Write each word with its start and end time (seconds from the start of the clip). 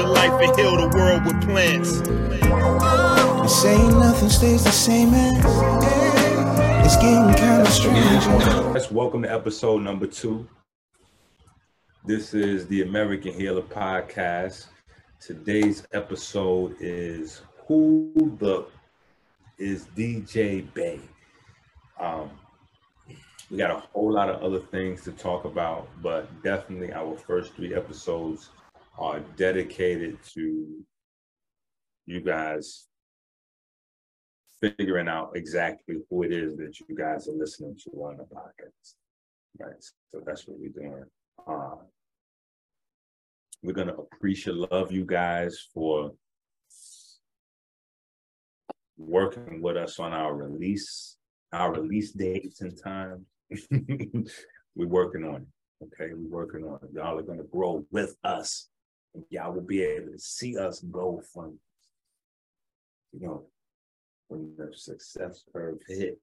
your 0.00 0.08
life 0.08 0.32
and 0.40 0.58
heal 0.58 0.76
the 0.78 0.96
world 0.96 1.26
with 1.26 1.42
plants. 1.42 2.00
They 2.00 3.48
say 3.48 3.76
nothing 3.88 4.30
stays 4.30 4.64
the 4.64 4.70
same 4.70 5.12
as 5.12 6.86
it's 6.86 6.96
getting 6.96 7.34
kind 7.34 7.60
of 7.60 7.68
strange. 7.68 8.26
Let's 8.72 8.90
welcome 8.90 9.22
to 9.24 9.30
episode 9.30 9.82
number 9.82 10.06
two. 10.06 10.48
This 12.06 12.32
is 12.32 12.66
the 12.68 12.80
American 12.80 13.34
Healer 13.34 13.60
Podcast. 13.60 14.68
Today's 15.20 15.86
episode 15.92 16.76
is 16.80 17.42
Who 17.68 18.38
the 18.40 18.64
is 19.58 19.84
DJ 19.94 20.72
Bey? 20.72 21.00
Um, 21.98 22.30
we 23.50 23.58
got 23.58 23.70
a 23.70 23.80
whole 23.92 24.14
lot 24.14 24.30
of 24.30 24.40
other 24.42 24.60
things 24.60 25.02
to 25.02 25.12
talk 25.12 25.44
about, 25.44 25.88
but 26.00 26.42
definitely 26.42 26.90
our 26.94 27.18
first 27.18 27.52
three 27.52 27.74
episodes 27.74 28.48
are 29.00 29.20
dedicated 29.36 30.18
to 30.34 30.84
you 32.06 32.20
guys 32.20 32.86
figuring 34.60 35.08
out 35.08 35.32
exactly 35.34 35.96
who 36.10 36.22
it 36.22 36.32
is 36.32 36.56
that 36.58 36.78
you 36.80 36.94
guys 36.94 37.26
are 37.28 37.32
listening 37.32 37.74
to 37.82 37.90
on 38.02 38.18
the 38.18 38.24
podcast. 38.24 38.94
Right. 39.58 39.82
So 40.10 40.20
that's 40.24 40.46
what 40.46 40.58
we're 40.60 40.68
doing. 40.68 41.04
Uh, 41.48 41.76
we're 43.62 43.72
gonna 43.72 43.94
appreciate 43.94 44.56
love 44.56 44.92
you 44.92 45.04
guys 45.04 45.58
for 45.72 46.12
working 48.96 49.62
with 49.62 49.76
us 49.76 49.98
on 49.98 50.12
our 50.12 50.34
release, 50.34 51.16
our 51.52 51.72
release 51.72 52.12
dates 52.12 52.60
and 52.60 52.76
time. 52.82 53.24
we're 54.74 54.86
working 54.86 55.24
on 55.24 55.36
it. 55.36 55.84
Okay, 55.84 56.12
we're 56.14 56.44
working 56.44 56.64
on 56.64 56.78
it. 56.82 56.90
Y'all 56.94 57.18
are 57.18 57.22
gonna 57.22 57.42
grow 57.44 57.84
with 57.90 58.16
us. 58.24 58.69
And 59.14 59.24
y'all 59.30 59.52
will 59.52 59.62
be 59.62 59.82
able 59.82 60.12
to 60.12 60.18
see 60.18 60.56
us 60.56 60.80
go 60.80 61.22
from, 61.32 61.58
you 63.12 63.20
know, 63.26 63.44
when 64.28 64.54
the 64.56 64.70
success 64.76 65.44
curve 65.52 65.78
hit. 65.86 66.18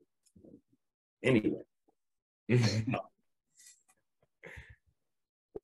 Anyway. 1.23 1.63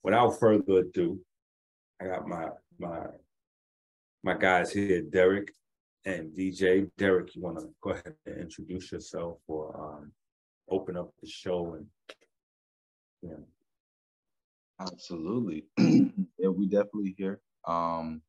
Without 0.02 0.38
further 0.38 0.80
ado, 0.80 1.18
I 2.00 2.06
got 2.06 2.28
my 2.28 2.48
my 2.78 3.06
my 4.22 4.34
guys 4.36 4.70
here, 4.70 5.00
Derek 5.00 5.52
and 6.04 6.30
DJ. 6.36 6.90
Derek, 6.98 7.34
you 7.34 7.42
want 7.42 7.58
to 7.58 7.68
go 7.80 7.90
ahead 7.90 8.14
and 8.26 8.38
introduce 8.38 8.92
yourself 8.92 9.38
or 9.46 9.74
um, 9.76 10.12
open 10.68 10.96
up 10.96 11.10
the 11.22 11.26
show 11.26 11.74
and 11.74 11.86
yeah. 13.22 13.44
Absolutely. 14.80 15.64
yeah, 15.78 16.48
we 16.48 16.66
definitely 16.68 17.14
here. 17.16 17.40
Um, 17.66 18.22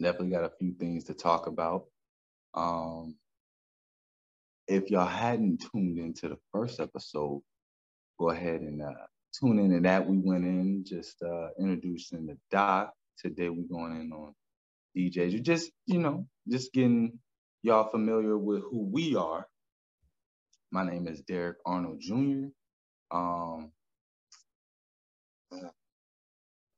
definitely 0.00 0.30
got 0.30 0.44
a 0.44 0.52
few 0.58 0.74
things 0.74 1.04
to 1.04 1.14
talk 1.14 1.46
about. 1.46 1.86
Um, 2.54 3.16
if 4.68 4.90
y'all 4.90 5.06
hadn't 5.06 5.64
tuned 5.72 5.98
into 5.98 6.28
the 6.28 6.38
first 6.52 6.80
episode, 6.80 7.42
go 8.18 8.30
ahead 8.30 8.62
and 8.62 8.82
uh, 8.82 8.90
tune 9.38 9.58
into 9.58 9.80
that. 9.82 10.06
We 10.08 10.18
went 10.18 10.44
in 10.44 10.84
just 10.86 11.22
uh, 11.22 11.48
introducing 11.58 12.26
the 12.26 12.38
doc. 12.50 12.92
Today 13.18 13.48
we're 13.50 13.68
going 13.70 14.00
in 14.00 14.12
on 14.12 14.34
DJs. 14.96 15.32
You're 15.32 15.42
just, 15.42 15.72
you 15.86 15.98
know, 16.00 16.26
just 16.48 16.72
getting 16.72 17.18
y'all 17.62 17.90
familiar 17.90 18.38
with 18.38 18.62
who 18.62 18.88
we 18.92 19.16
are. 19.16 19.46
My 20.72 20.84
name 20.88 21.08
is 21.08 21.22
Derek 21.22 21.58
Arnold 21.66 22.00
Jr. 22.00 22.48
Um, 23.10 23.72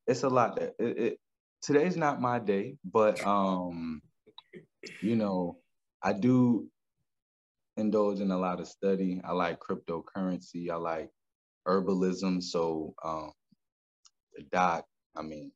it's 0.07 0.23
a 0.23 0.29
lot 0.29 0.55
that 0.55 0.73
it, 0.79 0.97
it, 0.97 1.19
today's 1.61 1.97
not 1.97 2.21
my 2.21 2.39
day, 2.39 2.77
but 2.83 3.25
um, 3.25 4.01
you 5.01 5.15
know, 5.15 5.57
I 6.01 6.13
do 6.13 6.67
indulge 7.75 8.19
in 8.21 8.31
a 8.31 8.37
lot 8.37 8.59
of 8.59 8.67
study. 8.67 9.21
I 9.23 9.33
like 9.33 9.59
cryptocurrency. 9.59 10.69
I 10.71 10.75
like 10.75 11.09
herbalism. 11.67 12.41
So 12.41 12.93
um, 13.03 13.31
the 14.35 14.43
doc, 14.51 14.85
I 15.15 15.21
mean, 15.21 15.51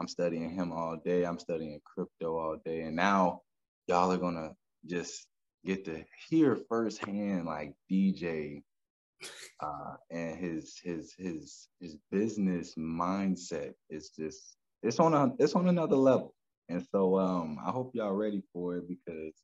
I'm 0.00 0.08
studying 0.08 0.50
him 0.50 0.72
all 0.72 1.00
day. 1.04 1.24
I'm 1.24 1.38
studying 1.38 1.80
crypto 1.84 2.36
all 2.38 2.56
day, 2.64 2.82
and 2.82 2.96
now 2.96 3.42
y'all 3.86 4.12
are 4.12 4.18
gonna 4.18 4.50
just 4.86 5.26
get 5.64 5.84
to 5.84 6.04
hear 6.28 6.58
firsthand 6.68 7.46
like 7.46 7.72
DJ 7.90 8.62
uh, 9.60 9.94
and 10.10 10.38
his 10.38 10.78
his 10.82 11.14
his 11.18 11.68
his 11.80 11.96
business 12.10 12.74
mindset 12.78 13.72
is 13.90 14.10
just 14.10 14.56
it's 14.82 15.00
on 15.00 15.14
a 15.14 15.32
it's 15.38 15.54
on 15.54 15.68
another 15.68 15.96
level. 15.96 16.34
And 16.68 16.84
so 16.90 17.18
um, 17.18 17.58
I 17.64 17.70
hope 17.70 17.92
y'all 17.94 18.12
ready 18.12 18.42
for 18.52 18.76
it 18.76 18.88
because 18.88 19.34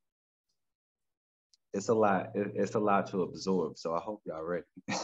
it's 1.72 1.88
a 1.88 1.94
lot. 1.94 2.30
It, 2.34 2.52
it's 2.54 2.74
a 2.74 2.80
lot 2.80 3.08
to 3.10 3.22
absorb. 3.22 3.78
So 3.78 3.94
I 3.94 4.00
hope 4.00 4.22
y'all 4.26 4.42
ready. 4.42 4.64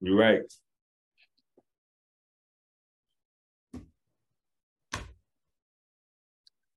You're 0.00 0.16
right. 0.16 0.42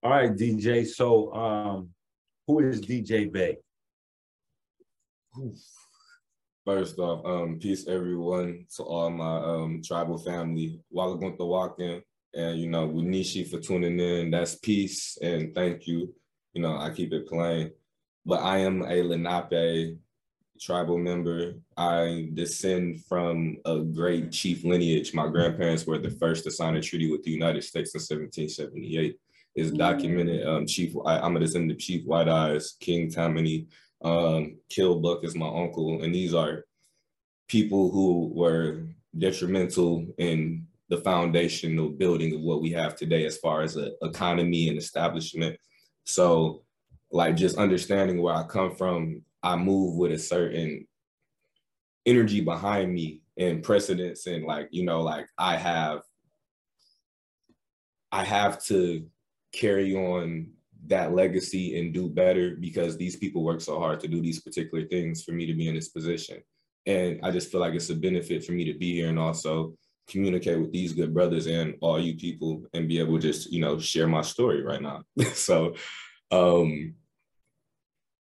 All 0.04 0.10
right, 0.10 0.32
DJ. 0.32 0.88
So, 0.88 1.32
um, 1.34 1.90
who 2.48 2.60
is 2.60 2.82
DJ 2.82 3.32
Bey? 3.32 3.58
First 6.66 7.00
off, 7.00 7.26
um, 7.26 7.58
peace 7.60 7.88
everyone 7.88 8.66
to 8.76 8.84
all 8.84 9.10
my 9.10 9.38
um 9.38 9.82
tribal 9.84 10.20
family. 10.20 10.80
Walagunta 10.96 11.48
Wakin 11.48 12.04
and 12.34 12.60
you 12.60 12.70
know 12.70 12.88
Winishi 12.88 13.50
for 13.50 13.60
tuning 13.60 14.00
in. 14.00 14.30
That's 14.30 14.56
peace 14.56 15.18
and 15.22 15.56
thank 15.56 15.88
you. 15.88 16.14
You 16.54 16.62
know, 16.62 16.78
I 16.78 16.92
keep 16.92 17.14
it 17.14 17.28
plain. 17.28 17.72
But 18.26 18.42
I 18.42 18.60
am 18.60 18.84
a 18.84 19.02
Lenape 19.02 19.98
tribal 20.62 21.00
member. 21.00 21.56
I 21.76 22.30
descend 22.34 23.04
from 23.06 23.58
a 23.66 23.80
great 23.80 24.32
chief 24.32 24.64
lineage. 24.64 25.14
My 25.14 25.28
grandparents 25.28 25.88
were 25.88 25.98
the 25.98 26.12
first 26.12 26.44
to 26.44 26.52
sign 26.52 26.76
a 26.76 26.82
treaty 26.82 27.12
with 27.12 27.24
the 27.24 27.32
United 27.32 27.64
States 27.64 27.96
in 27.96 28.00
1778 28.00 29.18
It's 29.56 29.72
documented. 29.72 30.46
Um, 30.46 30.68
Chief, 30.68 30.94
I, 31.04 31.26
am 31.26 31.36
a 31.36 31.40
descendant 31.40 31.72
of 31.72 31.80
Chief 31.80 32.06
White 32.06 32.30
Eyes, 32.30 32.76
King 32.80 33.10
Tammany, 33.10 33.68
um, 34.04 34.58
Killbuck 34.70 35.24
is 35.24 35.36
my 35.36 35.48
uncle, 35.48 36.04
and 36.04 36.14
these 36.14 36.34
are 36.34 36.66
people 37.48 37.92
who 37.92 38.32
were 38.34 38.84
detrimental 39.18 40.06
in 40.18 40.66
the 40.90 40.98
foundational 40.98 41.90
building 41.90 42.36
of 42.36 42.42
what 42.42 42.62
we 42.62 42.72
have 42.72 42.96
today 42.96 43.26
as 43.26 43.38
far 43.38 43.62
as 43.62 43.78
a 43.78 43.92
economy 44.02 44.70
and 44.70 44.78
establishment. 44.78 45.58
So, 46.04 46.64
like 47.12 47.36
just 47.36 47.58
understanding 47.58 48.22
where 48.22 48.36
I 48.36 48.44
come 48.44 48.76
from, 48.76 49.22
I 49.44 49.56
move 49.56 49.96
with 49.96 50.12
a 50.12 50.20
certain 50.20 50.88
energy 52.06 52.42
behind 52.42 52.94
me 52.94 53.22
and 53.38 53.64
precedence 53.64 54.28
and 54.28 54.46
like 54.46 54.68
you 54.72 54.84
know 54.84 55.02
like 55.02 55.28
I 55.38 55.56
have 55.56 56.02
I 58.12 58.24
have 58.24 58.64
to 58.66 59.06
carry 59.54 59.96
on 59.96 60.48
that 60.88 61.14
legacy 61.14 61.80
and 61.80 61.94
do 61.94 62.10
better 62.10 62.56
because 62.60 62.98
these 62.98 63.16
people 63.16 63.44
work 63.44 63.62
so 63.62 63.80
hard 63.80 64.00
to 64.00 64.08
do 64.08 64.22
these 64.22 64.42
particular 64.42 64.86
things 64.88 65.24
for 65.24 65.32
me 65.32 65.46
to 65.46 65.54
be 65.54 65.68
in 65.68 65.76
this 65.76 65.90
position. 65.90 66.42
And 66.86 67.20
I 67.24 67.32
just 67.32 67.52
feel 67.52 67.62
like 67.62 67.74
it's 67.74 67.90
a 67.90 67.96
benefit 67.96 68.44
for 68.44 68.54
me 68.54 68.66
to 68.66 68.74
be 68.78 68.94
here 68.94 69.10
and 69.10 69.20
also 69.20 69.76
communicate 70.10 70.60
with 70.60 70.72
these 70.72 70.94
good 70.94 71.14
brothers 71.14 71.48
and 71.48 71.76
all 71.82 72.00
you 72.00 72.16
people 72.16 72.64
and 72.74 72.88
be 72.88 73.00
able 73.00 73.20
to 73.20 73.28
just, 73.28 73.52
you 73.52 73.62
know, 73.62 73.80
share 73.80 74.08
my 74.08 74.22
story 74.22 74.64
right 74.64 74.82
now. 74.82 75.04
so, 75.34 75.76
um, 76.32 76.96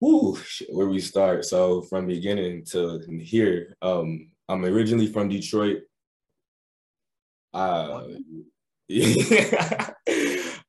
whoo, 0.02 0.38
where 0.70 0.88
we 0.88 1.00
start. 1.00 1.46
So 1.46 1.82
from 1.84 2.08
beginning 2.08 2.66
to 2.72 3.00
here, 3.22 3.76
um, 3.82 4.32
I'm 4.48 4.66
originally 4.66 5.08
from 5.08 5.30
Detroit. 5.30 5.84
Uh, 7.54 8.04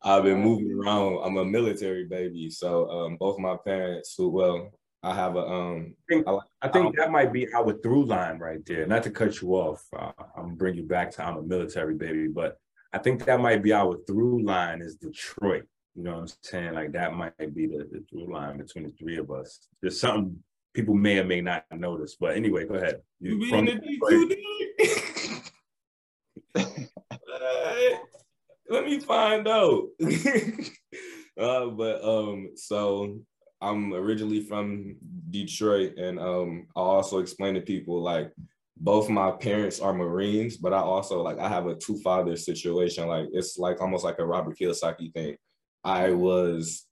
I've 0.03 0.25
been 0.25 0.41
moving 0.41 0.73
around. 0.73 1.21
I'm 1.23 1.37
a 1.37 1.45
military 1.45 2.05
baby, 2.05 2.49
so 2.51 2.89
um, 2.91 3.17
both 3.17 3.39
my 3.39 3.57
parents, 3.57 4.15
who 4.17 4.31
well, 4.31 4.71
I 5.03 5.15
have 5.15 5.37
a 5.37 5.41
um. 5.47 5.95
I 6.11 6.15
think, 6.15 6.29
I, 6.29 6.39
I 6.63 6.69
think 6.69 6.87
um, 6.87 6.93
that 6.97 7.11
might 7.11 7.33
be 7.33 7.53
our 7.55 7.73
through 7.75 8.07
line 8.07 8.39
right 8.39 8.65
there. 8.65 8.87
Not 8.87 9.03
to 9.05 9.11
cut 9.11 9.41
you 9.41 9.55
off, 9.55 9.85
uh, 9.97 10.13
I'm 10.37 10.43
gonna 10.43 10.57
bring 10.57 10.75
you 10.77 10.85
back 10.85 11.11
to 11.13 11.25
I'm 11.25 11.37
a 11.37 11.43
military 11.43 11.95
baby, 11.95 12.29
but 12.29 12.59
I 12.93 12.99
think 12.99 13.25
that 13.27 13.41
might 13.41 13.63
be 13.63 13.73
our 13.73 13.99
through 14.07 14.43
line 14.45 14.81
is 14.81 14.97
Detroit. 14.97 15.65
You 15.95 16.05
know 16.05 16.13
what 16.15 16.21
I'm 16.21 16.29
saying? 16.43 16.75
Like 16.75 16.93
that 16.93 17.15
might 17.15 17.55
be 17.55 17.67
the, 17.67 17.89
the 17.91 18.05
through 18.09 18.33
line 18.33 18.59
between 18.59 18.85
the 18.85 18.93
three 18.99 19.19
of 19.19 19.31
us. 19.31 19.69
There's 19.83 20.01
something 20.01 20.43
people 20.73 20.95
may 20.95 21.19
or 21.19 21.25
may 21.25 21.41
not 21.41 21.65
notice, 21.73 22.17
but 22.19 22.37
anyway, 22.37 22.65
go 22.67 22.75
ahead. 22.75 23.03
You, 23.21 23.37
you 23.39 23.51
from 23.51 23.67
Detroit. 23.67 24.39
let 28.71 28.85
me 28.85 29.01
find 29.01 29.47
out. 29.47 29.89
uh, 31.39 31.67
but 31.67 32.05
um, 32.05 32.51
so 32.55 33.21
I'm 33.61 33.93
originally 33.93 34.41
from 34.43 34.97
Detroit, 35.29 35.97
and 35.99 36.19
um, 36.19 36.67
I 36.77 36.81
also 36.81 37.19
explain 37.19 37.55
to 37.55 37.61
people 37.61 38.01
like 38.01 38.33
both 38.77 39.11
my 39.11 39.33
parents 39.33 39.81
are 39.81 39.93
Marines, 39.93 40.57
but 40.57 40.73
I 40.73 40.79
also 40.79 41.21
like 41.21 41.39
I 41.39 41.49
have 41.49 41.67
a 41.67 41.75
two 41.75 41.99
father 41.99 42.37
situation. 42.37 43.09
Like 43.09 43.29
it's 43.33 43.59
like 43.59 43.81
almost 43.81 44.05
like 44.05 44.19
a 44.19 44.25
Robert 44.25 44.57
Kiyosaki 44.59 45.13
thing. 45.13 45.37
I 45.85 46.13
was 46.13 46.87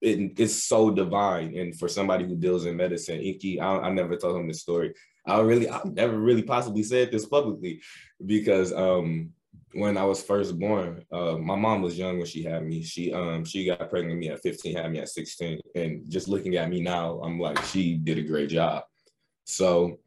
it, 0.00 0.38
it's 0.38 0.64
so 0.64 0.90
divine. 0.90 1.56
And 1.56 1.78
for 1.78 1.88
somebody 1.88 2.24
who 2.26 2.36
deals 2.36 2.66
in 2.66 2.76
medicine, 2.76 3.18
Enqi, 3.18 3.60
I, 3.60 3.78
I 3.78 3.90
never 3.90 4.16
told 4.16 4.36
him 4.36 4.48
this 4.48 4.62
story. 4.62 4.94
I 5.26 5.40
really, 5.40 5.68
I've 5.68 5.84
never 5.84 6.18
really 6.18 6.42
possibly 6.42 6.82
said 6.82 7.10
this 7.10 7.26
publicly 7.26 7.82
because 8.24 8.72
um, 8.72 9.30
when 9.72 9.96
I 9.96 10.04
was 10.04 10.22
first 10.22 10.58
born, 10.58 11.04
uh, 11.12 11.36
my 11.36 11.56
mom 11.56 11.82
was 11.82 11.98
young 11.98 12.18
when 12.18 12.26
she 12.26 12.42
had 12.42 12.64
me. 12.64 12.82
She 12.82 13.12
um 13.12 13.44
she 13.44 13.66
got 13.66 13.90
pregnant 13.90 14.14
with 14.14 14.18
me 14.18 14.28
at 14.30 14.40
15, 14.40 14.76
had 14.76 14.90
me 14.90 14.98
at 14.98 15.08
16. 15.08 15.60
And 15.74 16.10
just 16.10 16.28
looking 16.28 16.56
at 16.56 16.70
me 16.70 16.80
now, 16.80 17.20
I'm 17.22 17.38
like, 17.38 17.62
she 17.64 17.96
did 17.96 18.18
a 18.18 18.22
great 18.22 18.50
job. 18.50 18.84
So 19.44 19.98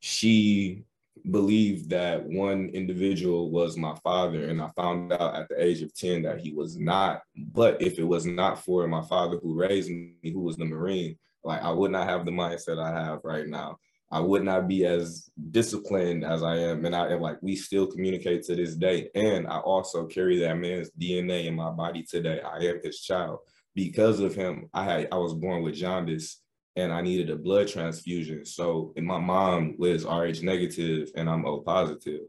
she 0.00 0.84
believed 1.30 1.90
that 1.90 2.24
one 2.24 2.70
individual 2.70 3.50
was 3.50 3.76
my 3.76 3.94
father 4.02 4.48
and 4.48 4.62
i 4.62 4.68
found 4.68 5.12
out 5.12 5.34
at 5.34 5.48
the 5.48 5.62
age 5.62 5.82
of 5.82 5.94
10 5.94 6.22
that 6.22 6.40
he 6.40 6.52
was 6.52 6.78
not 6.78 7.20
but 7.36 7.80
if 7.82 7.98
it 7.98 8.04
was 8.04 8.24
not 8.24 8.64
for 8.64 8.86
my 8.86 9.02
father 9.02 9.36
who 9.42 9.54
raised 9.54 9.90
me 9.90 10.14
who 10.32 10.40
was 10.40 10.56
the 10.56 10.64
marine 10.64 11.16
like 11.44 11.62
i 11.62 11.70
would 11.70 11.90
not 11.90 12.08
have 12.08 12.24
the 12.24 12.30
mindset 12.30 12.82
i 12.82 12.90
have 12.90 13.20
right 13.22 13.48
now 13.48 13.76
i 14.10 14.20
would 14.20 14.44
not 14.44 14.68
be 14.68 14.84
as 14.84 15.30
disciplined 15.50 16.24
as 16.24 16.42
i 16.42 16.56
am 16.56 16.84
and 16.84 16.94
i 16.94 17.06
and 17.08 17.22
like 17.22 17.38
we 17.42 17.54
still 17.56 17.86
communicate 17.86 18.42
to 18.42 18.54
this 18.54 18.74
day 18.74 19.08
and 19.14 19.46
i 19.46 19.58
also 19.58 20.06
carry 20.06 20.38
that 20.38 20.58
man's 20.58 20.90
dna 21.00 21.46
in 21.46 21.54
my 21.54 21.70
body 21.70 22.02
today 22.02 22.40
i 22.40 22.58
am 22.58 22.80
his 22.82 23.00
child 23.00 23.38
because 23.74 24.20
of 24.20 24.34
him 24.34 24.68
i 24.74 24.84
had 24.84 25.08
i 25.12 25.16
was 25.16 25.34
born 25.34 25.62
with 25.62 25.74
jaundice 25.74 26.40
and 26.76 26.92
I 26.92 27.00
needed 27.00 27.30
a 27.30 27.36
blood 27.36 27.68
transfusion. 27.68 28.44
So, 28.44 28.92
and 28.96 29.06
my 29.06 29.18
mom 29.18 29.74
was 29.78 30.04
Rh 30.04 30.42
negative 30.42 31.10
and 31.16 31.28
I'm 31.28 31.46
O 31.46 31.60
positive. 31.60 32.22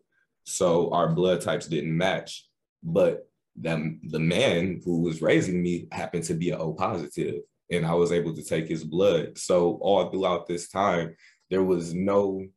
So 0.43 0.91
our 0.91 1.09
blood 1.09 1.41
types 1.41 1.67
didn't 1.67 1.95
match. 1.95 2.47
But 2.83 3.27
the, 3.59 3.97
the 4.03 4.19
man 4.19 4.81
who 4.83 5.01
was 5.01 5.21
raising 5.21 5.61
me 5.61 5.87
happened 5.91 6.23
to 6.25 6.33
be 6.33 6.49
an 6.51 6.59
O 6.59 6.73
positive, 6.73 7.41
and 7.69 7.85
I 7.85 7.93
was 7.93 8.11
able 8.11 8.33
to 8.35 8.43
take 8.43 8.67
his 8.67 8.83
blood. 8.83 9.37
So 9.37 9.77
all 9.81 10.09
throughout 10.09 10.47
this 10.47 10.69
time, 10.69 11.15
there 11.51 11.63
was 11.63 11.93
no 11.93 12.47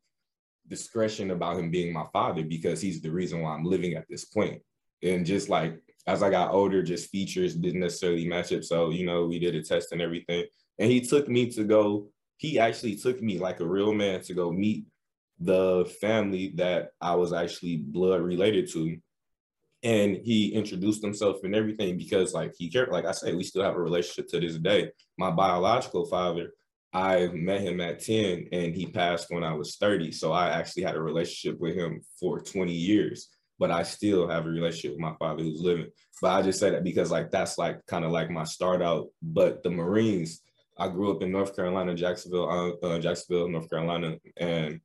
discretion 0.68 1.32
about 1.32 1.58
him 1.58 1.70
being 1.70 1.92
my 1.92 2.06
father 2.12 2.42
because 2.42 2.80
he's 2.80 3.02
the 3.02 3.10
reason 3.10 3.42
why 3.42 3.52
I'm 3.52 3.64
living 3.64 3.94
at 3.94 4.06
this 4.08 4.24
point. 4.24 4.62
And 5.02 5.26
just 5.26 5.50
like 5.50 5.82
as 6.06 6.22
I 6.22 6.30
got 6.30 6.52
older, 6.52 6.82
just 6.82 7.10
features 7.10 7.54
didn't 7.54 7.80
necessarily 7.80 8.26
match 8.26 8.52
up. 8.52 8.62
So, 8.62 8.90
you 8.90 9.04
know, 9.04 9.26
we 9.26 9.38
did 9.38 9.54
a 9.54 9.62
test 9.62 9.92
and 9.92 10.00
everything. 10.00 10.44
And 10.78 10.90
he 10.90 11.00
took 11.00 11.28
me 11.28 11.50
to 11.52 11.64
go, 11.64 12.08
he 12.36 12.58
actually 12.58 12.96
took 12.96 13.20
me 13.20 13.38
like 13.38 13.60
a 13.60 13.66
real 13.66 13.92
man 13.92 14.20
to 14.22 14.34
go 14.34 14.50
meet 14.50 14.84
the 15.40 15.92
family 16.00 16.52
that 16.56 16.90
I 17.00 17.14
was 17.14 17.32
actually 17.32 17.78
blood 17.78 18.20
related 18.20 18.70
to. 18.72 18.96
And 19.82 20.16
he 20.16 20.54
introduced 20.54 21.02
himself 21.02 21.38
and 21.42 21.54
everything 21.54 21.98
because, 21.98 22.32
like, 22.32 22.54
he 22.56 22.70
cared. 22.70 22.90
Like 22.90 23.04
I 23.04 23.12
say, 23.12 23.34
we 23.34 23.44
still 23.44 23.62
have 23.62 23.74
a 23.74 23.80
relationship 23.80 24.28
to 24.30 24.40
this 24.40 24.56
day. 24.56 24.90
My 25.18 25.30
biological 25.30 26.06
father, 26.06 26.52
I 26.94 27.26
met 27.32 27.60
him 27.60 27.80
at 27.80 27.98
10 27.98 28.48
and 28.52 28.72
he 28.72 28.86
passed 28.86 29.26
when 29.28 29.42
I 29.42 29.52
was 29.52 29.76
30. 29.76 30.12
So 30.12 30.30
I 30.30 30.50
actually 30.50 30.84
had 30.84 30.94
a 30.94 31.02
relationship 31.02 31.58
with 31.60 31.74
him 31.74 32.00
for 32.20 32.40
20 32.40 32.72
years, 32.72 33.30
but 33.58 33.72
I 33.72 33.82
still 33.82 34.28
have 34.28 34.46
a 34.46 34.48
relationship 34.48 34.92
with 34.92 35.00
my 35.00 35.14
father 35.18 35.42
who's 35.42 35.60
living. 35.60 35.88
But 36.22 36.30
I 36.30 36.42
just 36.42 36.60
say 36.60 36.70
that 36.70 36.84
because, 36.84 37.10
like, 37.10 37.32
that's 37.32 37.58
like 37.58 37.84
kind 37.86 38.04
of 38.04 38.12
like 38.12 38.30
my 38.30 38.44
start 38.44 38.80
out. 38.80 39.08
But 39.20 39.64
the 39.64 39.70
Marines, 39.70 40.40
I 40.78 40.86
grew 40.86 41.10
up 41.10 41.22
in 41.22 41.32
North 41.32 41.56
Carolina, 41.56 41.96
Jacksonville, 41.96 42.48
uh, 42.48 42.86
uh, 42.86 42.98
Jacksonville, 43.00 43.48
North 43.48 43.68
Carolina, 43.68 44.16
and 44.36 44.80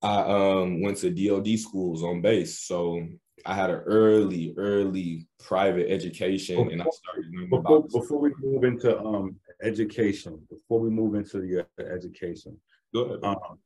I 0.00 0.20
um, 0.22 0.80
went 0.80 0.96
to 0.98 1.10
DoD 1.10 1.58
schools 1.58 2.02
on 2.02 2.22
base. 2.22 2.60
So 2.60 3.06
I 3.44 3.54
had 3.54 3.68
an 3.68 3.82
early, 3.84 4.54
early 4.56 5.26
private 5.38 5.90
education, 5.90 6.70
and 6.70 6.80
I 6.80 6.86
started 6.90 7.26
learning 7.30 7.50
before, 7.50 7.76
about. 7.76 7.90
Before 7.90 8.20
we 8.20 8.32
move 8.40 8.64
into 8.64 8.98
um, 8.98 9.36
education, 9.62 10.40
before 10.48 10.80
we 10.80 10.90
move 10.90 11.14
into 11.14 11.44
your 11.44 11.66
education, 11.78 12.56
go 12.94 13.02
ahead. 13.02 13.20
Um, 13.22 13.58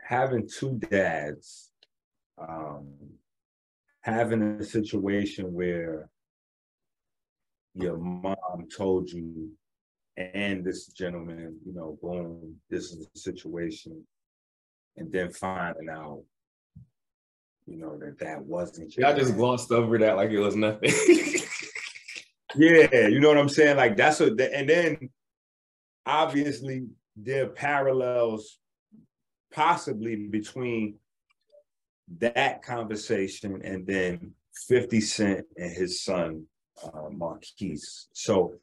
having 0.00 0.48
two 0.48 0.78
dads, 0.90 1.70
um, 2.38 2.92
having 4.00 4.42
a 4.42 4.64
situation 4.64 5.52
where 5.52 6.08
your 7.74 7.96
mom 7.96 8.68
told 8.76 9.10
you 9.10 9.50
and 10.16 10.64
this 10.64 10.88
gentleman, 10.88 11.58
you 11.64 11.72
know, 11.72 11.98
boom, 12.02 12.56
this 12.68 12.92
is 12.92 13.08
the 13.12 13.18
situation, 13.18 14.04
and 14.96 15.10
then 15.10 15.30
finding 15.32 15.88
out, 15.88 16.22
you 17.66 17.78
know, 17.78 17.98
that 17.98 18.18
that 18.18 18.44
wasn't. 18.44 18.92
I 19.04 19.14
just 19.14 19.36
glossed 19.36 19.72
over 19.72 19.96
that 19.98 20.16
like 20.16 20.30
it 20.30 20.38
was 20.38 20.56
nothing. 20.56 20.92
yeah, 22.56 23.08
you 23.08 23.20
know 23.20 23.28
what 23.28 23.38
I'm 23.38 23.48
saying? 23.48 23.76
Like 23.76 23.96
that's 23.96 24.20
what, 24.20 24.40
and 24.40 24.68
then 24.68 25.10
obviously 26.06 26.86
there 27.16 27.44
are 27.44 27.50
parallels 27.50 28.58
possibly 29.52 30.16
between 30.16 30.96
that 32.18 32.62
conversation 32.62 33.60
and 33.62 33.86
then 33.86 34.32
50 34.68 35.00
Cent 35.00 35.46
and 35.56 35.70
his 35.70 36.02
son 36.02 36.46
uh, 36.82 37.10
Marquise. 37.10 38.08
So 38.12 38.54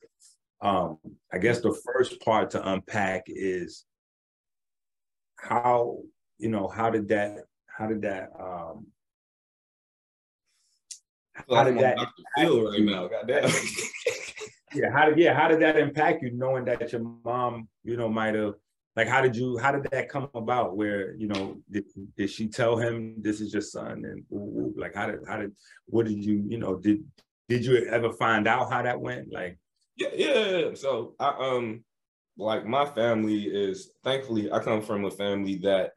um, 0.62 0.98
I 1.32 1.38
guess 1.38 1.62
the 1.62 1.78
first 1.86 2.20
part 2.22 2.52
to 2.52 2.72
unpack 2.72 3.24
is 3.28 3.86
how 5.38 6.00
you 6.38 6.50
know 6.50 6.68
how 6.68 6.90
did 6.90 7.08
that 7.08 7.46
how 7.68 7.88
did 7.88 8.02
that 8.02 8.30
um 8.38 8.86
how 11.50 11.64
did 11.64 11.80
that 11.80 11.98
feel 12.38 12.72
right 12.72 12.82
now? 12.82 13.08
Goddamn. 13.08 13.50
yeah, 14.74 14.92
how 14.92 15.10
did 15.10 15.18
yeah, 15.18 15.34
how 15.34 15.48
did 15.48 15.62
that 15.62 15.78
impact 15.78 16.24
you 16.24 16.32
knowing 16.32 16.66
that 16.66 16.92
your 16.92 17.02
mom, 17.24 17.68
you 17.84 17.98
know, 17.98 18.10
might 18.10 18.36
have 18.36 18.56
like 18.96 19.08
how 19.08 19.22
did 19.22 19.36
you 19.36 19.58
how 19.58 19.72
did 19.72 19.84
that 19.92 20.10
come 20.10 20.30
about 20.34 20.76
where 20.76 21.16
you 21.16 21.28
know 21.28 21.58
did, 21.72 21.86
did 22.18 22.30
she 22.30 22.48
tell 22.48 22.78
him 22.78 23.16
this 23.18 23.40
is 23.40 23.54
your 23.54 23.62
son 23.62 24.04
and 24.06 24.24
like 24.76 24.94
how 24.96 25.08
did 25.08 25.20
how 25.28 25.38
did 25.38 25.52
what 25.86 26.06
did 26.06 26.24
you 26.24 26.44
you 26.48 26.58
know 26.58 26.76
did 26.76 27.04
did 27.48 27.64
you 27.64 27.86
ever 27.86 28.12
find 28.12 28.48
out 28.48 28.72
how 28.72 28.82
that 28.82 29.00
went 29.00 29.32
like 29.32 29.58
yeah, 30.00 30.10
yeah. 30.16 30.74
So 30.76 31.16
I 31.20 31.30
um 31.40 31.84
like 32.38 32.66
my 32.66 32.86
family 32.86 33.44
is 33.44 33.92
thankfully 34.04 34.52
I 34.52 34.60
come 34.60 34.82
from 34.82 35.06
a 35.06 35.12
family 35.12 35.58
that 35.64 35.92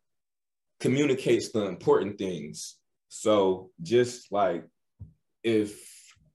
communicates 0.81 1.53
the 1.53 1.67
important 1.67 2.19
things. 2.19 2.77
So 3.09 3.71
just 3.81 4.33
like 4.33 4.65
if 5.43 5.81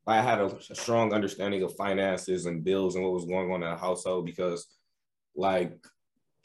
I 0.06 0.22
had 0.22 0.40
a, 0.40 0.46
a 0.70 0.76
strong 0.76 1.14
understanding 1.14 1.64
of 1.64 1.76
finances 1.76 2.46
and 2.46 2.64
bills 2.64 2.96
and 2.96 3.04
what 3.04 3.14
was 3.14 3.26
going 3.26 3.52
on 3.52 3.64
in 3.64 3.70
the 3.70 3.76
household 3.76 4.26
because 4.26 4.66
like 5.36 5.78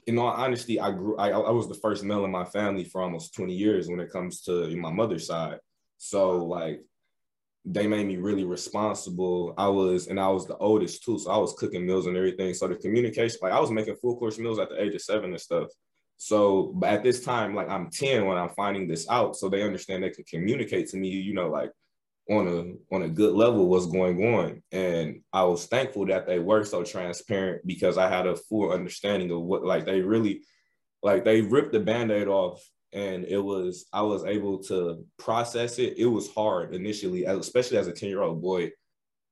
in 0.07 0.19
all 0.19 0.29
honesty, 0.29 0.81
I 0.81 0.91
grew 0.91 1.17
I, 1.17 1.31
I 1.31 1.51
was 1.51 1.69
the 1.69 1.77
first 1.77 2.03
male 2.03 2.25
in 2.25 2.31
my 2.31 2.45
family 2.45 2.85
for 2.85 3.03
almost 3.03 3.35
20 3.35 3.55
years 3.55 3.89
when 3.89 4.01
it 4.01 4.11
comes 4.11 4.43
to 4.43 4.75
my 4.77 4.91
mother's 4.91 5.27
side. 5.27 5.59
So 5.99 6.45
like 6.45 6.83
they 7.65 7.87
made 7.87 8.07
me 8.07 8.17
really 8.17 8.45
responsible. 8.45 9.55
I 9.57 9.69
was, 9.69 10.09
and 10.09 10.19
I 10.19 10.29
was 10.29 10.47
the 10.47 10.57
oldest 10.57 11.05
too, 11.05 11.19
so 11.19 11.31
I 11.31 11.37
was 11.37 11.55
cooking 11.55 11.87
meals 11.87 12.07
and 12.07 12.17
everything. 12.17 12.55
So 12.55 12.67
the 12.67 12.75
communication, 12.75 13.39
like 13.41 13.53
I 13.53 13.61
was 13.61 13.71
making 13.71 13.97
full 13.97 14.17
course 14.19 14.39
meals 14.39 14.59
at 14.59 14.69
the 14.69 14.83
age 14.83 14.95
of 14.95 15.03
seven 15.03 15.31
and 15.31 15.41
stuff. 15.41 15.69
So, 16.17 16.73
but 16.75 16.91
at 16.91 17.03
this 17.03 17.25
time, 17.25 17.55
like 17.55 17.69
I'm 17.69 17.89
10 17.91 18.27
when 18.27 18.37
I'm 18.37 18.51
finding 18.51 18.89
this 18.89 19.09
out, 19.09 19.37
so 19.37 19.49
they 19.49 19.63
understand 19.63 20.03
they 20.03 20.11
can 20.11 20.25
communicate 20.25 20.89
to 20.89 20.97
me, 20.97 21.09
you 21.09 21.35
know, 21.35 21.49
like 21.49 21.71
on 22.31 22.47
a 22.47 22.95
on 22.95 23.03
a 23.03 23.09
good 23.09 23.35
level 23.35 23.69
what's 23.69 23.87
going 23.87 24.35
on. 24.35 24.63
And 24.71 25.23
I 25.33 25.45
was 25.45 25.67
thankful 25.67 26.07
that 26.07 26.27
they 26.27 26.39
were 26.39 26.65
so 26.65 26.83
transparent 26.85 27.67
because 27.67 27.99
I 27.99 28.09
had 28.09 28.27
a 28.27 28.37
full 28.37 28.73
understanding 28.73 29.31
of 29.31 29.43
what 29.43 29.65
like 29.65 29.85
they 29.85 30.01
really 30.01 30.43
like 31.03 31.25
they 31.25 31.41
ripped 31.41 31.73
the 31.73 31.81
band-aid 31.81 32.29
off 32.29 32.63
and 32.93 33.25
it 33.25 33.39
was 33.39 33.87
I 33.93 34.03
was 34.03 34.25
able 34.25 34.59
to 34.65 35.05
process 35.19 35.79
it. 35.79 35.99
It 35.99 36.07
was 36.07 36.33
hard 36.33 36.75
initially, 36.75 37.25
especially 37.25 37.79
as 37.79 37.89
a 37.89 37.93
10 37.93 38.09
year 38.09 38.23
old 38.23 38.41
boy. 38.41 38.71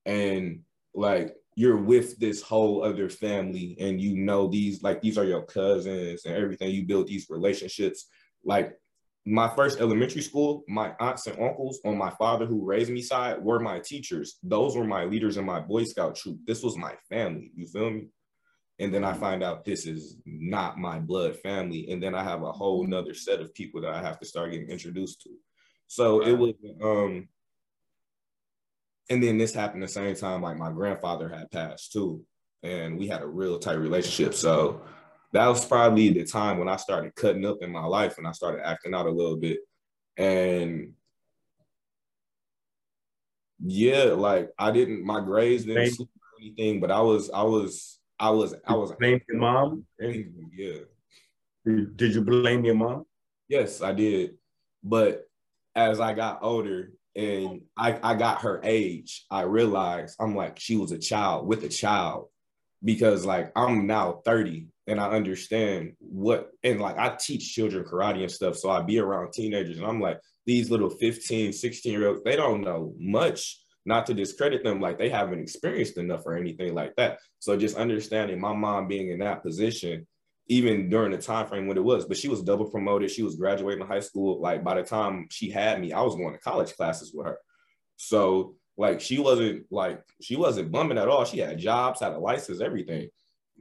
And 0.05 0.61
like 0.95 1.37
you're 1.55 1.77
with 1.77 2.19
this 2.19 2.43
whole 2.43 2.83
other 2.83 3.09
family 3.09 3.77
and 3.81 4.01
you 4.01 4.17
know 4.17 4.49
these 4.49 4.83
like 4.83 5.01
these 5.01 5.19
are 5.19 5.25
your 5.25 5.43
cousins 5.43 6.25
and 6.25 6.35
everything 6.35 6.71
you 6.71 6.85
build 6.85 7.07
these 7.07 7.27
relationships 7.29 8.07
like 8.45 8.80
my 9.27 9.49
first 9.55 9.81
elementary 9.81 10.23
school 10.23 10.65
my 10.67 10.95
aunts 10.99 11.27
and 11.27 11.39
uncles 11.41 11.81
on 11.85 11.99
my 11.99 12.11
father 12.11 12.47
who 12.47 12.65
raised 12.65 12.91
me 12.91 13.03
side 13.03 13.43
were 13.43 13.61
my 13.61 13.79
teachers. 13.79 14.39
Those 14.43 14.77
were 14.77 14.85
my 14.85 15.05
leaders 15.05 15.37
in 15.37 15.45
my 15.45 15.61
boy 15.61 15.85
scout 15.85 16.17
troop. 16.17 16.39
This 16.47 16.63
was 16.63 16.77
my 16.77 16.95
family. 17.09 17.51
You 17.55 17.67
feel 17.67 17.91
me? 17.91 18.09
And 18.79 18.95
then 18.95 19.05
I 19.05 19.13
find 19.13 19.43
out 19.43 19.65
this 19.65 19.85
is 19.85 20.17
not 20.25 20.79
my 20.79 20.99
blood 20.99 21.37
family, 21.37 21.91
and 21.91 22.03
then 22.03 22.15
I 22.15 22.25
have 22.25 22.43
a 22.43 22.51
whole 22.51 22.87
nother 22.87 23.13
set 23.13 23.41
of 23.41 23.53
people 23.53 23.83
that 23.83 23.93
I 23.93 24.01
have 24.01 24.19
to 24.21 24.27
start 24.27 24.53
getting 24.53 24.71
introduced 24.71 25.21
to. 25.23 25.31
So 25.87 26.23
it 26.27 26.33
was, 26.33 26.55
um, 26.83 27.29
and 29.11 29.23
then 29.23 29.37
this 29.37 29.53
happened 29.53 29.83
the 29.83 29.89
same 29.89 30.15
time 30.15 30.41
like 30.41 30.57
my 30.57 30.71
grandfather 30.71 31.29
had 31.29 31.51
passed 31.51 31.93
too, 31.93 32.25
and 32.63 32.97
we 32.97 33.07
had 33.07 33.21
a 33.21 33.27
real 33.27 33.59
tight 33.59 33.79
relationship. 33.79 34.33
So 34.33 34.81
that 35.33 35.47
was 35.47 35.65
probably 35.65 36.11
the 36.11 36.25
time 36.25 36.59
when 36.59 36.69
I 36.69 36.77
started 36.77 37.15
cutting 37.15 37.47
up 37.47 37.59
in 37.61 37.71
my 37.71 37.85
life 37.85 38.19
and 38.19 38.27
I 38.27 38.33
started 38.33 38.67
acting 38.67 38.95
out 38.95 39.07
a 39.07 39.11
little 39.11 39.37
bit. 39.37 39.61
And 40.17 40.95
yeah, 43.63 44.05
like 44.05 44.51
I 44.59 44.71
didn't 44.71 45.05
my 45.05 45.21
grades 45.21 45.65
didn't 45.65 45.93
sleep 45.95 46.09
or 46.09 46.41
anything, 46.41 46.81
but 46.81 46.91
I 46.91 47.01
was 47.01 47.31
I 47.31 47.43
was 47.43 47.99
I 48.19 48.31
was 48.31 48.55
I 48.67 48.75
was 48.75 48.93
Blame 48.99 49.21
your 49.29 49.39
mom? 49.39 49.87
Yeah. 49.99 50.79
did 51.65 51.97
did 51.97 52.15
you 52.15 52.23
blame 52.23 52.65
your 52.65 52.75
mom? 52.75 53.05
Yes, 53.49 53.83
I 53.83 53.93
did. 53.93 54.33
But 54.83 55.29
as 55.75 56.01
I 56.01 56.15
got 56.15 56.41
older 56.43 56.93
and 57.15 57.63
I, 57.77 57.99
I 58.03 58.15
got 58.15 58.43
her 58.43 58.61
age, 58.65 59.27
I 59.31 59.43
realized 59.43 60.17
I'm 60.21 60.35
like, 60.35 60.59
she 60.59 60.77
was 60.77 60.93
a 60.93 60.99
child 60.99 61.47
with 61.47 61.65
a 61.65 61.69
child 61.69 62.29
because 62.83 63.25
like 63.25 63.53
I'm 63.55 63.87
now 63.87 64.21
30 64.25 64.69
and 64.87 65.01
I 65.01 65.11
understand 65.11 65.93
what, 65.99 66.49
and 66.63 66.81
like 66.81 66.99
I 66.99 67.17
teach 67.17 67.55
children 67.55 67.85
karate 67.85 68.23
and 68.23 68.31
stuff. 68.31 68.57
So 68.57 68.71
I 68.71 68.83
be 68.83 68.99
around 68.99 69.33
teenagers 69.33 69.79
and 69.79 69.87
I'm 69.87 70.01
like, 70.01 70.19
these 70.47 70.71
little 70.71 70.91
15, 70.91 71.53
16 71.53 71.93
year 71.93 72.09
olds, 72.09 72.23
they 72.25 72.37
don't 72.37 72.63
know 72.63 72.95
much. 72.99 73.59
Not 73.87 74.07
to 74.07 74.15
discredit 74.15 74.63
them, 74.63 74.79
like 74.79 74.99
they 74.99 75.09
haven't 75.09 75.41
experienced 75.41 75.97
enough 75.97 76.27
or 76.27 76.37
anything 76.37 76.75
like 76.75 76.95
that. 76.97 77.19
So 77.39 77.57
just 77.57 77.77
understanding 77.77 78.39
my 78.39 78.53
mom 78.53 78.89
being 78.89 79.09
in 79.09 79.21
that 79.21 79.43
position 79.43 80.07
even 80.49 80.91
during 80.91 81.13
the 81.13 81.19
time 81.19 81.47
frame 81.47 81.69
when 81.69 81.77
it 81.77 81.85
was. 81.85 82.05
But 82.07 82.17
she 82.17 82.29
was 82.29 82.43
double 82.43 82.69
promoted. 82.69 83.11
She 83.11 83.23
was 83.23 83.37
graduating 83.37 83.87
high 83.87 84.01
school. 84.01 84.41
Like 84.41 84.65
by 84.65 84.75
the 84.75 84.83
time 84.83 85.29
she 85.31 85.49
had 85.49 85.81
me, 85.81 85.93
I 85.93 86.03
was 86.03 86.17
going 86.17 86.33
to 86.33 86.41
college 86.41 86.75
classes 86.75 87.13
with 87.15 87.27
her. 87.27 87.39
So 87.97 88.57
like 88.77 89.01
she 89.01 89.19
wasn't 89.19 89.67
like 89.71 90.03
she 90.21 90.37
wasn't 90.37 90.73
bumming 90.73 90.99
at 90.99 91.09
all. 91.09 91.25
She 91.25 91.39
had 91.39 91.59
jobs, 91.59 92.01
had 92.01 92.13
a 92.13 92.19
license, 92.19 92.61
everything. 92.61 93.09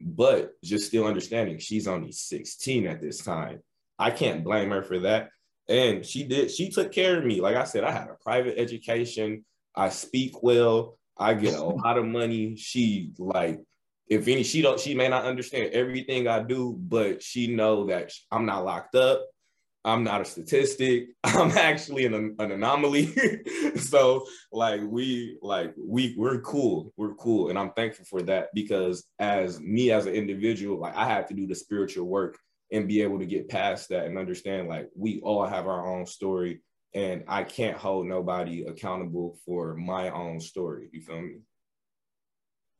But 0.02 0.54
just 0.64 0.88
still 0.88 1.06
understanding 1.06 1.60
she's 1.60 1.88
only 1.88 2.12
16 2.12 2.88
at 2.88 3.02
this 3.02 3.24
time. 3.24 3.60
I 3.98 4.12
can't 4.12 4.44
blame 4.44 4.70
her 4.72 4.84
for 4.84 5.00
that. 5.00 5.30
And 5.68 6.06
she 6.06 6.24
did, 6.24 6.50
she 6.52 6.70
took 6.70 6.92
care 6.92 7.18
of 7.18 7.26
me. 7.26 7.42
Like 7.42 7.56
I 7.56 7.64
said, 7.66 7.84
I 7.84 7.92
had 7.92 8.08
a 8.08 8.18
private 8.24 8.58
education. 8.58 9.46
I 9.76 9.90
speak 9.90 10.42
well. 10.42 10.98
I 11.18 11.34
get 11.34 11.56
a 11.56 11.64
lot 11.64 11.98
of 11.98 12.06
money. 12.06 12.56
She 12.56 13.12
like 13.18 13.60
if 14.10 14.28
any 14.28 14.44
she 14.44 14.62
don't 14.62 14.80
she 14.80 14.96
may 14.96 15.08
not 15.08 15.24
understand 15.24 15.72
everything 15.72 16.28
i 16.28 16.42
do 16.42 16.76
but 16.80 17.22
she 17.22 17.48
know 17.48 17.86
that 17.86 18.12
i'm 18.32 18.46
not 18.46 18.66
locked 18.66 18.96
up 18.96 19.24
i'm 19.86 20.04
not 20.04 20.22
a 20.22 20.26
statistic. 20.26 21.10
I'm 21.24 21.52
actually 21.52 22.06
an, 22.06 22.36
an 22.40 22.52
anomaly. 22.52 23.16
So 23.78 24.26
like 24.52 24.82
we 24.84 25.38
like 25.42 25.74
we 25.78 26.14
we're 26.18 26.42
cool. 26.42 26.94
We're 26.98 27.16
cool. 27.16 27.50
And 27.50 27.58
i'm 27.58 27.72
thankful 27.72 28.06
for 28.06 28.22
that 28.24 28.50
because 28.54 29.06
as 29.20 29.60
me 29.60 29.92
as 29.92 30.06
an 30.06 30.14
individual 30.14 30.80
like 30.80 30.96
i 30.96 31.06
have 31.06 31.28
to 31.28 31.34
do 31.34 31.48
the 31.48 31.56
spiritual 31.56 32.06
work 32.06 32.38
and 32.72 32.88
be 32.88 33.02
able 33.02 33.20
to 33.20 33.26
get 33.26 33.50
past 33.50 33.90
that 33.90 34.06
and 34.06 34.18
understand 34.18 34.68
like 34.68 34.90
we 34.96 35.22
all 35.22 35.46
have 35.46 35.68
our 35.68 35.88
own 35.88 36.06
story. 36.06 36.62
And 36.94 37.24
i 37.28 37.44
can't 37.44 37.78
hold 37.78 38.08
nobody 38.08 38.64
accountable 38.64 39.38
for 39.46 39.76
my 39.76 40.10
own 40.10 40.40
story. 40.40 40.90
You 40.92 41.02
feel 41.02 41.22
me? 41.22 41.38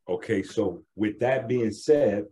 Okay, 0.08 0.42
so 0.42 0.82
with 0.96 1.20
that 1.20 1.46
being 1.46 1.70
said, 1.70 2.24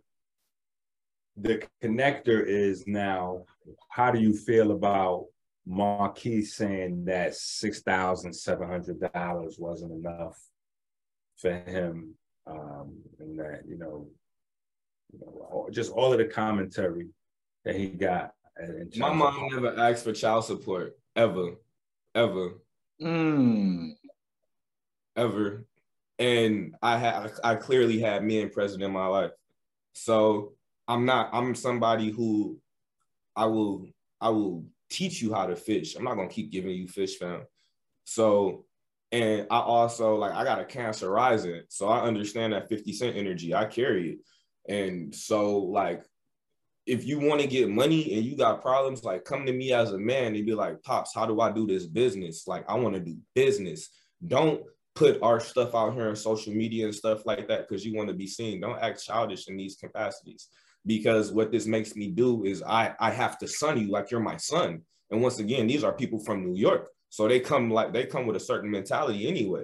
the 1.37 1.63
connector 1.81 2.43
is 2.45 2.85
now 2.87 3.45
how 3.89 4.11
do 4.11 4.19
you 4.19 4.33
feel 4.33 4.71
about 4.71 5.25
Marquise 5.65 6.55
saying 6.55 7.05
that 7.05 7.35
six 7.35 7.81
thousand 7.81 8.33
seven 8.33 8.67
hundred 8.67 8.99
dollars 9.13 9.57
wasn't 9.59 9.91
enough 9.91 10.39
for 11.37 11.51
him? 11.51 12.15
Um, 12.47 12.97
and 13.19 13.37
that, 13.39 13.61
you 13.67 13.77
know, 13.77 14.07
you 15.13 15.19
know, 15.19 15.67
just 15.71 15.91
all 15.91 16.11
of 16.11 16.17
the 16.19 16.25
commentary 16.25 17.07
that 17.63 17.75
he 17.75 17.87
got. 17.89 18.33
in 18.59 18.89
My 18.97 19.13
mom 19.13 19.45
of- 19.45 19.51
never 19.63 19.79
asked 19.79 20.03
for 20.03 20.13
child 20.13 20.45
support 20.45 20.97
ever, 21.15 21.55
ever, 22.15 22.59
Mm. 23.01 23.95
ever. 25.15 25.65
And 26.17 26.75
I 26.81 26.97
had 26.97 27.31
I 27.43 27.55
clearly 27.55 27.99
had 27.99 28.23
men 28.23 28.49
present 28.49 28.83
in 28.83 28.91
my 28.91 29.05
life. 29.07 29.31
So 29.93 30.53
I'm 30.89 31.05
not 31.05 31.29
I'm 31.31 31.55
somebody 31.55 32.09
who 32.09 32.59
I 33.35 33.45
will 33.45 33.87
I 34.19 34.29
will 34.29 34.65
teach 34.89 35.21
you 35.21 35.33
how 35.33 35.45
to 35.45 35.55
fish. 35.55 35.95
I'm 35.95 36.03
not 36.03 36.15
gonna 36.15 36.27
keep 36.27 36.51
giving 36.51 36.71
you 36.71 36.87
fish, 36.87 37.17
fam. 37.17 37.43
So 38.03 38.65
and 39.11 39.47
I 39.49 39.59
also 39.59 40.15
like 40.15 40.33
I 40.33 40.43
got 40.43 40.59
a 40.59 40.65
cancer 40.65 41.09
rising. 41.09 41.61
So 41.69 41.87
I 41.87 42.01
understand 42.01 42.53
that 42.53 42.67
50 42.67 42.91
cent 42.91 43.15
energy. 43.15 43.53
I 43.53 43.65
carry 43.65 44.13
it. 44.13 44.19
And 44.67 45.15
so 45.15 45.59
like 45.59 46.03
if 46.87 47.05
you 47.05 47.19
want 47.19 47.39
to 47.39 47.47
get 47.47 47.69
money 47.69 48.15
and 48.15 48.25
you 48.25 48.35
got 48.35 48.63
problems, 48.63 49.03
like 49.03 49.23
come 49.23 49.45
to 49.45 49.53
me 49.53 49.71
as 49.71 49.93
a 49.93 49.97
man 49.97 50.35
and 50.35 50.45
be 50.45 50.55
like, 50.55 50.81
Pops, 50.81 51.13
how 51.13 51.27
do 51.27 51.39
I 51.39 51.51
do 51.51 51.67
this 51.67 51.85
business? 51.85 52.47
Like, 52.47 52.65
I 52.67 52.73
want 52.73 52.95
to 52.95 52.99
do 52.99 53.15
business. 53.35 53.89
Don't 54.25 54.63
put 54.95 55.21
our 55.21 55.39
stuff 55.39 55.75
out 55.75 55.93
here 55.93 56.09
on 56.09 56.15
social 56.15 56.51
media 56.51 56.85
and 56.85 56.95
stuff 56.95 57.27
like 57.27 57.47
that 57.47 57.67
because 57.67 57.85
you 57.85 57.95
want 57.95 58.09
to 58.09 58.15
be 58.15 58.25
seen. 58.25 58.59
Don't 58.59 58.79
act 58.79 59.05
childish 59.05 59.47
in 59.47 59.55
these 59.55 59.75
capacities. 59.75 60.49
Because 60.85 61.31
what 61.31 61.51
this 61.51 61.65
makes 61.67 61.95
me 61.95 62.07
do 62.09 62.43
is 62.45 62.63
I, 62.63 62.93
I 62.99 63.11
have 63.11 63.37
to 63.39 63.47
son 63.47 63.79
you 63.79 63.91
like 63.91 64.11
you're 64.11 64.19
my 64.19 64.37
son. 64.37 64.81
And 65.11 65.21
once 65.21 65.39
again, 65.39 65.67
these 65.67 65.83
are 65.83 65.91
people 65.93 66.19
from 66.19 66.45
New 66.45 66.55
York. 66.57 66.87
So 67.09 67.27
they 67.27 67.39
come 67.39 67.69
like 67.71 67.91
they 67.93 68.05
come 68.05 68.25
with 68.27 68.35
a 68.35 68.39
certain 68.39 68.69
mentality 68.71 69.27
anyway. 69.27 69.63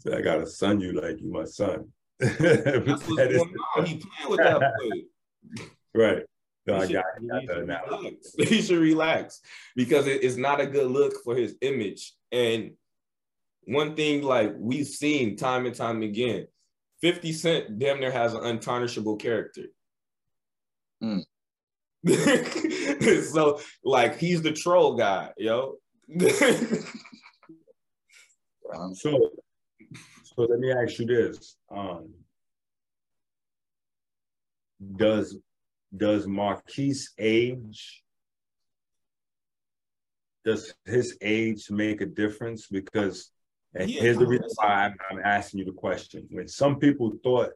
So 0.00 0.14
I 0.16 0.20
gotta 0.20 0.46
son 0.46 0.80
you 0.80 0.92
like 0.92 1.20
you 1.20 1.30
my 1.32 1.44
son. 1.44 1.88
That's 2.18 2.38
what's 2.86 3.06
That 3.16 3.30
is- 3.32 3.38
going 3.38 3.54
on. 3.76 3.86
He 3.86 3.96
playing 3.96 4.30
with 4.30 4.40
that 4.40 4.60
boy. 4.60 5.64
right. 5.94 6.22
No, 6.66 6.76
I 6.76 6.86
He 6.86 6.92
should- 6.92 6.94
got, 6.94 7.04
he 7.20 7.26
got 7.28 7.42
should 7.42 7.58
relax. 7.68 8.34
He 8.48 8.62
should 8.62 8.78
relax 8.80 9.40
because 9.76 10.06
it- 10.06 10.22
it's 10.24 10.36
not 10.36 10.60
a 10.60 10.66
good 10.66 10.90
look 10.90 11.14
for 11.22 11.34
his 11.36 11.56
image. 11.60 12.12
And 12.32 12.72
one 13.66 13.94
thing, 13.94 14.22
like 14.22 14.52
we've 14.56 14.86
seen 14.86 15.36
time 15.36 15.66
and 15.66 15.74
time 15.74 16.02
again, 16.02 16.46
50 17.00 17.32
Cent 17.32 17.78
damn 17.78 18.00
near 18.00 18.10
has 18.10 18.34
an 18.34 18.40
untarnishable 18.40 19.20
character. 19.20 19.66
Mm. 21.02 21.24
so, 23.32 23.60
like, 23.84 24.18
he's 24.18 24.42
the 24.42 24.52
troll 24.52 24.96
guy, 24.96 25.30
yo. 25.36 25.76
Um, 28.74 28.94
So, 28.94 29.30
so 30.24 30.42
let 30.42 30.58
me 30.58 30.72
ask 30.72 30.98
you 30.98 31.06
this: 31.06 31.56
um, 31.70 32.12
Does 34.96 35.38
does 35.96 36.26
Marquise 36.26 37.12
age? 37.18 38.02
Does 40.44 40.74
his 40.84 41.16
age 41.22 41.70
make 41.70 42.00
a 42.00 42.06
difference? 42.06 42.66
Because 42.66 43.30
and 43.74 43.90
Yeah. 43.90 44.00
here's 44.02 44.18
the 44.18 44.26
reason 44.26 44.48
why 44.56 44.66
I'm, 44.86 44.96
I'm 45.10 45.20
asking 45.24 45.60
you 45.60 45.66
the 45.66 45.72
question. 45.72 46.26
When 46.30 46.48
some 46.48 46.78
people 46.78 47.12
thought 47.22 47.50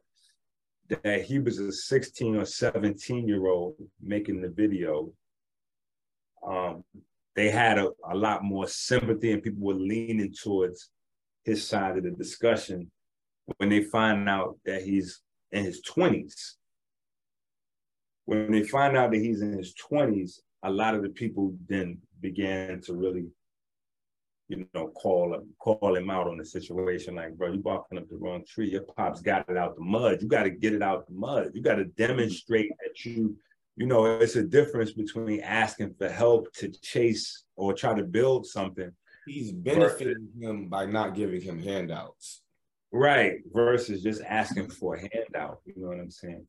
that 0.89 1.23
he 1.23 1.39
was 1.39 1.59
a 1.59 1.71
16 1.71 2.35
or 2.35 2.45
17 2.45 3.27
year 3.27 3.47
old 3.47 3.75
making 4.01 4.41
the 4.41 4.49
video, 4.49 5.11
um, 6.45 6.83
they 7.35 7.49
had 7.49 7.77
a, 7.77 7.89
a 8.09 8.15
lot 8.15 8.43
more 8.43 8.67
sympathy 8.67 9.31
and 9.31 9.43
people 9.43 9.61
were 9.61 9.73
leaning 9.73 10.33
towards 10.33 10.89
his 11.43 11.65
side 11.65 11.97
of 11.97 12.03
the 12.03 12.11
discussion 12.11 12.91
when 13.57 13.69
they 13.69 13.83
find 13.83 14.27
out 14.27 14.57
that 14.65 14.83
he's 14.83 15.21
in 15.51 15.63
his 15.63 15.81
20s. 15.81 16.55
When 18.25 18.51
they 18.51 18.63
find 18.63 18.95
out 18.97 19.11
that 19.11 19.19
he's 19.19 19.41
in 19.41 19.57
his 19.57 19.73
20s, 19.91 20.39
a 20.63 20.69
lot 20.69 20.93
of 20.95 21.01
the 21.01 21.09
people 21.09 21.55
then 21.67 21.99
began 22.19 22.81
to 22.81 22.93
really, 22.93 23.25
you 24.49 24.67
know, 24.73 24.87
call 24.89 25.35
him, 25.35 25.53
call 25.59 25.95
him 25.95 26.09
out 26.09 26.27
on 26.27 26.37
the 26.37 26.45
situation. 26.45 27.15
Like, 27.15 27.37
bro, 27.37 27.53
you 27.53 27.59
barking 27.59 27.99
up 27.99 28.09
the 28.09 28.17
wrong 28.17 28.43
tree. 28.45 28.71
Your 28.71 28.81
pops 28.81 29.21
got 29.21 29.47
it 29.47 29.55
out 29.55 29.75
the 29.75 29.83
mud. 29.83 30.21
You 30.21 30.27
got 30.27 30.43
to 30.43 30.49
get 30.49 30.73
it 30.73 30.81
out 30.81 31.07
the 31.07 31.13
mud. 31.13 31.51
You 31.53 31.61
got 31.61 31.75
to 31.75 31.85
demonstrate 31.85 32.71
that 32.83 33.05
you, 33.05 33.37
you 33.75 33.85
know, 33.85 34.05
it's 34.19 34.35
a 34.35 34.43
difference 34.43 34.91
between 34.91 35.41
asking 35.41 35.93
for 35.99 36.09
help 36.09 36.51
to 36.55 36.69
chase 36.69 37.43
or 37.55 37.73
try 37.73 37.93
to 37.93 38.03
build 38.03 38.45
something 38.45 38.91
He's 39.27 39.51
benefiting 39.51 40.29
him 40.41 40.67
by 40.69 40.87
not 40.87 41.13
giving 41.13 41.39
him 41.41 41.61
handouts. 41.61 42.41
Right. 42.91 43.41
Versus 43.53 44.01
just 44.01 44.23
asking 44.23 44.69
for 44.71 44.95
a 44.95 44.99
handout. 45.01 45.59
You 45.65 45.75
know 45.77 45.89
what 45.89 45.99
I'm 45.99 46.09
saying? 46.09 46.47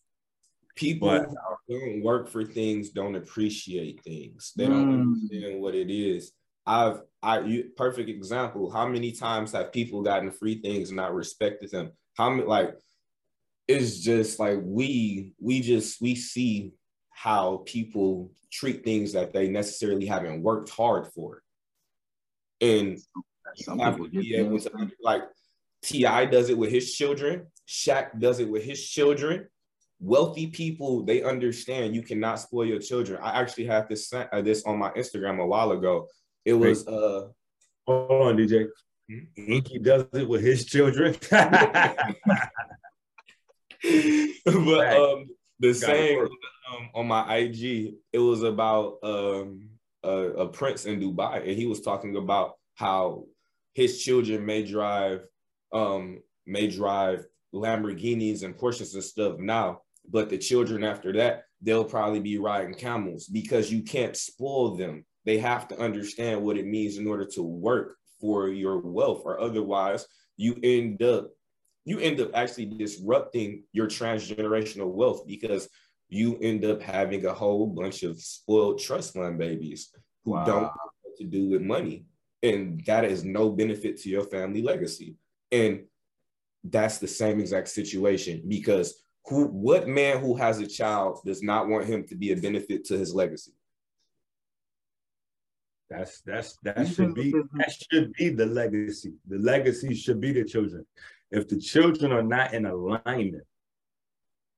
People 0.74 1.08
But- 1.08 1.28
who 1.68 1.78
don't 1.78 2.02
work 2.02 2.28
for 2.28 2.42
things 2.42 2.88
don't 2.88 3.16
appreciate 3.16 4.02
things. 4.02 4.54
They 4.56 4.66
don't 4.66 4.86
Mm. 4.88 5.02
understand 5.02 5.60
what 5.60 5.74
it 5.74 5.90
is. 5.90 6.32
I've 6.70 7.00
I 7.22 7.40
you, 7.40 7.70
perfect 7.76 8.08
example. 8.08 8.70
How 8.70 8.86
many 8.86 9.10
times 9.12 9.52
have 9.52 9.72
people 9.72 10.02
gotten 10.02 10.30
free 10.30 10.60
things 10.60 10.90
and 10.90 10.96
not 10.96 11.14
respected 11.14 11.70
them? 11.72 11.90
How 12.16 12.30
many 12.30 12.44
like 12.44 12.76
it's 13.66 13.98
just 13.98 14.38
like 14.38 14.60
we 14.62 15.34
we 15.40 15.60
just 15.60 16.00
we 16.00 16.14
see 16.14 16.72
how 17.10 17.62
people 17.66 18.30
treat 18.52 18.84
things 18.84 19.12
that 19.12 19.32
they 19.32 19.48
necessarily 19.48 20.06
haven't 20.06 20.42
worked 20.42 20.70
hard 20.70 21.08
for. 21.08 21.42
And 22.60 22.98
Some 23.56 23.78
people 23.78 24.08
be 24.08 24.36
able 24.36 24.58
to 24.60 24.90
like 25.02 25.22
T.I. 25.82 26.26
does 26.26 26.50
it 26.50 26.58
with 26.58 26.70
his 26.70 26.94
children. 26.94 27.46
Shaq 27.68 28.18
does 28.18 28.38
it 28.38 28.48
with 28.48 28.64
his 28.64 28.80
children. 28.86 29.48
Wealthy 29.98 30.46
people, 30.46 31.04
they 31.04 31.22
understand 31.22 31.94
you 31.94 32.02
cannot 32.02 32.40
spoil 32.40 32.64
your 32.64 32.80
children. 32.80 33.18
I 33.22 33.40
actually 33.40 33.66
have 33.66 33.88
this 33.88 34.12
uh, 34.12 34.40
this 34.40 34.62
on 34.64 34.78
my 34.78 34.90
Instagram 34.90 35.40
a 35.40 35.46
while 35.46 35.72
ago. 35.72 36.06
It 36.50 36.54
was 36.54 36.86
uh 36.86 37.28
hold 37.86 38.10
on, 38.10 38.36
DJ. 38.36 38.66
Hmm? 39.08 39.18
Enqi 39.38 39.82
does 39.82 40.04
it 40.12 40.28
with 40.28 40.42
his 40.42 40.64
children. 40.64 41.16
but 41.30 41.46
um 44.96 45.26
the 45.60 45.72
saying 45.74 46.28
um, 46.72 46.88
on 46.94 47.06
my 47.06 47.36
IG, 47.36 47.94
it 48.12 48.18
was 48.18 48.42
about 48.42 48.98
um 49.04 49.68
a, 50.02 50.10
a 50.10 50.48
prince 50.48 50.86
in 50.86 51.00
Dubai, 51.00 51.48
and 51.48 51.56
he 51.56 51.66
was 51.66 51.80
talking 51.82 52.16
about 52.16 52.54
how 52.74 53.24
his 53.74 54.02
children 54.02 54.44
may 54.44 54.64
drive 54.64 55.20
um 55.72 56.18
may 56.46 56.66
drive 56.66 57.26
Lamborghinis 57.54 58.42
and 58.42 58.56
Porsches 58.56 58.94
and 58.94 59.04
stuff 59.04 59.38
now, 59.38 59.82
but 60.08 60.28
the 60.30 60.38
children 60.38 60.82
after 60.82 61.12
that, 61.12 61.44
they'll 61.62 61.84
probably 61.84 62.20
be 62.20 62.38
riding 62.38 62.74
camels 62.74 63.26
because 63.26 63.70
you 63.70 63.82
can't 63.82 64.16
spoil 64.16 64.76
them. 64.76 65.04
They 65.30 65.38
have 65.38 65.68
to 65.68 65.78
understand 65.78 66.42
what 66.42 66.58
it 66.58 66.66
means 66.66 66.98
in 66.98 67.06
order 67.06 67.24
to 67.24 67.42
work 67.44 67.98
for 68.20 68.48
your 68.48 68.80
wealth, 68.80 69.22
or 69.24 69.38
otherwise 69.38 70.04
you 70.36 70.58
end 70.64 71.04
up 71.04 71.28
you 71.84 72.00
end 72.00 72.20
up 72.20 72.30
actually 72.34 72.66
disrupting 72.66 73.62
your 73.70 73.86
transgenerational 73.86 74.92
wealth 74.92 75.24
because 75.28 75.68
you 76.08 76.36
end 76.42 76.64
up 76.64 76.82
having 76.82 77.26
a 77.26 77.32
whole 77.32 77.68
bunch 77.68 78.02
of 78.02 78.20
spoiled 78.20 78.80
trust 78.80 79.14
fund 79.14 79.38
babies 79.38 79.94
who 80.24 80.32
wow. 80.32 80.44
don't 80.44 80.62
know 80.62 80.90
what 81.02 81.16
to 81.18 81.22
do 81.22 81.50
with 81.50 81.62
money. 81.62 82.06
And 82.42 82.84
that 82.86 83.04
is 83.04 83.24
no 83.24 83.50
benefit 83.50 83.98
to 83.98 84.08
your 84.08 84.24
family 84.24 84.62
legacy. 84.62 85.14
And 85.52 85.84
that's 86.64 86.98
the 86.98 87.06
same 87.06 87.38
exact 87.38 87.68
situation 87.68 88.42
because 88.48 89.00
who 89.26 89.46
what 89.46 89.86
man 89.86 90.18
who 90.18 90.34
has 90.34 90.58
a 90.58 90.66
child 90.66 91.20
does 91.24 91.40
not 91.40 91.68
want 91.68 91.84
him 91.84 92.04
to 92.08 92.16
be 92.16 92.32
a 92.32 92.36
benefit 92.36 92.84
to 92.86 92.98
his 92.98 93.14
legacy? 93.14 93.52
That's 95.90 96.20
that's 96.20 96.56
that 96.62 96.86
should 96.86 97.14
be 97.14 97.32
that 97.54 97.72
should 97.90 98.12
be 98.12 98.28
the 98.28 98.46
legacy. 98.46 99.14
The 99.28 99.38
legacy 99.38 99.92
should 99.94 100.20
be 100.20 100.32
the 100.32 100.44
children. 100.44 100.86
If 101.32 101.48
the 101.48 101.58
children 101.58 102.12
are 102.12 102.22
not 102.22 102.54
in 102.54 102.66
alignment 102.66 103.44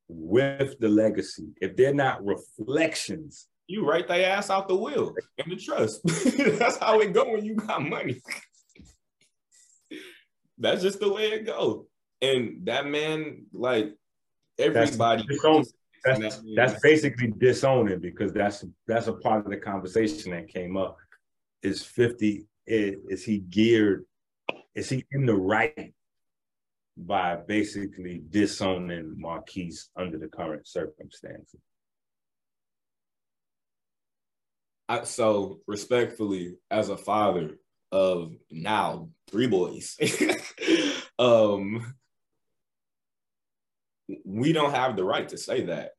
with 0.09 0.79
the 0.79 0.89
legacy, 0.89 1.49
if 1.61 1.75
they're 1.75 1.95
not 1.95 2.25
reflections, 2.25 3.49
you 3.67 3.89
write 3.89 4.09
their 4.09 4.31
ass 4.31 4.51
out 4.51 4.69
the 4.69 4.77
will 4.77 5.15
and 5.39 5.51
the 5.51 5.57
trust. 5.57 6.03
That's 6.59 6.77
how 6.77 7.01
it 7.01 7.15
go 7.15 7.33
when 7.33 7.45
you 7.45 7.55
got 7.55 7.83
money. 7.83 8.21
That's 10.59 10.83
just 10.83 11.01
the 11.01 11.11
way 11.13 11.33
it 11.33 11.47
go. 11.47 11.87
And 12.21 12.67
that 12.67 12.87
man, 12.87 13.47
like 13.53 13.95
everybody, 14.59 15.25
that's, 15.43 15.73
that's, 16.05 16.43
that's 16.55 16.81
basically 16.81 17.33
disowning 17.37 17.99
because 17.99 18.33
that's 18.33 18.65
that's 18.87 19.09
a 19.09 19.15
part 19.15 19.45
of 19.45 19.51
the 19.51 19.57
conversation 19.57 20.31
that 20.31 20.47
came 20.47 20.77
up. 20.77 20.99
Is 21.63 21.85
fifty? 21.85 22.47
Is, 22.67 22.97
is 23.09 23.25
he 23.25 23.39
geared? 23.39 24.05
Is 24.75 24.89
he 24.89 25.05
in 25.13 25.27
the 25.27 25.35
right 25.35 25.95
by 26.97 27.37
basically 27.37 28.23
disowning 28.31 29.15
Marquise 29.19 29.91
under 29.97 30.19
the 30.19 30.29
current 30.29 30.67
circumstances? 30.67 31.61
I, 34.89 35.05
so 35.05 35.61
respectfully, 35.67 36.57
as 36.71 36.89
a 36.89 36.97
father 36.97 37.59
of 37.91 38.35
now 38.51 39.09
three 39.31 39.47
boys, 39.47 39.97
um, 41.19 41.95
we 44.25 44.53
don't 44.53 44.75
have 44.75 44.97
the 44.97 45.05
right 45.05 45.29
to 45.29 45.39
say 45.39 45.67
that 45.67 45.93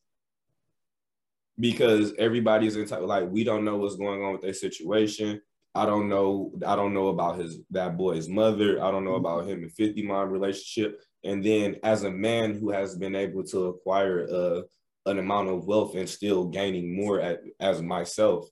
because 1.59 2.13
everybody's 2.17 2.75
entitled. 2.75 3.09
Like 3.09 3.29
we 3.29 3.43
don't 3.43 3.65
know 3.65 3.77
what's 3.77 3.95
going 3.95 4.23
on 4.23 4.33
with 4.33 4.41
their 4.41 4.53
situation. 4.53 5.41
I 5.75 5.85
don't 5.85 6.07
know. 6.07 6.51
I 6.65 6.75
don't 6.75 6.93
know 6.93 7.07
about 7.07 7.39
his 7.39 7.59
that 7.71 7.97
boy's 7.97 8.29
mother. 8.29 8.83
I 8.83 8.91
don't 8.91 9.05
know 9.05 9.15
about 9.15 9.47
him 9.47 9.63
and 9.63 9.71
50 9.71 10.03
mom 10.03 10.29
relationship. 10.29 11.01
And 11.23 11.43
then 11.43 11.77
as 11.83 12.03
a 12.03 12.11
man 12.11 12.53
who 12.53 12.69
has 12.69 12.95
been 12.95 13.15
able 13.15 13.43
to 13.45 13.67
acquire 13.67 14.25
a, 14.25 14.31
uh, 14.31 14.61
an 15.05 15.19
amount 15.19 15.49
of 15.49 15.65
wealth 15.65 15.95
and 15.95 16.07
still 16.07 16.45
gaining 16.45 16.95
more 16.95 17.19
at, 17.19 17.41
as 17.59 17.81
myself, 17.81 18.47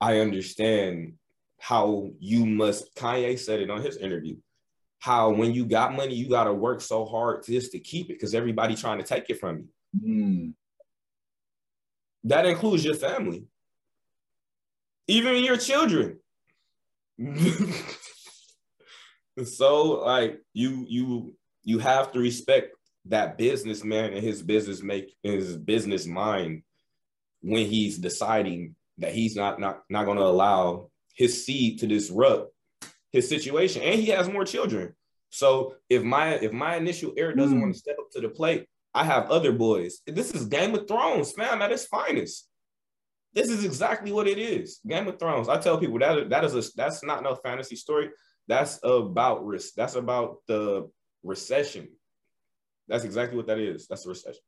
I 0.00 0.18
understand 0.18 1.14
how 1.58 2.10
you 2.18 2.44
must. 2.44 2.94
Kanye 2.94 3.38
said 3.38 3.60
it 3.60 3.70
on 3.70 3.82
his 3.82 3.96
interview. 3.96 4.36
How 4.98 5.30
when 5.30 5.54
you 5.54 5.64
got 5.64 5.96
money, 5.96 6.14
you 6.14 6.28
got 6.28 6.44
to 6.44 6.52
work 6.52 6.80
so 6.80 7.06
hard 7.06 7.44
just 7.44 7.72
to 7.72 7.78
keep 7.78 8.10
it 8.10 8.14
because 8.14 8.34
everybody 8.34 8.74
trying 8.76 8.98
to 8.98 9.04
take 9.04 9.30
it 9.30 9.40
from 9.40 9.68
you. 9.94 10.08
Mm. 10.08 10.52
That 12.24 12.46
includes 12.46 12.84
your 12.84 12.94
family, 12.94 13.44
even 15.08 15.42
your 15.42 15.56
children. 15.56 16.18
so 19.44 20.04
like 20.04 20.40
you 20.52 20.84
you 20.88 21.34
you 21.62 21.78
have 21.78 22.12
to 22.12 22.18
respect 22.18 22.74
that 23.06 23.36
businessman 23.38 24.12
and 24.12 24.22
his 24.22 24.42
business 24.42 24.82
make 24.82 25.14
his 25.22 25.56
business 25.56 26.06
mind 26.06 26.62
when 27.42 27.66
he's 27.66 27.98
deciding 27.98 28.74
that 28.98 29.12
he's 29.12 29.36
not 29.36 29.60
not 29.60 29.82
not 29.88 30.04
going 30.04 30.18
to 30.18 30.24
allow 30.24 30.90
his 31.14 31.44
seed 31.44 31.78
to 31.80 31.86
disrupt 31.86 32.52
his 33.12 33.28
situation. 33.28 33.82
And 33.82 34.00
he 34.00 34.06
has 34.06 34.28
more 34.28 34.44
children. 34.44 34.94
So 35.30 35.74
if 35.88 36.02
my 36.02 36.34
if 36.34 36.52
my 36.52 36.76
initial 36.76 37.12
heir 37.16 37.34
doesn't 37.34 37.58
mm. 37.58 37.60
want 37.60 37.74
to 37.74 37.78
step 37.78 37.96
up 37.98 38.10
to 38.12 38.20
the 38.20 38.28
plate 38.28 38.66
i 38.94 39.04
have 39.04 39.30
other 39.30 39.52
boys. 39.52 40.00
This 40.06 40.32
is 40.32 40.46
game 40.46 40.74
of 40.74 40.86
thrones 40.88 41.32
fam 41.32 41.62
at 41.62 41.72
its 41.72 41.86
finest 41.86 42.48
this 43.34 43.48
is 43.50 43.64
exactly 43.64 44.12
what 44.12 44.28
it 44.28 44.38
is. 44.38 44.80
Game 44.86 45.08
of 45.08 45.18
Thrones. 45.18 45.48
I 45.48 45.58
tell 45.58 45.78
people 45.78 45.98
that 45.98 46.30
that 46.30 46.44
is 46.44 46.54
a 46.54 46.62
that's 46.76 47.02
not 47.02 47.22
no 47.22 47.34
fantasy 47.34 47.76
story. 47.76 48.10
That's 48.46 48.78
about 48.82 49.44
risk. 49.44 49.74
That's 49.74 49.96
about 49.96 50.36
the 50.46 50.88
recession. 51.22 51.88
That's 52.86 53.04
exactly 53.04 53.36
what 53.36 53.46
that 53.48 53.58
is. 53.58 53.88
That's 53.88 54.06
a 54.06 54.10
recession. 54.10 54.42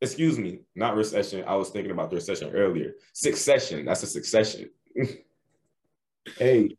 Excuse 0.00 0.38
me, 0.38 0.60
not 0.74 0.96
recession. 0.96 1.44
I 1.46 1.56
was 1.56 1.70
thinking 1.70 1.90
about 1.90 2.10
the 2.10 2.16
recession 2.16 2.50
earlier. 2.54 2.94
Succession. 3.12 3.84
That's 3.84 4.02
a 4.02 4.06
succession. 4.06 4.70
hey, 6.38 6.76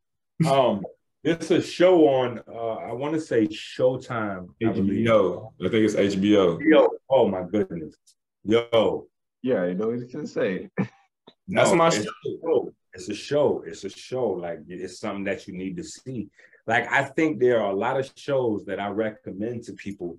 um, 0.49 0.83
it's 1.23 1.51
a 1.51 1.61
show 1.61 2.07
on. 2.07 2.41
Uh, 2.47 2.75
I 2.75 2.93
want 2.93 3.13
to 3.13 3.21
say 3.21 3.47
Showtime. 3.47 4.47
HBO. 4.63 5.51
I, 5.61 5.65
I 5.65 5.69
think 5.69 5.85
it's 5.85 5.95
HBO. 5.95 6.59
Yo, 6.61 6.89
oh 7.09 7.27
my 7.27 7.43
goodness. 7.43 7.95
Yo. 8.43 9.07
Yeah, 9.43 9.65
you 9.65 9.73
know 9.73 9.87
what 9.87 9.99
he's 9.99 10.11
gonna 10.11 10.27
say. 10.27 10.69
That's 11.47 11.71
no, 11.71 11.75
my 11.75 11.87
it's 11.87 12.03
show. 12.05 12.73
It's 12.93 13.09
a 13.09 13.15
show. 13.15 13.63
It's 13.65 13.83
a 13.83 13.89
show. 13.89 14.27
Like 14.29 14.59
it's 14.67 14.99
something 14.99 15.23
that 15.25 15.47
you 15.47 15.53
need 15.55 15.77
to 15.77 15.83
see. 15.83 16.29
Like 16.67 16.91
I 16.91 17.03
think 17.03 17.39
there 17.39 17.61
are 17.61 17.71
a 17.71 17.75
lot 17.75 17.99
of 17.99 18.11
shows 18.15 18.65
that 18.65 18.79
I 18.79 18.89
recommend 18.89 19.63
to 19.63 19.73
people 19.73 20.17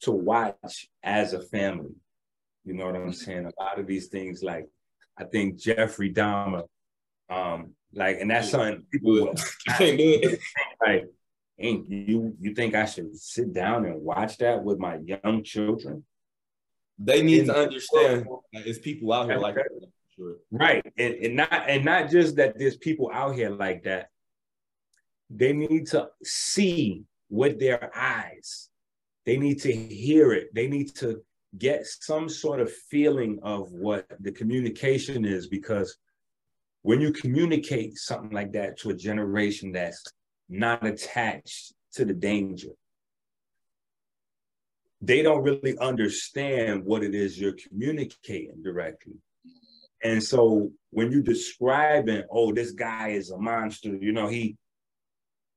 to 0.00 0.12
watch 0.12 0.88
as 1.02 1.32
a 1.32 1.40
family. 1.40 1.94
You 2.64 2.74
know 2.74 2.86
what 2.86 2.96
I'm 2.96 3.12
saying? 3.12 3.46
A 3.46 3.62
lot 3.62 3.78
of 3.78 3.86
these 3.86 4.08
things, 4.08 4.42
like 4.42 4.68
I 5.18 5.24
think 5.24 5.58
Jeffrey 5.58 6.12
Dahmer, 6.12 6.64
um, 7.28 7.72
like, 7.92 8.20
and 8.20 8.30
that's 8.30 8.50
something 8.50 8.84
people 8.90 9.34
like, 10.86 11.06
ain't 11.58 11.88
you 11.88 12.36
you 12.40 12.54
think 12.54 12.74
I 12.74 12.86
should 12.86 13.16
sit 13.16 13.52
down 13.52 13.84
and 13.84 14.00
watch 14.00 14.38
that 14.38 14.62
with 14.64 14.78
my 14.78 14.96
young 14.96 15.42
children? 15.44 16.04
They 16.98 17.22
need 17.22 17.40
and, 17.40 17.48
to 17.48 17.56
understand 17.56 18.26
that 18.52 18.66
it's 18.66 18.78
people 18.78 19.12
out 19.12 19.26
here 19.26 19.38
like 19.38 19.56
that. 19.56 19.68
Sure. 20.16 20.36
Right. 20.50 20.84
And, 20.96 21.14
and 21.14 21.36
not 21.36 21.52
and 21.52 21.84
not 21.84 22.10
just 22.10 22.36
that 22.36 22.58
there's 22.58 22.76
people 22.76 23.10
out 23.12 23.34
here 23.34 23.50
like 23.50 23.84
that. 23.84 24.10
They 25.30 25.52
need 25.52 25.86
to 25.88 26.08
see 26.22 27.04
with 27.28 27.58
their 27.58 27.90
eyes. 27.96 28.68
They 29.26 29.36
need 29.36 29.60
to 29.62 29.72
hear 29.72 30.32
it. 30.32 30.54
They 30.54 30.68
need 30.68 30.94
to 30.96 31.22
get 31.58 31.86
some 31.86 32.28
sort 32.28 32.60
of 32.60 32.72
feeling 32.72 33.38
of 33.42 33.72
what 33.72 34.06
the 34.20 34.32
communication 34.32 35.24
is 35.24 35.46
because 35.46 35.96
when 36.82 37.00
you 37.00 37.12
communicate 37.12 37.96
something 37.96 38.30
like 38.30 38.52
that 38.52 38.78
to 38.80 38.90
a 38.90 38.94
generation 38.94 39.72
that's 39.72 40.04
not 40.48 40.86
attached 40.86 41.72
to 41.94 42.04
the 42.04 42.12
danger, 42.12 42.68
they 45.00 45.22
don't 45.22 45.42
really 45.42 45.78
understand 45.78 46.84
what 46.84 47.02
it 47.02 47.14
is 47.14 47.40
you're 47.40 47.56
communicating 47.68 48.62
directly. 48.62 49.14
And 50.04 50.22
so 50.22 50.70
when 50.90 51.10
you 51.10 51.22
describing, 51.22 52.24
oh, 52.30 52.52
this 52.52 52.72
guy 52.72 53.08
is 53.08 53.30
a 53.30 53.38
monster, 53.38 53.96
you 53.96 54.12
know, 54.12 54.28
he, 54.28 54.56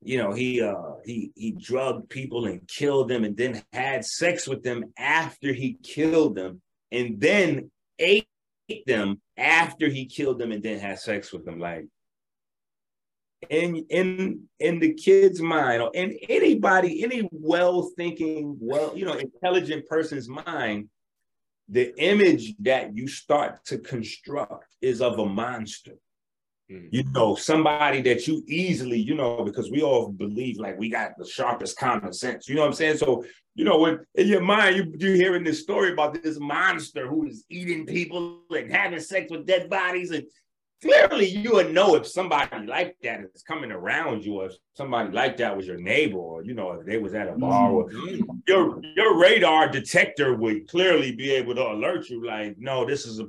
you 0.01 0.17
know, 0.17 0.31
he 0.31 0.61
uh 0.61 0.93
he 1.05 1.31
he 1.35 1.51
drugged 1.51 2.09
people 2.09 2.45
and 2.45 2.65
killed 2.67 3.09
them 3.09 3.25
and 3.25 3.35
then 3.35 3.61
had 3.73 4.05
sex 4.05 4.47
with 4.47 4.63
them 4.63 4.85
after 4.97 5.51
he 5.51 5.77
killed 5.83 6.35
them 6.35 6.61
and 6.91 7.19
then 7.19 7.69
ate 7.99 8.27
them 8.85 9.21
after 9.35 9.89
he 9.89 10.05
killed 10.05 10.39
them 10.39 10.51
and 10.51 10.63
then 10.63 10.79
had 10.79 10.99
sex 10.99 11.33
with 11.33 11.43
them. 11.45 11.59
Like 11.59 11.87
in 13.49 13.85
in 13.89 14.47
in 14.59 14.79
the 14.79 14.93
kid's 14.93 15.41
mind 15.41 15.81
or 15.81 15.91
in 15.93 16.17
anybody, 16.29 17.03
any 17.03 17.27
well-thinking, 17.31 18.57
well, 18.61 18.95
you 18.95 19.05
know, 19.05 19.13
intelligent 19.13 19.87
person's 19.87 20.29
mind, 20.29 20.89
the 21.69 21.93
image 22.01 22.55
that 22.59 22.95
you 22.95 23.07
start 23.07 23.63
to 23.65 23.77
construct 23.77 24.75
is 24.81 25.01
of 25.01 25.19
a 25.19 25.25
monster. 25.25 25.97
Mhm. 26.71 26.89
You 26.91 27.03
know, 27.11 27.35
somebody 27.35 28.01
that 28.01 28.27
you 28.27 28.43
easily, 28.47 28.99
you 28.99 29.15
know, 29.15 29.43
because 29.43 29.71
we 29.71 29.81
all 29.81 30.09
believe 30.09 30.57
like 30.57 30.77
we 30.77 30.89
got 30.89 31.17
the 31.17 31.25
sharpest 31.25 31.77
common 31.77 32.13
sense. 32.13 32.47
You 32.47 32.55
know 32.55 32.61
what 32.61 32.67
I'm 32.67 32.73
saying? 32.73 32.97
So, 32.97 33.23
you 33.55 33.63
know, 33.63 33.79
when 33.79 33.99
in 34.15 34.27
your 34.27 34.41
mind, 34.41 34.75
you 34.75 34.93
you 34.97 35.15
hearing 35.15 35.43
this 35.43 35.61
story 35.61 35.93
about 35.93 36.21
this 36.21 36.39
monster 36.39 37.07
who 37.07 37.25
is 37.27 37.45
eating 37.49 37.85
people 37.85 38.41
and 38.49 38.71
having 38.71 38.99
sex 38.99 39.31
with 39.31 39.45
dead 39.45 39.69
bodies, 39.69 40.11
and 40.11 40.25
clearly 40.81 41.25
you 41.25 41.53
would 41.53 41.73
know 41.73 41.95
if 41.95 42.07
somebody 42.07 42.65
like 42.65 42.95
that 43.03 43.21
is 43.33 43.43
coming 43.43 43.71
around 43.71 44.23
you, 44.23 44.41
or 44.41 44.47
if 44.47 44.53
somebody 44.75 45.11
like 45.11 45.37
that 45.37 45.55
was 45.55 45.67
your 45.67 45.79
neighbor, 45.79 46.17
or 46.17 46.43
you 46.43 46.53
know, 46.53 46.71
if 46.71 46.85
they 46.85 46.97
was 46.97 47.13
at 47.13 47.27
a 47.27 47.33
bar, 47.33 47.71
or 47.71 47.89
mm-hmm. 47.89 48.37
your 48.47 48.81
your 48.95 49.19
radar 49.19 49.69
detector 49.69 50.35
would 50.35 50.67
clearly 50.67 51.11
be 51.11 51.31
able 51.31 51.55
to 51.55 51.71
alert 51.71 52.09
you 52.09 52.25
like 52.25 52.55
no 52.57 52.85
this 52.85 53.05
is 53.05 53.19
a 53.19 53.27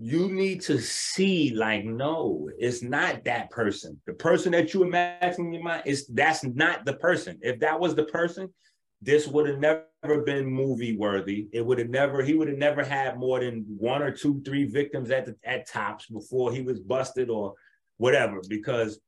you 0.00 0.30
need 0.30 0.60
to 0.60 0.80
see 0.80 1.52
like 1.54 1.84
no 1.84 2.48
it's 2.58 2.82
not 2.82 3.24
that 3.24 3.50
person. 3.50 4.00
The 4.06 4.14
person 4.14 4.52
that 4.52 4.72
you 4.72 4.84
imagine 4.84 5.46
in 5.46 5.52
your 5.52 5.62
mind 5.64 5.82
is 5.86 6.06
that's 6.06 6.44
not 6.44 6.84
the 6.84 6.94
person. 6.94 7.38
If 7.42 7.58
that 7.60 7.78
was 7.78 7.94
the 7.94 8.04
person 8.04 8.52
this 9.00 9.28
would 9.28 9.48
have 9.48 9.58
never 9.58 10.22
been 10.24 10.46
movie 10.46 10.96
worthy. 10.96 11.48
It 11.52 11.64
would 11.64 11.78
have 11.78 11.90
never 11.90 12.22
he 12.22 12.34
would 12.34 12.48
have 12.48 12.58
never 12.58 12.82
had 12.82 13.18
more 13.18 13.40
than 13.40 13.64
one 13.78 14.02
or 14.02 14.10
two 14.10 14.42
three 14.44 14.64
victims 14.64 15.10
at 15.10 15.26
the 15.26 15.36
at 15.44 15.68
tops 15.68 16.06
before 16.06 16.52
he 16.52 16.62
was 16.62 16.80
busted 16.80 17.30
or 17.30 17.54
whatever 17.96 18.40
because 18.48 19.00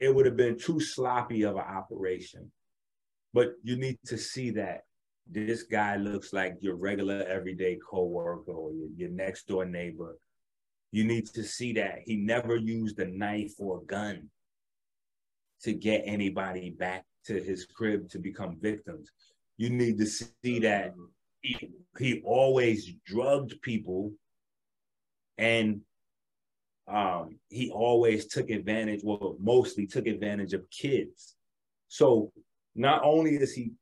it 0.00 0.14
would 0.14 0.26
have 0.26 0.36
been 0.36 0.58
too 0.58 0.80
sloppy 0.80 1.42
of 1.42 1.56
an 1.56 1.62
operation. 1.62 2.50
But 3.32 3.52
you 3.62 3.76
need 3.76 3.98
to 4.06 4.18
see 4.18 4.50
that 4.50 4.82
this 5.28 5.64
guy 5.64 5.96
looks 5.96 6.32
like 6.32 6.56
your 6.60 6.76
regular 6.76 7.24
everyday 7.24 7.78
coworker 7.90 8.52
or 8.52 8.72
your, 8.72 8.88
your 8.96 9.10
next 9.10 9.48
door 9.48 9.64
neighbor. 9.64 10.16
You 10.92 11.04
need 11.04 11.26
to 11.34 11.42
see 11.42 11.72
that. 11.74 12.00
He 12.04 12.16
never 12.16 12.56
used 12.56 12.98
a 13.00 13.06
knife 13.06 13.54
or 13.58 13.78
a 13.78 13.86
gun 13.86 14.30
to 15.62 15.72
get 15.72 16.02
anybody 16.04 16.70
back 16.70 17.04
to 17.26 17.42
his 17.42 17.66
crib 17.66 18.08
to 18.10 18.18
become 18.18 18.56
victims. 18.60 19.10
You 19.56 19.70
need 19.70 19.98
to 19.98 20.06
see 20.06 20.58
that 20.60 20.94
he, 21.42 21.70
he 21.98 22.22
always 22.24 22.92
drugged 23.06 23.60
people 23.62 24.12
and 25.38 25.80
um, 26.88 27.38
he 27.48 27.70
always 27.70 28.26
took 28.26 28.50
advantage, 28.50 29.00
well, 29.02 29.36
mostly 29.40 29.86
took 29.86 30.06
advantage 30.06 30.52
of 30.52 30.68
kids. 30.70 31.34
So 31.88 32.32
not 32.74 33.02
only 33.02 33.36
is 33.36 33.54
he 33.54 33.72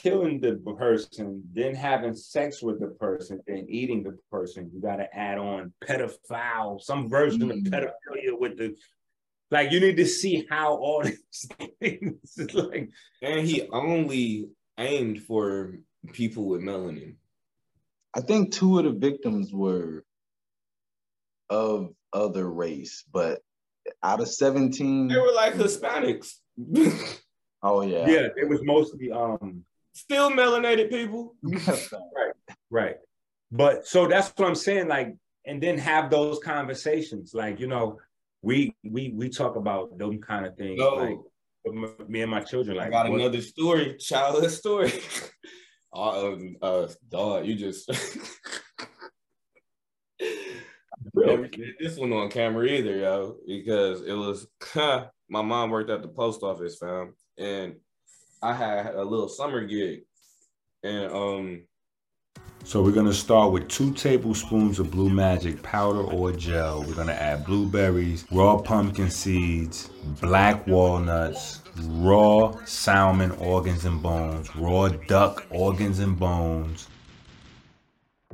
killing 0.00 0.40
the 0.40 0.54
person, 0.78 1.42
then 1.52 1.74
having 1.74 2.14
sex 2.14 2.62
with 2.62 2.78
the 2.80 2.88
person, 2.88 3.40
then 3.46 3.66
eating 3.68 4.02
the 4.04 4.16
person, 4.30 4.70
you 4.72 4.80
got 4.80 4.96
to 4.96 5.16
add 5.16 5.38
on 5.38 5.72
pedophile, 5.84 6.80
some 6.80 7.08
version 7.08 7.50
of 7.50 7.56
Mm. 7.58 7.68
pedophilia 7.68 8.38
with 8.38 8.58
the, 8.58 8.76
like, 9.50 9.72
you 9.72 9.80
need 9.80 9.96
to 9.96 10.06
see 10.06 10.46
how 10.50 10.74
all 10.76 11.02
these 11.04 11.48
things 11.80 12.36
is 12.36 12.54
like, 12.54 12.90
And 13.22 13.46
he 13.46 13.68
only 13.70 14.48
aimed 14.78 15.22
for 15.22 15.78
people 16.12 16.46
with 16.46 16.62
melanin. 16.62 17.14
I 18.14 18.20
think 18.20 18.52
two 18.52 18.78
of 18.78 18.84
the 18.84 18.92
victims 18.92 19.52
were 19.52 20.04
of 21.50 21.90
other 22.12 22.50
race, 22.50 23.04
but 23.12 23.40
out 24.02 24.20
of 24.20 24.28
17, 24.28 25.08
They 25.08 25.16
were 25.16 25.32
like 25.32 25.54
Hispanics. 25.54 26.34
oh 27.62 27.82
yeah. 27.82 28.06
yeah, 28.08 28.28
it 28.36 28.48
was 28.48 28.60
mostly, 28.62 29.12
um, 29.12 29.64
Still 29.96 30.30
melanated 30.30 30.90
people. 30.90 31.34
Right. 31.42 32.34
Right. 32.70 32.96
But 33.50 33.86
so 33.86 34.06
that's 34.06 34.28
what 34.36 34.46
I'm 34.46 34.54
saying. 34.54 34.88
Like, 34.88 35.14
and 35.46 35.62
then 35.62 35.78
have 35.78 36.10
those 36.10 36.38
conversations. 36.40 37.32
Like, 37.32 37.60
you 37.60 37.66
know, 37.66 37.98
we 38.42 38.74
we 38.84 39.12
we 39.14 39.28
talk 39.28 39.56
about 39.56 39.98
those 39.98 40.18
kind 40.26 40.46
of 40.46 40.56
things. 40.56 40.78
No. 40.78 40.94
Like 40.94 41.18
me 42.08 42.22
and 42.22 42.30
my 42.30 42.40
children. 42.40 42.76
Like, 42.76 42.88
I 42.88 42.90
got 42.90 43.10
what- 43.10 43.20
another 43.20 43.40
story, 43.40 43.96
childhood 43.98 44.50
story. 44.50 44.92
uh, 45.94 46.32
um, 46.32 46.56
uh, 46.62 46.86
dog, 47.08 47.46
you 47.46 47.54
just. 47.56 47.90
Never 51.14 51.48
did 51.48 51.74
this 51.80 51.96
one 51.96 52.12
on 52.12 52.30
camera 52.30 52.66
either, 52.66 52.98
yo, 52.98 53.36
because 53.46 54.02
it 54.02 54.12
was 54.12 54.46
my 55.28 55.42
mom 55.42 55.70
worked 55.70 55.90
at 55.90 56.02
the 56.02 56.08
post 56.08 56.42
office, 56.42 56.78
fam, 56.78 57.14
and 57.38 57.76
I 58.42 58.52
had 58.52 58.94
a 58.94 59.02
little 59.02 59.28
summer 59.28 59.64
gig, 59.64 60.02
and 60.82 61.10
um, 61.12 61.62
So 62.66 62.82
we're 62.82 62.90
gonna 62.90 63.12
start 63.12 63.52
with 63.52 63.68
two 63.68 63.92
tablespoons 63.92 64.80
of 64.80 64.90
Blue 64.90 65.08
Magic 65.08 65.62
powder 65.62 66.00
or 66.00 66.32
gel. 66.32 66.82
We're 66.82 66.96
gonna 66.96 67.12
add 67.12 67.46
blueberries, 67.46 68.26
raw 68.32 68.56
pumpkin 68.56 69.08
seeds, 69.08 69.88
black 70.20 70.66
walnuts, 70.66 71.60
raw 71.76 72.56
salmon 72.64 73.30
organs 73.38 73.84
and 73.84 74.02
bones, 74.02 74.54
raw 74.56 74.88
duck 74.88 75.46
organs 75.50 76.00
and 76.00 76.18
bones, 76.18 76.88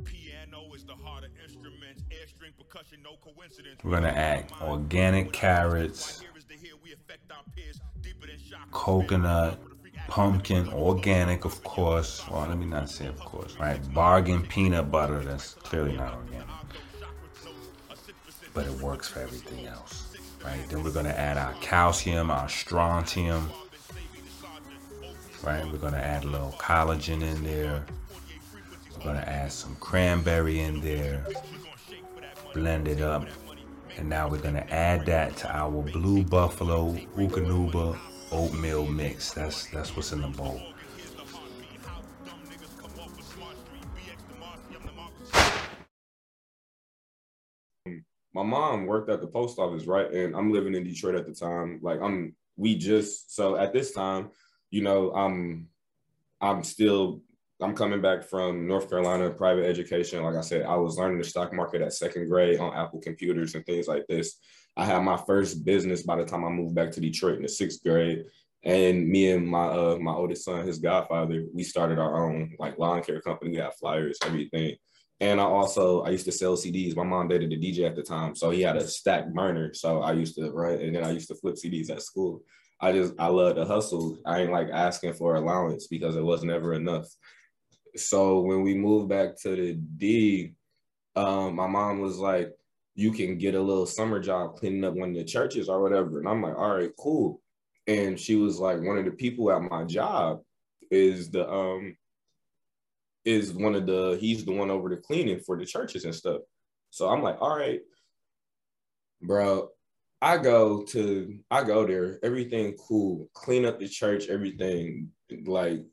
Piano 0.03 0.63
is 0.73 0.83
the 0.83 0.95
harder 0.95 1.27
instrument. 1.43 1.99
Airstring 2.09 2.57
percussion, 2.57 3.03
no 3.03 3.17
coincidence. 3.23 3.83
We're 3.83 3.91
gonna 3.91 4.07
add 4.07 4.51
organic 4.63 5.31
carrots, 5.31 6.21
Here 6.21 6.31
is 6.35 6.45
the 6.45 6.55
here 6.55 6.73
we 6.83 6.91
affect 6.93 7.31
our 7.31 7.43
peers 7.55 7.79
deeper 8.01 8.25
than 8.25 8.39
shock. 8.39 8.71
coconut, 8.71 9.59
pumpkin, 10.07 10.67
organic, 10.69 11.45
of 11.45 11.63
course. 11.63 12.23
Well, 12.29 12.47
let 12.47 12.57
me 12.57 12.65
not 12.65 12.89
say 12.89 13.07
of 13.07 13.19
course, 13.19 13.57
right? 13.59 13.79
Bargain 13.93 14.43
peanut 14.43 14.91
butter, 14.91 15.19
that's 15.23 15.53
clearly 15.55 15.95
not 15.95 16.13
organic. 16.13 16.47
But 18.53 18.67
it 18.67 18.73
works 18.73 19.07
for 19.07 19.19
everything 19.19 19.65
else, 19.65 20.15
right? 20.45 20.59
Then 20.69 20.83
we're 20.83 20.91
gonna 20.91 21.09
add 21.09 21.37
our 21.37 21.53
calcium, 21.61 22.29
our 22.29 22.47
strontium, 22.47 23.49
right? 25.43 25.65
We're 25.65 25.79
gonna 25.79 25.97
add 25.97 26.23
a 26.23 26.27
little 26.27 26.55
collagen 26.59 27.21
in 27.23 27.43
there. 27.43 27.83
We're 28.97 29.03
gonna 29.03 29.19
add 29.19 29.51
some 29.51 29.75
cranberry 29.77 30.59
in 30.59 30.81
there, 30.81 31.25
blend 32.53 32.87
it 32.87 33.01
up. 33.01 33.25
And 33.97 34.09
now 34.09 34.27
we're 34.27 34.39
gonna 34.39 34.65
add 34.69 35.05
that 35.07 35.37
to 35.37 35.55
our 35.55 35.81
Blue 35.83 36.23
Buffalo 36.23 36.93
Eukanuba 37.15 37.97
oatmeal 38.33 38.85
mix. 38.85 39.31
That's 39.33 39.67
that's 39.67 39.95
what's 39.95 40.11
in 40.11 40.21
the 40.21 40.27
bowl. 40.27 40.61
my 48.33 48.43
mom 48.43 48.87
worked 48.87 49.09
at 49.09 49.21
the 49.21 49.27
post 49.27 49.59
office, 49.59 49.85
right? 49.85 50.11
And 50.11 50.35
I'm 50.35 50.51
living 50.51 50.73
in 50.73 50.83
Detroit 50.83 51.15
at 51.15 51.27
the 51.27 51.33
time. 51.33 51.79
Like 51.81 52.01
I'm 52.01 52.35
we 52.57 52.75
just 52.75 53.35
so 53.35 53.55
at 53.55 53.73
this 53.73 53.91
time, 53.91 54.31
you 54.71 54.81
know, 54.81 55.11
I'm 55.13 55.69
I'm 56.41 56.63
still 56.63 57.21
I'm 57.61 57.75
coming 57.75 58.01
back 58.01 58.23
from 58.23 58.67
North 58.67 58.89
Carolina 58.89 59.29
private 59.29 59.65
education. 59.65 60.23
Like 60.23 60.35
I 60.35 60.41
said, 60.41 60.65
I 60.65 60.75
was 60.75 60.97
learning 60.97 61.19
the 61.19 61.23
stock 61.23 61.53
market 61.53 61.81
at 61.81 61.93
second 61.93 62.27
grade 62.27 62.59
on 62.59 62.73
Apple 62.73 62.99
computers 62.99 63.55
and 63.55 63.65
things 63.65 63.87
like 63.87 64.05
this. 64.07 64.37
I 64.75 64.85
had 64.85 65.03
my 65.03 65.17
first 65.17 65.63
business 65.63 66.03
by 66.03 66.15
the 66.15 66.25
time 66.25 66.43
I 66.43 66.49
moved 66.49 66.75
back 66.75 66.91
to 66.91 66.99
Detroit 66.99 67.37
in 67.37 67.43
the 67.43 67.49
sixth 67.49 67.83
grade. 67.83 68.25
And 68.63 69.07
me 69.07 69.31
and 69.31 69.47
my 69.47 69.67
uh 69.67 69.97
my 69.99 70.13
oldest 70.13 70.45
son, 70.45 70.65
his 70.65 70.79
godfather, 70.79 71.45
we 71.53 71.63
started 71.63 71.99
our 71.99 72.25
own 72.25 72.55
like 72.59 72.79
lawn 72.79 73.03
care 73.03 73.21
company. 73.21 73.51
We 73.51 73.57
had 73.57 73.73
flyers, 73.73 74.17
everything. 74.23 74.77
And 75.19 75.39
I 75.39 75.43
also 75.43 76.01
I 76.01 76.09
used 76.09 76.25
to 76.25 76.31
sell 76.31 76.55
CDs. 76.55 76.95
My 76.95 77.03
mom 77.03 77.27
dated 77.27 77.51
a 77.51 77.57
DJ 77.57 77.85
at 77.85 77.95
the 77.95 78.03
time, 78.03 78.35
so 78.35 78.49
he 78.49 78.61
had 78.61 78.77
a 78.77 78.87
stack 78.87 79.31
burner. 79.33 79.73
So 79.73 80.01
I 80.01 80.13
used 80.13 80.35
to 80.35 80.49
write, 80.51 80.81
and 80.81 80.95
then 80.95 81.03
I 81.03 81.11
used 81.11 81.27
to 81.27 81.35
flip 81.35 81.55
CDs 81.55 81.89
at 81.89 82.01
school. 82.01 82.41
I 82.79 82.91
just 82.93 83.13
I 83.19 83.27
love 83.27 83.55
to 83.55 83.65
hustle. 83.65 84.17
I 84.25 84.41
ain't 84.41 84.51
like 84.51 84.69
asking 84.71 85.13
for 85.13 85.35
allowance 85.35 85.87
because 85.87 86.15
it 86.15 86.23
was 86.23 86.43
never 86.43 86.73
enough. 86.73 87.07
So 87.95 88.41
when 88.41 88.63
we 88.63 88.73
moved 88.73 89.09
back 89.09 89.39
to 89.41 89.55
the 89.55 89.73
D, 89.73 90.53
um, 91.15 91.55
my 91.55 91.67
mom 91.67 91.99
was 91.99 92.17
like, 92.17 92.51
"You 92.95 93.11
can 93.11 93.37
get 93.37 93.55
a 93.55 93.61
little 93.61 93.85
summer 93.85 94.19
job 94.19 94.57
cleaning 94.57 94.83
up 94.83 94.95
one 94.95 95.09
of 95.09 95.15
the 95.15 95.23
churches 95.23 95.69
or 95.69 95.81
whatever." 95.81 96.19
And 96.19 96.27
I'm 96.27 96.41
like, 96.41 96.55
"All 96.57 96.75
right, 96.75 96.91
cool." 96.97 97.41
And 97.87 98.19
she 98.19 98.35
was 98.35 98.59
like, 98.59 98.81
"One 98.81 98.97
of 98.97 99.05
the 99.05 99.11
people 99.11 99.51
at 99.51 99.61
my 99.61 99.83
job 99.85 100.41
is 100.91 101.31
the 101.31 101.49
um 101.49 101.97
is 103.25 103.53
one 103.53 103.75
of 103.75 103.85
the 103.85 104.17
he's 104.19 104.45
the 104.45 104.51
one 104.51 104.69
over 104.69 104.89
the 104.89 104.97
cleaning 104.97 105.39
for 105.39 105.57
the 105.57 105.65
churches 105.65 106.05
and 106.05 106.15
stuff. 106.15 106.41
So 106.89 107.09
I'm 107.09 107.23
like, 107.23 107.37
all 107.41 107.55
right, 107.57 107.81
bro. 109.21 109.69
I 110.21 110.37
go 110.37 110.83
to 110.83 111.37
I 111.51 111.65
go 111.65 111.85
there, 111.85 112.17
everything 112.23 112.77
cool, 112.77 113.29
clean 113.33 113.65
up 113.65 113.77
the 113.79 113.89
church, 113.89 114.27
everything. 114.29 115.09
Like 115.45 115.83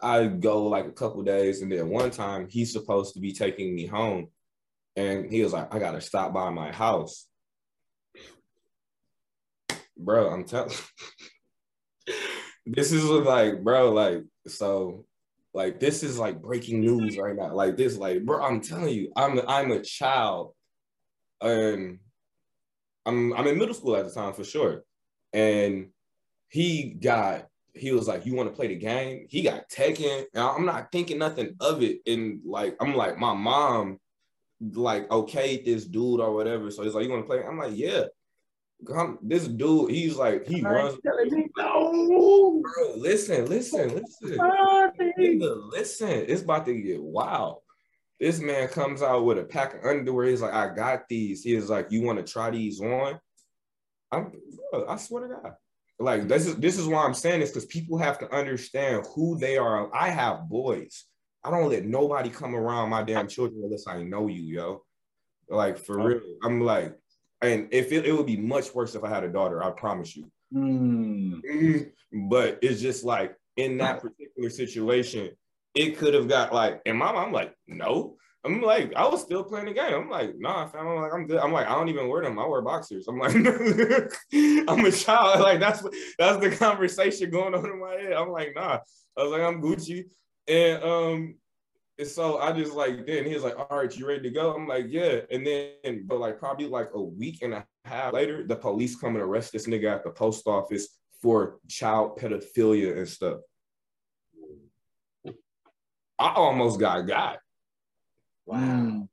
I 0.00 0.28
go 0.28 0.66
like 0.66 0.86
a 0.86 0.92
couple 0.92 1.22
days, 1.22 1.60
and 1.60 1.70
then 1.70 1.90
one 1.90 2.10
time 2.10 2.48
he's 2.48 2.72
supposed 2.72 3.12
to 3.14 3.20
be 3.20 3.34
taking 3.34 3.74
me 3.74 3.84
home, 3.84 4.28
and 5.00 5.32
he 5.32 5.42
was 5.42 5.52
like, 5.52 5.74
I 5.74 5.78
gotta 5.78 6.00
stop 6.00 6.32
by 6.32 6.50
my 6.50 6.72
house. 6.72 7.26
bro, 9.96 10.30
I'm 10.30 10.44
telling. 10.44 10.74
this 12.66 12.92
is 12.92 13.04
like, 13.04 13.62
bro, 13.62 13.92
like, 13.92 14.24
so, 14.46 15.06
like, 15.54 15.80
this 15.80 16.02
is 16.02 16.18
like 16.18 16.40
breaking 16.40 16.80
news 16.80 17.18
right 17.18 17.34
now. 17.34 17.54
Like 17.54 17.76
this, 17.76 17.96
like, 17.96 18.24
bro, 18.24 18.42
I'm 18.42 18.60
telling 18.60 18.94
you, 18.94 19.12
I'm 19.16 19.40
I'm 19.48 19.72
a 19.72 19.82
child, 19.82 20.54
and 21.40 21.98
I'm 23.06 23.32
I'm 23.32 23.46
in 23.46 23.58
middle 23.58 23.74
school 23.74 23.96
at 23.96 24.06
the 24.06 24.12
time 24.12 24.34
for 24.34 24.44
sure, 24.44 24.82
and 25.32 25.88
he 26.48 26.90
got 26.90 27.46
he 27.74 27.92
was 27.92 28.06
like, 28.06 28.26
"You 28.26 28.34
want 28.34 28.48
to 28.48 28.54
play 28.54 28.68
the 28.68 28.76
game?" 28.76 29.26
He 29.28 29.42
got 29.42 29.68
taken, 29.68 30.26
and 30.34 30.44
I'm 30.44 30.66
not 30.66 30.92
thinking 30.92 31.18
nothing 31.18 31.56
of 31.60 31.82
it. 31.82 32.00
And 32.06 32.40
like, 32.44 32.76
I'm 32.80 32.94
like, 32.94 33.18
my 33.18 33.34
mom, 33.34 33.98
like, 34.60 35.10
okay, 35.10 35.62
this 35.62 35.84
dude 35.84 36.20
or 36.20 36.34
whatever. 36.34 36.70
So 36.70 36.82
he's 36.82 36.94
like, 36.94 37.04
"You 37.04 37.10
want 37.10 37.24
to 37.24 37.26
play?" 37.26 37.44
I'm 37.44 37.58
like, 37.58 37.72
"Yeah." 37.74 38.04
Come, 38.86 39.18
this 39.20 39.46
dude, 39.46 39.90
he's 39.90 40.16
like, 40.16 40.46
he 40.46 40.62
runs. 40.62 40.96
no. 41.04 42.62
Bro, 42.62 42.94
listen, 42.96 43.44
listen, 43.44 43.94
listen. 43.94 44.38
Listen, 45.70 46.24
it's 46.26 46.40
about 46.40 46.64
to 46.64 46.80
get 46.80 47.02
wild. 47.02 47.58
This 48.18 48.40
man 48.40 48.68
comes 48.68 49.02
out 49.02 49.26
with 49.26 49.36
a 49.38 49.44
pack 49.44 49.74
of 49.74 49.84
underwear. 49.84 50.26
He's 50.28 50.40
like, 50.40 50.54
I 50.54 50.74
got 50.74 51.08
these. 51.10 51.42
He 51.42 51.56
was 51.56 51.68
like, 51.68 51.90
You 51.90 52.02
want 52.02 52.24
to 52.24 52.32
try 52.32 52.50
these 52.50 52.80
on? 52.80 53.20
I'm 54.12 54.32
bro, 54.72 54.86
I 54.88 54.96
swear 54.96 55.28
to 55.28 55.34
God. 55.34 55.54
Like 55.98 56.28
this 56.28 56.46
is 56.46 56.56
this 56.56 56.78
is 56.78 56.86
why 56.86 57.04
I'm 57.04 57.14
saying 57.14 57.40
this 57.40 57.50
because 57.50 57.66
people 57.66 57.98
have 57.98 58.18
to 58.20 58.34
understand 58.34 59.06
who 59.14 59.38
they 59.38 59.58
are. 59.58 59.94
I 59.94 60.08
have 60.08 60.48
boys. 60.48 61.04
I 61.42 61.50
don't 61.50 61.70
let 61.70 61.84
nobody 61.84 62.28
come 62.28 62.54
around 62.54 62.90
my 62.90 63.02
damn 63.02 63.28
children 63.28 63.62
unless 63.64 63.86
I 63.86 64.02
know 64.02 64.26
you, 64.26 64.42
yo. 64.42 64.84
Like 65.48 65.78
for 65.78 65.98
real. 65.98 66.20
I'm 66.44 66.60
like, 66.60 66.96
and 67.42 67.68
if 67.70 67.92
it, 67.92 68.06
it 68.06 68.12
would 68.12 68.26
be 68.26 68.36
much 68.36 68.74
worse 68.74 68.94
if 68.94 69.02
I 69.02 69.08
had 69.08 69.24
a 69.24 69.28
daughter, 69.28 69.62
I 69.62 69.70
promise 69.70 70.14
you. 70.14 70.30
Mm. 70.54 71.90
But 72.28 72.58
it's 72.62 72.80
just 72.80 73.04
like 73.04 73.34
in 73.56 73.78
that 73.78 74.00
particular 74.00 74.50
situation, 74.50 75.30
it 75.74 75.96
could 75.98 76.14
have 76.14 76.28
got 76.28 76.52
like, 76.52 76.82
and 76.86 76.98
my 76.98 77.12
mom 77.12 77.26
I'm 77.26 77.32
like, 77.32 77.54
no. 77.66 78.16
I'm 78.42 78.62
like, 78.62 78.94
I 78.96 79.06
was 79.06 79.20
still 79.20 79.44
playing 79.44 79.66
the 79.66 79.74
game. 79.74 79.92
I'm 79.92 80.08
like, 80.08 80.34
nah, 80.38 80.66
fam. 80.66 80.86
I'm 80.86 80.96
like, 80.96 81.12
I'm 81.12 81.26
good. 81.26 81.38
I'm 81.38 81.52
like, 81.52 81.66
I 81.66 81.74
don't 81.74 81.90
even 81.90 82.08
wear 82.08 82.22
them. 82.22 82.38
I 82.38 82.46
wear 82.46 82.62
boxers. 82.62 83.06
I'm 83.06 83.18
like, 83.18 83.34
I'm 84.68 84.84
a 84.86 84.90
child. 84.90 85.40
Like 85.40 85.60
that's 85.60 85.82
that's 86.18 86.38
the 86.38 86.56
conversation 86.56 87.30
going 87.30 87.54
on 87.54 87.66
in 87.66 87.78
my 87.78 87.96
head. 87.96 88.14
I'm 88.14 88.30
like, 88.30 88.54
nah. 88.54 88.78
I 89.16 89.22
was 89.22 89.32
like, 89.32 89.42
I'm 89.42 89.60
Gucci. 89.60 90.04
And 90.50 90.82
um, 90.82 91.34
and 91.98 92.08
so 92.08 92.38
I 92.38 92.52
just 92.52 92.72
like 92.72 93.06
then 93.06 93.24
he 93.24 93.34
was 93.34 93.44
like, 93.44 93.56
all 93.58 93.78
right, 93.78 93.96
you 93.96 94.06
ready 94.06 94.22
to 94.22 94.30
go? 94.30 94.54
I'm 94.54 94.66
like, 94.66 94.86
yeah. 94.88 95.20
And 95.30 95.46
then, 95.46 96.06
but 96.06 96.18
like 96.18 96.38
probably 96.38 96.66
like 96.66 96.90
a 96.94 97.00
week 97.00 97.42
and 97.42 97.54
a 97.54 97.64
half 97.84 98.12
later, 98.12 98.44
the 98.46 98.56
police 98.56 98.96
come 98.96 99.14
and 99.14 99.22
arrest 99.22 99.52
this 99.52 99.68
nigga 99.68 99.94
at 99.94 100.02
the 100.02 100.10
post 100.10 100.46
office 100.46 100.88
for 101.22 101.58
child 101.68 102.18
pedophilia 102.18 102.96
and 102.96 103.08
stuff. 103.08 103.38
I 106.18 106.32
almost 106.34 106.80
got 106.80 107.06
got 107.06 107.38
Wow. 108.46 109.08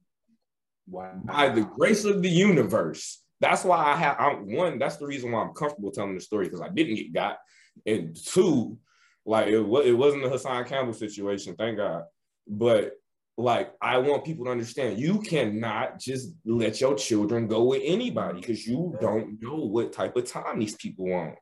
Wow. 0.90 1.20
by 1.26 1.50
the 1.50 1.62
grace 1.62 2.06
of 2.06 2.22
the 2.22 2.30
universe. 2.30 3.22
That's 3.40 3.64
why 3.64 3.78
I 3.78 3.96
have 3.96 4.16
I'm 4.20 4.52
one, 4.52 4.80
that's 4.80 4.98
the 4.98 5.06
reason 5.06 5.32
why 5.32 5.42
I'm 5.42 5.54
comfortable 5.54 5.92
telling 5.92 6.16
the 6.16 6.22
story 6.22 6.46
because 6.46 6.62
I 6.62 6.70
didn't 6.70 6.96
get 6.96 7.14
got. 7.14 7.38
And 7.86 8.16
two, 8.16 8.80
like 9.28 9.48
it, 9.48 9.58
it 9.58 9.94
wasn't 9.94 10.26
a 10.26 10.30
Hassan 10.30 10.64
Campbell 10.66 10.94
situation, 10.94 11.56
thank 11.56 11.78
God. 11.78 12.06
But 12.48 12.94
like 13.38 13.74
I 13.82 13.98
want 14.00 14.26
people 14.26 14.46
to 14.46 14.52
understand 14.52 15.00
you 15.00 15.20
cannot 15.20 16.00
just 16.00 16.32
let 16.46 16.82
your 16.82 16.96
children 16.96 17.48
go 17.48 17.66
with 17.66 17.82
anybody 17.84 18.40
because 18.40 18.66
you 18.66 18.98
don't 19.00 19.40
know 19.42 19.58
what 19.58 19.92
type 19.94 20.16
of 20.16 20.26
time 20.26 20.60
these 20.60 20.76
people 20.76 21.06
want. 21.06 21.36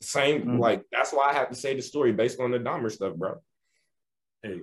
Same, 0.00 0.42
Mhm. 0.42 0.60
like 0.60 0.84
that's 0.92 1.12
why 1.12 1.28
I 1.30 1.34
have 1.34 1.48
to 1.50 1.56
say 1.56 1.74
the 1.74 1.82
story 1.82 2.12
based 2.12 2.38
on 2.40 2.52
the 2.52 2.58
Dahmer 2.58 2.92
stuff, 2.92 3.16
bro. 3.16 3.34
Hey, 4.42 4.60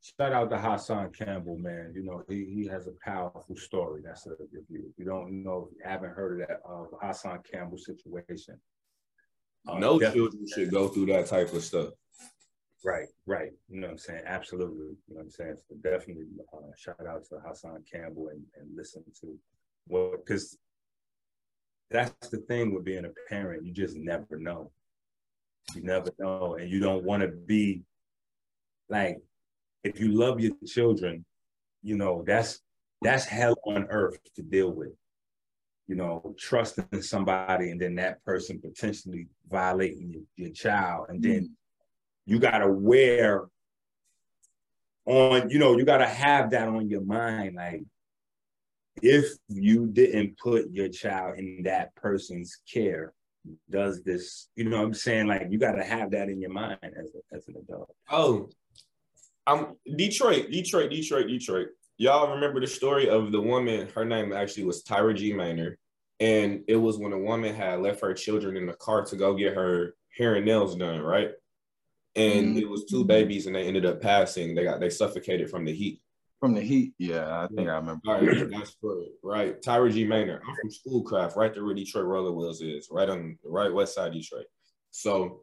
shout 0.00 0.32
out 0.32 0.48
to 0.50 0.58
Hassan 0.58 1.10
Campbell, 1.10 1.58
man. 1.58 1.92
You 1.94 2.04
know, 2.04 2.22
he, 2.28 2.44
he 2.44 2.66
has 2.68 2.86
a 2.86 2.92
powerful 3.04 3.56
story. 3.56 4.02
That's 4.04 4.26
a, 4.26 4.32
if 4.32 4.64
you, 4.70 4.84
if 4.90 4.98
you 4.98 5.04
don't 5.04 5.42
know, 5.42 5.68
if 5.70 5.76
you 5.76 5.82
haven't 5.84 6.10
heard 6.14 6.40
of 6.40 6.48
that 6.48 6.60
uh, 6.68 6.84
Hassan 7.04 7.40
Campbell 7.50 7.78
situation. 7.78 8.60
Uh, 9.66 9.78
no 9.78 9.98
definitely- 9.98 10.20
children 10.20 10.46
should 10.48 10.70
go 10.70 10.88
through 10.88 11.06
that 11.06 11.26
type 11.26 11.52
of 11.52 11.62
stuff. 11.62 11.90
Right, 12.84 13.08
right. 13.26 13.50
You 13.68 13.80
know 13.80 13.88
what 13.88 13.92
I'm 13.94 13.98
saying? 13.98 14.22
Absolutely. 14.26 14.96
You 15.08 15.14
know 15.14 15.16
what 15.16 15.22
I'm 15.22 15.30
saying? 15.30 15.56
So 15.68 15.74
definitely 15.82 16.26
uh, 16.52 16.58
shout 16.76 17.04
out 17.04 17.24
to 17.30 17.40
Hassan 17.44 17.82
Campbell 17.92 18.28
and, 18.28 18.42
and 18.56 18.76
listen 18.76 19.02
to 19.22 19.36
what, 19.88 20.24
because 20.24 20.56
that's 21.90 22.28
the 22.28 22.38
thing 22.38 22.72
with 22.72 22.84
being 22.84 23.04
a 23.04 23.10
parent. 23.28 23.64
You 23.64 23.72
just 23.72 23.96
never 23.96 24.38
know. 24.38 24.70
You 25.74 25.82
never 25.82 26.10
know. 26.20 26.54
And 26.60 26.70
you 26.70 26.78
don't 26.78 27.02
want 27.02 27.22
to 27.22 27.28
be 27.28 27.82
like, 28.88 29.16
if 29.82 29.98
you 29.98 30.12
love 30.12 30.38
your 30.38 30.52
children, 30.64 31.24
you 31.82 31.96
know, 31.96 32.22
that's 32.24 32.60
that's 33.02 33.24
hell 33.24 33.56
on 33.66 33.86
earth 33.90 34.18
to 34.36 34.42
deal 34.42 34.70
with. 34.70 34.92
You 35.88 35.94
know, 35.94 36.34
trusting 36.38 37.02
somebody 37.02 37.70
and 37.70 37.80
then 37.80 37.94
that 37.96 38.24
person 38.24 38.60
potentially 38.60 39.28
violating 39.48 40.10
your, 40.10 40.22
your 40.36 40.54
child. 40.54 41.06
And 41.08 41.22
then 41.22 41.42
mm-hmm. 41.42 42.32
you 42.32 42.38
gotta 42.40 42.68
wear 42.68 43.44
on, 45.04 45.48
you 45.50 45.58
know, 45.60 45.78
you 45.78 45.84
gotta 45.84 46.06
have 46.06 46.50
that 46.50 46.68
on 46.68 46.88
your 46.88 47.02
mind. 47.02 47.54
Like, 47.54 47.84
if 49.02 49.26
you 49.48 49.86
didn't 49.86 50.38
put 50.38 50.70
your 50.72 50.88
child 50.88 51.38
in 51.38 51.62
that 51.64 51.94
person's 51.94 52.58
care, 52.72 53.12
does 53.70 54.02
this, 54.02 54.48
you 54.56 54.64
know 54.64 54.82
I'm 54.82 54.92
saying? 54.92 55.28
Like, 55.28 55.46
you 55.50 55.58
gotta 55.58 55.84
have 55.84 56.10
that 56.10 56.28
in 56.28 56.40
your 56.40 56.52
mind 56.52 56.78
as, 56.82 57.14
a, 57.14 57.36
as 57.36 57.46
an 57.46 57.54
adult. 57.62 57.94
Oh, 58.10 58.48
I'm 59.46 59.76
Detroit, 59.94 60.50
Detroit, 60.50 60.90
Detroit, 60.90 61.28
Detroit. 61.28 61.68
Y'all 61.98 62.34
remember 62.34 62.60
the 62.60 62.66
story 62.66 63.08
of 63.08 63.32
the 63.32 63.40
woman? 63.40 63.88
Her 63.94 64.04
name 64.04 64.32
actually 64.32 64.64
was 64.64 64.82
Tyra 64.82 65.16
G. 65.16 65.32
Maynard, 65.32 65.78
and 66.20 66.62
it 66.68 66.76
was 66.76 66.98
when 66.98 67.12
a 67.12 67.18
woman 67.18 67.54
had 67.54 67.80
left 67.80 68.02
her 68.02 68.12
children 68.12 68.56
in 68.56 68.66
the 68.66 68.74
car 68.74 69.04
to 69.06 69.16
go 69.16 69.34
get 69.34 69.54
her 69.54 69.94
hair 70.16 70.34
and 70.34 70.44
nails 70.44 70.76
done, 70.76 71.00
right? 71.00 71.30
And 72.14 72.58
it 72.58 72.68
was 72.68 72.84
two 72.84 73.04
babies, 73.04 73.46
and 73.46 73.54
they 73.54 73.66
ended 73.66 73.86
up 73.86 74.00
passing. 74.00 74.54
They 74.54 74.64
got 74.64 74.80
they 74.80 74.90
suffocated 74.90 75.50
from 75.50 75.64
the 75.64 75.72
heat. 75.72 76.00
From 76.40 76.54
the 76.54 76.60
heat. 76.60 76.92
Yeah, 76.98 77.42
I 77.42 77.46
think 77.54 77.68
I 77.68 77.76
remember. 77.76 78.00
All 78.06 78.20
right, 78.20 78.50
that's 78.50 78.76
for 78.80 78.96
right. 79.22 79.60
Tyra 79.62 79.90
G. 79.90 80.04
Maynard. 80.04 80.42
I'm 80.46 80.54
from 80.54 80.70
Schoolcraft, 80.70 81.36
right 81.36 81.52
there 81.52 81.64
where 81.64 81.74
Detroit 81.74 82.04
Roller 82.04 82.32
Wheels 82.32 82.60
is, 82.60 82.88
right 82.90 83.08
on 83.08 83.38
the 83.42 83.50
right 83.50 83.72
west 83.72 83.94
side 83.94 84.08
of 84.08 84.14
Detroit. 84.14 84.46
So 84.90 85.42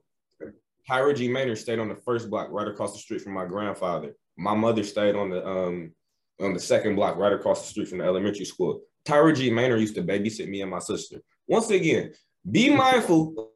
Tyra 0.89 1.16
G. 1.16 1.28
Maynard 1.28 1.58
stayed 1.58 1.80
on 1.80 1.89
the 1.89 1.96
first 1.96 2.30
block 2.30 2.50
right 2.52 2.68
across 2.68 2.94
the 2.94 3.00
street 3.00 3.22
from 3.22 3.34
my 3.34 3.46
grandfather. 3.46 4.16
My 4.38 4.54
mother 4.54 4.84
stayed 4.84 5.16
on 5.16 5.30
the 5.30 5.48
um 5.48 5.94
on 6.43 6.53
the 6.53 6.60
second 6.60 6.95
block 6.95 7.17
right 7.17 7.34
across 7.34 7.62
the 7.62 7.67
street 7.67 7.88
from 7.88 7.99
the 7.99 8.06
elementary 8.06 8.45
school. 8.45 8.82
Tyra 9.06 9.36
G. 9.36 9.49
Maynard 9.49 9.82
used 9.82 9.95
to 9.95 10.03
babysit 10.03 10.47
me 10.47 10.62
and 10.62 10.71
my 10.71 10.79
sister. 10.79 11.21
Once 11.47 11.69
again, 11.69 12.13
be 12.49 12.69
mindful 12.75 13.51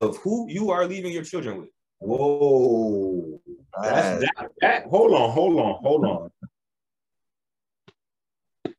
of 0.00 0.16
who 0.18 0.48
you 0.48 0.70
are 0.70 0.86
leaving 0.86 1.12
your 1.12 1.24
children 1.24 1.60
with. 1.60 1.70
Whoa. 1.98 3.40
That's 3.82 4.20
that, 4.20 4.48
that 4.60 4.86
hold 4.86 5.12
on, 5.12 5.30
hold 5.30 5.58
on, 5.58 5.74
hold 5.82 6.04
on. 6.04 6.30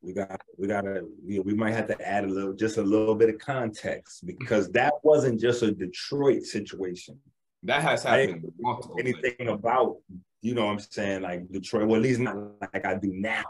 We 0.02 0.14
got 0.14 0.40
we 0.58 0.68
gotta 0.68 1.04
we, 1.26 1.40
we 1.40 1.54
might 1.54 1.74
have 1.74 1.88
to 1.88 2.08
add 2.08 2.24
a 2.24 2.28
little 2.28 2.54
just 2.54 2.78
a 2.78 2.82
little 2.82 3.16
bit 3.16 3.30
of 3.30 3.40
context 3.40 4.26
because 4.26 4.72
that 4.72 4.94
wasn't 5.04 5.42
just 5.42 5.64
a 5.64 5.72
Detroit 5.72 6.44
situation. 6.44 7.20
That 7.64 7.82
has 7.82 8.06
I 8.06 8.22
happened. 8.22 8.52
multiple 8.60 8.98
Anything 9.00 9.50
about, 9.50 9.98
you 10.42 10.54
know 10.54 10.66
what 10.66 10.72
I'm 10.74 10.80
saying, 10.80 11.22
like 11.24 11.50
Detroit, 11.52 11.88
well, 11.88 11.98
at 11.98 12.04
least 12.04 12.20
not 12.20 12.38
like 12.74 12.86
I 12.86 12.96
do 12.96 13.12
now. 13.14 13.44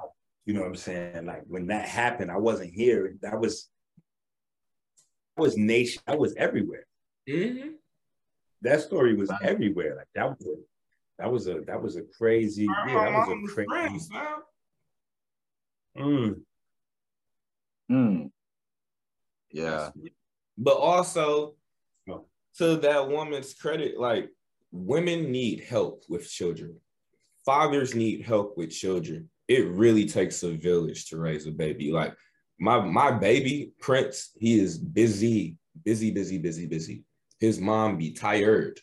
You 0.46 0.54
know 0.54 0.62
what 0.62 0.70
I'm 0.70 0.76
saying? 0.76 1.26
Like 1.26 1.44
when 1.48 1.68
that 1.68 1.88
happened, 1.88 2.32
I 2.32 2.38
wasn't 2.38 2.74
here. 2.74 3.16
That 3.22 3.40
was 3.40 3.70
that 5.36 5.42
was 5.42 5.58
nation, 5.58 6.02
that 6.08 6.18
was 6.18 6.34
everywhere. 6.36 6.86
Mhm. 7.30 7.74
That 8.62 8.82
story 8.82 9.14
was 9.16 9.32
everywhere. 9.42 9.96
Like 9.98 10.08
that 10.16 10.30
was 10.30 10.48
a, 10.48 10.56
that 11.20 11.32
was 11.32 11.48
a 11.48 11.62
that 11.68 11.82
was 11.82 11.96
a 11.98 12.04
crazy, 12.18 12.64
yeah, 12.66 12.86
that 13.12 13.28
was 13.28 13.50
a 13.52 13.54
crazy. 13.54 13.68
friends. 13.68 14.10
Mm. 15.98 16.42
Mm. 17.92 18.32
Yeah. 19.52 19.90
But 20.58 20.78
also, 20.78 21.56
No. 22.06 22.26
to 22.58 22.78
that 22.78 23.08
woman's 23.10 23.54
credit, 23.54 24.00
like 24.00 24.30
women 24.72 25.32
need 25.32 25.62
help 25.62 26.04
with 26.10 26.30
children. 26.30 26.80
Fathers 27.46 27.96
need 27.96 28.26
help 28.26 28.58
with 28.58 28.72
children. 28.72 29.30
It 29.48 29.68
really 29.68 30.06
takes 30.06 30.44
a 30.44 30.52
village 30.52 31.10
to 31.10 31.18
raise 31.18 31.48
a 31.48 31.52
baby. 31.52 31.92
Like 31.92 32.14
my 32.60 32.80
my 32.82 33.12
baby 33.12 33.72
Prince, 33.80 34.32
he 34.38 34.60
is 34.60 34.78
busy, 34.78 35.56
busy, 35.86 36.12
busy, 36.12 36.38
busy, 36.38 36.66
busy. 36.66 37.04
His 37.40 37.60
mom 37.60 37.98
be 37.98 38.12
tired. 38.12 38.80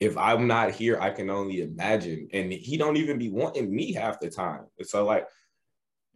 If 0.00 0.16
I'm 0.16 0.46
not 0.46 0.70
here, 0.70 0.98
I 1.00 1.10
can 1.10 1.28
only 1.28 1.60
imagine. 1.62 2.28
And 2.32 2.52
he 2.52 2.76
don't 2.76 2.96
even 2.96 3.18
be 3.18 3.30
wanting 3.30 3.74
me 3.74 3.92
half 3.92 4.20
the 4.20 4.30
time. 4.30 4.64
So 4.82 5.04
like 5.04 5.26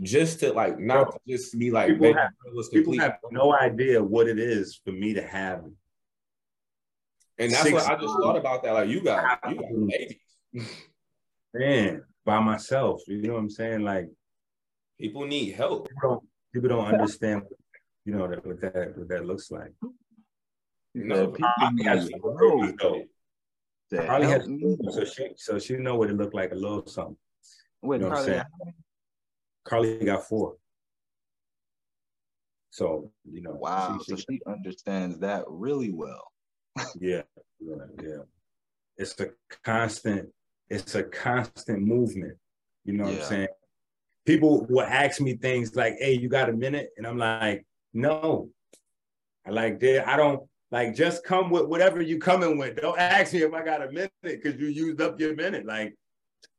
just 0.00 0.40
to 0.40 0.52
like 0.52 0.78
not 0.78 1.12
to 1.12 1.18
just 1.28 1.58
be 1.58 1.70
like 1.70 1.88
People 1.88 2.06
have- 2.14 2.30
People 2.72 2.92
have 3.00 3.16
no 3.30 3.54
idea 3.54 4.02
what 4.02 4.28
it 4.28 4.38
is 4.38 4.80
for 4.84 4.92
me 4.92 5.12
to 5.14 5.22
have 5.22 5.64
And 7.38 7.50
that's 7.52 7.70
what 7.72 7.86
I 7.88 7.94
just 7.96 8.14
thought 8.22 8.36
about 8.36 8.62
that. 8.62 8.72
Like 8.74 8.88
you 8.88 9.02
got 9.02 9.38
you 9.48 9.54
got 9.56 9.88
babies. 9.88 10.18
man 11.54 12.02
by 12.24 12.40
myself. 12.40 13.02
You 13.08 13.22
know 13.22 13.34
what 13.34 13.40
I'm 13.40 13.50
saying? 13.50 13.80
Like 13.82 14.08
People 15.00 15.26
need 15.26 15.54
help. 15.54 15.88
people 15.88 16.08
don't 16.10 16.24
people 16.52 16.68
don't 16.68 16.86
understand, 16.86 17.42
you 18.04 18.14
know, 18.14 18.28
that 18.28 18.46
what 18.46 18.60
that 18.60 18.96
what 18.96 19.08
that 19.08 19.26
looks 19.26 19.50
like. 19.50 19.72
You 20.94 21.04
know, 21.04 21.28
people 21.28 21.50
Carly 21.58 21.74
need 21.74 21.86
has 21.86 22.10
four 22.20 22.60
babies, 22.60 22.74
though. 22.80 23.02
Carly 24.06 24.26
has 24.26 24.46
me. 24.46 24.76
so 24.90 25.04
she 25.04 25.28
so 25.36 25.58
she 25.58 25.76
know 25.76 25.96
what 25.96 26.10
it 26.10 26.16
looked 26.16 26.34
like 26.34 26.52
a 26.52 26.54
little 26.54 26.86
something. 26.86 27.16
Wait, 27.82 27.96
you 27.96 28.02
know 28.02 28.08
what 28.10 28.18
I'm 28.18 28.24
Carly, 28.24 28.38
saying? 28.38 28.74
Carly 29.98 30.04
got 30.04 30.28
four. 30.28 30.56
So 32.70 33.10
you 33.30 33.42
know, 33.42 33.52
wow, 33.54 33.98
she- 34.04 34.12
so 34.12 34.16
she- 34.16 34.36
she 34.36 34.40
understands 34.46 35.18
that 35.18 35.44
really 35.48 35.90
well. 35.92 36.31
Yeah, 36.98 37.22
yeah, 37.60 37.74
yeah. 38.02 38.16
It's 38.96 39.18
a 39.20 39.30
constant, 39.62 40.28
it's 40.68 40.94
a 40.94 41.02
constant 41.02 41.82
movement. 41.82 42.36
You 42.84 42.94
know 42.94 43.04
what 43.04 43.14
Yeah. 43.14 43.18
I'm 43.20 43.28
saying? 43.28 43.48
People 44.24 44.66
will 44.68 44.82
ask 44.86 45.20
me 45.20 45.34
things 45.36 45.74
like, 45.74 45.96
hey, 45.98 46.12
you 46.12 46.28
got 46.28 46.48
a 46.48 46.52
minute? 46.52 46.90
And 46.96 47.06
I'm 47.06 47.18
like, 47.18 47.66
no. 47.92 48.50
I 49.44 49.50
like 49.50 49.80
that. 49.80 50.08
I 50.08 50.16
don't 50.16 50.48
like 50.70 50.94
just 50.94 51.24
come 51.24 51.50
with 51.50 51.66
whatever 51.66 52.00
you 52.00 52.18
coming 52.18 52.56
with. 52.56 52.76
Don't 52.76 52.98
ask 52.98 53.32
me 53.32 53.42
if 53.42 53.52
I 53.52 53.64
got 53.64 53.82
a 53.86 53.90
minute 53.90 54.12
because 54.22 54.56
you 54.60 54.68
used 54.68 55.00
up 55.00 55.18
your 55.20 55.34
minute. 55.34 55.66
Like, 55.66 55.94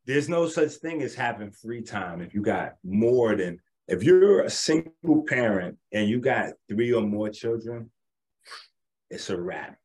there's 0.05 0.27
no 0.27 0.47
such 0.47 0.73
thing 0.73 1.01
as 1.01 1.15
having 1.15 1.49
free 1.51 1.81
time 1.81 2.21
if 2.21 2.33
you 2.33 2.41
got 2.41 2.73
more 2.83 3.35
than 3.35 3.59
if 3.87 4.03
you're 4.03 4.41
a 4.41 4.49
single 4.49 5.23
parent 5.27 5.77
and 5.93 6.07
you 6.09 6.19
got 6.19 6.51
three 6.69 6.91
or 6.93 7.01
more 7.01 7.29
children, 7.29 7.89
it's 9.09 9.29
a 9.29 9.39
wrap. 9.39 9.77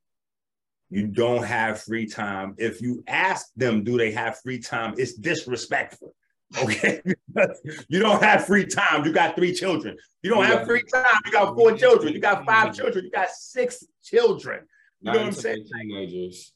You 0.90 1.06
don't 1.06 1.42
have 1.42 1.82
free 1.82 2.06
time. 2.06 2.54
If 2.58 2.80
you 2.80 3.04
ask 3.06 3.48
them, 3.56 3.84
do 3.84 3.98
they 3.98 4.10
have 4.12 4.40
free 4.40 4.58
time? 4.58 4.94
It's 4.96 5.14
disrespectful. 5.14 6.14
Okay. 6.62 7.02
you 7.90 8.00
don't 8.00 8.22
have 8.22 8.46
free 8.46 8.64
time. 8.64 9.04
You 9.04 9.12
got 9.12 9.36
three 9.36 9.52
children. 9.52 9.98
You 10.22 10.30
don't 10.30 10.46
have 10.46 10.66
free 10.66 10.82
time. 10.82 11.20
You 11.26 11.32
got 11.32 11.54
four 11.54 11.76
children. 11.76 12.14
You 12.14 12.20
got 12.20 12.46
five 12.46 12.74
children. 12.74 13.04
You 13.04 13.10
got 13.10 13.28
six 13.28 13.84
children. 14.02 14.64
You 15.02 15.12
know 15.12 15.18
what 15.18 15.26
I'm 15.26 15.32
saying? 15.32 15.66
Teenagers. 15.70 16.54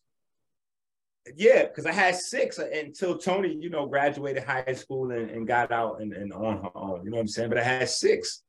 Yeah, 1.36 1.64
because 1.64 1.84
I 1.84 1.92
had 1.92 2.16
six 2.16 2.58
until 2.58 3.18
Tony, 3.18 3.54
you 3.54 3.68
know, 3.68 3.86
graduated 3.86 4.44
high 4.44 4.72
school 4.72 5.10
and, 5.10 5.30
and 5.30 5.46
got 5.46 5.70
out 5.70 6.00
and, 6.00 6.14
and 6.14 6.32
on 6.32 6.62
her 6.62 6.70
own. 6.74 7.04
You 7.04 7.10
know 7.10 7.18
what 7.18 7.22
I'm 7.22 7.28
saying? 7.28 7.50
But 7.50 7.58
I 7.58 7.62
had 7.64 7.88
six. 7.88 8.42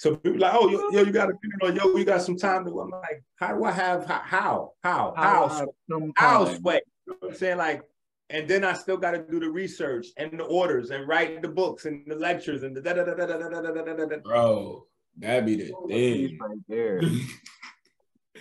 So 0.00 0.16
people 0.16 0.40
like, 0.40 0.54
oh, 0.54 0.66
yo, 0.70 0.80
yo, 0.92 1.02
you 1.04 1.12
got 1.12 1.28
a 1.28 1.34
you 1.42 1.50
know, 1.60 1.68
yo, 1.74 1.94
you 1.94 2.06
got 2.06 2.22
some 2.22 2.38
time 2.38 2.64
to. 2.64 2.80
I'm 2.80 2.88
like, 2.88 3.22
how 3.36 3.54
do 3.54 3.64
I 3.64 3.70
have 3.70 4.06
how 4.06 4.22
how 4.24 4.72
how 4.82 5.12
how 5.14 5.48
have 5.48 5.68
some 5.90 6.12
how 6.16 6.46
sweat? 6.46 6.84
You 7.06 7.12
know 7.12 7.16
what 7.20 7.32
I'm 7.32 7.36
saying? 7.36 7.58
Like, 7.58 7.82
and 8.30 8.48
then 8.48 8.64
I 8.64 8.72
still 8.72 8.96
got 8.96 9.10
to 9.10 9.18
do 9.18 9.38
the 9.38 9.50
research 9.50 10.06
and 10.16 10.40
the 10.40 10.44
orders 10.44 10.88
and 10.88 11.06
write 11.06 11.42
the 11.42 11.48
books 11.48 11.84
and 11.84 12.02
the 12.06 12.14
lectures 12.14 12.62
and 12.62 12.74
the 12.74 12.80
da 12.80 12.94
da 12.94 13.04
da 13.04 13.12
da 13.12 13.26
da 13.26 13.36
da 13.36 13.48
da 13.50 13.60
da 13.60 13.82
da 13.82 13.94
da 13.94 14.04
da. 14.06 14.16
Bro, 14.24 14.86
that'd 15.18 15.44
be 15.44 15.56
the 15.56 15.74
thing. 15.86 16.38
Right 16.40 16.58
there. 16.66 17.02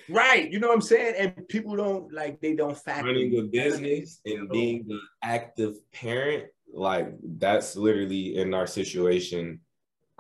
Right, 0.08 0.50
you 0.50 0.62
know 0.62 0.70
what 0.70 0.76
I'm 0.76 0.82
saying? 0.82 1.16
And 1.18 1.46
people 1.50 1.76
don't 1.76 2.14
like 2.14 2.40
they 2.40 2.56
don't 2.56 2.78
factor. 2.78 3.08
Running 3.08 3.38
a 3.38 3.42
business 3.42 4.22
and 4.26 4.50
being 4.50 4.88
the 4.88 4.98
active 5.22 5.76
parent, 5.92 6.46
like 6.74 7.14
that's 7.22 7.76
literally 7.76 8.38
in 8.38 8.54
our 8.54 8.66
situation. 8.66 9.60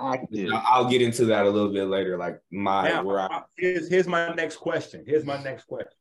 Active. 0.01 0.49
I'll 0.53 0.89
get 0.89 1.01
into 1.01 1.25
that 1.25 1.45
a 1.45 1.49
little 1.49 1.73
bit 1.73 1.85
later. 1.85 2.17
Like 2.17 2.41
my 2.51 2.89
Now, 2.89 3.03
where 3.03 3.19
I 3.19 3.25
uh, 3.25 3.41
here's 3.57 3.89
here's 3.89 4.07
my 4.07 4.33
next 4.33 4.57
question. 4.57 5.03
Here's 5.05 5.25
my 5.25 5.41
next 5.43 5.65
question. 5.65 5.91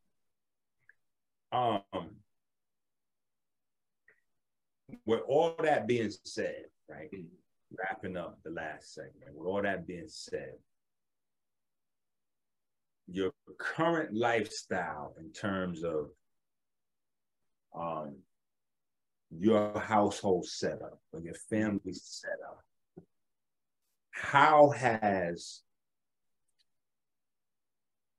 Um, 1.51 1.83
with 5.07 5.21
all 5.27 5.55
that 5.63 5.87
being 5.87 6.13
said, 6.25 6.65
right? 6.89 7.09
Wrapping 7.77 8.17
up 8.17 8.39
the 8.45 8.51
last 8.51 8.95
segment. 8.95 9.35
With 9.35 9.47
all 9.47 9.63
that 9.63 9.87
being 9.87 10.09
said, 10.09 10.53
your 13.11 13.33
current 13.59 14.15
lifestyle 14.15 15.15
in 15.19 15.33
terms 15.33 15.83
of 15.83 16.11
um 17.79 18.17
your 19.31 19.79
household 19.79 20.47
setup 20.47 21.01
or 21.13 21.21
your 21.21 21.35
family 21.35 21.93
setup, 21.93 22.63
how 24.20 24.70
has 24.70 25.62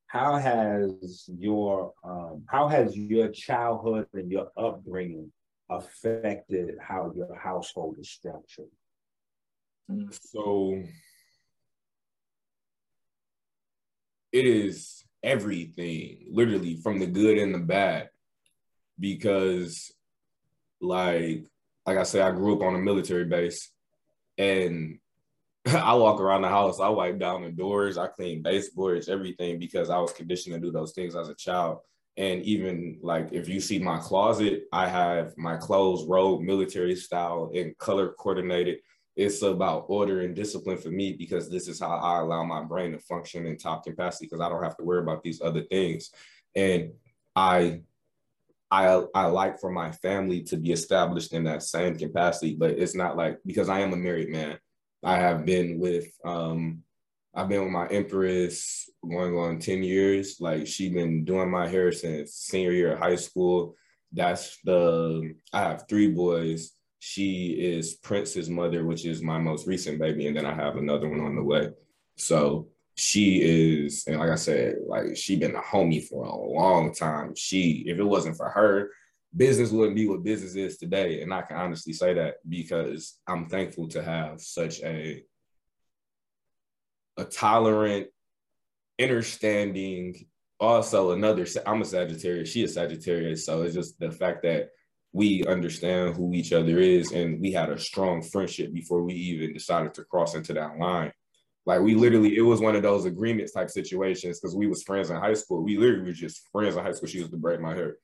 how 0.07 0.37
has 0.37 1.29
your 1.37 1.93
um, 2.03 2.43
how 2.47 2.67
has 2.67 2.97
your 2.97 3.29
childhood 3.29 4.07
and 4.13 4.31
your 4.31 4.49
upbringing 4.57 5.31
affected 5.69 6.75
how 6.81 7.11
your 7.15 7.35
household 7.35 7.97
is 7.99 8.09
structured? 8.09 8.71
So 10.33 10.81
it 14.31 14.45
is 14.45 15.03
everything, 15.21 16.27
literally 16.31 16.77
from 16.77 16.99
the 16.99 17.07
good 17.07 17.37
and 17.37 17.53
the 17.53 17.59
bad. 17.59 18.09
Because 18.99 19.91
like 20.81 21.45
like 21.85 21.97
I 21.97 22.03
said, 22.03 22.21
I 22.21 22.31
grew 22.31 22.55
up 22.55 22.63
on 22.63 22.75
a 22.75 22.79
military 22.79 23.25
base 23.25 23.71
and 24.37 24.99
I 25.75 25.93
walk 25.93 26.19
around 26.19 26.41
the 26.41 26.49
house, 26.49 26.79
I 26.79 26.89
wipe 26.89 27.19
down 27.19 27.43
the 27.43 27.51
doors, 27.51 27.97
I 27.97 28.07
clean 28.07 28.41
baseboards, 28.41 29.09
everything 29.09 29.59
because 29.59 29.89
I 29.89 29.97
was 29.99 30.13
conditioned 30.13 30.55
to 30.55 30.61
do 30.61 30.71
those 30.71 30.93
things 30.93 31.15
as 31.15 31.29
a 31.29 31.35
child. 31.35 31.79
And 32.17 32.41
even 32.43 32.99
like 33.01 33.29
if 33.31 33.47
you 33.47 33.61
see 33.61 33.79
my 33.79 33.99
closet, 33.99 34.63
I 34.73 34.87
have 34.87 35.37
my 35.37 35.57
clothes 35.57 36.05
rolled 36.05 36.43
military 36.43 36.95
style 36.95 37.51
and 37.55 37.77
color 37.77 38.09
coordinated 38.09 38.79
it's 39.19 39.41
about 39.41 39.83
order 39.89 40.21
and 40.21 40.33
discipline 40.33 40.77
for 40.77 40.91
me 40.91 41.11
because 41.11 41.49
this 41.49 41.67
is 41.67 41.77
how 41.81 41.97
I 41.97 42.19
allow 42.19 42.41
my 42.45 42.63
brain 42.63 42.93
to 42.93 42.99
function 42.99 43.45
in 43.45 43.57
top 43.57 43.83
capacity 43.83 44.27
because 44.27 44.39
I 44.39 44.47
don't 44.47 44.63
have 44.63 44.77
to 44.77 44.83
worry 44.85 45.01
about 45.01 45.23
these 45.23 45.41
other 45.41 45.63
things. 45.63 46.11
And 46.55 46.93
I 47.35 47.81
I 48.71 49.03
I 49.13 49.25
like 49.25 49.59
for 49.59 49.71
my 49.71 49.91
family 49.91 50.43
to 50.43 50.55
be 50.55 50.71
established 50.71 51.33
in 51.33 51.43
that 51.43 51.63
same 51.63 51.97
capacity, 51.97 52.55
but 52.55 52.71
it's 52.71 52.95
not 52.95 53.17
like 53.17 53.39
because 53.45 53.67
I 53.67 53.79
am 53.79 53.91
a 53.91 53.97
married 53.97 54.29
man. 54.29 54.57
I 55.03 55.15
have 55.17 55.45
been 55.45 55.79
with 55.79 56.07
um 56.25 56.83
I've 57.33 57.47
been 57.47 57.63
with 57.63 57.71
my 57.71 57.87
empress 57.87 58.89
going 59.07 59.37
on 59.37 59.59
10 59.59 59.83
years. 59.83 60.37
Like 60.39 60.65
she's 60.67 60.91
been 60.91 61.23
doing 61.25 61.49
my 61.49 61.67
hair 61.67 61.91
since 61.91 62.33
senior 62.33 62.71
year 62.71 62.93
of 62.93 62.99
high 62.99 63.15
school. 63.15 63.75
That's 64.11 64.57
the 64.63 65.35
I 65.53 65.61
have 65.61 65.85
three 65.87 66.11
boys 66.11 66.73
she 66.99 67.51
is 67.51 67.95
Prince's 67.95 68.49
mother, 68.49 68.85
which 68.85 69.05
is 69.05 69.21
my 69.21 69.37
most 69.37 69.65
recent 69.65 69.99
baby, 69.99 70.27
and 70.27 70.35
then 70.35 70.45
I 70.45 70.53
have 70.53 70.75
another 70.75 71.09
one 71.09 71.21
on 71.21 71.35
the 71.35 71.43
way. 71.43 71.69
So 72.17 72.67
she 72.95 73.41
is, 73.41 74.03
and 74.05 74.19
like 74.19 74.29
I 74.29 74.35
said, 74.35 74.75
like 74.85 75.15
she's 75.15 75.39
been 75.39 75.55
a 75.55 75.61
homie 75.61 76.05
for 76.05 76.25
a 76.25 76.35
long 76.35 76.93
time. 76.93 77.35
She, 77.35 77.85
if 77.87 77.97
it 77.97 78.03
wasn't 78.03 78.35
for 78.35 78.49
her, 78.49 78.91
business 79.35 79.71
wouldn't 79.71 79.95
be 79.95 80.07
what 80.07 80.23
business 80.23 80.55
is 80.55 80.77
today. 80.77 81.21
And 81.21 81.33
I 81.33 81.41
can 81.41 81.57
honestly 81.57 81.93
say 81.93 82.13
that 82.13 82.35
because 82.47 83.19
I'm 83.27 83.47
thankful 83.47 83.87
to 83.89 84.03
have 84.03 84.41
such 84.41 84.81
a 84.81 85.23
a 87.17 87.25
tolerant, 87.25 88.07
understanding. 89.01 90.25
Also, 90.59 91.11
another 91.11 91.45
I'm 91.65 91.81
a 91.81 91.85
Sagittarius, 91.85 92.49
she 92.49 92.63
is 92.63 92.73
Sagittarius, 92.73 93.45
so 93.45 93.61
it's 93.61 93.75
just 93.75 93.99
the 93.99 94.11
fact 94.11 94.43
that 94.43 94.69
we 95.11 95.43
understand 95.45 96.15
who 96.15 96.33
each 96.33 96.53
other 96.53 96.77
is 96.77 97.11
and 97.11 97.41
we 97.41 97.51
had 97.51 97.69
a 97.69 97.79
strong 97.79 98.21
friendship 98.21 98.73
before 98.73 99.03
we 99.03 99.13
even 99.13 99.53
decided 99.53 99.93
to 99.93 100.03
cross 100.03 100.35
into 100.35 100.53
that 100.53 100.77
line 100.77 101.11
like 101.65 101.81
we 101.81 101.95
literally 101.95 102.37
it 102.37 102.41
was 102.41 102.61
one 102.61 102.75
of 102.75 102.83
those 102.83 103.05
agreements 103.05 103.53
type 103.53 103.69
situations 103.69 104.39
because 104.39 104.55
we 104.55 104.67
was 104.67 104.83
friends 104.83 105.09
in 105.09 105.17
high 105.17 105.33
school 105.33 105.63
we 105.63 105.77
literally 105.77 106.05
were 106.05 106.11
just 106.11 106.47
friends 106.51 106.75
in 106.75 106.83
high 106.83 106.91
school 106.91 107.07
she 107.07 107.17
used 107.17 107.31
to 107.31 107.37
braid 107.37 107.59
my 107.59 107.73
hair 107.73 107.95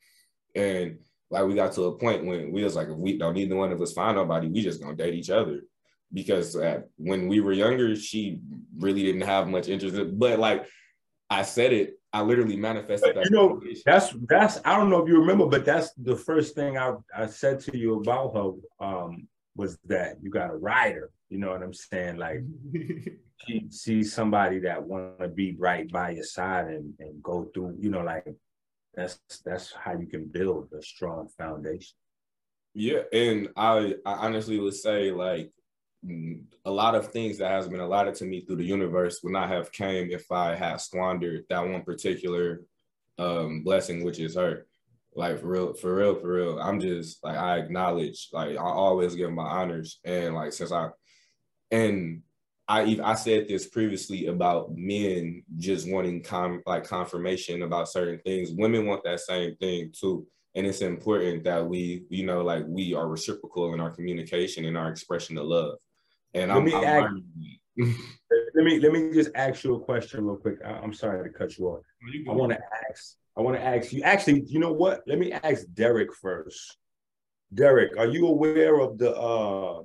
and 0.55 0.97
like 1.29 1.45
we 1.45 1.55
got 1.55 1.73
to 1.73 1.83
a 1.83 1.97
point 1.97 2.25
when 2.25 2.51
we 2.51 2.63
was 2.63 2.75
like 2.75 2.87
if 2.87 2.97
we 2.97 3.17
don't 3.17 3.33
neither 3.33 3.55
one 3.55 3.71
of 3.71 3.81
us 3.81 3.93
find 3.93 4.15
nobody 4.15 4.47
we 4.47 4.61
just 4.61 4.81
gonna 4.81 4.95
date 4.95 5.13
each 5.13 5.29
other 5.29 5.61
because 6.13 6.55
uh, 6.55 6.81
when 6.97 7.27
we 7.27 7.39
were 7.39 7.51
younger 7.51 7.95
she 7.95 8.39
really 8.77 9.03
didn't 9.03 9.21
have 9.21 9.47
much 9.47 9.67
interest 9.67 9.95
in, 9.95 10.17
but 10.17 10.39
like 10.39 10.65
i 11.29 11.41
said 11.41 11.73
it 11.73 11.95
I 12.15 12.21
literally 12.21 12.55
manifested 12.55 13.13
that. 13.13 13.25
you 13.25 13.31
know, 13.31 13.61
that's 13.85 14.15
that's 14.29 14.61
I 14.63 14.77
don't 14.77 14.89
know 14.89 15.03
if 15.03 15.09
you 15.09 15.19
remember, 15.19 15.47
but 15.47 15.65
that's 15.65 15.91
the 15.95 16.15
first 16.15 16.55
thing 16.55 16.77
I, 16.77 16.93
I 17.13 17.25
said 17.25 17.59
to 17.61 17.77
you 17.77 17.99
about 17.99 18.33
her 18.33 18.85
um, 18.87 19.27
was 19.57 19.77
that 19.87 20.15
you 20.21 20.29
got 20.29 20.49
a 20.49 20.55
rider. 20.55 21.09
You 21.27 21.39
know 21.39 21.49
what 21.49 21.61
I'm 21.61 21.73
saying? 21.73 22.15
Like 22.15 22.39
she 23.45 23.65
sees 23.69 24.13
somebody 24.13 24.59
that 24.59 24.81
want 24.81 25.19
to 25.19 25.27
be 25.27 25.57
right 25.59 25.91
by 25.91 26.11
your 26.11 26.23
side 26.23 26.67
and, 26.67 26.93
and 26.99 27.21
go 27.21 27.49
through, 27.53 27.75
you 27.81 27.89
know, 27.89 28.01
like 28.01 28.25
that's 28.95 29.19
that's 29.45 29.73
how 29.73 29.97
you 29.97 30.07
can 30.07 30.25
build 30.25 30.69
a 30.77 30.81
strong 30.81 31.27
foundation. 31.37 31.95
Yeah, 32.73 33.01
and 33.13 33.49
I 33.55 33.95
I 34.05 34.13
honestly 34.13 34.59
would 34.59 34.73
say 34.73 35.11
like 35.11 35.51
mm, 36.05 36.43
a 36.65 36.71
lot 36.71 36.95
of 36.95 37.07
things 37.07 37.37
that 37.37 37.51
has 37.51 37.67
been 37.67 37.79
allotted 37.79 38.15
to 38.15 38.25
me 38.25 38.41
through 38.41 38.57
the 38.57 38.65
universe 38.65 39.21
would 39.23 39.33
not 39.33 39.49
have 39.49 39.71
came 39.71 40.11
if 40.11 40.31
I 40.31 40.55
had 40.55 40.81
squandered 40.81 41.45
that 41.49 41.67
one 41.67 41.83
particular 41.83 42.61
um 43.17 43.63
blessing, 43.63 44.03
which 44.03 44.19
is 44.19 44.35
her. 44.35 44.67
Like 45.15 45.39
for 45.39 45.47
real, 45.47 45.73
for 45.73 45.95
real, 45.95 46.15
for 46.15 46.33
real. 46.33 46.59
I'm 46.59 46.79
just 46.81 47.23
like 47.23 47.37
I 47.37 47.57
acknowledge, 47.57 48.27
like 48.33 48.57
I 48.57 48.61
always 48.63 49.15
give 49.15 49.31
my 49.31 49.45
honors, 49.45 49.99
and 50.03 50.35
like 50.35 50.51
since 50.51 50.73
I, 50.73 50.89
and 51.71 52.21
I 52.67 52.99
I 53.03 53.13
said 53.15 53.47
this 53.47 53.67
previously 53.67 54.27
about 54.27 54.75
men 54.75 55.43
just 55.57 55.89
wanting 55.89 56.23
com 56.23 56.61
like 56.65 56.83
confirmation 56.83 57.61
about 57.61 57.89
certain 57.89 58.19
things. 58.25 58.51
Women 58.51 58.85
want 58.87 59.03
that 59.03 59.19
same 59.19 59.55
thing 59.57 59.91
too, 59.97 60.25
and 60.55 60.65
it's 60.65 60.81
important 60.81 61.43
that 61.43 61.67
we, 61.67 62.05
you 62.09 62.25
know, 62.25 62.41
like 62.41 62.63
we 62.67 62.93
are 62.95 63.07
reciprocal 63.07 63.73
in 63.73 63.79
our 63.79 63.91
communication 63.91 64.65
and 64.65 64.77
our 64.77 64.89
expression 64.89 65.37
of 65.37 65.45
love. 65.45 65.75
And 66.33 66.49
Let 66.49 66.57
I'm, 66.57 66.65
me 66.65 66.73
I'm 66.73 66.83
ask- 66.83 67.13
Let 68.55 68.63
me 68.63 68.79
let 68.79 68.93
me 68.93 69.11
just 69.13 69.31
ask 69.35 69.63
you 69.63 69.75
a 69.75 69.79
question 69.79 70.25
real 70.25 70.37
quick. 70.37 70.59
I, 70.65 70.71
I'm 70.71 70.93
sorry 70.93 71.29
to 71.29 71.37
cut 71.37 71.57
you 71.57 71.67
off. 71.67 71.83
I 72.29 72.31
want 72.31 72.53
to 72.53 72.59
ask. 72.89 73.15
I 73.37 73.41
want 73.41 73.57
to 73.57 73.63
ask 73.63 73.91
you. 73.91 74.01
Actually, 74.01 74.43
you 74.47 74.59
know 74.59 74.71
what? 74.71 75.01
Let 75.05 75.19
me 75.19 75.33
ask 75.33 75.65
Derek 75.73 76.13
first. 76.15 76.77
Derek, 77.53 77.97
are 77.97 78.07
you 78.07 78.27
aware 78.27 78.79
of 78.79 78.97
the 78.97 79.13
uh, 79.15 79.83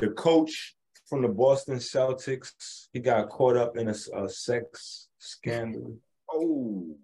the 0.00 0.10
coach 0.10 0.76
from 1.06 1.22
the 1.22 1.28
Boston 1.28 1.76
Celtics? 1.76 2.88
He 2.92 3.00
got 3.00 3.28
caught 3.28 3.56
up 3.56 3.76
in 3.76 3.88
a, 3.88 3.94
a 4.14 4.28
sex 4.28 5.08
scandal. 5.18 5.96
Oh, 6.32 6.96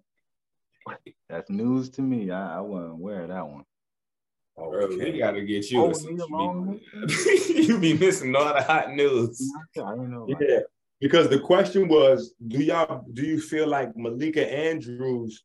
that's 1.29 1.49
news 1.49 1.89
to 1.91 2.01
me. 2.01 2.31
I, 2.31 2.57
I 2.57 2.61
wasn't 2.61 2.93
aware 2.93 3.23
of 3.23 3.29
that 3.29 3.47
one. 3.47 3.63
Oh, 4.57 4.71
Bro, 4.71 4.87
we 4.87 5.19
gotta 5.19 5.41
get 5.41 5.69
you. 5.69 5.83
Oh, 5.83 5.91
a 5.91 5.95
social 5.95 6.61
leave 6.67 7.67
you 7.69 7.77
be 7.79 7.93
missing 7.93 8.35
all 8.35 8.53
the 8.53 8.63
hot 8.63 8.91
news. 8.91 9.39
I 9.77 9.91
didn't 9.91 10.11
know. 10.11 10.23
about 10.23 10.41
Yeah, 10.41 10.59
because 10.99 11.29
the 11.29 11.39
question 11.39 11.87
was, 11.87 12.33
do 12.47 12.63
y'all 12.63 13.05
do 13.13 13.23
you 13.23 13.39
feel 13.39 13.67
like 13.67 13.95
Malika 13.95 14.51
Andrews 14.51 15.43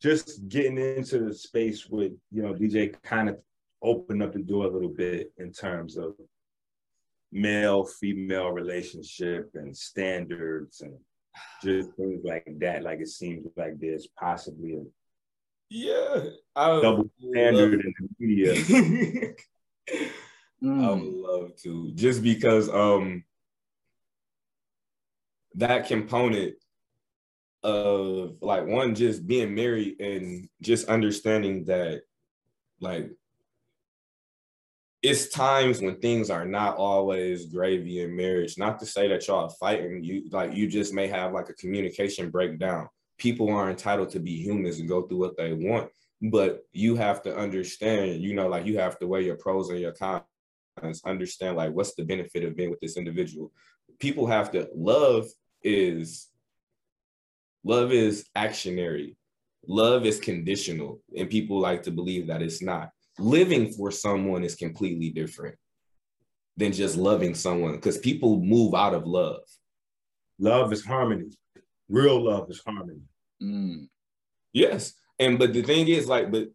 just 0.00 0.48
getting 0.48 0.76
into 0.76 1.20
the 1.20 1.32
space 1.32 1.88
with 1.88 2.12
you 2.32 2.42
know 2.42 2.52
DJ 2.52 2.94
kind 3.02 3.28
of 3.28 3.38
opened 3.80 4.22
up 4.22 4.32
the 4.32 4.40
door 4.40 4.64
a 4.64 4.70
little 4.70 4.88
bit 4.88 5.32
in 5.38 5.52
terms 5.52 5.96
of 5.96 6.14
male 7.32 7.84
female 7.84 8.50
relationship 8.50 9.50
and 9.54 9.76
standards 9.76 10.82
and 10.82 10.94
just 11.62 11.92
things 11.94 12.20
like 12.24 12.46
that. 12.60 12.82
Like 12.82 13.00
it 13.00 13.08
seems 13.08 13.46
like 13.56 13.80
there's 13.80 14.06
possibly 14.18 14.74
a 14.74 14.82
Yeah, 15.70 16.24
I 16.54 16.80
double 16.80 17.10
standard 17.30 17.80
in 17.84 17.94
the 17.98 18.08
media. 18.18 18.54
Mm. 20.62 20.84
I 20.84 20.90
would 20.92 21.02
love 21.02 21.56
to, 21.62 21.92
just 21.94 22.22
because 22.22 22.68
um 22.68 23.24
that 25.54 25.86
component 25.86 26.54
of 27.62 28.36
like 28.40 28.66
one 28.66 28.94
just 28.94 29.26
being 29.26 29.54
married 29.54 30.00
and 30.00 30.48
just 30.60 30.88
understanding 30.88 31.64
that 31.64 32.02
like 32.80 33.10
it's 35.02 35.28
times 35.28 35.80
when 35.80 35.96
things 35.96 36.30
are 36.30 36.46
not 36.46 36.76
always 36.76 37.46
gravy 37.46 38.02
in 38.02 38.14
marriage. 38.14 38.56
Not 38.56 38.78
to 38.78 38.86
say 38.86 39.08
that 39.08 39.26
y'all 39.26 39.46
are 39.46 39.50
fighting, 39.50 40.04
you 40.04 40.28
like 40.30 40.54
you 40.54 40.68
just 40.68 40.94
may 40.94 41.08
have 41.08 41.32
like 41.32 41.48
a 41.48 41.54
communication 41.54 42.30
breakdown. 42.30 42.88
People 43.18 43.52
are 43.52 43.68
entitled 43.68 44.10
to 44.10 44.20
be 44.20 44.36
humans 44.36 44.78
and 44.78 44.88
go 44.88 45.02
through 45.02 45.18
what 45.18 45.36
they 45.36 45.52
want, 45.52 45.90
but 46.22 46.60
you 46.72 46.94
have 46.96 47.20
to 47.22 47.36
understand, 47.36 48.22
you 48.22 48.34
know, 48.34 48.48
like 48.48 48.64
you 48.64 48.78
have 48.78 48.98
to 49.00 49.06
weigh 49.08 49.24
your 49.24 49.36
pros 49.36 49.70
and 49.70 49.80
your 49.80 49.92
cons, 49.92 51.02
understand 51.04 51.56
like 51.56 51.72
what's 51.72 51.94
the 51.94 52.04
benefit 52.04 52.44
of 52.44 52.56
being 52.56 52.70
with 52.70 52.80
this 52.80 52.96
individual. 52.96 53.52
People 53.98 54.26
have 54.26 54.52
to 54.52 54.68
love 54.74 55.26
is 55.64 56.28
love 57.64 57.92
is 57.92 58.26
actionary. 58.36 59.16
Love 59.68 60.06
is 60.06 60.18
conditional, 60.18 61.00
and 61.16 61.30
people 61.30 61.60
like 61.60 61.84
to 61.84 61.92
believe 61.92 62.26
that 62.26 62.42
it's 62.42 62.62
not 62.62 62.90
living 63.18 63.72
for 63.72 63.90
someone 63.90 64.44
is 64.44 64.54
completely 64.54 65.10
different 65.10 65.56
than 66.56 66.72
just 66.72 66.96
loving 66.96 67.34
someone 67.34 67.72
because 67.72 67.98
people 67.98 68.40
move 68.40 68.74
out 68.74 68.94
of 68.94 69.06
love. 69.06 69.42
love 70.38 70.72
is 70.72 70.84
harmony. 70.84 71.30
Real 71.88 72.22
love 72.24 72.50
is 72.50 72.62
harmony. 72.64 73.00
Mm. 73.42 73.88
Yes. 74.52 74.94
And 75.18 75.38
but 75.38 75.52
the 75.52 75.62
thing 75.62 75.88
is, 75.88 76.08
like, 76.08 76.30
but 76.30 76.48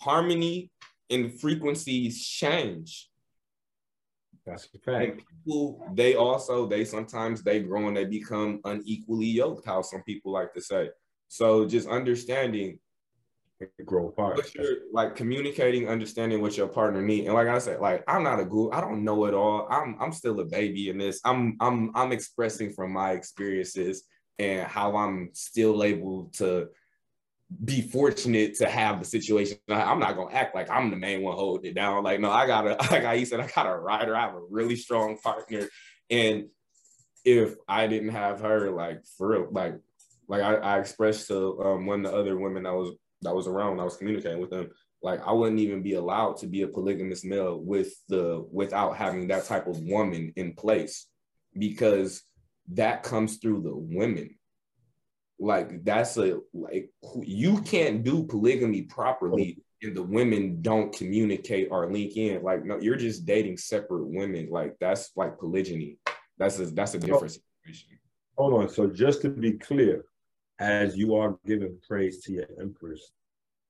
harmony 0.00 0.70
and 1.10 1.40
frequencies 1.40 2.24
change. 2.26 3.08
That's 4.46 4.68
a 4.74 4.78
fact. 4.78 5.04
And 5.04 5.22
people, 5.28 5.86
they 5.94 6.14
also, 6.14 6.66
they 6.66 6.84
sometimes 6.84 7.42
they 7.42 7.60
grow 7.60 7.88
and 7.88 7.96
they 7.96 8.04
become 8.04 8.60
unequally 8.64 9.26
yoked, 9.26 9.66
how 9.66 9.82
some 9.82 10.02
people 10.02 10.32
like 10.32 10.54
to 10.54 10.60
say. 10.60 10.90
So 11.28 11.66
just 11.66 11.88
understanding 11.88 12.78
They 12.78 12.87
grow 13.84 14.08
apart. 14.08 14.36
what 14.36 14.54
you're 14.54 14.76
like 14.92 15.16
communicating, 15.16 15.88
understanding 15.88 16.40
what 16.40 16.56
your 16.56 16.68
partner 16.68 17.02
need. 17.02 17.26
And 17.26 17.34
like 17.34 17.48
I 17.48 17.58
said, 17.58 17.80
like 17.80 18.04
I'm 18.06 18.22
not 18.22 18.40
a 18.40 18.44
guru, 18.44 18.70
I 18.70 18.80
don't 18.80 19.04
know 19.04 19.24
it 19.26 19.34
all. 19.34 19.66
I'm 19.70 19.96
I'm 20.00 20.12
still 20.12 20.38
a 20.40 20.44
baby 20.44 20.90
in 20.90 20.98
this. 20.98 21.20
I'm 21.24 21.56
I'm 21.60 21.90
I'm 21.96 22.12
expressing 22.12 22.72
from 22.72 22.92
my 22.92 23.12
experiences 23.12 24.04
and 24.38 24.66
how 24.66 24.96
I'm 24.96 25.30
still 25.32 25.82
able 25.82 26.26
to 26.34 26.68
be 27.64 27.80
fortunate 27.80 28.54
to 28.56 28.68
have 28.68 28.98
the 28.98 29.04
situation. 29.04 29.58
I- 29.68 29.82
I'm 29.82 29.98
not 29.98 30.16
gonna 30.16 30.34
act 30.34 30.54
like 30.54 30.70
I'm 30.70 30.90
the 30.90 30.96
main 30.96 31.22
one 31.22 31.36
holding 31.36 31.70
it 31.70 31.74
down. 31.74 32.04
Like, 32.04 32.20
no, 32.20 32.30
I 32.30 32.46
got 32.46 32.66
a 32.66 32.76
like 32.92 33.18
he 33.18 33.24
said, 33.24 33.40
I 33.40 33.48
got 33.48 33.66
a 33.66 33.74
rider, 33.74 34.14
I 34.14 34.20
have 34.20 34.34
a 34.34 34.42
really 34.50 34.76
strong 34.76 35.18
partner. 35.18 35.68
And 36.10 36.46
if 37.24 37.54
I 37.66 37.86
didn't 37.86 38.10
have 38.10 38.40
her, 38.40 38.70
like 38.70 39.04
for 39.16 39.28
real, 39.28 39.48
like 39.50 39.74
like 40.28 40.42
I, 40.42 40.54
I 40.56 40.78
expressed 40.78 41.26
to 41.28 41.60
um, 41.62 41.86
one 41.86 42.04
of 42.04 42.12
the 42.12 42.16
other 42.16 42.38
women 42.38 42.62
that 42.64 42.74
was 42.74 42.94
that 43.22 43.34
was 43.34 43.46
around 43.46 43.80
I 43.80 43.84
was 43.84 43.96
communicating 43.96 44.40
with 44.40 44.50
them, 44.50 44.70
like 45.02 45.26
I 45.26 45.32
wouldn't 45.32 45.60
even 45.60 45.82
be 45.82 45.94
allowed 45.94 46.38
to 46.38 46.46
be 46.46 46.62
a 46.62 46.68
polygamous 46.68 47.24
male 47.24 47.58
with 47.58 47.92
the 48.08 48.46
without 48.50 48.96
having 48.96 49.28
that 49.28 49.44
type 49.44 49.66
of 49.66 49.78
woman 49.80 50.32
in 50.36 50.54
place 50.54 51.06
because 51.56 52.22
that 52.72 53.02
comes 53.02 53.36
through 53.36 53.62
the 53.62 53.74
women. 53.74 54.34
Like 55.38 55.84
that's 55.84 56.16
a 56.16 56.38
like 56.52 56.90
you 57.22 57.60
can't 57.62 58.02
do 58.02 58.24
polygamy 58.24 58.82
properly 58.82 59.62
and 59.82 59.96
the 59.96 60.02
women 60.02 60.60
don't 60.62 60.92
communicate 60.92 61.68
or 61.70 61.92
link 61.92 62.16
in. 62.16 62.42
Like 62.42 62.64
no, 62.64 62.80
you're 62.80 62.96
just 62.96 63.24
dating 63.24 63.58
separate 63.58 64.08
women. 64.08 64.48
Like 64.50 64.76
that's 64.80 65.12
like 65.16 65.38
polygyny. 65.38 65.98
That's 66.38 66.58
a 66.58 66.66
that's 66.66 66.94
a 66.94 66.98
different 66.98 67.38
situation. 67.64 67.98
Hold 68.36 68.54
on. 68.54 68.68
So 68.68 68.88
just 68.88 69.22
to 69.22 69.30
be 69.30 69.52
clear, 69.52 70.04
as 70.58 70.96
you 70.96 71.14
are 71.14 71.38
giving 71.46 71.78
praise 71.86 72.22
to 72.24 72.32
your 72.32 72.46
empress, 72.60 73.12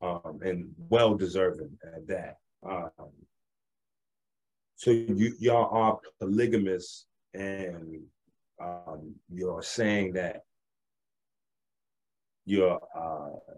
um, 0.00 0.40
and 0.42 0.72
well 0.88 1.14
deserving 1.14 1.76
at 1.94 2.06
that. 2.06 2.38
Um, 2.66 3.10
so 4.76 4.90
you 4.90 5.34
y'all 5.38 5.68
are 5.76 5.98
polygamous, 6.20 7.06
and 7.34 8.00
um, 8.62 9.14
you're 9.32 9.62
saying 9.62 10.12
that 10.14 10.42
your 12.46 12.80
uh, 12.96 13.54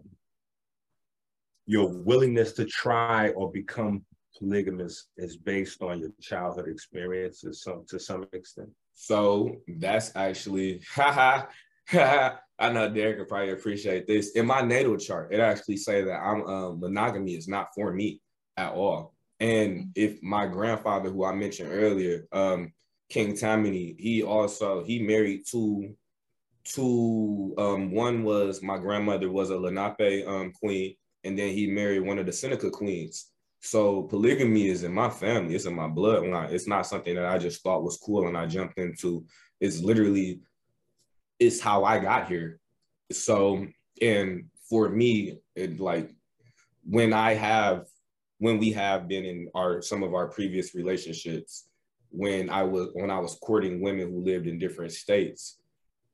your 1.66 1.88
willingness 1.88 2.52
to 2.52 2.64
try 2.64 3.28
or 3.30 3.52
become 3.52 4.04
polygamous 4.38 5.06
is 5.16 5.36
based 5.36 5.82
on 5.82 6.00
your 6.00 6.10
childhood 6.20 6.68
experiences, 6.68 7.62
some 7.62 7.84
to 7.88 7.98
some 7.98 8.26
extent. 8.32 8.68
So 8.94 9.56
that's 9.68 10.10
actually, 10.16 10.82
haha. 10.94 11.46
I 12.60 12.70
know 12.70 12.92
Derek 12.92 13.18
could 13.18 13.28
probably 13.28 13.50
appreciate 13.50 14.06
this. 14.06 14.32
In 14.32 14.46
my 14.46 14.60
natal 14.60 14.96
chart, 14.96 15.32
it 15.32 15.40
actually 15.40 15.78
say 15.78 16.02
that 16.02 16.20
I'm 16.20 16.42
um, 16.46 16.80
monogamy 16.80 17.34
is 17.34 17.48
not 17.48 17.68
for 17.74 17.92
me 17.92 18.20
at 18.56 18.72
all. 18.72 19.14
And 19.40 19.90
if 19.94 20.22
my 20.22 20.46
grandfather, 20.46 21.08
who 21.08 21.24
I 21.24 21.34
mentioned 21.34 21.70
earlier, 21.72 22.26
um, 22.32 22.72
King 23.08 23.34
Tammany, 23.36 23.96
he 23.98 24.22
also 24.22 24.84
he 24.84 25.00
married 25.00 25.42
two, 25.50 25.94
two. 26.64 27.54
Um, 27.56 27.90
one 27.92 28.22
was 28.22 28.62
my 28.62 28.78
grandmother 28.78 29.30
was 29.30 29.50
a 29.50 29.58
Lenape 29.58 30.28
um, 30.28 30.52
queen, 30.52 30.94
and 31.24 31.38
then 31.38 31.52
he 31.54 31.66
married 31.66 32.00
one 32.00 32.18
of 32.18 32.26
the 32.26 32.32
Seneca 32.32 32.70
queens. 32.70 33.30
So 33.60 34.02
polygamy 34.04 34.68
is 34.68 34.84
in 34.84 34.92
my 34.92 35.10
family. 35.10 35.54
It's 35.54 35.66
in 35.66 35.74
my 35.74 35.88
bloodline. 35.88 36.52
It's 36.52 36.66
not 36.66 36.86
something 36.86 37.14
that 37.14 37.26
I 37.26 37.38
just 37.38 37.62
thought 37.62 37.82
was 37.82 37.98
cool 37.98 38.26
and 38.26 38.36
I 38.36 38.46
jumped 38.46 38.78
into. 38.78 39.24
It's 39.60 39.80
literally, 39.80 40.40
it's 41.40 41.60
how 41.60 41.84
I 41.84 41.98
got 41.98 42.28
here. 42.28 42.60
So, 43.10 43.66
and 44.00 44.44
for 44.68 44.88
me, 44.88 45.38
it 45.56 45.80
like 45.80 46.10
when 46.84 47.12
I 47.12 47.34
have, 47.34 47.86
when 48.38 48.58
we 48.58 48.72
have 48.72 49.08
been 49.08 49.24
in 49.24 49.48
our 49.54 49.82
some 49.82 50.02
of 50.02 50.14
our 50.14 50.28
previous 50.28 50.74
relationships, 50.74 51.68
when 52.10 52.50
I 52.50 52.62
was 52.62 52.90
when 52.92 53.10
I 53.10 53.18
was 53.18 53.38
courting 53.42 53.80
women 53.80 54.10
who 54.10 54.24
lived 54.24 54.46
in 54.46 54.58
different 54.58 54.92
states, 54.92 55.58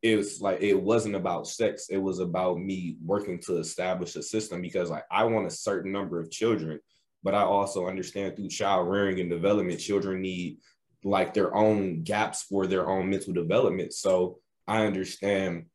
it 0.01 0.17
was 0.17 0.41
like 0.41 0.63
it 0.63 0.81
wasn't 0.81 1.17
about 1.17 1.47
sex. 1.47 1.89
It 1.91 1.99
was 1.99 2.21
about 2.21 2.59
me 2.59 2.97
working 3.05 3.39
to 3.41 3.59
establish 3.59 4.17
a 4.17 4.23
system 4.23 4.63
because 4.63 4.89
like 4.89 5.05
I 5.11 5.25
want 5.25 5.47
a 5.47 5.51
certain 5.51 5.93
number 5.93 6.19
of 6.19 6.31
children 6.31 6.81
but 7.27 7.35
I 7.35 7.43
also 7.43 7.89
understand 7.89 8.37
through 8.37 8.51
child 8.51 8.89
rearing 8.89 9.19
and 9.19 9.29
development, 9.29 9.81
children 9.81 10.23
need 10.23 10.59
like 11.03 11.35
their 11.35 11.53
own 11.57 12.05
gaps 12.05 12.45
for 12.45 12.69
their 12.69 12.89
own 12.89 13.11
mental 13.11 13.33
development. 13.33 13.93
So 13.95 14.39
I 14.67 14.87
understand 14.87 15.67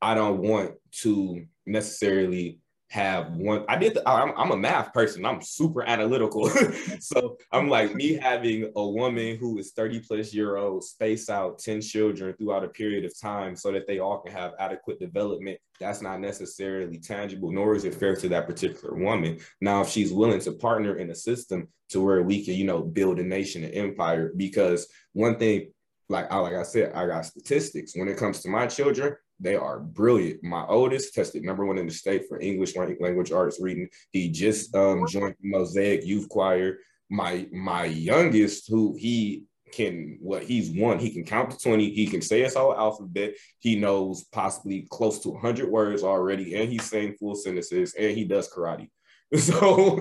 I 0.00 0.14
don't 0.14 0.38
want 0.38 0.72
to 1.02 1.46
necessarily 1.64 2.58
have 2.92 3.32
one. 3.36 3.64
I 3.68 3.76
did. 3.76 3.94
The, 3.94 4.06
I'm, 4.06 4.34
I'm 4.36 4.50
a 4.50 4.56
math 4.56 4.92
person. 4.92 5.24
I'm 5.24 5.40
super 5.40 5.82
analytical. 5.82 6.50
so 7.00 7.38
I'm 7.50 7.68
like 7.68 7.94
me 7.94 8.14
having 8.14 8.70
a 8.76 8.86
woman 8.86 9.38
who 9.38 9.58
is 9.58 9.72
30 9.72 10.00
plus 10.00 10.34
year 10.34 10.56
old 10.56 10.84
space 10.84 11.30
out 11.30 11.58
10 11.58 11.80
children 11.80 12.34
throughout 12.36 12.64
a 12.64 12.68
period 12.68 13.06
of 13.06 13.18
time 13.18 13.56
so 13.56 13.72
that 13.72 13.86
they 13.86 13.98
all 13.98 14.18
can 14.18 14.32
have 14.32 14.52
adequate 14.58 15.00
development. 15.00 15.58
That's 15.80 16.02
not 16.02 16.20
necessarily 16.20 16.98
tangible, 16.98 17.50
nor 17.50 17.74
is 17.74 17.84
it 17.84 17.94
fair 17.94 18.14
to 18.16 18.28
that 18.28 18.46
particular 18.46 18.94
woman. 18.94 19.38
Now, 19.62 19.80
if 19.80 19.88
she's 19.88 20.12
willing 20.12 20.40
to 20.40 20.52
partner 20.52 20.96
in 20.96 21.10
a 21.10 21.14
system 21.14 21.68
to 21.90 22.00
where 22.02 22.22
we 22.22 22.44
can, 22.44 22.54
you 22.54 22.64
know, 22.64 22.82
build 22.82 23.20
a 23.20 23.24
nation, 23.24 23.64
an 23.64 23.70
empire, 23.70 24.32
because 24.36 24.86
one 25.14 25.38
thing 25.38 25.70
like 26.08 26.30
I 26.30 26.38
like 26.38 26.54
I 26.54 26.62
said, 26.62 26.92
I 26.94 27.06
got 27.06 27.26
statistics. 27.26 27.96
When 27.96 28.08
it 28.08 28.16
comes 28.16 28.40
to 28.40 28.48
my 28.48 28.66
children, 28.66 29.16
they 29.40 29.56
are 29.56 29.80
brilliant. 29.80 30.42
My 30.42 30.64
oldest 30.66 31.14
tested 31.14 31.42
number 31.42 31.66
one 31.66 31.78
in 31.78 31.86
the 31.86 31.92
state 31.92 32.24
for 32.28 32.40
English 32.40 32.76
language 32.76 33.32
arts 33.32 33.60
reading. 33.60 33.88
He 34.12 34.30
just 34.30 34.74
um, 34.74 35.06
joined 35.08 35.34
Mosaic 35.42 36.04
Youth 36.04 36.28
Choir. 36.28 36.78
My 37.10 37.46
my 37.52 37.84
youngest, 37.84 38.68
who 38.68 38.96
he 38.98 39.44
can 39.72 40.18
what 40.20 40.44
he's 40.44 40.70
one, 40.70 40.98
he 40.98 41.10
can 41.10 41.24
count 41.24 41.50
to 41.50 41.58
20, 41.58 41.90
he 41.90 42.06
can 42.06 42.20
say 42.20 42.42
his 42.42 42.54
whole 42.54 42.76
alphabet, 42.76 43.34
he 43.58 43.74
knows 43.74 44.24
possibly 44.24 44.86
close 44.90 45.18
to 45.20 45.30
100 45.30 45.68
words 45.68 46.02
already, 46.02 46.54
and 46.54 46.70
he's 46.70 46.84
saying 46.84 47.16
full 47.18 47.34
sentences, 47.34 47.94
and 47.94 48.16
he 48.16 48.24
does 48.24 48.52
karate. 48.52 48.88
So 49.38 49.98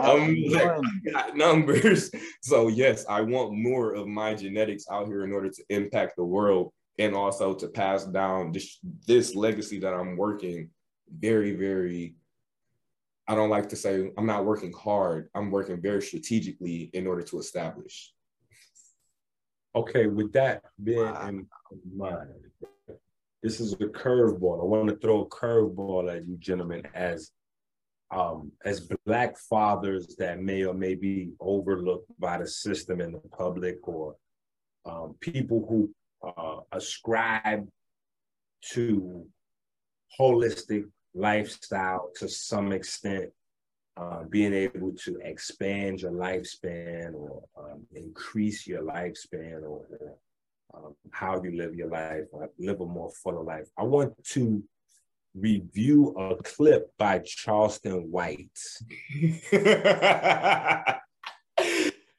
um, 0.00 0.36
like, 0.50 0.80
got 1.12 1.36
numbers. 1.36 2.10
So 2.42 2.68
yes, 2.68 3.04
I 3.08 3.20
want 3.20 3.52
more 3.52 3.94
of 3.94 4.06
my 4.06 4.32
genetics 4.34 4.84
out 4.90 5.08
here 5.08 5.24
in 5.24 5.32
order 5.32 5.50
to 5.50 5.64
impact 5.68 6.14
the 6.16 6.24
world 6.24 6.72
and 6.98 7.14
also 7.14 7.52
to 7.54 7.68
pass 7.68 8.04
down 8.04 8.52
this, 8.52 8.78
this 9.06 9.34
legacy 9.34 9.80
that 9.80 9.92
I'm 9.92 10.16
working 10.16 10.70
very, 11.12 11.56
very. 11.56 12.14
I 13.26 13.34
don't 13.34 13.50
like 13.50 13.68
to 13.70 13.76
say 13.76 14.10
I'm 14.16 14.26
not 14.26 14.46
working 14.46 14.72
hard. 14.72 15.28
I'm 15.34 15.50
working 15.50 15.82
very 15.82 16.00
strategically 16.00 16.90
in 16.94 17.06
order 17.06 17.22
to 17.22 17.38
establish. 17.38 18.12
Okay, 19.74 20.06
with 20.06 20.32
that 20.32 20.62
being 20.82 21.02
wow. 21.02 21.28
in 21.28 21.46
mind, 21.94 22.30
this 23.42 23.60
is 23.60 23.72
a 23.74 23.76
curveball. 23.76 24.62
I 24.62 24.64
want 24.64 24.88
to 24.88 24.96
throw 24.96 25.22
a 25.22 25.28
curveball 25.28 26.14
at 26.14 26.26
you, 26.26 26.36
gentlemen, 26.38 26.84
as 26.94 27.32
um, 28.10 28.52
as 28.64 28.88
black 29.04 29.36
fathers 29.38 30.16
that 30.16 30.40
may 30.40 30.64
or 30.64 30.74
may 30.74 30.94
be 30.94 31.30
overlooked 31.40 32.10
by 32.18 32.38
the 32.38 32.46
system 32.46 33.00
and 33.00 33.14
the 33.14 33.28
public 33.36 33.86
or 33.86 34.16
um, 34.86 35.14
people 35.20 35.66
who 35.68 35.90
uh, 36.26 36.60
ascribe 36.72 37.68
to 38.62 39.26
holistic 40.18 40.84
lifestyle 41.14 42.10
to 42.16 42.28
some 42.28 42.72
extent, 42.72 43.30
uh, 43.96 44.22
being 44.30 44.54
able 44.54 44.92
to 44.92 45.18
expand 45.22 46.00
your 46.00 46.12
lifespan 46.12 47.12
or 47.14 47.42
um, 47.58 47.82
increase 47.94 48.66
your 48.66 48.82
lifespan 48.82 49.62
or, 49.62 49.84
um, 50.74 50.94
how 51.10 51.42
you 51.42 51.56
live 51.56 51.74
your 51.74 51.88
life, 51.88 52.24
live 52.58 52.80
a 52.80 52.86
more 52.86 53.10
fuller 53.10 53.42
life. 53.42 53.68
I 53.76 53.82
want 53.82 54.12
to 54.32 54.62
review 55.40 56.14
a 56.18 56.36
clip 56.42 56.92
by 56.98 57.20
Charleston 57.20 58.10
White. 58.10 58.58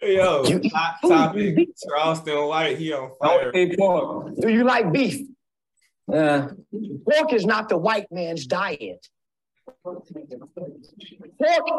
Yo, 0.02 0.44
hot 0.74 0.96
topic. 1.06 1.70
Charleston 1.88 2.48
White, 2.48 2.78
he 2.78 2.94
on 2.94 3.12
fire. 3.20 3.52
Pork. 3.78 4.36
Do 4.40 4.50
you 4.50 4.64
like 4.64 4.92
beef? 4.92 5.28
Uh, 6.12 6.48
pork 7.06 7.34
is 7.34 7.46
not 7.46 7.70
the 7.70 7.78
white 7.78 8.08
man's 8.12 8.48
diet. 8.48 9.08
Pork 9.84 10.08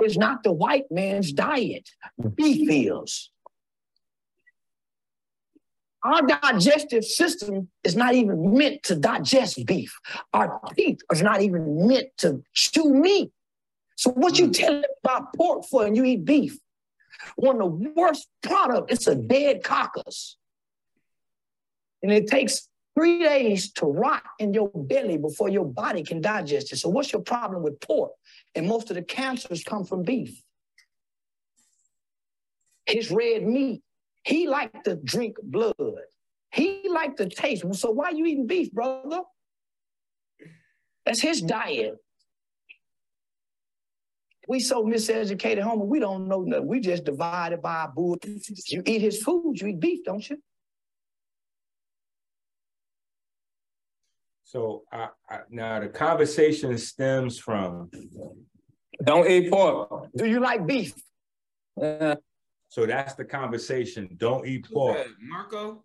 is 0.05 0.16
not 0.16 0.43
the 0.43 0.53
white 0.53 0.91
man's 0.91 1.32
diet. 1.32 1.88
Beef 2.34 2.70
is. 2.70 3.30
Our 6.03 6.22
digestive 6.22 7.05
system 7.05 7.68
is 7.84 7.94
not 7.94 8.14
even 8.14 8.57
meant 8.57 8.82
to 8.84 8.96
digest 8.96 9.64
beef. 9.66 9.98
Our 10.32 10.61
teeth 10.76 11.01
are 11.11 11.22
not 11.22 11.42
even 11.42 11.86
meant 11.86 12.09
to 12.18 12.42
chew 12.55 12.94
meat. 12.94 13.32
So 13.96 14.11
what 14.11 14.38
you 14.38 14.48
mm. 14.48 14.57
tell 14.57 14.82
about 15.05 15.34
pork 15.34 15.66
for 15.66 15.84
and 15.84 15.94
you 15.94 16.05
eat 16.05 16.24
beef? 16.24 16.59
One 17.36 17.61
of 17.61 17.78
the 17.78 17.92
worst 17.94 18.28
product, 18.42 18.90
it's 18.90 19.07
a 19.07 19.14
dead 19.14 19.62
carcass. 19.62 20.38
And 22.03 22.11
it 22.11 22.28
takes 22.28 22.66
three 22.94 23.22
days 23.22 23.70
to 23.72 23.84
rot 23.84 24.22
in 24.38 24.55
your 24.55 24.70
belly 24.74 25.18
before 25.18 25.51
your 25.51 25.66
body 25.66 26.03
can 26.03 26.22
digest 26.22 26.72
it. 26.72 26.76
So 26.76 26.88
what's 26.88 27.12
your 27.12 27.20
problem 27.20 27.62
with 27.62 27.78
pork? 27.80 28.12
And 28.55 28.66
most 28.66 28.88
of 28.90 28.96
the 28.96 29.03
cancers 29.03 29.62
come 29.62 29.84
from 29.84 30.03
beef. 30.03 30.42
It's 32.86 33.11
red 33.11 33.46
meat 33.46 33.82
he 34.25 34.49
liked 34.49 34.85
to 34.85 34.97
drink 34.97 35.37
blood. 35.43 35.75
He 36.53 36.89
liked 36.91 37.18
to 37.18 37.29
taste. 37.29 37.64
So 37.75 37.91
why 37.91 38.07
are 38.07 38.14
you 38.14 38.27
eating 38.27 38.47
beef, 38.47 38.73
brother? 38.73 39.23
That's 41.07 41.21
his 41.21 41.41
diet. 41.41 41.95
We 44.49 44.59
so 44.59 44.85
miseducated, 44.85 45.62
homie, 45.62 45.87
we 45.87 46.01
don't 46.01 46.27
know 46.27 46.43
nothing. 46.43 46.66
We 46.66 46.81
just 46.81 47.05
divided 47.05 47.62
by 47.62 47.83
our 47.83 47.93
bull. 47.93 48.18
You 48.66 48.83
eat 48.85 49.01
his 49.01 49.23
food, 49.23 49.61
you 49.61 49.68
eat 49.68 49.81
beef, 49.81 50.05
don't 50.05 50.29
you? 50.29 50.39
So 54.43 54.83
I, 54.91 55.09
I, 55.29 55.39
now 55.51 55.79
the 55.79 55.89
conversation 55.89 56.77
stems 56.79 57.39
from. 57.39 57.91
Don't 59.05 59.31
eat 59.31 59.51
pork. 59.53 60.09
Do 60.16 60.27
you 60.27 60.41
like 60.41 60.66
beef? 60.66 60.95
Uh, 61.81 62.16
so 62.71 62.87
that's 62.87 63.14
the 63.14 63.25
conversation. 63.25 64.09
Don't 64.16 64.47
eat 64.47 64.71
pork. 64.73 65.05
Marco? 65.21 65.83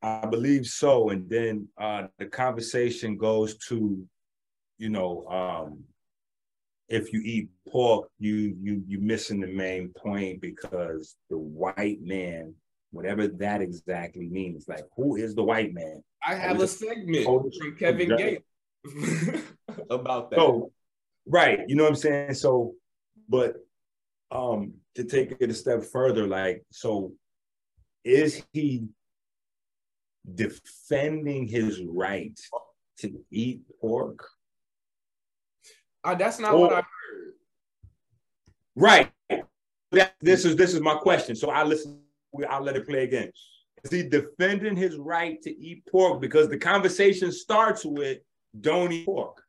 I 0.00 0.24
believe 0.24 0.66
so. 0.66 1.10
And 1.10 1.28
then 1.28 1.68
uh, 1.76 2.06
the 2.18 2.24
conversation 2.24 3.18
goes 3.18 3.58
to, 3.68 4.02
you 4.78 4.88
know, 4.88 5.26
um, 5.28 5.84
if 6.88 7.12
you 7.12 7.20
eat 7.22 7.50
pork, 7.68 8.08
you 8.18 8.56
you 8.62 8.82
you 8.88 8.98
missing 8.98 9.40
the 9.40 9.46
main 9.46 9.90
point 9.90 10.40
because 10.40 11.16
the 11.28 11.36
white 11.36 12.00
man, 12.00 12.54
whatever 12.90 13.28
that 13.28 13.60
exactly 13.60 14.26
means, 14.26 14.68
like 14.68 14.84
who 14.96 15.16
is 15.16 15.34
the 15.34 15.44
white 15.44 15.74
man? 15.74 16.02
I 16.26 16.34
have 16.34 16.62
a 16.62 16.66
segment 16.66 17.26
from 17.26 17.76
Kevin 17.78 18.16
Gates 18.16 18.42
about 19.90 20.30
that. 20.30 20.36
So, 20.36 20.72
right, 21.26 21.60
you 21.68 21.76
know 21.76 21.82
what 21.82 21.90
I'm 21.90 21.96
saying? 21.96 22.34
So, 22.34 22.72
but 23.28 23.56
um 24.30 24.74
to 24.94 25.04
take 25.04 25.36
it 25.40 25.50
a 25.50 25.54
step 25.54 25.84
further, 25.84 26.26
like, 26.26 26.64
so 26.70 27.12
is 28.04 28.42
he 28.52 28.84
defending 30.34 31.46
his 31.46 31.80
right 31.82 32.38
to 32.98 33.20
eat 33.30 33.62
pork? 33.80 34.26
Uh, 36.04 36.14
that's 36.14 36.38
not 36.38 36.54
or, 36.54 36.60
what 36.60 36.72
I 36.72 36.76
heard. 36.76 37.34
Right. 38.76 39.12
That, 39.92 40.14
this 40.20 40.44
is 40.44 40.56
this 40.56 40.74
is 40.74 40.80
my 40.80 40.94
question. 40.96 41.34
So 41.34 41.50
I 41.50 41.64
listen. 41.64 42.00
I'll 42.48 42.62
let 42.62 42.76
it 42.76 42.86
play 42.86 43.04
again. 43.04 43.32
Is 43.84 43.90
he 43.90 44.02
defending 44.02 44.76
his 44.76 44.96
right 44.96 45.40
to 45.42 45.50
eat 45.50 45.82
pork? 45.90 46.20
Because 46.20 46.48
the 46.48 46.58
conversation 46.58 47.32
starts 47.32 47.84
with 47.84 48.18
"Don't 48.60 48.92
eat 48.92 49.06
pork." 49.06 49.42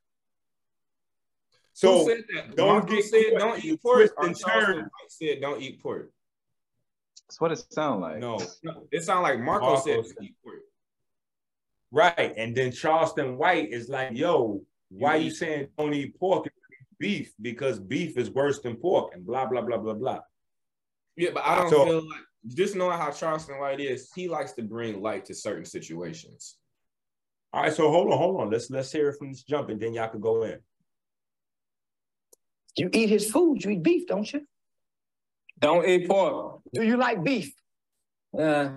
So 1.73 2.09
don't 2.55 2.89
get 2.89 3.05
said 3.05 3.37
don't 3.37 3.63
eat 3.63 3.81
pork. 3.81 4.11
In 4.23 4.33
turn, 4.33 4.89
said 5.07 5.41
don't 5.41 5.61
eat 5.61 5.81
pork. 5.81 6.11
That's 7.27 7.39
what 7.39 7.51
it 7.51 7.63
sounds 7.71 8.01
like. 8.01 8.17
No, 8.17 8.39
it 8.91 9.03
sounds 9.03 9.23
like 9.23 9.39
Marco, 9.39 9.65
Marco 9.67 9.81
said 9.81 10.03
eat 10.21 10.35
pork. 10.43 10.59
Right, 11.91 12.33
and 12.37 12.55
then 12.55 12.71
Charleston 12.71 13.37
White 13.37 13.71
is 13.71 13.89
like, 13.89 14.15
"Yo, 14.15 14.61
why 14.89 15.15
you, 15.15 15.25
you 15.25 15.31
saying 15.31 15.67
don't 15.77 15.93
eat 15.93 16.19
pork? 16.19 16.47
Beef 16.99 17.33
because 17.41 17.79
beef 17.79 18.17
is 18.17 18.29
worse 18.29 18.59
than 18.59 18.75
pork, 18.75 19.13
and 19.13 19.25
blah 19.25 19.45
blah 19.45 19.61
blah 19.61 19.77
blah 19.77 19.93
blah." 19.93 20.19
Yeah, 21.15 21.29
but 21.33 21.45
I 21.45 21.55
don't 21.55 21.69
so, 21.69 21.85
feel 21.85 22.07
like 22.07 22.21
just 22.47 22.75
knowing 22.75 22.97
how 22.97 23.11
Charleston 23.11 23.59
White 23.59 23.79
is, 23.79 24.11
he 24.15 24.27
likes 24.27 24.53
to 24.53 24.63
bring 24.63 25.01
light 25.01 25.25
to 25.25 25.35
certain 25.35 25.65
situations. 25.65 26.55
All 27.51 27.63
right, 27.63 27.73
so 27.73 27.91
hold 27.91 28.11
on, 28.11 28.17
hold 28.17 28.41
on. 28.41 28.49
Let's 28.49 28.69
let's 28.69 28.91
hear 28.91 29.09
it 29.09 29.17
from 29.17 29.29
this 29.29 29.43
jump, 29.43 29.69
and 29.69 29.79
then 29.79 29.93
y'all 29.93 30.09
can 30.09 30.19
go 30.19 30.43
in. 30.43 30.59
You 32.79 32.89
eat 32.93 33.09
his 33.09 33.29
food. 33.29 33.63
You 33.63 33.71
eat 33.71 33.83
beef, 33.83 34.07
don't 34.07 34.31
you? 34.31 34.47
Don't 35.59 35.85
eat 35.85 36.07
pork. 36.07 36.61
Do 36.73 36.83
you 36.83 36.95
like 36.95 37.21
beef? 37.23 37.53
Uh, 38.37 38.69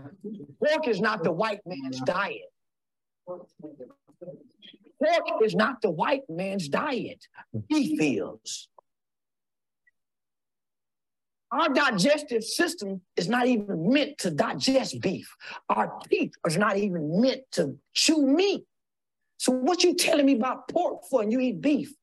pork 0.59 0.89
is 0.89 1.01
not 1.01 1.23
the 1.23 1.31
white 1.31 1.61
man's 1.65 2.01
diet. 2.01 2.51
Pork 3.25 3.47
is 5.45 5.55
not 5.55 5.81
the 5.83 5.91
white 5.91 6.23
man's 6.29 6.69
diet. 6.69 7.25
Beef 7.69 8.01
is. 8.01 8.69
Our 11.53 11.69
digestive 11.69 12.43
system 12.43 13.03
is 13.17 13.29
not 13.29 13.47
even 13.47 13.93
meant 13.93 14.19
to 14.19 14.31
digest 14.33 15.01
beef. 15.01 15.33
Our 15.69 16.01
teeth 16.09 16.33
are 16.45 16.59
not 16.59 16.77
even 16.77 17.21
meant 17.21 17.43
to 17.53 17.79
chew 17.93 18.27
meat. 18.27 18.65
So 19.37 19.53
what 19.53 19.85
you 19.85 19.95
telling 19.95 20.27
me 20.27 20.35
about 20.35 20.67
pork 20.69 21.03
for 21.09 21.23
and 21.23 21.31
you 21.31 21.39
eat 21.39 21.61
beef? 21.61 21.95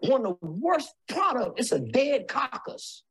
One 0.00 0.26
of 0.26 0.38
the 0.40 0.50
worst 0.50 0.92
product, 1.08 1.60
it's 1.60 1.72
a 1.72 1.80
dead 1.80 2.28
carcass. 2.28 3.02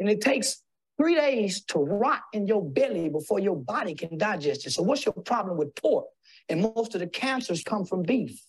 And 0.00 0.08
it 0.10 0.20
takes 0.20 0.62
three 0.98 1.14
days 1.14 1.64
to 1.66 1.78
rot 1.78 2.22
in 2.32 2.46
your 2.46 2.64
belly 2.64 3.08
before 3.08 3.38
your 3.38 3.56
body 3.56 3.94
can 3.94 4.18
digest 4.18 4.66
it. 4.66 4.70
So 4.70 4.82
what's 4.82 5.04
your 5.04 5.14
problem 5.14 5.56
with 5.56 5.74
pork? 5.74 6.06
And 6.48 6.62
most 6.62 6.94
of 6.94 7.00
the 7.00 7.06
cancers 7.06 7.62
come 7.62 7.84
from 7.84 8.02
beef. 8.02 8.40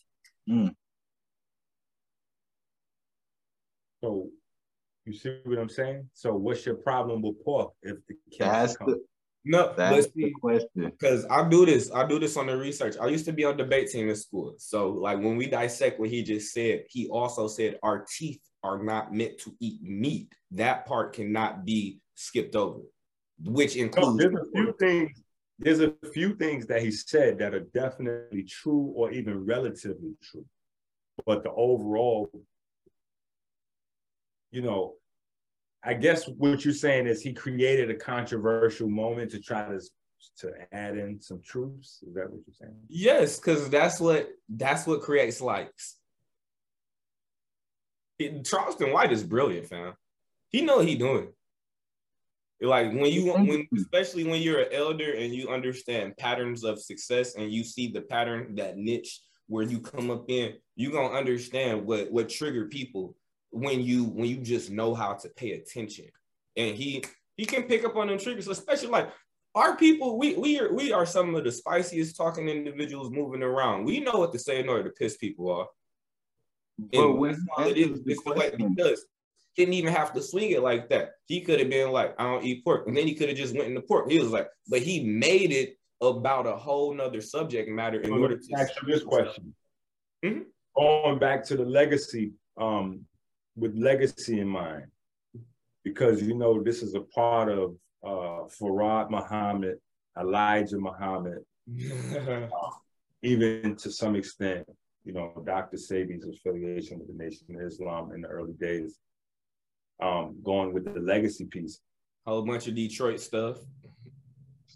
Hmm. 0.47 0.69
So 4.03 4.29
you 5.05 5.13
see 5.13 5.37
what 5.45 5.59
I'm 5.59 5.69
saying? 5.69 6.09
So 6.13 6.33
what's 6.33 6.65
your 6.65 6.75
problem 6.75 7.21
with 7.21 7.43
pork 7.43 7.73
if 7.81 7.97
the 8.07 8.15
cancer 8.37 8.51
That's 8.51 8.77
comes? 8.77 8.93
the 8.93 9.05
No, 9.45 9.73
that's 9.75 10.07
but 10.07 10.15
the 10.15 10.31
question. 10.31 10.69
because 10.75 11.25
I 11.29 11.47
do 11.49 11.65
this, 11.65 11.91
I 11.91 12.07
do 12.07 12.17
this 12.17 12.37
on 12.37 12.47
the 12.47 12.55
research. 12.55 12.95
I 13.01 13.07
used 13.07 13.25
to 13.25 13.33
be 13.33 13.43
on 13.43 13.57
debate 13.57 13.89
team 13.89 14.07
in 14.07 14.15
school. 14.15 14.55
So, 14.57 14.91
like 14.91 15.17
when 15.19 15.35
we 15.35 15.47
dissect 15.47 15.99
what 15.99 16.09
he 16.09 16.23
just 16.23 16.53
said, 16.53 16.83
he 16.89 17.07
also 17.09 17.47
said 17.47 17.77
our 17.83 18.05
teeth 18.17 18.41
are 18.63 18.81
not 18.81 19.13
meant 19.13 19.37
to 19.39 19.53
eat 19.59 19.81
meat. 19.83 20.33
That 20.51 20.85
part 20.85 21.13
cannot 21.13 21.65
be 21.65 21.99
skipped 22.15 22.55
over, 22.55 22.79
which 23.43 23.75
No, 23.75 23.83
includes. 23.83 24.17
there's 24.17 24.35
a 24.35 24.51
few 24.53 24.75
things. 24.79 25.23
There's 25.59 25.79
a 25.81 25.93
few 26.13 26.35
things 26.35 26.65
that 26.67 26.81
he 26.81 26.91
said 26.91 27.37
that 27.39 27.53
are 27.53 27.59
definitely 27.73 28.43
true 28.43 28.93
or 28.95 29.11
even 29.11 29.45
relatively 29.45 30.13
true, 30.21 30.45
but 31.25 31.43
the 31.43 31.51
overall, 31.51 32.29
you 34.51 34.61
know, 34.61 34.95
I 35.83 35.93
guess 35.93 36.27
what 36.27 36.63
you're 36.63 36.73
saying 36.73 37.07
is 37.07 37.21
he 37.21 37.33
created 37.33 37.89
a 37.89 37.95
controversial 37.95 38.89
moment 38.89 39.31
to 39.31 39.39
try 39.39 39.67
to 39.67 39.81
to 40.37 40.53
add 40.71 40.97
in 40.97 41.19
some 41.21 41.41
troops. 41.41 42.01
Is 42.07 42.13
that 42.15 42.31
what 42.31 42.41
you're 42.47 42.55
saying? 42.59 42.75
Yes, 42.87 43.39
because 43.39 43.69
that's 43.69 43.99
what 43.99 44.29
that's 44.47 44.87
what 44.87 45.01
creates 45.01 45.41
likes. 45.41 45.97
It- 48.17 48.45
Charleston 48.45 48.93
White 48.93 49.11
is 49.11 49.23
brilliant, 49.23 49.67
fam. 49.67 49.93
He 50.49 50.61
know 50.61 50.77
what 50.77 50.87
he 50.87 50.95
doing. 50.95 51.29
Like 52.61 52.93
when 52.93 53.11
you 53.11 53.33
when 53.33 53.67
especially 53.75 54.23
when 54.23 54.41
you're 54.41 54.61
an 54.61 54.69
elder 54.71 55.11
and 55.13 55.33
you 55.33 55.49
understand 55.49 56.15
patterns 56.15 56.63
of 56.63 56.81
success 56.81 57.35
and 57.35 57.51
you 57.51 57.63
see 57.65 57.91
the 57.91 58.01
pattern 58.01 58.55
that 58.55 58.77
niche 58.77 59.19
where 59.47 59.63
you 59.63 59.81
come 59.81 60.09
up 60.09 60.29
in, 60.29 60.53
you're 60.77 60.93
gonna 60.93 61.13
understand 61.13 61.85
what 61.85 62.09
what 62.09 62.29
trigger 62.29 62.67
people 62.67 63.17
when 63.53 63.81
you 63.81 64.03
when 64.05 64.25
you 64.27 64.37
just 64.37 64.71
know 64.71 64.93
how 64.93 65.13
to 65.13 65.29
pay 65.29 65.51
attention. 65.53 66.05
And 66.57 66.75
he 66.75 67.03
he 67.37 67.45
can 67.45 67.63
pick 67.63 67.85
up 67.85 67.95
on 67.95 68.07
them 68.07 68.17
triggers, 68.17 68.47
especially 68.47 68.89
like 68.89 69.09
our 69.55 69.75
people, 69.77 70.17
we 70.17 70.35
we 70.35 70.59
are 70.59 70.73
we 70.73 70.91
are 70.91 71.05
some 71.05 71.35
of 71.35 71.43
the 71.43 71.51
spiciest 71.51 72.15
talking 72.17 72.49
individuals 72.49 73.11
moving 73.11 73.43
around. 73.43 73.85
We 73.85 73.99
know 73.99 74.17
what 74.17 74.33
to 74.33 74.39
say 74.39 74.59
in 74.59 74.67
order 74.69 74.83
to 74.85 74.89
piss 74.89 75.17
people 75.17 75.49
off. 75.49 75.67
But 76.79 76.99
And 76.99 77.19
when 77.19 77.37
it 77.67 77.77
is. 77.77 78.03
the 78.03 78.11
It's 78.11 78.23
the 78.23 78.31
way 78.31 78.49
question- 78.49 78.73
because 78.75 79.05
didn't 79.55 79.75
even 79.75 79.93
have 79.93 80.11
to 80.13 80.21
swing 80.23 80.49
it 80.49 80.63
like 80.63 80.89
that. 80.89 81.11
He 81.27 81.41
could 81.41 81.59
have 81.59 81.69
been 81.69 81.91
like, 81.91 82.15
I 82.19 82.23
don't 82.23 82.43
eat 82.43 82.63
pork. 82.65 82.87
And 82.87 82.97
then 82.97 83.05
he 83.05 83.13
could 83.13 83.29
have 83.29 83.37
just 83.37 83.53
went 83.53 83.67
into 83.67 83.81
pork. 83.83 84.09
He 84.09 84.17
was 84.17 84.31
like, 84.31 84.47
but 84.67 84.81
he 84.81 85.03
made 85.03 85.51
it 85.51 85.77
about 86.01 86.47
a 86.47 86.55
whole 86.55 86.91
nother 86.91 87.21
subject 87.21 87.69
matter 87.69 88.01
in 88.01 88.11
order 88.11 88.35
to 88.35 88.53
ask 88.57 88.71
you 88.81 88.87
this 88.91 89.03
question. 89.03 89.53
Mhm. 90.25 90.45
Going 90.75 91.19
back 91.19 91.45
to 91.45 91.55
the 91.55 91.63
legacy, 91.65 92.31
um, 92.57 93.05
with 93.55 93.75
legacy 93.75 94.39
in 94.39 94.47
mind, 94.47 94.85
because 95.83 96.21
you 96.21 96.35
know 96.35 96.61
this 96.61 96.81
is 96.81 96.95
a 96.95 97.01
part 97.01 97.49
of 97.49 97.75
uh 98.03 98.47
Farad 98.59 99.09
Muhammad, 99.09 99.77
Elijah 100.19 100.77
Muhammad, 100.77 101.39
even 103.23 103.75
to 103.77 103.91
some 103.91 104.15
extent, 104.15 104.67
you 105.05 105.13
know, 105.13 105.43
Dr. 105.45 105.77
Sebi's 105.77 106.25
affiliation 106.25 106.99
with 106.99 107.07
the 107.07 107.23
Nation 107.23 107.45
of 107.55 107.61
Islam 107.61 108.11
in 108.13 108.21
the 108.21 108.27
early 108.27 108.53
days. 108.53 108.99
Um, 110.01 110.37
going 110.43 110.73
with 110.73 110.85
the 110.91 110.99
legacy 110.99 111.45
piece. 111.45 111.79
A 112.25 112.31
whole 112.31 112.41
bunch 112.45 112.67
of 112.67 112.75
Detroit 112.75 113.19
stuff. 113.19 113.57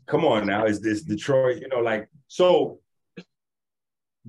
come 0.06 0.24
on 0.26 0.48
now, 0.48 0.66
is 0.66 0.80
this 0.80 1.02
Detroit? 1.02 1.62
You 1.62 1.68
know, 1.70 1.80
like 1.80 2.10
so. 2.28 2.80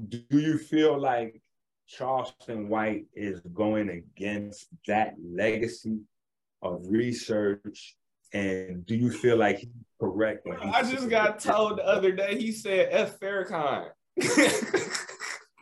Do 0.09 0.23
you 0.31 0.59
feel 0.59 0.99
like 0.99 1.41
Charleston 1.89 2.69
White 2.69 3.07
is 3.15 3.41
going 3.53 3.89
against 3.89 4.69
that 4.87 5.15
legacy 5.23 6.01
of 6.63 6.83
research? 6.87 7.97
And 8.33 8.85
do 8.85 8.95
you 8.95 9.11
feel 9.11 9.39
like 9.39 9.59
he's 9.59 9.69
correct? 9.99 10.47
When 10.47 10.59
he 10.59 10.69
I 10.69 10.83
just 10.83 11.09
got 11.09 11.41
told 11.41 11.79
the 11.79 11.87
other 11.87 12.13
day 12.13 12.39
he 12.39 12.53
said 12.53 12.89
F 12.91 13.19
Farrakhan. 13.19 13.89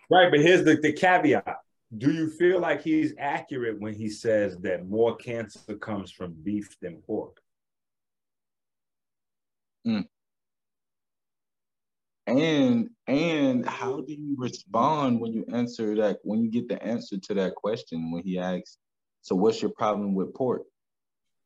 Right, 0.08 0.30
but 0.30 0.40
here's 0.40 0.64
the, 0.64 0.76
the 0.76 0.92
caveat. 0.92 1.56
Do 1.96 2.12
you 2.12 2.30
feel 2.30 2.60
like 2.60 2.82
he's 2.82 3.14
accurate 3.18 3.80
when 3.80 3.94
he 3.94 4.08
says 4.08 4.56
that 4.58 4.86
more 4.88 5.16
cancer 5.16 5.76
comes 5.76 6.10
from 6.10 6.34
beef 6.42 6.76
than 6.80 7.02
pork? 7.06 7.40
Hmm. 9.84 10.00
And 12.26 12.90
and 13.06 13.64
how 13.66 14.00
do 14.00 14.12
you 14.12 14.34
respond 14.38 15.20
when 15.20 15.32
you 15.32 15.44
answer 15.52 15.94
that 15.96 16.18
when 16.22 16.42
you 16.42 16.50
get 16.50 16.68
the 16.68 16.82
answer 16.82 17.18
to 17.18 17.34
that 17.34 17.54
question 17.54 18.10
when 18.10 18.22
he 18.24 18.38
asks, 18.38 18.78
so 19.22 19.36
what's 19.36 19.62
your 19.62 19.70
problem 19.70 20.14
with 20.14 20.34
pork? 20.34 20.62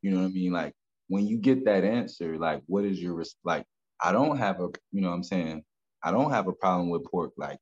You 0.02 0.12
know 0.12 0.20
what 0.20 0.28
I 0.28 0.30
mean? 0.30 0.52
Like 0.52 0.74
when 1.08 1.26
you 1.26 1.36
get 1.36 1.64
that 1.66 1.84
answer, 1.84 2.38
like 2.38 2.62
what 2.66 2.84
is 2.84 3.00
your 3.00 3.14
res- 3.14 3.36
like? 3.44 3.66
I 4.02 4.12
don't 4.12 4.38
have 4.38 4.60
a 4.60 4.68
you 4.92 5.02
know 5.02 5.10
what 5.10 5.16
I'm 5.16 5.22
saying 5.22 5.64
I 6.02 6.10
don't 6.10 6.30
have 6.30 6.48
a 6.48 6.52
problem 6.52 6.88
with 6.88 7.04
pork. 7.04 7.32
Like 7.36 7.58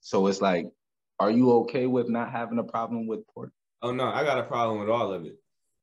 so 0.00 0.26
it's 0.26 0.40
like, 0.40 0.66
are 1.18 1.30
you 1.30 1.52
okay 1.60 1.86
with 1.86 2.08
not 2.08 2.30
having 2.30 2.58
a 2.58 2.64
problem 2.64 3.06
with 3.06 3.26
pork? 3.28 3.52
Oh 3.82 3.92
no, 3.92 4.06
I 4.06 4.24
got 4.24 4.38
a 4.38 4.44
problem 4.44 4.80
with 4.80 4.88
all 4.88 5.12
of 5.12 5.24
it. 5.24 5.38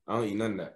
I 0.06 0.16
don't 0.16 0.28
eat 0.28 0.36
none 0.36 0.60
of 0.60 0.68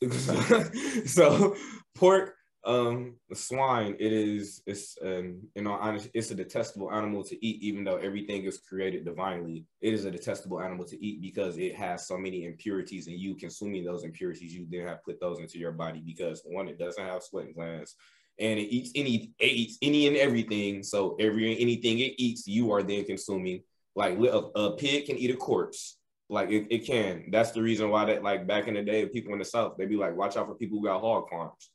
that. 0.00 1.02
so 1.06 1.56
pork, 1.94 2.34
um, 2.64 3.16
swine, 3.32 3.96
it 3.98 4.12
is 4.12 4.62
it's 4.66 4.96
um, 5.02 5.40
you 5.54 5.62
know, 5.62 5.98
it's 6.12 6.30
a 6.30 6.34
detestable 6.34 6.92
animal 6.92 7.24
to 7.24 7.46
eat, 7.46 7.62
even 7.62 7.84
though 7.84 7.96
everything 7.96 8.44
is 8.44 8.58
created 8.58 9.06
divinely. 9.06 9.64
It 9.80 9.94
is 9.94 10.04
a 10.04 10.10
detestable 10.10 10.60
animal 10.60 10.84
to 10.86 11.04
eat 11.04 11.22
because 11.22 11.56
it 11.56 11.74
has 11.76 12.06
so 12.06 12.18
many 12.18 12.44
impurities, 12.44 13.06
and 13.06 13.18
you 13.18 13.34
consuming 13.34 13.84
those 13.84 14.04
impurities, 14.04 14.54
you 14.54 14.66
then 14.70 14.86
have 14.86 15.02
put 15.04 15.20
those 15.20 15.38
into 15.38 15.58
your 15.58 15.72
body 15.72 16.02
because 16.04 16.42
one, 16.44 16.68
it 16.68 16.78
doesn't 16.78 17.02
have 17.02 17.22
sweat 17.22 17.54
glands. 17.54 17.96
And 18.38 18.58
it 18.58 18.68
eats 18.74 18.92
any 18.94 19.32
it 19.38 19.52
eats 19.52 19.78
any 19.80 20.06
and 20.06 20.16
everything. 20.16 20.82
So 20.82 21.16
every 21.18 21.58
anything 21.58 21.98
it 21.98 22.14
eats, 22.18 22.46
you 22.46 22.72
are 22.72 22.82
then 22.82 23.04
consuming. 23.04 23.62
Like 23.96 24.18
a, 24.18 24.38
a 24.54 24.76
pig 24.76 25.06
can 25.06 25.16
eat 25.16 25.30
a 25.30 25.36
corpse. 25.36 25.96
Like 26.28 26.50
it, 26.50 26.66
it 26.70 26.86
can. 26.86 27.24
That's 27.30 27.50
the 27.50 27.62
reason 27.62 27.90
why 27.90 28.04
that 28.04 28.22
like 28.22 28.46
back 28.46 28.68
in 28.68 28.74
the 28.74 28.82
day, 28.82 29.04
people 29.06 29.32
in 29.32 29.40
the 29.40 29.44
south 29.44 29.76
they'd 29.76 29.88
be 29.88 29.96
like, 29.96 30.16
watch 30.16 30.36
out 30.36 30.46
for 30.46 30.54
people 30.54 30.78
who 30.78 30.84
got 30.84 31.00
hog 31.00 31.28
farms, 31.28 31.70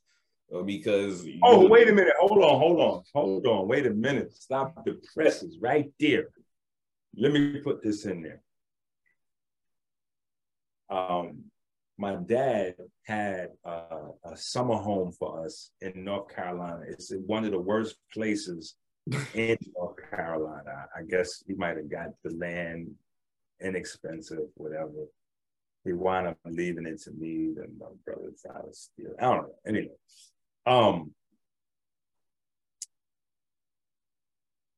because 0.64 1.26
Oh, 1.42 1.62
you- 1.62 1.68
wait 1.68 1.88
a 1.88 1.92
minute. 1.92 2.14
Hold 2.18 2.42
on, 2.42 2.58
hold 2.58 2.80
on, 2.80 3.02
hold 3.14 3.46
on. 3.46 3.68
Wait 3.68 3.86
a 3.86 3.90
minute. 3.90 4.34
Stop 4.34 4.84
the 4.84 5.00
presses 5.14 5.58
right 5.60 5.90
there. 5.98 6.28
Let 7.16 7.32
me 7.32 7.60
put 7.60 7.82
this 7.82 8.04
in 8.04 8.22
there. 8.22 8.42
Um, 10.88 11.44
my 11.98 12.16
dad 12.16 12.74
had 13.04 13.48
uh, 13.64 14.10
a 14.24 14.36
summer 14.36 14.76
home 14.76 15.12
for 15.12 15.44
us 15.44 15.70
in 15.80 16.04
North 16.04 16.34
Carolina. 16.34 16.82
It's 16.88 17.12
one 17.26 17.44
of 17.44 17.52
the 17.52 17.58
worst 17.58 17.96
places 18.12 18.76
in 19.34 19.56
North 19.76 19.96
Carolina. 20.10 20.86
I 20.96 21.02
guess 21.08 21.42
he 21.46 21.54
might 21.54 21.76
have 21.76 21.90
got 21.90 22.10
the 22.22 22.34
land 22.36 22.90
inexpensive, 23.60 24.40
whatever. 24.54 25.06
He 25.84 25.92
wound 25.92 26.26
up 26.28 26.38
leaving 26.44 26.86
it 26.86 27.00
to 27.02 27.12
me, 27.12 27.54
and 27.56 27.78
my 27.78 27.86
brother 28.04 28.30
tried 28.44 28.62
to 28.66 28.74
steal 28.74 29.12
i 29.18 29.22
don't 29.22 29.42
know. 29.44 29.54
Anyway, 29.66 29.94
um, 30.66 31.12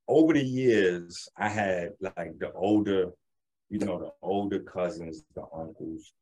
over 0.07 0.33
the 0.33 0.45
years, 0.45 1.29
I 1.37 1.49
had 1.49 1.91
like 2.01 2.39
the 2.39 2.53
older, 2.53 3.11
you 3.71 3.79
know, 3.79 3.99
the 3.99 4.11
older 4.23 4.61
cousins, 4.61 5.23
the 5.35 5.45
uncles, 5.55 6.13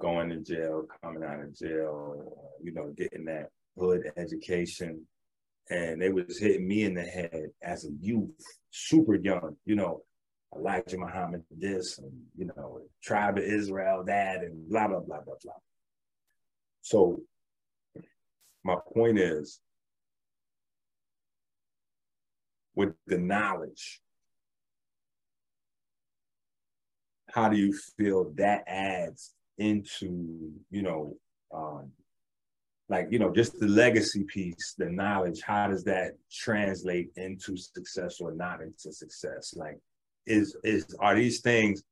going 0.00 0.28
to 0.30 0.38
jail, 0.38 0.86
coming 1.02 1.24
out 1.24 1.40
of 1.40 1.56
jail, 1.56 2.54
you 2.62 2.72
know, 2.72 2.92
getting 2.96 3.24
that 3.26 3.48
hood 3.76 4.10
education. 4.16 5.06
And 5.70 6.00
they 6.00 6.08
was 6.08 6.38
hitting 6.38 6.66
me 6.66 6.84
in 6.84 6.94
the 6.94 7.02
head 7.02 7.48
as 7.62 7.84
a 7.84 7.90
youth, 8.00 8.40
super 8.70 9.16
young, 9.16 9.56
you 9.66 9.76
know, 9.76 10.02
Elijah 10.56 10.96
Muhammad 10.96 11.44
this, 11.50 11.98
and 11.98 12.10
you 12.36 12.46
know, 12.46 12.80
tribe 13.02 13.36
of 13.36 13.44
Israel 13.44 14.02
that, 14.06 14.42
and 14.42 14.66
blah, 14.68 14.88
blah, 14.88 15.00
blah, 15.00 15.20
blah, 15.20 15.34
blah. 15.42 15.52
So 16.80 17.20
my 18.64 18.76
point 18.94 19.18
is, 19.18 19.60
with 22.74 22.94
the 23.06 23.18
knowledge, 23.18 24.00
how 27.30 27.48
do 27.48 27.56
you 27.56 27.72
feel 27.96 28.32
that 28.36 28.64
adds 28.66 29.34
into, 29.58 30.52
you 30.70 30.82
know, 30.82 31.16
um, 31.52 31.90
like 32.88 33.08
you 33.10 33.18
know 33.18 33.32
just 33.32 33.58
the 33.60 33.66
legacy 33.66 34.24
piece 34.24 34.74
the 34.78 34.86
knowledge 34.86 35.42
how 35.42 35.68
does 35.68 35.84
that 35.84 36.12
translate 36.32 37.10
into 37.16 37.56
success 37.56 38.20
or 38.20 38.32
not 38.32 38.60
into 38.62 38.92
success? 38.92 39.54
Like 39.56 39.78
is 40.26 40.56
is 40.64 40.96
are 41.00 41.14
these 41.14 41.40
things 41.40 41.82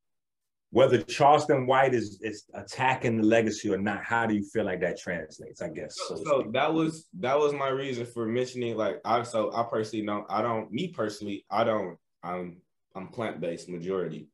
whether 0.71 1.01
charleston 1.01 1.65
white 1.65 1.93
is 1.93 2.19
is 2.21 2.43
attacking 2.53 3.17
the 3.17 3.23
legacy 3.23 3.71
or 3.71 3.77
not 3.77 4.03
how 4.03 4.25
do 4.25 4.35
you 4.35 4.43
feel 4.43 4.65
like 4.65 4.81
that 4.81 4.99
translates 4.99 5.61
i 5.61 5.69
guess 5.69 5.95
So, 6.07 6.15
so, 6.23 6.49
that 6.51 6.73
was 6.73 7.07
that 7.19 7.37
was 7.39 7.53
my 7.53 7.69
reason 7.69 8.05
for 8.05 8.25
mentioning 8.25 8.75
like 8.75 8.99
I 9.05 9.23
so 9.23 9.53
I 9.55 9.63
personally 9.63 10.05
don't 10.05 10.25
I 10.29 10.41
don't 10.41 10.71
me 10.71 10.89
personally 10.89 11.45
I 11.49 11.63
don't 11.63 11.97
I'm 12.23 12.57
I'm 12.95 13.07
plant 13.09 13.39
based 13.39 13.69
majority, 13.69 14.27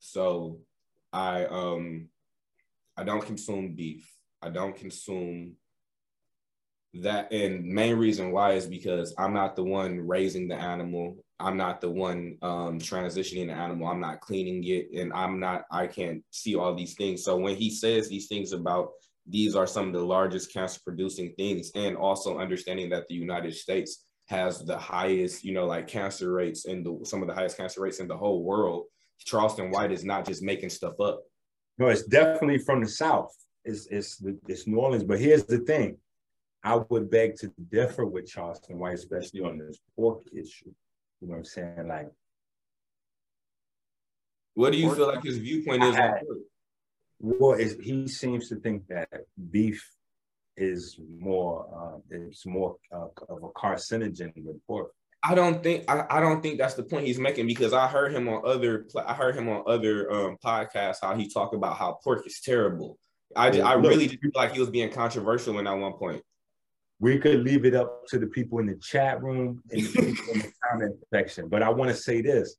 so 0.00 0.58
I 1.12 1.44
um 1.46 2.08
I 2.96 3.04
don't 3.04 3.24
consume 3.24 3.74
beef. 3.74 4.10
I 4.42 4.50
don't 4.50 4.76
consume 4.76 5.54
that 6.94 7.32
and 7.32 7.64
main 7.64 7.96
reason 7.96 8.32
why 8.32 8.54
is 8.54 8.66
because 8.66 9.14
I'm 9.16 9.32
not 9.32 9.54
the 9.54 9.62
one 9.62 10.00
raising 10.00 10.48
the 10.48 10.56
animal. 10.56 11.16
I'm 11.40 11.56
not 11.56 11.80
the 11.80 11.90
one 11.90 12.36
um 12.42 12.78
transitioning 12.78 13.46
the 13.48 13.52
animal. 13.54 13.88
I'm 13.88 14.00
not 14.00 14.20
cleaning 14.20 14.62
it 14.64 14.90
and 14.98 15.12
I'm 15.12 15.40
not 15.40 15.64
I 15.70 15.86
can't 15.86 16.22
see 16.30 16.54
all 16.56 16.74
these 16.74 16.94
things. 16.94 17.24
So 17.24 17.36
when 17.36 17.56
he 17.56 17.70
says 17.70 18.08
these 18.08 18.28
things 18.28 18.52
about 18.52 18.90
these 19.26 19.54
are 19.54 19.66
some 19.66 19.88
of 19.88 19.92
the 19.92 20.04
largest 20.04 20.52
cancer 20.52 20.80
producing 20.84 21.32
things 21.36 21.70
and 21.74 21.96
also 21.96 22.38
understanding 22.38 22.88
that 22.90 23.06
the 23.08 23.14
United 23.14 23.54
States 23.54 24.04
has 24.28 24.64
the 24.64 24.78
highest, 24.78 25.44
you 25.44 25.52
know, 25.52 25.66
like 25.66 25.86
cancer 25.88 26.32
rates 26.32 26.64
in 26.66 26.82
the 26.84 26.98
some 27.04 27.20
of 27.22 27.28
the 27.28 27.34
highest 27.34 27.56
cancer 27.56 27.80
rates 27.82 28.00
in 28.00 28.08
the 28.08 28.16
whole 28.16 28.42
world. 28.42 28.86
Charleston 29.18 29.70
White 29.70 29.92
is 29.92 30.04
not 30.04 30.24
just 30.24 30.42
making 30.42 30.70
stuff 30.70 30.98
up. 31.00 31.20
no 31.78 31.88
it's 31.88 32.04
definitely 32.04 32.58
from 32.58 32.80
the 32.82 32.88
south 32.88 33.34
it's 33.64 33.86
it's 33.86 34.22
it's 34.48 34.66
new 34.66 34.78
orleans 34.78 35.04
but 35.04 35.18
here's 35.20 35.44
the 35.44 35.58
thing 35.58 35.96
i 36.64 36.74
would 36.88 37.10
beg 37.10 37.36
to 37.36 37.52
differ 37.70 38.04
with 38.06 38.26
charleston 38.26 38.78
white 38.78 38.94
especially 38.94 39.40
on 39.40 39.58
this 39.58 39.78
pork 39.96 40.22
issue 40.32 40.72
you 41.20 41.28
know 41.28 41.32
what 41.32 41.38
i'm 41.38 41.44
saying 41.44 41.88
like 41.88 42.08
What 44.54 44.72
do 44.72 44.78
you 44.78 44.94
feel 44.94 45.06
like 45.08 45.22
his 45.24 45.38
viewpoint 45.38 45.82
is 45.84 45.96
I- 45.96 46.20
Well, 47.20 47.52
is 47.52 47.76
he 47.80 48.08
seems 48.08 48.48
to 48.48 48.56
think 48.56 48.86
that 48.88 49.08
beef 49.50 49.82
is 50.56 50.98
more 51.18 51.66
uh, 51.78 51.98
it's 52.10 52.44
more 52.46 52.76
uh, 52.92 53.08
of 53.28 53.42
a 53.42 53.48
carcinogen 53.48 54.34
than 54.34 54.60
pork. 54.66 54.92
I 55.22 55.34
don't 55.34 55.62
think 55.62 55.84
I, 55.90 56.04
I 56.10 56.20
don't 56.20 56.40
think 56.42 56.58
that's 56.58 56.74
the 56.74 56.82
point 56.82 57.06
he's 57.06 57.18
making 57.18 57.46
because 57.46 57.72
I 57.74 57.86
heard 57.88 58.12
him 58.12 58.26
on 58.28 58.42
other 58.44 58.86
I 59.06 59.14
heard 59.14 59.34
him 59.36 59.48
on 59.48 59.64
other 59.66 60.10
um, 60.10 60.38
podcasts 60.44 60.98
how 61.02 61.14
he 61.14 61.28
talked 61.28 61.54
about 61.54 61.76
how 61.76 61.98
pork 62.02 62.26
is 62.26 62.40
terrible. 62.40 62.98
I, 63.36 63.50
ju- 63.50 63.62
I 63.62 63.74
really 63.74 64.08
feel 64.08 64.30
like 64.34 64.52
he 64.52 64.60
was 64.60 64.70
being 64.70 64.90
controversial 64.90 65.58
in 65.58 65.66
at 65.66 65.72
one 65.74 65.92
point. 65.92 66.22
We 67.00 67.18
could 67.18 67.42
leave 67.42 67.64
it 67.64 67.74
up 67.74 68.06
to 68.08 68.18
the 68.18 68.26
people 68.26 68.58
in 68.58 68.66
the 68.66 68.76
chat 68.76 69.22
room 69.22 69.62
and 69.70 69.82
the 69.82 69.88
people 69.88 70.34
in 70.34 70.40
the 70.40 70.52
comment 70.70 70.96
section. 71.12 71.48
But 71.48 71.62
I 71.62 71.70
want 71.70 71.90
to 71.90 71.96
say 71.96 72.20
this. 72.20 72.56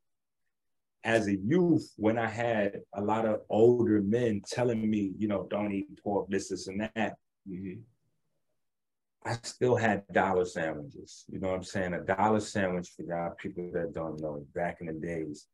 As 1.03 1.27
a 1.27 1.35
youth, 1.35 1.91
when 1.97 2.19
I 2.19 2.27
had 2.27 2.81
a 2.93 3.01
lot 3.01 3.25
of 3.25 3.41
older 3.49 4.01
men 4.01 4.41
telling 4.47 4.87
me, 4.87 5.13
you 5.17 5.27
know, 5.27 5.47
don't 5.49 5.71
eat 5.71 5.87
pork, 6.03 6.27
this, 6.29 6.49
this, 6.49 6.67
and 6.67 6.81
that, 6.81 7.15
mm-hmm. 7.49 7.79
I 9.25 9.37
still 9.43 9.75
had 9.75 10.03
dollar 10.11 10.45
sandwiches. 10.45 11.25
You 11.31 11.39
know 11.39 11.49
what 11.49 11.57
I'm 11.57 11.63
saying? 11.63 11.93
A 11.93 12.01
dollar 12.01 12.39
sandwich 12.39 12.89
for 12.95 13.03
y'all 13.03 13.35
people 13.35 13.69
that 13.73 13.93
don't 13.93 14.19
know, 14.19 14.45
back 14.53 14.77
in 14.81 14.87
the 14.87 14.93
days, 14.93 15.47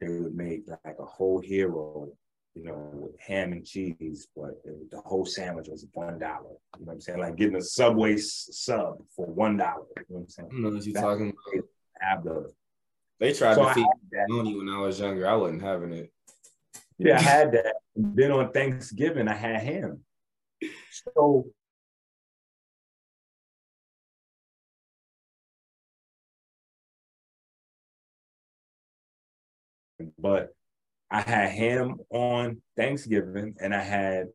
they 0.00 0.08
would 0.08 0.34
make 0.34 0.64
like 0.68 0.96
a 0.98 1.04
whole 1.04 1.40
hero, 1.40 2.08
you 2.54 2.62
know, 2.64 2.90
with 2.94 3.18
ham 3.20 3.52
and 3.52 3.66
cheese, 3.66 4.28
but 4.36 4.60
it- 4.64 4.90
the 4.90 5.00
whole 5.00 5.26
sandwich 5.26 5.68
was 5.68 5.86
one 5.92 6.18
dollar. 6.18 6.50
You 6.78 6.84
know 6.84 6.86
what 6.86 6.92
I'm 6.94 7.00
saying? 7.00 7.18
Like 7.18 7.36
getting 7.36 7.56
a 7.56 7.60
Subway 7.62 8.16
sub 8.16 9.02
for 9.14 9.26
one 9.26 9.56
dollar. 9.56 9.86
You 9.96 10.04
know 10.08 10.16
what 10.16 10.20
I'm 10.20 10.28
saying? 10.28 10.48
I 10.48 10.52
don't 10.52 10.62
know 10.62 10.70
what 10.70 10.84
you're 10.84 10.94
That- 10.94 11.00
talking 11.00 11.34
about. 12.00 12.52
They 13.20 13.32
tried 13.32 13.54
so 13.54 13.62
to 13.62 13.68
I 13.68 13.74
feed 13.74 13.80
had 13.86 14.10
that. 14.10 14.26
When 14.28 14.68
I 14.68 14.78
was 14.80 14.98
younger. 15.00 15.26
I 15.26 15.34
wasn't 15.36 15.62
having 15.62 15.92
it. 15.92 16.12
Yeah, 16.98 17.16
I 17.16 17.20
had 17.22 17.52
that. 17.52 17.76
And 17.96 18.16
then 18.16 18.32
on 18.32 18.52
Thanksgiving, 18.52 19.28
I 19.28 19.34
had 19.34 19.56
ham. 19.60 20.04
So 20.90 21.46
but 30.18 30.54
I 31.14 31.20
had 31.20 31.50
ham 31.50 31.98
on 32.10 32.60
Thanksgiving 32.76 33.54
and 33.60 33.72
I 33.72 33.80
had 33.80 34.26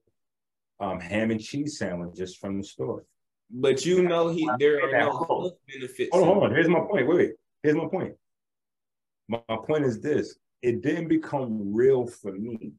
um, 0.79 1.01
ham 1.01 1.29
and 1.29 1.41
cheese 1.41 1.77
sandwiches 1.77 2.37
from 2.37 2.57
the 2.57 2.63
store. 2.63 3.03
But 3.51 3.85
you 3.85 4.01
know 4.03 4.29
he 4.29 4.49
there 4.59 4.77
are 4.85 4.97
no 4.97 5.25
health 5.25 5.53
benefits. 5.67 6.09
Hold 6.13 6.23
on, 6.23 6.33
hold 6.33 6.43
on. 6.45 6.51
Here's 6.51 6.69
my 6.69 6.79
point. 6.79 7.05
Wait, 7.05 7.17
wait. 7.17 7.31
Here's 7.63 7.75
my 7.75 7.87
point. 7.87 8.13
My, 9.27 9.41
my 9.49 9.57
point 9.57 9.83
is 9.83 9.99
this 9.99 10.37
it 10.61 10.81
didn't 10.81 11.09
become 11.09 11.73
real 11.75 12.07
for 12.07 12.31
me 12.31 12.71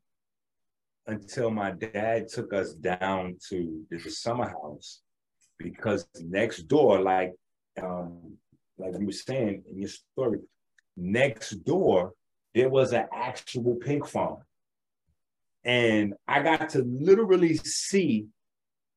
until 1.06 1.50
my 1.50 1.72
dad 1.72 2.28
took 2.28 2.54
us 2.54 2.72
down 2.72 3.36
to 3.50 3.84
the 3.90 3.98
summer 3.98 4.48
house 4.48 5.02
because 5.58 6.08
next 6.22 6.62
door, 6.68 7.00
like 7.02 7.34
um, 7.82 8.38
like 8.78 8.94
you 8.98 9.04
were 9.04 9.12
saying 9.12 9.62
in 9.70 9.78
your 9.80 9.90
story, 9.90 10.38
next 10.96 11.50
door 11.66 12.14
there 12.54 12.68
was 12.68 12.92
an 12.92 13.06
actual 13.14 13.76
pig 13.76 14.06
farm. 14.06 14.38
And 15.64 16.14
I 16.26 16.42
got 16.42 16.70
to 16.70 16.82
literally 16.82 17.56
see 17.56 18.26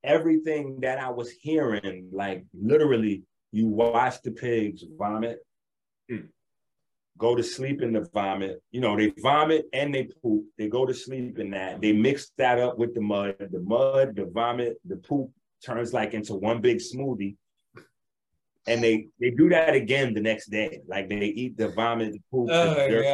everything 0.03 0.79
that 0.81 0.99
I 0.99 1.09
was 1.09 1.29
hearing, 1.29 2.09
like 2.11 2.45
literally, 2.53 3.23
you 3.51 3.67
watch 3.67 4.21
the 4.21 4.31
pigs 4.31 4.83
vomit, 4.97 5.39
Hmm. 6.09 6.25
go 7.17 7.35
to 7.35 7.43
sleep 7.43 7.81
in 7.81 7.93
the 7.93 8.01
vomit. 8.13 8.61
You 8.71 8.81
know, 8.81 8.97
they 8.97 9.13
vomit 9.21 9.65
and 9.71 9.93
they 9.93 10.09
poop. 10.21 10.45
They 10.57 10.67
go 10.67 10.85
to 10.85 10.93
sleep 10.93 11.37
in 11.39 11.51
that. 11.51 11.79
They 11.79 11.93
mix 11.93 12.31
that 12.37 12.59
up 12.59 12.77
with 12.77 12.93
the 12.93 13.01
mud. 13.01 13.35
The 13.39 13.59
mud, 13.59 14.15
the 14.15 14.25
vomit, 14.25 14.77
the 14.85 14.97
poop 14.97 15.31
turns 15.63 15.93
like 15.93 16.13
into 16.13 16.33
one 16.33 16.59
big 16.59 16.79
smoothie. 16.79 17.35
And 18.65 18.83
they 18.83 19.07
they 19.19 19.31
do 19.31 19.49
that 19.49 19.73
again 19.73 20.13
the 20.13 20.21
next 20.21 20.47
day. 20.47 20.81
Like 20.87 21.09
they 21.09 21.17
eat 21.25 21.57
the 21.57 21.69
vomit, 21.69 22.13
the 22.13 22.19
poop, 22.31 22.49
Oh 22.51 22.69
my 22.69 22.87
dirt. 22.87 23.05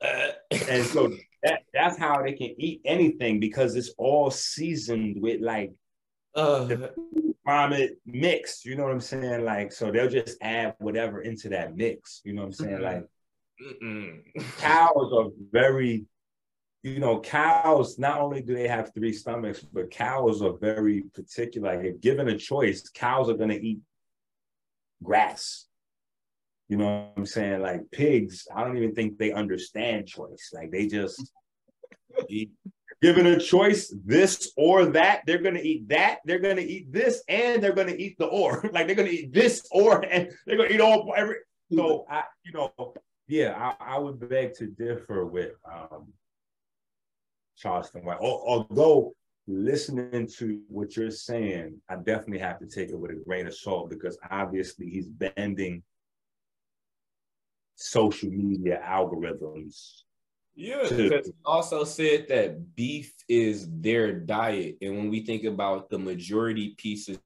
Uh, 0.00 0.28
And 0.68 0.84
so 0.84 1.12
that, 1.42 1.62
that's 1.72 1.98
how 1.98 2.22
they 2.22 2.32
can 2.32 2.54
eat 2.58 2.80
anything 2.84 3.40
because 3.40 3.76
it's 3.76 3.92
all 3.98 4.30
seasoned 4.30 5.20
with 5.20 5.40
like 5.40 5.72
uh, 6.34 6.68
vomit 7.46 7.98
mix. 8.06 8.64
You 8.64 8.76
know 8.76 8.84
what 8.84 8.92
I'm 8.92 9.00
saying? 9.00 9.44
Like, 9.44 9.72
so 9.72 9.90
they'll 9.90 10.08
just 10.08 10.36
add 10.40 10.74
whatever 10.78 11.22
into 11.22 11.48
that 11.50 11.76
mix. 11.76 12.20
You 12.24 12.34
know 12.34 12.42
what 12.42 12.46
I'm 12.48 12.52
saying? 12.52 12.80
Like, 12.80 13.04
mm-mm. 13.62 14.22
cows 14.58 15.12
are 15.12 15.30
very, 15.50 16.04
you 16.82 16.98
know, 16.98 17.20
cows, 17.20 17.98
not 17.98 18.20
only 18.20 18.42
do 18.42 18.54
they 18.54 18.68
have 18.68 18.92
three 18.94 19.12
stomachs, 19.12 19.60
but 19.60 19.90
cows 19.90 20.42
are 20.42 20.56
very 20.58 21.02
particular. 21.14 21.76
Like, 21.76 21.84
if 21.86 22.00
given 22.00 22.28
a 22.28 22.38
choice, 22.38 22.88
cows 22.90 23.28
are 23.28 23.36
going 23.36 23.50
to 23.50 23.62
eat 23.64 23.80
grass. 25.04 25.66
You 26.68 26.78
know 26.78 26.86
what 26.86 27.12
I'm 27.16 27.26
saying? 27.26 27.60
Like 27.60 27.82
pigs, 27.92 28.48
I 28.54 28.64
don't 28.64 28.76
even 28.76 28.94
think 28.94 29.18
they 29.18 29.32
understand 29.32 30.08
choice. 30.08 30.50
Like 30.52 30.70
they 30.70 30.86
just. 30.86 31.32
Given 33.02 33.26
a 33.26 33.38
choice, 33.38 33.94
this 34.04 34.52
or 34.56 34.86
that, 34.86 35.22
they're 35.26 35.42
gonna 35.42 35.60
eat 35.60 35.88
that. 35.88 36.20
They're 36.24 36.38
gonna 36.38 36.62
eat 36.62 36.90
this, 36.90 37.22
and 37.28 37.62
they're 37.62 37.74
gonna 37.74 37.92
eat 37.92 38.16
the 38.18 38.26
or. 38.26 38.62
like 38.72 38.86
they're 38.86 38.96
gonna 38.96 39.08
eat 39.08 39.32
this 39.32 39.66
or, 39.72 40.02
and 40.04 40.30
they're 40.46 40.56
gonna 40.56 40.70
eat 40.70 40.80
all 40.80 41.12
every. 41.14 41.36
So 41.70 42.06
I, 42.08 42.22
you 42.44 42.52
know, 42.52 42.94
yeah, 43.28 43.74
I, 43.78 43.96
I 43.96 43.98
would 43.98 44.26
beg 44.26 44.54
to 44.54 44.68
differ 44.68 45.26
with 45.26 45.52
um, 45.70 46.12
Charleston 47.56 48.04
White. 48.04 48.18
Although 48.20 49.14
listening 49.46 50.26
to 50.38 50.60
what 50.68 50.96
you're 50.96 51.10
saying, 51.10 51.80
I 51.88 51.96
definitely 51.96 52.38
have 52.38 52.58
to 52.60 52.66
take 52.66 52.90
it 52.90 52.98
with 52.98 53.10
a 53.10 53.22
grain 53.24 53.46
of 53.46 53.54
salt 53.54 53.90
because 53.90 54.18
obviously 54.30 54.88
he's 54.88 55.06
bending 55.06 55.82
social 57.74 58.30
media 58.30 58.82
algorithms. 58.84 60.02
Yeah, 60.56 60.82
because 60.88 61.26
he 61.26 61.32
also 61.44 61.82
said 61.82 62.26
that 62.28 62.76
beef 62.76 63.12
is 63.28 63.68
their 63.70 64.12
diet. 64.12 64.76
And 64.80 64.96
when 64.96 65.10
we 65.10 65.24
think 65.24 65.44
about 65.44 65.90
the 65.90 65.98
majority 65.98 66.74
pieces 66.78 67.18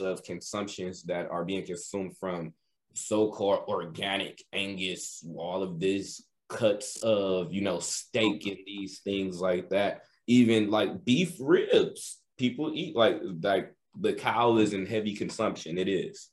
of 0.00 0.22
consumptions 0.22 1.02
that 1.04 1.28
are 1.30 1.44
being 1.44 1.66
consumed 1.66 2.16
from 2.18 2.52
so-called 2.94 3.64
organic 3.66 4.42
Angus, 4.52 5.26
all 5.36 5.62
of 5.64 5.80
these 5.80 6.24
cuts 6.48 7.02
of, 7.02 7.52
you 7.52 7.60
know, 7.60 7.80
steak 7.80 8.46
and 8.46 8.58
these 8.64 9.00
things 9.00 9.40
like 9.40 9.68
that, 9.70 10.02
even 10.26 10.70
like 10.70 11.04
beef 11.04 11.36
ribs, 11.40 12.18
people 12.38 12.72
eat 12.74 12.96
like 12.96 13.20
like 13.42 13.72
the 13.98 14.12
cow 14.12 14.56
is 14.58 14.72
in 14.72 14.86
heavy 14.86 15.14
consumption. 15.14 15.78
It 15.78 15.88
is. 15.88 16.30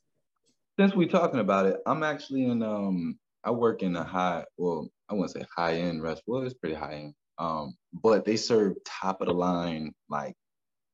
Since 0.78 0.94
we're 0.94 1.08
talking 1.08 1.40
about 1.40 1.66
it, 1.66 1.76
I'm 1.86 2.02
actually 2.02 2.44
in 2.44 2.62
um 2.62 3.18
I 3.44 3.50
work 3.50 3.82
in 3.82 3.94
a 3.94 4.04
high, 4.04 4.44
well, 4.56 4.88
I 5.08 5.14
wouldn't 5.14 5.32
say 5.32 5.44
high 5.54 5.74
end 5.74 6.02
restaurant. 6.02 6.24
Well, 6.26 6.42
it's 6.42 6.54
pretty 6.54 6.74
high 6.74 6.94
end. 6.94 7.14
Um, 7.38 7.74
but 7.92 8.24
they 8.24 8.36
serve 8.36 8.74
top 8.86 9.20
of 9.20 9.26
the 9.26 9.34
line 9.34 9.92
like 10.08 10.34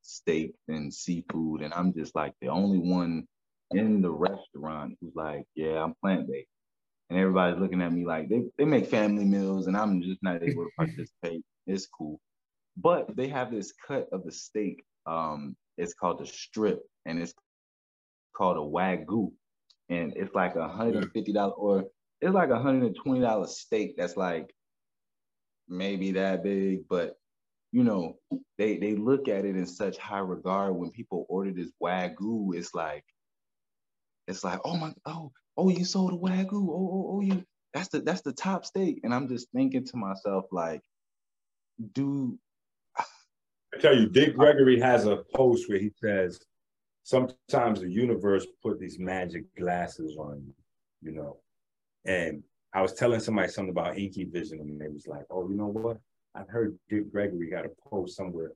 steak 0.03 0.55
and 0.69 0.93
seafood, 0.93 1.63
and 1.63 1.73
I'm 1.73 1.93
just 1.93 2.15
like 2.17 2.33
the 2.41 2.49
only 2.49 2.79
one 2.79 3.27
in 3.73 4.03
the 4.03 4.11
restaurant 4.11 4.97
who's 5.01 5.15
like, 5.15 5.45
yeah, 5.55 5.83
I'm 5.83 5.95
plant 6.03 6.27
based. 6.29 6.49
And 7.09 7.19
everybody's 7.19 7.61
looking 7.61 7.83
at 7.83 7.93
me 7.93 8.05
like 8.05 8.29
they, 8.29 8.43
they 8.57 8.65
make 8.65 8.87
family 8.87 9.25
meals 9.25 9.67
and 9.67 9.77
I'm 9.77 10.01
just 10.01 10.23
not 10.23 10.43
able 10.43 10.65
to 10.65 10.71
participate. 10.77 11.43
It's 11.67 11.87
cool. 11.87 12.21
But 12.81 13.15
they 13.17 13.29
have 13.29 13.51
this 13.51 13.73
cut 13.87 14.09
of 14.13 14.25
the 14.25 14.33
steak. 14.33 14.83
Um, 15.07 15.57
it's 15.77 15.95
called 15.95 16.21
the 16.21 16.27
strip 16.27 16.83
and 17.07 17.21
it's 17.21 17.35
called 18.35 18.57
a 18.57 18.61
wagyu. 18.61 19.33
And 19.89 20.13
it's 20.17 20.35
like 20.35 20.55
a 20.55 20.69
$150 20.69 21.59
or 21.59 21.87
it's 22.21 22.35
like 22.35 22.51
a 22.51 22.53
$120 22.53 23.49
steak 23.49 23.97
that's 23.97 24.17
like 24.17 24.55
maybe 25.69 26.13
that 26.13 26.43
big, 26.43 26.89
but 26.89 27.17
you 27.73 27.85
know, 27.85 28.17
they 28.59 28.79
they 28.79 28.97
look 28.97 29.29
at 29.29 29.45
it 29.45 29.57
in 29.57 29.67
such 29.67 29.97
high 29.97 30.19
regard 30.19 30.75
when 30.75 30.91
people 30.91 31.25
order 31.29 31.53
this 31.53 31.71
wagyu. 31.83 32.55
It's 32.55 32.75
like, 32.75 33.05
it's 34.27 34.43
like, 34.43 34.61
oh 34.65 34.77
my, 34.77 34.93
oh, 35.07 35.31
oh, 35.57 35.69
you 35.69 35.85
sold 35.85 36.13
a 36.13 36.17
wagyu. 36.17 36.53
Oh, 36.53 36.91
oh, 36.93 37.11
oh, 37.13 37.21
you 37.21 37.45
that's 37.73 37.89
the 37.89 38.01
that's 38.01 38.23
the 38.23 38.33
top 38.33 38.65
steak. 38.65 39.01
And 39.05 39.15
I'm 39.15 39.29
just 39.29 39.49
thinking 39.55 39.85
to 39.87 39.97
myself, 39.97 40.47
like, 40.51 40.83
do 41.93 42.39
I 43.75 43.79
tell 43.79 43.97
you, 43.97 44.09
Dick 44.09 44.31
uh, 44.31 44.33
Gregory 44.33 44.81
has 44.81 45.07
a 45.07 45.23
post 45.35 45.69
where 45.69 45.79
he 45.79 45.91
says, 46.01 46.41
sometimes 47.05 47.81
the 47.81 47.91
universe 47.91 48.47
put 48.63 48.79
these 48.79 48.99
magic 48.99 49.45
glasses 49.57 50.17
on 50.19 50.43
you, 50.47 50.55
you 51.03 51.13
know. 51.13 51.39
And 52.05 52.43
I 52.73 52.83
was 52.83 52.95
telling 52.95 53.21
somebody 53.21 53.49
something 53.49 53.71
about 53.71 53.99
inky 53.99 54.25
vision, 54.25 54.61
and 54.61 54.81
they 54.81 54.89
was 54.89 55.07
like, 55.07 55.25
oh, 55.31 55.49
you 55.49 55.57
know 55.57 55.67
what? 55.67 55.99
I've 56.35 56.49
heard 56.49 56.79
Dick 56.89 57.11
Gregory 57.11 57.51
got 57.51 57.67
a 57.67 57.71
post 57.89 58.17
somewhere. 58.17 58.53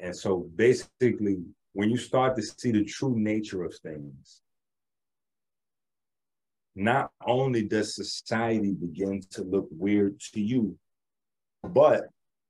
And 0.00 0.16
so 0.16 0.48
basically, 0.54 1.38
when 1.72 1.90
you 1.90 1.96
start 1.96 2.36
to 2.36 2.42
see 2.42 2.70
the 2.70 2.84
true 2.84 3.18
nature 3.18 3.64
of 3.64 3.74
things, 3.82 4.42
not 6.76 7.10
only 7.26 7.64
does 7.64 7.96
society 7.96 8.72
begin 8.72 9.20
to 9.30 9.42
look 9.42 9.66
weird 9.70 10.20
to 10.20 10.40
you, 10.40 10.78
but 11.64 12.04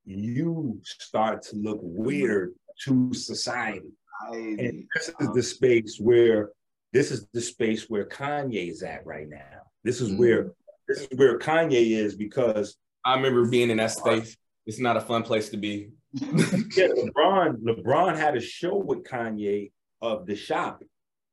you 0.09 0.79
start 0.83 1.43
to 1.43 1.55
look 1.55 1.79
weird 1.81 2.53
to 2.85 3.13
society. 3.13 3.91
And 4.31 4.87
this 4.95 5.11
is 5.19 5.29
the 5.33 5.43
space 5.43 5.97
where 5.99 6.49
this 6.91 7.11
is 7.11 7.27
the 7.31 7.41
space 7.41 7.89
where 7.89 8.05
Kanye 8.05 8.69
is 8.69 8.81
at 8.81 9.05
right 9.05 9.29
now. 9.29 9.61
This 9.83 10.01
is 10.01 10.17
where 10.17 10.51
this 10.87 11.01
is 11.01 11.07
where 11.15 11.37
Kanye 11.37 11.91
is 11.91 12.15
because 12.15 12.75
I 13.05 13.15
remember 13.15 13.45
being 13.45 13.69
in 13.69 13.77
that 13.77 13.91
space. 13.91 14.35
It's 14.65 14.79
not 14.79 14.97
a 14.97 15.01
fun 15.01 15.23
place 15.23 15.49
to 15.49 15.57
be. 15.57 15.89
yeah, 16.13 16.87
LeBron 16.87 17.57
LeBron 17.61 18.17
had 18.17 18.35
a 18.35 18.41
show 18.41 18.75
with 18.75 19.03
Kanye 19.03 19.71
of 20.01 20.25
the 20.25 20.35
shop, 20.35 20.83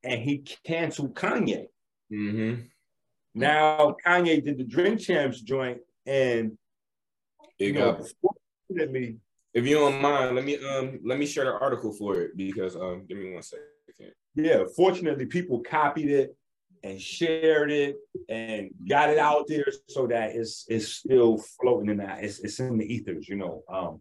and 0.05 0.21
he 0.21 0.45
canceled 0.65 1.15
Kanye. 1.15 1.67
Mm-hmm. 2.13 2.63
Now 3.35 3.97
Kanye 4.07 4.45
did 4.45 4.59
the 4.59 4.65
Drink 4.65 5.01
Champs 5.01 5.41
joint, 5.41 5.79
and 6.05 6.59
You 7.59 7.69
you 7.69 7.73
know, 7.73 8.05
fortunately, 8.69 9.19
If 9.55 9.67
you 9.67 9.77
don't 9.77 10.01
mind, 10.03 10.37
let 10.37 10.45
me 10.45 10.57
um 10.65 11.01
let 11.05 11.19
me 11.19 11.27
share 11.27 11.45
the 11.45 11.53
article 11.53 11.93
for 11.93 12.21
it 12.21 12.37
because 12.37 12.77
um 12.77 13.05
give 13.09 13.19
me 13.19 13.33
one 13.33 13.43
second. 13.43 14.13
yeah, 14.35 14.65
fortunately, 14.77 15.27
people 15.27 15.61
copied 15.61 16.11
it 16.11 16.37
and 16.85 17.01
shared 17.01 17.71
it 17.73 17.97
and 18.29 18.71
got 18.89 19.11
it 19.11 19.19
out 19.19 19.47
there 19.49 19.67
so 19.89 20.07
that 20.07 20.35
it's 20.37 20.67
it's 20.69 20.89
still 20.89 21.39
floating 21.61 21.91
in 21.91 21.97
that 21.99 22.23
it's, 22.23 22.39
it's 22.41 22.61
in 22.61 22.77
the 22.79 22.85
ethers, 22.95 23.29
you 23.29 23.37
know, 23.37 23.63
um, 23.69 24.01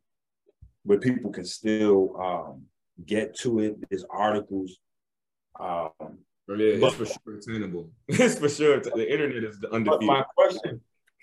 where 0.84 1.00
people 1.00 1.32
can 1.32 1.46
still 1.46 2.16
um, 2.22 2.64
get 3.06 3.36
to 3.40 3.60
it. 3.60 3.76
There's 3.90 4.06
articles. 4.10 4.78
Um, 5.60 5.92
But 6.48 6.60
yeah, 6.60 6.78
But- 6.82 6.88
it's 6.94 6.96
for 6.98 7.06
sure 7.06 7.38
attainable. 7.40 7.90
It's 8.08 8.38
for 8.38 8.50
sure. 8.50 8.80
The 8.82 9.08
internet 9.14 9.44
is 9.50 9.58
the 9.60 9.70
but 9.70 9.76
undefeated. 9.78 10.08
my 10.08 10.24
question, 10.38 10.82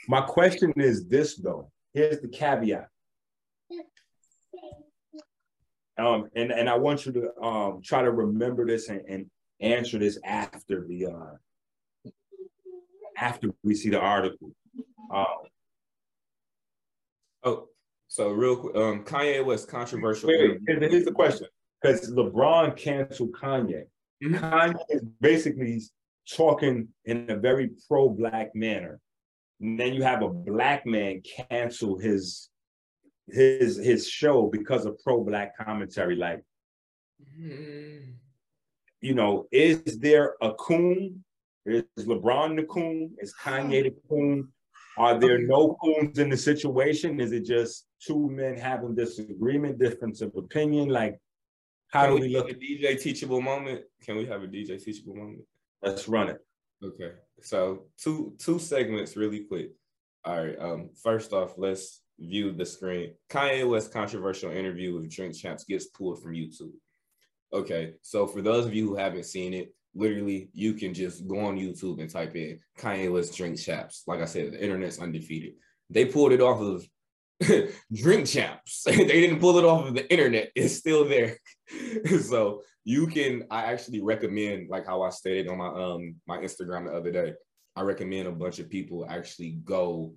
my 0.08 0.22
question 0.22 0.72
is 0.76 1.06
this 1.06 1.36
though. 1.36 1.70
Here's 1.94 2.20
the 2.24 2.28
caveat. 2.28 2.88
Um, 5.98 6.28
and, 6.34 6.50
and 6.50 6.68
I 6.68 6.76
want 6.76 7.06
you 7.06 7.12
to 7.12 7.42
um, 7.42 7.80
try 7.82 8.02
to 8.02 8.10
remember 8.10 8.66
this 8.66 8.88
and, 8.88 9.02
and 9.08 9.26
answer 9.60 9.98
this 9.98 10.18
after 10.24 10.86
the 10.88 11.06
uh, 11.06 12.10
after 13.16 13.48
we 13.62 13.74
see 13.74 13.90
the 13.90 14.00
article. 14.00 14.50
Um, 15.12 15.26
Oh, 17.44 17.68
so 18.08 18.30
real 18.30 18.56
quick, 18.56 18.76
um, 18.76 19.04
Kanye 19.04 19.44
was 19.44 19.64
controversial. 19.64 20.28
wait, 20.28 20.60
wait, 20.68 20.90
here's, 20.90 21.04
the 21.04 21.12
question: 21.12 21.48
because 21.80 22.10
LeBron 22.10 22.76
canceled 22.76 23.32
Kanye. 23.32 23.84
Mhm. 24.22 24.38
Kanye 24.38 24.80
is 24.90 25.02
basically 25.20 25.82
talking 26.30 26.88
in 27.04 27.28
a 27.30 27.36
very 27.36 27.70
pro-black 27.88 28.54
manner. 28.54 29.00
And 29.60 29.78
then 29.78 29.94
you 29.94 30.02
have 30.02 30.22
a 30.22 30.28
black 30.28 30.86
man 30.86 31.22
cancel 31.50 31.98
his 31.98 32.48
his 33.28 33.76
his 33.76 34.08
show 34.08 34.48
because 34.48 34.84
of 34.86 34.98
pro-black 34.98 35.56
commentary. 35.56 36.16
Like, 36.16 36.42
Mhm. 37.38 38.14
you 39.00 39.14
know, 39.14 39.46
is 39.52 39.82
there 39.98 40.34
a 40.40 40.52
coon? 40.54 41.24
Is 41.64 41.84
LeBron 41.98 42.56
the 42.56 42.64
coon? 42.64 43.14
Is 43.18 43.34
Kanye 43.34 43.84
the 43.84 43.94
coon? 44.08 44.52
Are 44.98 45.18
there 45.18 45.38
no 45.38 45.74
coons 45.82 46.18
in 46.18 46.28
the 46.28 46.36
situation? 46.36 47.20
Is 47.20 47.32
it 47.32 47.44
just 47.44 47.86
two 48.00 48.28
men 48.28 48.56
having 48.58 48.94
disagreement, 48.94 49.78
difference 49.78 50.20
of 50.20 50.34
opinion? 50.36 50.88
Like, 50.88 51.18
how 51.88 52.06
Can 52.06 52.10
do 52.10 52.14
we 52.16 52.28
we 52.28 52.34
look? 52.36 52.48
have 52.48 52.56
a 52.56 52.60
DJ 52.60 52.96
teachable 53.00 53.40
moment? 53.40 53.84
Can 54.02 54.16
we 54.16 54.26
have 54.26 54.42
a 54.42 54.46
DJ 54.48 54.76
teachable 54.82 55.14
moment? 55.14 55.44
Let's 55.82 56.08
run 56.08 56.28
it. 56.28 56.44
Okay. 56.84 57.12
So 57.40 57.86
two 57.96 58.34
two 58.38 58.58
segments 58.58 59.16
really 59.16 59.44
quick. 59.44 59.70
All 60.24 60.44
right. 60.44 60.58
Um, 60.58 60.90
first 61.02 61.32
off, 61.32 61.54
let's 61.56 62.01
view 62.22 62.52
the 62.52 62.66
screen. 62.66 63.14
Kanye 63.30 63.68
West 63.68 63.92
controversial 63.92 64.50
interview 64.50 64.94
with 64.94 65.10
Drink 65.10 65.36
Champs 65.36 65.64
gets 65.64 65.86
pulled 65.86 66.22
from 66.22 66.34
YouTube. 66.34 66.72
Okay. 67.52 67.94
So 68.02 68.26
for 68.26 68.42
those 68.42 68.66
of 68.66 68.74
you 68.74 68.88
who 68.88 68.96
haven't 68.96 69.26
seen 69.26 69.52
it, 69.54 69.74
literally 69.94 70.48
you 70.52 70.74
can 70.74 70.94
just 70.94 71.26
go 71.26 71.40
on 71.40 71.58
YouTube 71.58 72.00
and 72.00 72.08
type 72.08 72.34
in 72.34 72.58
Kanye 72.78 73.12
West 73.12 73.36
Drink 73.36 73.58
Champs. 73.58 74.04
Like 74.06 74.20
I 74.20 74.24
said, 74.24 74.52
the 74.52 74.62
internet's 74.62 75.00
undefeated. 75.00 75.54
They 75.90 76.06
pulled 76.06 76.32
it 76.32 76.40
off 76.40 76.60
of 76.60 76.86
Drink 77.92 78.26
Champs. 78.26 78.82
they 78.86 79.04
didn't 79.04 79.40
pull 79.40 79.58
it 79.58 79.64
off 79.64 79.88
of 79.88 79.94
the 79.94 80.10
internet. 80.10 80.50
It's 80.54 80.76
still 80.76 81.06
there. 81.06 81.36
so 82.22 82.62
you 82.84 83.06
can 83.06 83.44
I 83.50 83.64
actually 83.64 84.02
recommend, 84.02 84.68
like 84.68 84.86
how 84.86 85.02
I 85.02 85.10
stated 85.10 85.48
on 85.48 85.58
my 85.58 85.68
um 85.68 86.16
my 86.26 86.38
Instagram 86.38 86.86
the 86.86 86.96
other 86.96 87.12
day, 87.12 87.34
I 87.76 87.82
recommend 87.82 88.28
a 88.28 88.32
bunch 88.32 88.58
of 88.58 88.70
people 88.70 89.06
actually 89.08 89.58
go 89.64 90.14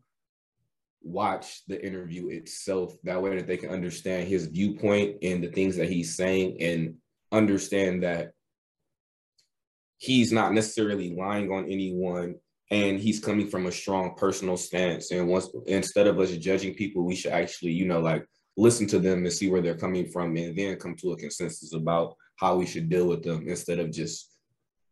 watch 1.06 1.62
the 1.68 1.84
interview 1.86 2.30
itself. 2.30 2.96
That 3.04 3.22
way 3.22 3.36
that 3.36 3.48
they 3.48 3.58
can 3.58 3.70
understand 3.70 4.28
his 4.28 4.48
viewpoint 4.48 5.18
and 5.22 5.44
the 5.44 5.52
things 5.52 5.78
that 5.78 5.90
he's 5.90 6.16
saying 6.16 6.58
and 6.60 6.96
understand 7.32 8.04
that 8.04 8.32
he's 9.98 10.32
not 10.32 10.54
necessarily 10.54 11.16
lying 11.16 11.52
on 11.52 11.70
anyone 11.70 12.36
and 12.72 13.00
he's 13.00 13.20
coming 13.20 13.48
from 13.48 13.68
a 13.68 13.72
strong 13.72 14.16
personal 14.16 14.58
stance. 14.58 15.12
And 15.12 15.28
once 15.28 15.50
instead 15.68 16.08
of 16.08 16.20
us 16.20 16.32
judging 16.32 16.74
people, 16.74 17.04
we 17.04 17.16
should 17.16 17.32
actually, 17.32 17.72
you 17.72 17.86
know, 17.86 18.00
like 18.00 18.26
listen 18.58 18.88
to 18.88 19.00
them 19.00 19.20
and 19.20 19.34
see 19.34 19.50
where 19.50 19.62
they're 19.62 19.78
coming 19.78 20.08
from 20.08 20.36
and 20.36 20.58
then 20.58 20.78
come 20.78 20.96
to 20.96 21.12
a 21.12 21.18
consensus 21.18 21.74
about 21.74 22.16
how 22.38 22.56
we 22.56 22.66
should 22.66 22.90
deal 22.90 23.08
with 23.08 23.24
them 23.24 23.48
instead 23.48 23.80
of 23.80 23.92
just 23.92 24.32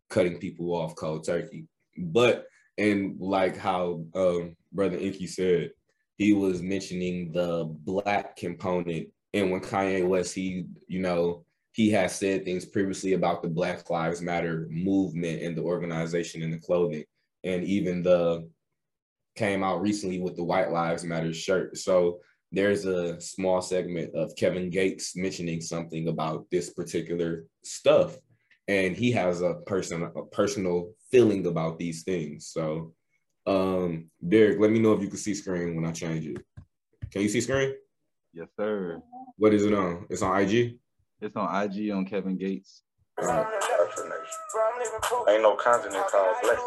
cutting 0.09 0.37
people 0.37 0.73
off 0.73 0.95
cold 0.95 1.25
turkey. 1.25 1.65
But 1.97 2.45
and 2.77 3.19
like 3.19 3.57
how 3.57 4.05
um, 4.15 4.55
brother 4.71 4.97
Enqi 4.97 5.27
said, 5.27 5.71
he 6.17 6.33
was 6.33 6.61
mentioning 6.61 7.31
the 7.31 7.65
black 7.65 8.35
component. 8.35 9.09
And 9.33 9.51
when 9.51 9.61
Kanye 9.61 10.07
West, 10.07 10.35
he, 10.35 10.65
you 10.87 11.01
know, 11.01 11.43
he 11.73 11.89
has 11.89 12.15
said 12.15 12.45
things 12.45 12.65
previously 12.65 13.13
about 13.13 13.41
the 13.41 13.49
Black 13.49 13.89
Lives 13.89 14.21
Matter 14.21 14.67
movement 14.69 15.41
and 15.41 15.57
the 15.57 15.63
organization 15.63 16.43
and 16.43 16.53
the 16.53 16.59
clothing. 16.59 17.03
And 17.43 17.63
even 17.63 18.03
the 18.03 18.47
came 19.35 19.63
out 19.63 19.81
recently 19.81 20.19
with 20.19 20.35
the 20.35 20.43
White 20.43 20.71
Lives 20.71 21.03
Matter 21.03 21.33
shirt. 21.33 21.77
So 21.77 22.19
there's 22.51 22.85
a 22.85 23.19
small 23.19 23.61
segment 23.61 24.13
of 24.13 24.35
Kevin 24.35 24.69
Gates 24.69 25.15
mentioning 25.15 25.59
something 25.59 26.07
about 26.07 26.45
this 26.51 26.69
particular 26.69 27.45
stuff. 27.63 28.15
And 28.67 28.95
he 28.95 29.11
has 29.13 29.41
a 29.41 29.55
person 29.65 30.03
a 30.03 30.25
personal 30.25 30.91
feeling 31.11 31.47
about 31.47 31.79
these 31.79 32.03
things. 32.03 32.47
So 32.47 32.93
um 33.45 34.09
Derek, 34.25 34.59
let 34.59 34.71
me 34.71 34.79
know 34.79 34.93
if 34.93 35.01
you 35.01 35.07
can 35.07 35.17
see 35.17 35.33
screen 35.33 35.75
when 35.75 35.85
I 35.85 35.91
change 35.91 36.25
it. 36.25 36.43
Can 37.11 37.21
you 37.21 37.29
see 37.29 37.41
screen? 37.41 37.73
Yes, 38.33 38.47
sir. 38.57 39.01
What 39.37 39.53
is 39.53 39.65
it 39.65 39.73
on? 39.73 40.05
It's 40.09 40.21
on 40.21 40.39
IG. 40.41 40.79
It's 41.21 41.35
on 41.35 41.63
IG 41.63 41.91
on 41.91 42.05
Kevin 42.05 42.37
Gates. 42.37 42.83
Ain't 45.29 45.41
no 45.41 45.55
continent 45.55 46.05
called 46.07 46.35
black. 46.41 46.57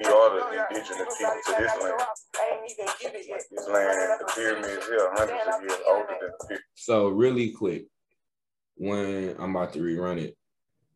You 0.00 0.08
are 0.08 0.30
the 0.34 0.66
indigenous 0.68 1.16
people 1.18 1.40
to 1.46 1.52
this 1.58 1.82
land. 1.82 2.00
This 3.50 3.68
land, 3.68 4.20
the 4.20 4.32
pyramids 4.34 4.86
here, 4.86 5.10
hundreds 5.12 5.46
of 5.46 5.62
years 5.62 5.80
older 5.88 6.16
than 6.20 6.30
the 6.30 6.46
pyramids. 6.46 6.66
So 6.74 7.08
really 7.08 7.50
quick, 7.52 7.86
when 8.76 9.36
I'm 9.38 9.54
about 9.54 9.72
to 9.74 9.80
rerun 9.80 10.18
it. 10.18 10.36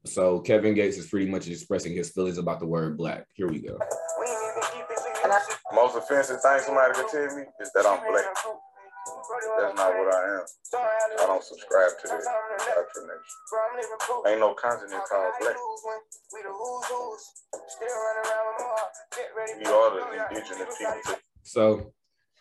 So 0.07 0.41
Kevin 0.41 0.75
Gates 0.75 0.99
is 0.99 1.07
pretty 1.07 1.31
much 1.31 1.49
expressing 1.49 1.95
his 1.95 2.11
feelings 2.11 2.39
about 2.39 2.61
the 2.61 2.67
word 2.67 2.97
black. 2.97 3.27
Here 3.35 3.49
we 3.49 3.61
go. 3.61 3.79
Most 5.73 5.97
offensive 5.97 6.41
thing 6.41 6.61
somebody 6.61 6.93
could 6.95 7.09
tell 7.09 7.37
me 7.37 7.45
is 7.61 7.71
that 7.75 7.87
I'm 7.87 8.01
black. 8.11 8.25
That's 9.59 9.77
not 9.77 9.93
what 9.99 10.15
I 10.15 10.37
am. 10.37 10.45
I 11.21 11.27
don't 11.27 11.43
subscribe 11.43 11.91
to 12.03 12.09
that 12.09 12.23
indoctrination. 12.59 13.35
Ain't 14.27 14.41
no 14.41 14.55
continent 14.55 15.03
called 15.11 15.33
black. 15.41 15.57
We 19.59 19.67
are 19.67 19.91
the 19.91 20.29
indigenous 20.31 20.77
people. 20.79 21.19
So 21.43 21.93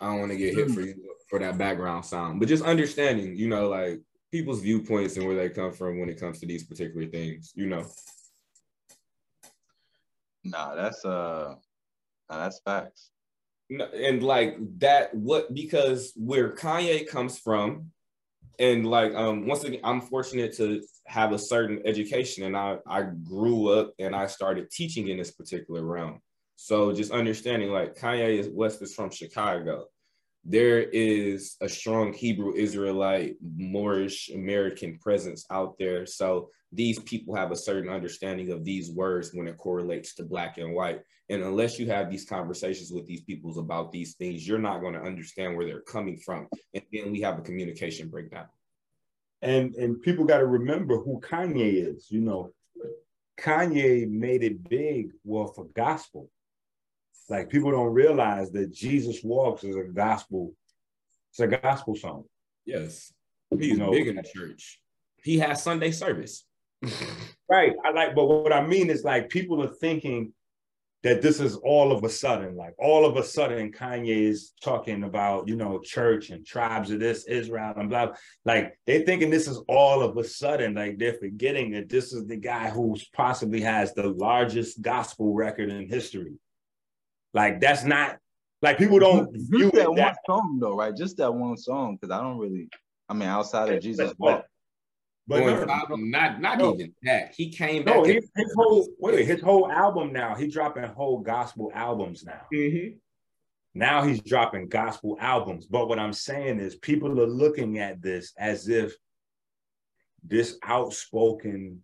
I 0.01 0.07
don't 0.07 0.19
want 0.19 0.31
to 0.31 0.37
get 0.37 0.55
hit 0.55 0.71
for 0.71 0.81
you 0.81 0.95
for 1.29 1.39
that 1.39 1.57
background 1.57 2.05
sound, 2.05 2.39
but 2.39 2.49
just 2.49 2.63
understanding, 2.63 3.35
you 3.35 3.47
know, 3.47 3.69
like 3.69 4.01
people's 4.33 4.61
viewpoints 4.61 5.15
and 5.15 5.27
where 5.27 5.35
they 5.35 5.47
come 5.47 5.71
from 5.71 5.99
when 5.99 6.09
it 6.09 6.19
comes 6.19 6.39
to 6.39 6.47
these 6.47 6.63
particular 6.63 7.05
things, 7.05 7.51
you 7.53 7.67
know. 7.67 7.85
Nah, 10.43 10.73
that's 10.73 11.05
uh, 11.05 11.53
nah, 12.29 12.39
that's 12.39 12.59
facts. 12.65 13.11
And 13.69 14.23
like 14.23 14.57
that 14.79 15.13
what 15.13 15.53
because 15.53 16.13
where 16.15 16.53
Kanye 16.55 17.07
comes 17.07 17.37
from 17.37 17.91
and 18.59 18.85
like 18.85 19.13
um 19.13 19.47
once 19.47 19.63
again 19.63 19.79
I'm 19.83 20.01
fortunate 20.01 20.55
to 20.57 20.81
have 21.05 21.31
a 21.31 21.39
certain 21.39 21.81
education 21.85 22.43
and 22.43 22.57
I 22.57 22.77
I 22.87 23.03
grew 23.03 23.69
up 23.69 23.93
and 23.99 24.15
I 24.15 24.25
started 24.27 24.69
teaching 24.71 25.09
in 25.09 25.17
this 25.17 25.31
particular 25.31 25.83
realm. 25.83 26.19
So 26.55 26.91
just 26.91 27.11
understanding 27.11 27.69
like 27.69 27.95
Kanye 27.95 28.39
is 28.39 28.49
West 28.49 28.81
is 28.81 28.95
from 28.95 29.11
Chicago. 29.11 29.85
There 30.45 30.81
is 30.81 31.55
a 31.61 31.69
strong 31.69 32.13
Hebrew 32.13 32.53
Israelite 32.55 33.37
Moorish 33.55 34.29
American 34.29 34.97
presence 34.99 35.45
out 35.49 35.77
there. 35.79 36.05
So 36.05 36.49
these 36.71 36.99
people 36.99 37.35
have 37.35 37.51
a 37.51 37.55
certain 37.55 37.89
understanding 37.89 38.51
of 38.51 38.65
these 38.65 38.91
words 38.91 39.31
when 39.33 39.47
it 39.47 39.57
correlates 39.57 40.15
to 40.15 40.23
black 40.23 40.57
and 40.57 40.73
white. 40.73 41.01
And 41.29 41.41
unless 41.43 41.79
you 41.79 41.87
have 41.87 42.11
these 42.11 42.25
conversations 42.25 42.91
with 42.91 43.05
these 43.05 43.21
peoples 43.23 43.57
about 43.57 43.91
these 43.91 44.15
things, 44.15 44.45
you're 44.47 44.59
not 44.59 44.81
going 44.81 44.93
to 44.93 45.01
understand 45.01 45.55
where 45.55 45.65
they're 45.65 45.81
coming 45.81 46.17
from. 46.17 46.47
And 46.73 46.83
then 46.91 47.11
we 47.11 47.21
have 47.21 47.39
a 47.39 47.41
communication 47.41 48.09
breakdown. 48.09 48.47
and 49.41 49.75
and 49.75 50.01
people 50.01 50.25
got 50.25 50.39
to 50.39 50.45
remember 50.45 50.97
who 50.99 51.21
Kanye 51.21 51.95
is. 51.95 52.07
You 52.11 52.21
know, 52.21 52.53
Kanye 53.39 54.09
made 54.09 54.43
it 54.43 54.67
big 54.69 55.11
well 55.23 55.47
for 55.47 55.65
gospel. 55.75 56.29
Like 57.29 57.49
people 57.49 57.71
don't 57.71 57.93
realize 57.93 58.51
that 58.51 58.73
Jesus 58.73 59.23
Walks 59.23 59.63
is 59.63 59.75
a 59.75 59.83
gospel. 59.83 60.53
It's 61.31 61.39
a 61.39 61.47
gospel 61.47 61.95
song. 61.95 62.25
Yes. 62.65 63.13
He's 63.57 63.77
No. 63.77 63.91
big 63.91 64.07
in 64.07 64.15
the 64.15 64.23
church. 64.23 64.79
He 65.23 65.39
has 65.39 65.63
Sunday 65.63 65.91
service. 65.91 66.45
Right. 67.49 67.73
I 67.85 67.91
like, 67.91 68.15
but 68.15 68.25
what 68.25 68.51
I 68.51 68.65
mean 68.65 68.89
is 68.89 69.03
like 69.03 69.29
people 69.29 69.61
are 69.61 69.67
thinking 69.73 70.33
that 71.03 71.21
this 71.21 71.39
is 71.39 71.55
all 71.57 71.91
of 71.91 72.03
a 72.03 72.09
sudden, 72.09 72.55
like 72.55 72.73
all 72.79 73.05
of 73.05 73.15
a 73.17 73.23
sudden, 73.23 73.71
Kanye 73.71 74.07
is 74.29 74.53
talking 74.63 75.03
about, 75.03 75.47
you 75.47 75.55
know, 75.55 75.77
church 75.79 76.29
and 76.29 76.43
tribes 76.47 76.89
of 76.89 76.99
this, 76.99 77.25
Israel, 77.25 77.73
and 77.75 77.89
blah. 77.89 78.13
Like 78.45 78.79
they're 78.87 79.01
thinking 79.03 79.29
this 79.29 79.47
is 79.47 79.61
all 79.67 80.01
of 80.01 80.17
a 80.17 80.23
sudden, 80.23 80.73
like 80.73 80.97
they're 80.97 81.13
forgetting 81.19 81.71
that 81.71 81.89
this 81.89 82.11
is 82.13 82.25
the 82.25 82.37
guy 82.37 82.69
who 82.69 82.95
possibly 83.13 83.61
has 83.61 83.93
the 83.93 84.07
largest 84.07 84.81
gospel 84.81 85.33
record 85.33 85.69
in 85.69 85.87
history. 85.87 86.33
Like 87.33 87.59
that's 87.59 87.83
not 87.83 88.17
like 88.61 88.77
people 88.77 88.99
don't 88.99 89.29
view 89.33 89.71
Just 89.71 89.73
that 89.75 89.83
it 89.83 89.91
one 89.93 90.15
song 90.25 90.57
though, 90.61 90.75
right? 90.75 90.95
Just 90.95 91.17
that 91.17 91.33
one 91.33 91.57
song, 91.57 91.97
because 91.99 92.15
I 92.15 92.21
don't 92.21 92.37
really. 92.37 92.69
I 93.09 93.13
mean, 93.13 93.27
outside 93.27 93.73
of 93.73 93.81
Jesus 93.81 94.13
but- 94.17 94.19
Walk, 94.19 94.45
but 95.27 95.39
no, 95.39 95.65
album, 95.69 96.11
not 96.11 96.39
not 96.41 96.57
No. 96.59 96.73
even 96.73 96.93
that. 97.03 97.33
He 97.35 97.49
came 97.49 97.83
back. 97.85 97.95
no, 97.95 98.03
his, 98.03 98.29
his 98.35 98.53
whole 98.55 98.87
wait, 98.99 99.25
his 99.25 99.41
whole 99.41 99.71
album 99.71 100.11
now, 100.13 100.35
he's 100.35 100.53
dropping 100.53 100.83
whole 100.83 101.19
gospel 101.19 101.71
albums 101.73 102.23
now. 102.25 102.41
Mhm. 102.53 102.97
Now 103.73 104.03
he's 104.03 104.21
dropping 104.21 104.67
gospel 104.69 105.17
albums. 105.19 105.65
But 105.65 105.87
what 105.89 105.97
I'm 105.97 106.13
saying 106.13 106.59
is 106.59 106.75
people 106.75 107.19
are 107.21 107.27
looking 107.27 107.79
at 107.79 108.01
this 108.01 108.33
as 108.37 108.67
if 108.69 108.93
this 110.23 110.57
outspoken 110.63 111.83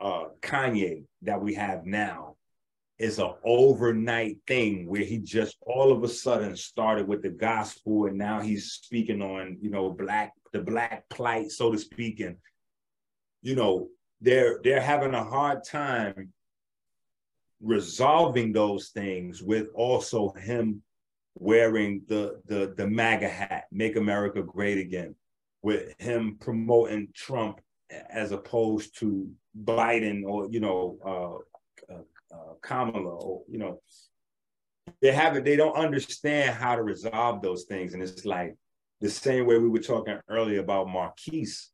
uh 0.00 0.26
Kanye 0.42 1.06
that 1.22 1.40
we 1.40 1.54
have 1.54 1.86
now 1.86 2.35
is 2.98 3.18
an 3.18 3.32
overnight 3.44 4.38
thing 4.46 4.88
where 4.88 5.04
he 5.04 5.18
just 5.18 5.56
all 5.66 5.92
of 5.92 6.02
a 6.02 6.08
sudden 6.08 6.56
started 6.56 7.06
with 7.06 7.22
the 7.22 7.28
gospel 7.28 8.06
and 8.06 8.16
now 8.16 8.40
he's 8.40 8.72
speaking 8.72 9.20
on, 9.20 9.58
you 9.60 9.70
know, 9.70 9.90
black 9.90 10.32
the 10.52 10.60
black 10.60 11.08
plight, 11.08 11.50
so 11.50 11.70
to 11.72 11.78
speak. 11.78 12.20
And 12.20 12.36
you 13.42 13.54
know, 13.54 13.88
they're 14.20 14.60
they're 14.64 14.80
having 14.80 15.14
a 15.14 15.24
hard 15.24 15.64
time 15.64 16.32
resolving 17.60 18.52
those 18.52 18.88
things 18.88 19.42
with 19.42 19.66
also 19.74 20.32
him 20.32 20.82
wearing 21.34 22.02
the 22.08 22.40
the 22.46 22.74
the 22.76 22.86
MAGA 22.86 23.28
hat, 23.28 23.64
make 23.70 23.96
America 23.96 24.42
great 24.42 24.78
again, 24.78 25.14
with 25.62 25.94
him 25.98 26.38
promoting 26.40 27.08
Trump 27.14 27.60
as 28.10 28.32
opposed 28.32 28.98
to 28.98 29.30
Biden 29.64 30.24
or 30.24 30.48
you 30.50 30.60
know 30.60 30.98
uh, 31.04 31.44
Kamala 32.62 33.14
or 33.14 33.42
you 33.48 33.58
know 33.58 33.80
they 35.02 35.12
haven't 35.12 35.44
they 35.44 35.56
don't 35.56 35.76
understand 35.76 36.54
how 36.54 36.76
to 36.76 36.82
resolve 36.82 37.42
those 37.42 37.64
things, 37.64 37.94
and 37.94 38.02
it's 38.02 38.24
like 38.24 38.54
the 39.00 39.10
same 39.10 39.46
way 39.46 39.58
we 39.58 39.68
were 39.68 39.78
talking 39.78 40.18
earlier 40.28 40.60
about 40.60 40.88
Marquise 40.88 41.70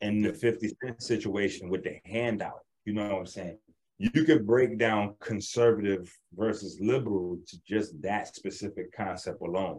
and 0.00 0.24
the 0.24 0.32
50 0.32 0.76
Cent 0.82 1.02
situation 1.02 1.68
with 1.68 1.82
the 1.82 1.98
handout. 2.04 2.60
You 2.84 2.92
know 2.92 3.08
what 3.08 3.18
I'm 3.18 3.26
saying? 3.26 3.58
You 3.98 4.10
could 4.10 4.46
break 4.46 4.78
down 4.78 5.14
conservative 5.20 6.12
versus 6.34 6.78
liberal 6.80 7.38
to 7.46 7.56
just 7.66 8.00
that 8.02 8.34
specific 8.34 8.92
concept 8.92 9.40
alone. 9.40 9.78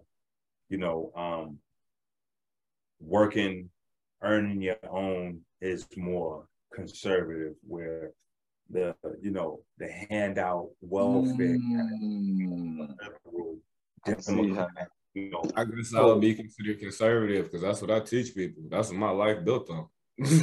You 0.70 0.78
know, 0.78 1.12
um, 1.16 1.60
working, 3.00 3.70
earning 4.24 4.62
your 4.62 4.78
own 4.90 5.42
is 5.62 5.86
more 5.96 6.48
conservative, 6.74 7.54
where 7.68 8.12
the 8.70 8.96
you 9.22 9.32
know 9.32 9.62
the 9.78 9.88
handout 10.10 10.70
welfare 10.82 11.58
Mm, 11.58 12.78
liberal, 13.26 13.58
I 14.06 14.16
see 14.20 14.50
how- 14.54 14.68
you 15.14 15.30
know, 15.30 15.44
I 15.56 15.64
guess 15.64 15.94
I 15.96 16.04
would 16.04 16.20
be 16.20 16.36
considered 16.36 16.80
conservative 16.80 17.46
because 17.46 17.62
that's 17.62 17.82
what 17.82 17.90
I 17.92 18.02
teach 18.02 18.36
people. 18.36 18.64
That's 18.70 18.90
what 18.90 18.98
my 18.98 19.12
life 19.12 19.44
built 19.46 19.70
on. 19.70 19.88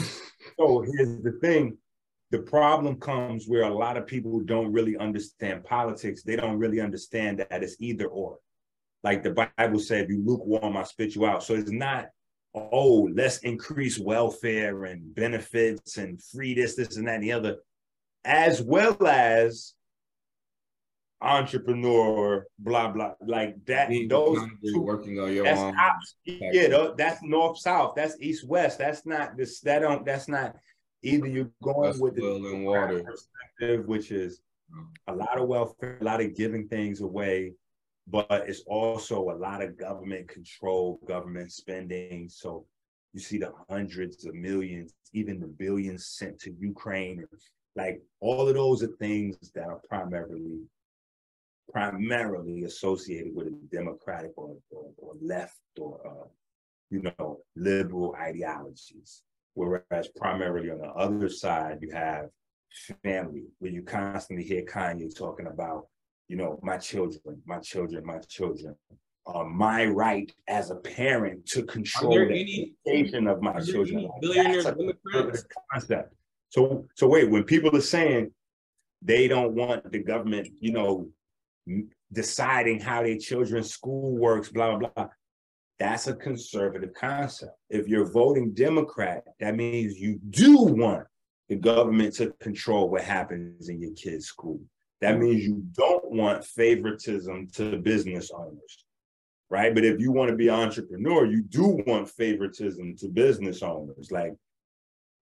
So 0.58 0.80
here's 0.82 1.22
the 1.22 1.38
thing. 1.40 1.78
The 2.30 2.40
problem 2.40 2.98
comes 3.00 3.46
where 3.46 3.62
a 3.62 3.72
lot 3.74 3.96
of 3.96 4.06
people 4.06 4.40
don't 4.40 4.72
really 4.72 4.96
understand 4.96 5.64
politics. 5.64 6.22
They 6.22 6.36
don't 6.36 6.58
really 6.58 6.80
understand 6.80 7.38
that 7.38 7.62
it's 7.62 7.76
either 7.80 8.06
or. 8.06 8.38
Like 9.02 9.22
the 9.22 9.48
Bible 9.56 9.78
said, 9.78 10.04
if 10.04 10.10
you 10.10 10.22
lukewarm, 10.24 10.76
I 10.76 10.82
spit 10.84 11.14
you 11.14 11.26
out. 11.26 11.42
So 11.42 11.54
it's 11.54 11.70
not, 11.70 12.08
oh, 12.54 13.08
let's 13.14 13.38
increase 13.38 13.98
welfare 13.98 14.84
and 14.84 15.14
benefits 15.14 15.96
and 15.96 16.22
free 16.22 16.54
this, 16.54 16.74
this, 16.76 16.96
and 16.96 17.06
that, 17.08 17.16
and 17.16 17.24
the 17.24 17.32
other, 17.32 17.56
as 18.24 18.62
well 18.62 18.96
as 19.06 19.74
entrepreneur, 21.20 22.44
blah, 22.58 22.88
blah, 22.90 23.12
like 23.24 23.64
that. 23.66 23.88
Being 23.88 24.08
Those 24.08 24.38
two 24.64 24.80
working 24.80 25.18
on 25.20 25.32
your 25.32 25.44
that's 25.44 25.60
own. 25.60 25.76
ops- 25.78 26.16
yeah, 26.24 26.88
that's 26.96 27.22
north 27.22 27.58
south. 27.58 27.94
That's 27.96 28.16
east 28.20 28.46
west. 28.46 28.78
That's 28.78 29.06
not 29.06 29.36
this. 29.36 29.60
That 29.60 29.80
don't. 29.80 30.04
That's 30.04 30.28
not 30.28 30.56
either. 31.02 31.26
You're 31.26 31.50
going 31.62 31.82
That's 31.90 31.98
with 32.00 32.16
the 32.16 32.62
water. 32.64 33.02
perspective, 33.04 33.86
which 33.86 34.10
is 34.10 34.40
a 35.06 35.14
lot 35.14 35.38
of 35.38 35.48
welfare, 35.48 35.98
a 36.00 36.04
lot 36.04 36.20
of 36.20 36.34
giving 36.34 36.66
things 36.66 37.00
away, 37.02 37.52
but 38.08 38.26
it's 38.48 38.62
also 38.66 39.30
a 39.30 39.36
lot 39.36 39.62
of 39.62 39.76
government 39.78 40.28
control, 40.28 40.98
government 41.06 41.52
spending. 41.52 42.28
So 42.28 42.66
you 43.12 43.20
see 43.20 43.38
the 43.38 43.52
hundreds 43.68 44.24
of 44.24 44.34
millions, 44.34 44.94
even 45.12 45.38
the 45.38 45.46
billions 45.46 46.06
sent 46.06 46.40
to 46.40 46.54
Ukraine. 46.58 47.24
Like 47.74 48.02
all 48.20 48.48
of 48.48 48.54
those 48.54 48.82
are 48.82 48.88
things 48.98 49.36
that 49.54 49.64
are 49.64 49.80
primarily 49.88 50.60
primarily 51.72 52.64
associated 52.64 53.34
with 53.34 53.46
a 53.46 53.58
democratic 53.70 54.32
or, 54.36 54.56
or, 54.70 54.90
or 54.98 55.14
left 55.22 55.60
or 55.80 56.00
uh, 56.06 56.28
you 56.90 57.02
know 57.02 57.40
liberal 57.56 58.14
ideologies. 58.18 59.22
Whereas 59.54 60.08
primarily 60.16 60.70
on 60.70 60.78
the 60.78 60.88
other 60.88 61.28
side 61.28 61.78
you 61.80 61.90
have 61.92 62.28
family 63.02 63.44
where 63.58 63.70
you 63.70 63.82
constantly 63.82 64.44
hear 64.44 64.62
kanye 64.62 65.14
talking 65.14 65.46
about 65.46 65.86
you 66.28 66.36
know 66.36 66.58
my 66.62 66.78
children 66.78 67.42
my 67.46 67.58
children 67.58 68.04
my 68.04 68.18
children 68.20 68.74
uh, 69.26 69.44
my 69.44 69.84
right 69.84 70.32
as 70.48 70.70
a 70.70 70.76
parent 70.76 71.46
to 71.46 71.62
control 71.62 72.12
the 72.12 72.74
education 72.86 73.28
of 73.28 73.40
my 73.40 73.60
children. 73.60 74.08
Like, 74.20 74.34
that's 74.34 74.66
a 74.66 74.74
Democrats? 74.74 75.44
concept 75.70 76.14
so 76.52 76.86
so 76.94 77.08
wait 77.08 77.30
when 77.30 77.44
people 77.44 77.74
are 77.74 77.80
saying 77.80 78.30
they 79.00 79.26
don't 79.26 79.54
want 79.54 79.90
the 79.90 79.98
government, 79.98 80.48
you 80.60 80.72
know, 80.72 81.08
deciding 82.12 82.78
how 82.78 83.02
their 83.02 83.16
children's 83.16 83.70
school 83.70 84.16
works, 84.16 84.50
blah, 84.50 84.76
blah, 84.76 84.90
blah. 84.94 85.08
That's 85.78 86.06
a 86.08 86.14
conservative 86.14 86.92
concept. 86.92 87.56
If 87.70 87.88
you're 87.88 88.12
voting 88.12 88.52
Democrat, 88.52 89.24
that 89.40 89.56
means 89.56 89.98
you 89.98 90.20
do 90.28 90.56
want 90.58 91.06
the 91.48 91.56
government 91.56 92.14
to 92.16 92.32
control 92.40 92.90
what 92.90 93.02
happens 93.02 93.70
in 93.70 93.80
your 93.80 93.94
kid's 93.94 94.26
school. 94.26 94.60
That 95.00 95.18
means 95.18 95.42
you 95.42 95.64
don't 95.72 96.12
want 96.12 96.44
favoritism 96.44 97.48
to 97.54 97.78
business 97.78 98.30
owners, 98.30 98.84
right? 99.48 99.74
But 99.74 99.86
if 99.86 99.98
you 100.00 100.12
want 100.12 100.30
to 100.30 100.36
be 100.36 100.48
an 100.48 100.54
entrepreneur, 100.54 101.24
you 101.24 101.42
do 101.42 101.82
want 101.86 102.10
favoritism 102.10 102.96
to 102.98 103.08
business 103.08 103.62
owners. 103.62 104.12
Like 104.12 104.34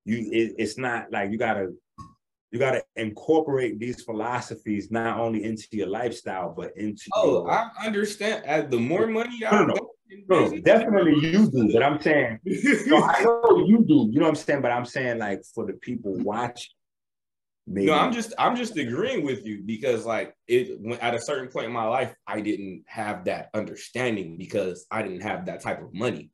you, 0.05 0.17
it, 0.31 0.55
it's 0.57 0.77
not 0.77 1.11
like 1.11 1.31
you 1.31 1.37
gotta 1.37 1.69
you 2.51 2.59
gotta 2.59 2.83
incorporate 2.95 3.79
these 3.79 4.03
philosophies 4.03 4.91
not 4.91 5.19
only 5.19 5.43
into 5.43 5.67
your 5.71 5.87
lifestyle 5.87 6.53
but 6.55 6.75
into 6.75 7.03
Oh, 7.13 7.45
your, 7.45 7.51
I 7.51 7.69
understand. 7.85 8.45
As 8.45 8.69
the 8.69 8.79
more 8.79 9.07
money 9.07 9.39
No, 9.41 9.47
I 9.47 9.65
no, 9.65 9.73
go 9.75 9.91
in 10.09 10.25
no, 10.27 10.57
definitely 10.61 11.15
you 11.19 11.49
do, 11.49 11.71
but 11.71 11.83
I'm 11.83 12.01
saying 12.01 12.39
no, 12.87 13.03
I 13.03 13.23
know 13.23 13.65
you 13.65 13.85
do. 13.87 14.09
You 14.11 14.19
know 14.19 14.25
what 14.25 14.29
I'm 14.29 14.35
saying? 14.35 14.61
But 14.61 14.71
I'm 14.71 14.85
saying 14.85 15.19
like 15.19 15.41
for 15.55 15.65
the 15.65 15.73
people 15.73 16.13
watching, 16.17 16.71
maybe 17.65 17.87
No, 17.87 17.93
I'm 17.93 18.11
just 18.11 18.33
I'm 18.37 18.55
just 18.55 18.75
agreeing 18.75 19.23
with 19.23 19.45
you 19.45 19.61
because 19.65 20.05
like 20.05 20.35
it 20.47 20.79
when 20.81 20.99
at 20.99 21.15
a 21.15 21.21
certain 21.21 21.47
point 21.47 21.67
in 21.67 21.71
my 21.71 21.85
life 21.85 22.13
I 22.27 22.41
didn't 22.41 22.83
have 22.87 23.25
that 23.25 23.49
understanding 23.53 24.37
because 24.37 24.85
I 24.91 25.01
didn't 25.03 25.21
have 25.21 25.45
that 25.45 25.61
type 25.61 25.81
of 25.81 25.93
money. 25.93 26.31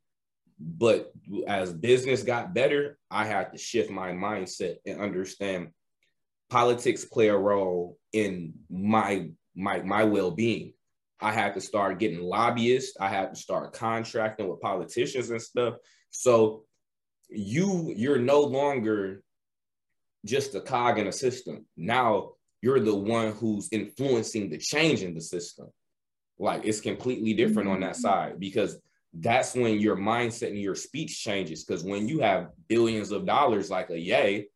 But 0.60 1.12
as 1.48 1.72
business 1.72 2.24
got 2.24 2.54
better, 2.54 2.98
I 3.12 3.26
had 3.26 3.52
to 3.52 3.58
shift 3.58 3.92
my 3.92 4.12
mindset 4.12 4.78
and 4.86 5.00
understand 5.00 5.70
politics 6.50 7.06
play 7.06 7.28
a 7.28 7.38
role 7.38 7.98
in 8.14 8.54
my 8.70 9.30
my 9.56 9.82
my 9.82 10.04
well-being. 10.04 10.74
I 11.20 11.32
had 11.32 11.56
to 11.56 11.62
start 11.62 12.00
getting 12.00 12.22
lobbyists, 12.22 12.98
I 13.00 13.10
had 13.10 13.34
to 13.34 13.40
start 13.40 13.74
contracting 13.74 14.48
with 14.48 14.62
politicians 14.62 15.30
and 15.30 15.42
stuff. 15.42 15.76
So 16.10 16.64
you 17.30 17.94
you're 17.96 18.20
no 18.20 18.42
longer 18.42 19.24
just 20.26 20.56
a 20.56 20.62
cog 20.62 21.00
in 21.00 21.08
a 21.08 21.12
system. 21.12 21.66
Now 21.76 22.34
you're 22.62 22.80
the 22.80 22.96
one 22.96 23.34
who's 23.34 23.70
influencing 23.72 24.50
the 24.50 24.58
change 24.58 25.04
in 25.04 25.14
the 25.14 25.22
system. 25.22 25.68
Like 26.40 26.66
it's 26.66 26.82
completely 26.82 27.34
different 27.34 27.70
on 27.70 27.82
that 27.82 27.94
mm-hmm. 27.94 28.02
side 28.02 28.40
because 28.40 28.80
that's 29.20 29.56
when 29.56 29.80
your 29.80 29.96
mindset 29.96 30.50
and 30.50 30.62
your 30.62 30.76
speech 30.76 31.22
changes. 31.24 31.64
Because 31.64 31.84
when 31.84 32.08
you 32.08 32.20
have 32.20 32.50
billions 32.68 33.12
of 33.12 33.26
dollars 33.26 33.70
like 33.70 33.90
a 33.90 34.00
Ye, 34.00 34.48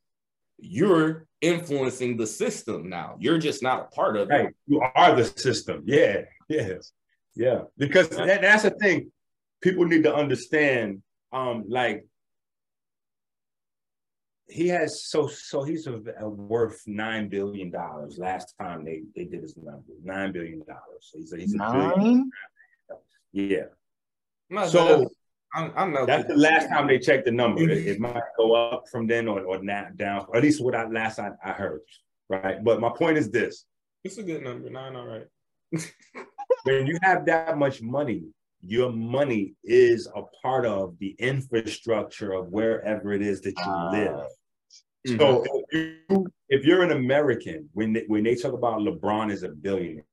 you're 0.57 1.25
influencing 1.41 2.17
the 2.17 2.27
system 2.27 2.89
now. 2.89 3.15
You're 3.19 3.39
just 3.39 3.63
not 3.63 3.81
a 3.81 3.95
part 3.95 4.17
of 4.17 4.29
it. 4.29 4.55
You 4.67 4.81
are 4.95 5.15
the 5.15 5.25
system. 5.25 5.83
Yeah. 5.85 6.21
Yes. 6.47 6.91
Yeah. 7.35 7.61
Because 7.77 8.09
that, 8.09 8.41
that's 8.41 8.63
the 8.63 8.71
thing. 8.71 9.11
People 9.61 9.85
need 9.85 10.03
to 10.03 10.13
understand. 10.13 11.01
Um, 11.33 11.63
like 11.67 12.05
he 14.47 14.67
has 14.67 15.05
so 15.05 15.27
so 15.27 15.63
he's 15.63 15.87
a, 15.87 16.01
a 16.19 16.29
worth 16.29 16.81
nine 16.85 17.29
billion 17.29 17.71
dollars. 17.71 18.17
Last 18.17 18.53
time 18.59 18.83
they 18.83 19.03
they 19.15 19.23
did 19.23 19.41
his 19.41 19.55
number, 19.55 19.93
nine 20.03 20.33
billion 20.33 20.59
dollars. 20.67 21.09
So 21.09 21.19
he's 21.19 21.31
a, 21.31 21.37
he's 21.37 21.55
a 21.55 21.57
billion. 21.57 21.97
Nine? 21.97 22.29
Yeah. 23.31 23.63
No, 24.51 24.67
So 24.67 25.09
I'm, 25.55 25.71
I'm 25.75 25.91
not. 25.93 26.05
that's 26.07 26.27
the 26.27 26.35
last 26.35 26.69
time 26.69 26.87
they 26.87 26.99
checked 26.99 27.25
the 27.25 27.31
number. 27.31 27.61
It, 27.63 27.87
it 27.87 27.99
might 27.99 28.21
go 28.37 28.53
up 28.53 28.83
from 28.91 29.07
then 29.07 29.27
or 29.27 29.41
or 29.41 29.63
not 29.63 29.97
down. 29.97 30.25
Or 30.29 30.37
at 30.37 30.43
least 30.43 30.61
what 30.63 30.75
I 30.75 30.85
last 30.87 31.17
I, 31.19 31.31
I 31.43 31.51
heard. 31.53 31.81
Right. 32.29 32.63
But 32.63 32.79
my 32.79 32.89
point 32.89 33.17
is 33.17 33.31
this. 33.31 33.65
It's 34.03 34.17
a 34.17 34.23
good 34.23 34.43
number. 34.43 34.69
Nine, 34.69 34.95
all 34.95 35.07
right. 35.07 35.27
when 36.63 36.85
you 36.87 36.97
have 37.01 37.25
that 37.25 37.57
much 37.57 37.81
money, 37.81 38.23
your 38.65 38.91
money 38.91 39.53
is 39.63 40.07
a 40.15 40.21
part 40.41 40.65
of 40.65 40.95
the 40.99 41.15
infrastructure 41.19 42.33
of 42.33 42.47
wherever 42.47 43.11
it 43.13 43.21
is 43.21 43.41
that 43.41 43.49
you 43.57 43.63
Ah. 43.65 43.89
live. 43.91 44.25
So 45.17 45.43
if, 45.69 45.97
you, 46.09 46.27
if 46.49 46.63
you're 46.63 46.83
an 46.83 46.91
American, 46.91 47.67
when 47.73 47.93
they, 47.93 48.03
when 48.07 48.23
they 48.23 48.35
talk 48.35 48.53
about 48.53 48.79
LeBron 48.81 49.31
as 49.31 49.41
a 49.43 49.49
billionaire, 49.49 50.03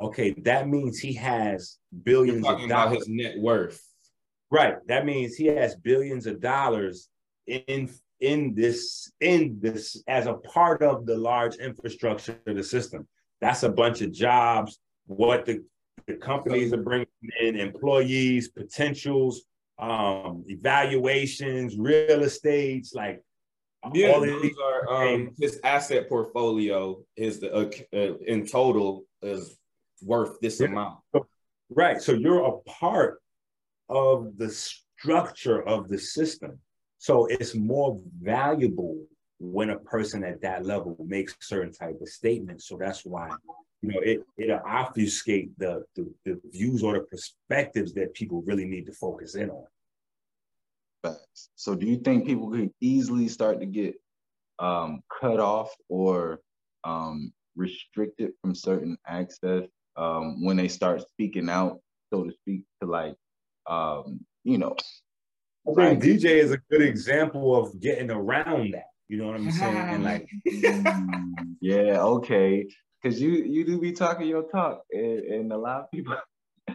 okay, 0.00 0.32
that 0.42 0.68
means 0.68 0.98
he 0.98 1.12
has 1.14 1.78
billions 2.02 2.44
talking 2.44 2.64
of 2.64 2.70
about 2.70 2.84
dollars. 2.86 3.06
his 3.06 3.08
net 3.08 3.38
worth. 3.38 3.82
Right. 4.50 4.76
That 4.86 5.06
means 5.06 5.34
he 5.34 5.46
has 5.46 5.76
billions 5.76 6.26
of 6.26 6.40
dollars 6.40 7.08
in 7.46 7.90
in 8.20 8.54
this 8.54 9.10
in 9.20 9.58
this 9.60 10.02
as 10.06 10.26
a 10.26 10.34
part 10.34 10.82
of 10.82 11.06
the 11.06 11.16
large 11.16 11.56
infrastructure 11.56 12.38
of 12.46 12.56
the 12.56 12.62
system. 12.62 13.06
That's 13.40 13.62
a 13.62 13.68
bunch 13.68 14.02
of 14.02 14.12
jobs. 14.12 14.78
What 15.06 15.46
the, 15.46 15.64
the 16.06 16.14
companies 16.14 16.72
are 16.72 16.82
bringing 16.82 17.06
in, 17.40 17.56
employees, 17.58 18.48
potentials, 18.48 19.42
um, 19.78 20.44
evaluations, 20.46 21.76
real 21.76 22.22
estates, 22.22 22.94
like 22.94 23.20
Yeah, 23.92 24.20
these 24.20 24.54
are 24.62 25.08
um, 25.08 25.30
his 25.40 25.58
asset 25.64 26.08
portfolio 26.08 27.02
is 27.16 27.40
the 27.40 27.52
uh, 27.52 27.70
uh, 27.92 28.16
in 28.26 28.46
total 28.46 29.04
is 29.22 29.58
worth 30.02 30.40
this 30.40 30.60
Yeah. 30.60 30.68
amount. 30.68 31.00
Right. 31.70 32.00
So 32.00 32.12
you're 32.12 32.44
a 32.44 32.58
part 32.62 33.22
of 33.88 34.36
the 34.36 34.50
structure 34.50 35.62
of 35.62 35.88
the 35.88 35.98
system. 35.98 36.60
So 36.98 37.26
it's 37.26 37.54
more 37.54 37.98
valuable 38.20 39.06
when 39.38 39.70
a 39.70 39.78
person 39.78 40.22
at 40.22 40.40
that 40.42 40.64
level 40.64 40.96
makes 41.04 41.34
certain 41.40 41.72
type 41.72 42.00
of 42.00 42.08
statements. 42.08 42.68
So 42.68 42.76
that's 42.76 43.04
why, 43.04 43.30
you 43.80 43.88
know, 43.90 44.00
it 44.00 44.24
it'll 44.36 44.60
obfuscate 44.66 45.50
the, 45.58 45.84
the 45.96 46.12
the 46.24 46.40
views 46.52 46.82
or 46.82 46.92
the 46.94 47.00
perspectives 47.00 47.92
that 47.94 48.14
people 48.14 48.42
really 48.42 48.66
need 48.66 48.86
to 48.86 48.92
focus 48.92 49.34
in 49.34 49.50
on. 49.50 49.66
Facts. 51.02 51.50
So 51.56 51.74
do 51.74 51.86
you 51.86 51.96
think 51.96 52.26
people 52.26 52.50
could 52.50 52.70
easily 52.80 53.26
start 53.26 53.58
to 53.60 53.66
get 53.66 53.94
um, 54.60 55.02
cut 55.20 55.40
off 55.40 55.74
or 55.88 56.40
um, 56.84 57.32
restricted 57.56 58.32
from 58.40 58.54
certain 58.54 58.96
access 59.06 59.64
um, 59.96 60.44
when 60.44 60.56
they 60.56 60.68
start 60.68 61.02
speaking 61.02 61.48
out, 61.48 61.80
so 62.12 62.24
to 62.24 62.32
speak, 62.32 62.62
to 62.80 62.88
like, 62.88 63.14
um, 63.68 64.20
you 64.44 64.58
know, 64.58 64.76
I 65.68 65.74
think 65.74 66.02
DJ 66.02 66.24
is 66.24 66.50
a 66.50 66.58
good 66.70 66.82
example 66.82 67.54
of 67.56 67.78
getting 67.80 68.10
around 68.10 68.74
that. 68.74 68.86
You 69.08 69.18
know 69.18 69.26
what 69.26 69.36
I'm 69.36 69.50
saying? 69.50 69.76
and 69.76 70.04
Like, 70.04 70.28
mm, 70.48 71.34
yeah, 71.60 72.00
okay, 72.00 72.66
because 73.00 73.20
you 73.20 73.30
you 73.30 73.64
do 73.64 73.80
be 73.80 73.92
talking 73.92 74.26
your 74.26 74.44
talk, 74.44 74.82
and, 74.90 75.20
and 75.20 75.52
a 75.52 75.56
lot 75.56 75.82
of 75.82 75.90
people. 75.90 76.16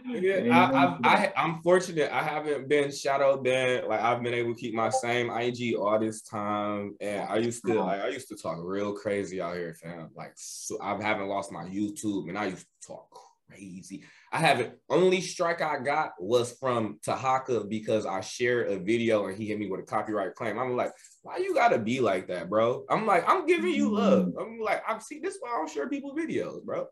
Yeah, 0.08 0.98
I, 1.04 1.32
I'm 1.36 1.62
fortunate. 1.62 2.10
I 2.12 2.22
haven't 2.22 2.68
been 2.68 2.90
shadow 2.90 3.36
banned. 3.40 3.86
Like 3.86 4.00
I've 4.00 4.22
been 4.22 4.34
able 4.34 4.54
to 4.54 4.60
keep 4.60 4.74
my 4.74 4.90
same 4.90 5.30
IG 5.30 5.74
all 5.76 5.98
this 5.98 6.22
time, 6.22 6.94
and 7.00 7.28
I 7.28 7.36
used 7.36 7.64
to 7.66 7.74
like 7.74 8.00
I 8.00 8.08
used 8.08 8.28
to 8.28 8.36
talk 8.36 8.58
real 8.60 8.92
crazy 8.92 9.40
out 9.40 9.54
here, 9.54 9.74
fam. 9.74 10.10
Like 10.16 10.32
so 10.36 10.78
I 10.80 11.00
haven't 11.02 11.28
lost 11.28 11.52
my 11.52 11.64
YouTube, 11.64 12.28
and 12.28 12.38
I 12.38 12.46
used 12.46 12.66
to 12.82 12.88
talk 12.88 13.08
crazy. 13.48 14.04
I 14.32 14.38
haven't. 14.38 14.74
Only 14.90 15.20
strike 15.20 15.62
I 15.62 15.78
got 15.78 16.12
was 16.18 16.52
from 16.58 16.98
Tahaka 17.06 17.68
because 17.68 18.06
I 18.06 18.20
shared 18.20 18.70
a 18.70 18.78
video 18.78 19.26
and 19.26 19.36
he 19.36 19.46
hit 19.46 19.58
me 19.58 19.68
with 19.68 19.80
a 19.80 19.84
copyright 19.84 20.34
claim. 20.34 20.58
I'm 20.58 20.76
like, 20.76 20.92
why 21.22 21.38
you 21.38 21.54
gotta 21.54 21.78
be 21.78 22.00
like 22.00 22.28
that, 22.28 22.50
bro? 22.50 22.84
I'm 22.90 23.06
like, 23.06 23.24
I'm 23.28 23.46
giving 23.46 23.74
you 23.74 23.94
love. 23.94 24.26
Mm-hmm. 24.26 24.38
I'm 24.38 24.60
like, 24.60 24.82
I'm 24.86 25.00
see 25.00 25.20
this 25.20 25.34
is 25.34 25.40
why 25.40 25.50
I 25.50 25.56
don't 25.56 25.70
share 25.70 25.88
people 25.88 26.14
videos, 26.14 26.62
bro. 26.62 26.86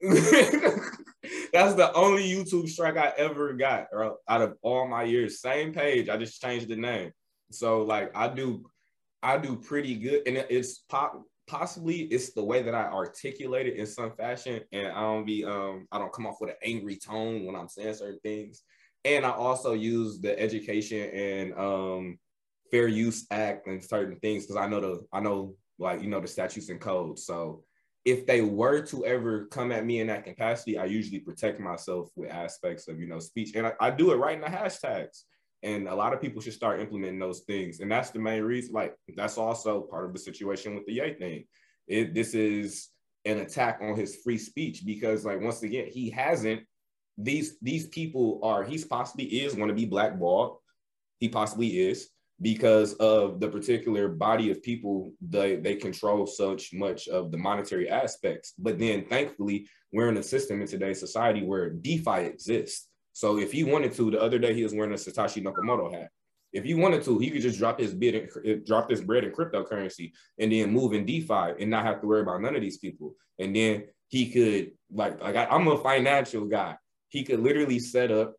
That's 1.52 1.74
the 1.74 1.92
only 1.94 2.22
YouTube 2.22 2.68
strike 2.68 2.96
I 2.96 3.12
ever 3.18 3.52
got 3.52 3.88
out 4.28 4.40
of 4.42 4.56
all 4.62 4.88
my 4.88 5.02
years. 5.02 5.40
Same 5.40 5.72
page. 5.72 6.08
I 6.08 6.16
just 6.16 6.40
changed 6.40 6.68
the 6.68 6.76
name. 6.76 7.12
So 7.50 7.82
like 7.82 8.10
I 8.16 8.28
do, 8.28 8.64
I 9.22 9.36
do 9.36 9.56
pretty 9.56 9.96
good, 9.96 10.22
and 10.26 10.38
it's 10.48 10.78
pop. 10.88 11.22
Possibly 11.46 12.02
it's 12.02 12.32
the 12.32 12.44
way 12.44 12.62
that 12.62 12.76
I 12.76 12.84
articulate 12.84 13.66
it 13.66 13.76
in 13.76 13.84
some 13.84 14.12
fashion, 14.12 14.60
and 14.72 14.86
I 14.88 15.00
don't 15.00 15.26
be 15.26 15.44
um 15.44 15.86
I 15.90 15.98
don't 15.98 16.12
come 16.12 16.26
off 16.26 16.40
with 16.40 16.50
an 16.50 16.56
angry 16.64 16.96
tone 16.96 17.44
when 17.44 17.56
I'm 17.56 17.68
saying 17.68 17.94
certain 17.94 18.20
things. 18.22 18.62
And 19.04 19.26
I 19.26 19.30
also 19.30 19.72
use 19.72 20.20
the 20.20 20.38
education 20.38 21.10
and 21.10 21.54
um 21.58 22.18
fair 22.70 22.86
use 22.86 23.26
act 23.30 23.66
and 23.66 23.82
certain 23.82 24.16
things 24.20 24.44
because 24.46 24.56
I 24.56 24.68
know 24.68 24.80
the 24.80 25.06
I 25.12 25.20
know 25.20 25.56
like 25.78 26.02
you 26.02 26.08
know 26.08 26.20
the 26.20 26.28
statutes 26.28 26.68
and 26.68 26.80
codes. 26.80 27.26
So 27.26 27.64
if 28.04 28.26
they 28.26 28.40
were 28.40 28.80
to 28.86 29.04
ever 29.04 29.46
come 29.46 29.72
at 29.72 29.84
me 29.84 30.00
in 30.00 30.06
that 30.06 30.24
capacity, 30.24 30.78
I 30.78 30.86
usually 30.86 31.20
protect 31.20 31.60
myself 31.60 32.10
with 32.16 32.30
aspects 32.30 32.88
of 32.88 32.98
you 32.98 33.06
know 33.06 33.18
speech, 33.18 33.54
and 33.54 33.66
I, 33.66 33.72
I 33.80 33.90
do 33.90 34.12
it 34.12 34.16
right 34.16 34.34
in 34.34 34.40
the 34.40 34.46
hashtags. 34.46 35.22
And 35.62 35.88
a 35.88 35.94
lot 35.94 36.14
of 36.14 36.22
people 36.22 36.40
should 36.40 36.54
start 36.54 36.80
implementing 36.80 37.18
those 37.18 37.40
things, 37.40 37.80
and 37.80 37.92
that's 37.92 38.10
the 38.10 38.18
main 38.18 38.42
reason. 38.42 38.72
Like 38.72 38.94
that's 39.14 39.36
also 39.36 39.82
part 39.82 40.06
of 40.06 40.14
the 40.14 40.18
situation 40.18 40.74
with 40.74 40.86
the 40.86 40.94
Ye 40.94 41.14
thing. 41.14 41.44
It 41.86 42.14
this 42.14 42.32
is 42.32 42.88
an 43.26 43.38
attack 43.38 43.80
on 43.82 43.94
his 43.96 44.16
free 44.16 44.38
speech 44.38 44.82
because, 44.86 45.24
like, 45.24 45.40
once 45.40 45.62
again, 45.62 45.88
he 45.90 46.08
hasn't. 46.10 46.62
These 47.18 47.58
these 47.60 47.88
people 47.88 48.40
are 48.42 48.64
he's 48.64 48.86
possibly 48.86 49.26
is 49.26 49.54
going 49.54 49.68
to 49.68 49.74
be 49.74 49.84
blackballed. 49.84 50.56
He 51.18 51.28
possibly 51.28 51.80
is, 51.80 52.08
because 52.42 52.94
of 52.94 53.38
the 53.40 53.48
particular 53.48 54.08
body 54.08 54.50
of 54.50 54.62
people 54.62 55.12
they 55.20 55.56
they 55.56 55.74
control 55.74 56.26
such 56.26 56.72
much 56.72 57.08
of 57.08 57.30
the 57.30 57.36
monetary 57.36 57.88
aspects. 57.88 58.54
But 58.58 58.78
then 58.78 59.04
thankfully 59.04 59.68
we're 59.92 60.08
in 60.08 60.16
a 60.16 60.22
system 60.22 60.60
in 60.60 60.66
today's 60.66 61.00
society 61.00 61.42
where 61.42 61.70
defi 61.70 62.20
exists. 62.24 62.88
So 63.12 63.38
if 63.38 63.52
he 63.52 63.64
wanted 63.64 63.92
to 63.94 64.10
the 64.10 64.20
other 64.20 64.38
day 64.38 64.54
he 64.54 64.62
was 64.62 64.74
wearing 64.74 64.92
a 64.92 64.96
satoshi 64.96 65.44
nakamoto 65.44 65.92
hat. 65.92 66.08
If 66.52 66.64
he 66.64 66.74
wanted 66.74 67.02
to 67.04 67.18
he 67.18 67.30
could 67.30 67.42
just 67.42 67.58
drop 67.58 67.78
his 67.78 67.94
bid 67.94 68.14
and 68.14 68.28
eh, 68.46 68.56
drop 68.66 68.88
this 68.88 69.00
bread 69.00 69.24
in 69.24 69.32
cryptocurrency 69.32 70.12
and 70.38 70.50
then 70.50 70.72
move 70.72 70.94
in 70.94 71.04
defi 71.04 71.60
and 71.60 71.70
not 71.70 71.84
have 71.84 72.00
to 72.00 72.06
worry 72.06 72.22
about 72.22 72.40
none 72.40 72.56
of 72.56 72.62
these 72.62 72.78
people. 72.78 73.14
And 73.38 73.54
then 73.54 73.84
he 74.08 74.30
could 74.30 74.72
like 74.90 75.22
like 75.22 75.36
I, 75.36 75.44
i'm 75.46 75.68
a 75.68 75.76
financial 75.76 76.46
guy. 76.46 76.76
He 77.08 77.22
could 77.22 77.40
literally 77.40 77.80
set 77.80 78.10
up 78.10 78.34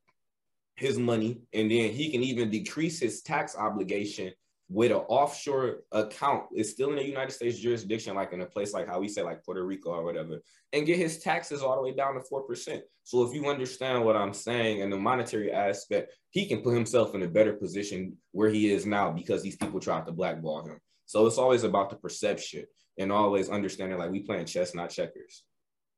his 0.75 0.97
money, 0.97 1.41
and 1.53 1.69
then 1.69 1.91
he 1.91 2.09
can 2.09 2.23
even 2.23 2.49
decrease 2.49 2.99
his 2.99 3.21
tax 3.21 3.55
obligation 3.55 4.31
with 4.69 4.91
an 4.91 4.97
offshore 5.09 5.79
account. 5.91 6.45
It's 6.53 6.69
still 6.69 6.91
in 6.91 6.95
the 6.95 7.05
United 7.05 7.31
States 7.31 7.59
jurisdiction, 7.59 8.15
like 8.15 8.31
in 8.31 8.41
a 8.41 8.45
place 8.45 8.73
like 8.73 8.87
how 8.87 8.99
we 8.99 9.09
say 9.09 9.21
like 9.21 9.43
Puerto 9.43 9.65
Rico 9.65 9.89
or 9.89 10.03
whatever, 10.03 10.41
and 10.71 10.85
get 10.85 10.97
his 10.97 11.19
taxes 11.19 11.61
all 11.61 11.75
the 11.75 11.81
way 11.81 11.93
down 11.93 12.13
to 12.13 12.21
four 12.21 12.43
percent. 12.43 12.83
So 13.03 13.23
if 13.23 13.33
you 13.33 13.49
understand 13.49 14.05
what 14.05 14.15
I'm 14.15 14.33
saying 14.33 14.81
and 14.81 14.91
the 14.91 14.97
monetary 14.97 15.51
aspect, 15.51 16.13
he 16.29 16.45
can 16.45 16.61
put 16.61 16.73
himself 16.73 17.13
in 17.15 17.23
a 17.23 17.27
better 17.27 17.53
position 17.53 18.17
where 18.31 18.49
he 18.49 18.71
is 18.71 18.85
now 18.85 19.11
because 19.11 19.43
these 19.43 19.57
people 19.57 19.81
tried 19.81 20.05
to 20.05 20.13
blackball 20.13 20.65
him. 20.65 20.79
So 21.05 21.27
it's 21.27 21.37
always 21.37 21.65
about 21.65 21.89
the 21.89 21.97
perception 21.97 22.63
and 22.97 23.11
always 23.11 23.49
understanding 23.49 23.97
like 23.97 24.11
we 24.11 24.21
playing 24.21 24.45
chess, 24.45 24.73
not 24.73 24.89
checkers. 24.89 25.43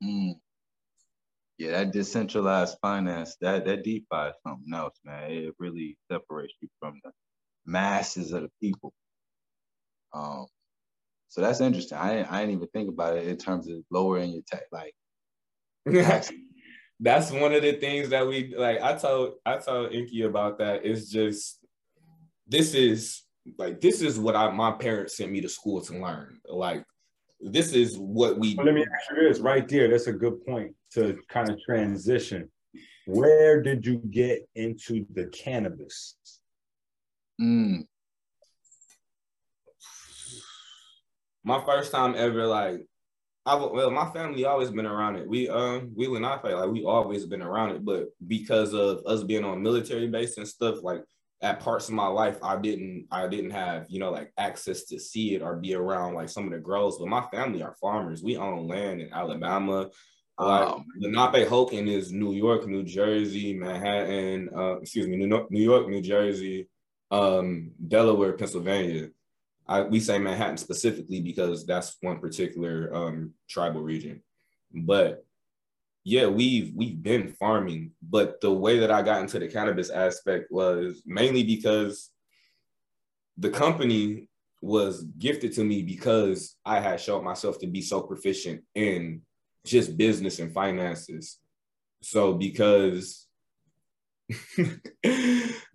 Mm. 0.04 0.34
Yeah, 1.58 1.72
that 1.72 1.92
decentralized 1.92 2.78
finance, 2.82 3.38
that 3.42 3.66
that 3.66 3.84
DeFi 3.84 4.30
is 4.30 4.36
something 4.46 4.74
else, 4.74 5.00
man. 5.06 5.32
It 5.32 5.54
really 5.60 5.98
separates 6.12 6.54
you 6.62 6.68
from 6.80 7.00
the 7.04 7.12
masses 7.66 8.32
of 8.32 8.42
the 8.44 8.50
people. 8.60 8.92
Um, 10.14 10.48
so 11.30 11.42
that's 11.42 11.62
interesting. 11.62 11.98
I 11.98 12.16
didn't, 12.16 12.32
I 12.32 12.40
didn't 12.42 12.56
even 12.56 12.68
think 12.70 12.90
about 12.90 13.18
it 13.18 13.28
in 13.28 13.38
terms 13.38 13.68
of 13.68 13.78
lowering 13.92 14.32
your 14.32 14.44
tax, 14.48 14.64
like. 14.72 14.94
That's 17.00 17.32
one 17.32 17.54
of 17.54 17.62
the 17.62 17.74
things 17.74 18.10
that 18.10 18.26
we 18.26 18.54
like. 18.56 18.82
I 18.82 18.96
told 18.96 19.34
I 19.46 19.58
told 19.58 19.92
Enqi 19.92 20.26
about 20.26 20.60
that. 20.60 20.86
It's 20.86 21.10
just 21.10 21.60
this 22.48 22.74
is 22.74 23.24
like 23.58 23.82
this 23.82 24.02
is 24.02 24.18
what 24.18 24.36
I 24.36 24.50
my 24.52 24.72
parents 24.72 25.18
sent 25.18 25.32
me 25.32 25.42
to 25.42 25.50
school 25.50 25.82
to 25.82 26.00
learn. 26.00 26.40
Like 26.48 26.86
this 27.44 27.74
is 27.74 27.98
what 27.98 28.38
we. 28.38 28.56
Well, 28.56 28.66
let 28.66 28.76
me 28.76 28.82
ask 28.82 29.12
you 29.12 29.28
this 29.28 29.40
right 29.40 29.68
there. 29.68 29.90
That's 29.90 30.08
a 30.08 30.14
good 30.14 30.46
point 30.46 30.74
to 30.94 31.18
kind 31.30 31.50
of 31.50 31.60
transition. 31.62 32.50
Where 33.06 33.62
did 33.62 33.86
you 33.86 34.02
get 34.10 34.48
into 34.56 35.06
the 35.14 35.28
cannabis? 35.28 36.16
Mm. 37.42 37.86
My 41.44 41.64
first 41.66 41.92
time 41.92 42.16
ever, 42.16 42.46
like, 42.46 42.86
I 43.46 43.56
well, 43.56 43.92
my 43.92 44.10
family 44.12 44.46
always 44.46 44.72
been 44.72 44.86
around 44.86 45.18
it. 45.18 45.28
We 45.28 45.50
um 45.50 45.92
we 45.96 46.08
would 46.08 46.22
not 46.22 46.42
fight 46.42 46.56
like 46.56 46.72
we 46.72 46.86
always 46.86 47.26
been 47.26 47.42
around 47.42 47.72
it, 47.72 47.84
but 47.84 48.06
because 48.26 48.74
of 48.74 49.02
us 49.06 49.24
being 49.24 49.44
on 49.44 49.62
military 49.62 50.08
base 50.08 50.38
and 50.38 50.48
stuff, 50.48 50.82
like 50.82 51.04
at 51.44 51.60
parts 51.60 51.90
of 51.90 51.94
my 51.94 52.08
life 52.08 52.38
I 52.42 52.56
didn't 52.56 53.08
I 53.12 53.28
didn't 53.28 53.52
have 53.52 53.86
you 53.90 54.00
know 54.00 54.10
like 54.10 54.32
access 54.38 54.86
to 54.86 55.00
see 55.00 55.36
it 55.36 55.42
or 55.42 55.58
be 55.58 55.76
around 55.76 56.16
like 56.16 56.30
some 56.30 56.46
of 56.46 56.52
the 56.52 56.60
grows. 56.60 56.98
But 56.98 57.10
my 57.10 57.22
family 57.34 57.62
are 57.62 57.76
farmers. 57.80 58.24
We 58.24 58.38
own 58.38 58.68
land 58.68 59.02
in 59.02 59.14
Alabama. 59.14 59.90
Like 60.40 60.68
um, 60.68 60.86
Lenapehoking 61.00 61.88
is 61.88 62.12
New 62.12 62.34
York, 62.34 62.66
New 62.66 62.84
Jersey, 62.84 63.54
Manhattan. 63.54 64.50
Uh, 64.56 64.78
excuse 64.78 65.08
me, 65.08 65.18
New 65.18 65.28
York, 65.28 65.52
New 65.52 65.62
York, 65.62 65.88
New 65.88 66.02
Jersey, 66.02 66.70
um, 67.12 67.72
Delaware, 67.88 68.34
Pennsylvania. 68.34 69.10
I, 69.68 69.82
we 69.82 70.00
say 70.00 70.18
Manhattan 70.18 70.58
specifically 70.58 71.22
because 71.22 71.66
that's 71.66 71.98
one 72.02 72.20
particular 72.20 72.90
um, 72.96 73.34
tribal 73.48 73.82
region. 73.82 74.24
But 74.74 75.24
yeah, 76.04 76.28
we've 76.28 76.74
we've 76.76 77.02
been 77.02 77.30
farming, 77.30 77.92
but 78.02 78.42
the 78.42 78.52
way 78.52 78.80
that 78.80 78.92
I 78.92 79.02
got 79.02 79.22
into 79.22 79.40
the 79.40 79.48
cannabis 79.48 79.90
aspect 79.90 80.52
was 80.52 81.02
mainly 81.06 81.44
because 81.44 82.10
the 83.38 83.50
company 83.50 84.28
was 84.62 85.04
gifted 85.18 85.54
to 85.54 85.64
me 85.64 85.82
because 85.82 86.56
I 86.66 86.80
had 86.80 87.00
shown 87.00 87.24
myself 87.24 87.60
to 87.60 87.68
be 87.68 87.82
so 87.82 88.02
proficient 88.02 88.64
in 88.76 89.22
just 89.66 89.98
business 89.98 90.40
and 90.40 90.54
finances. 90.54 91.40
So 92.02 92.34
because 92.34 93.28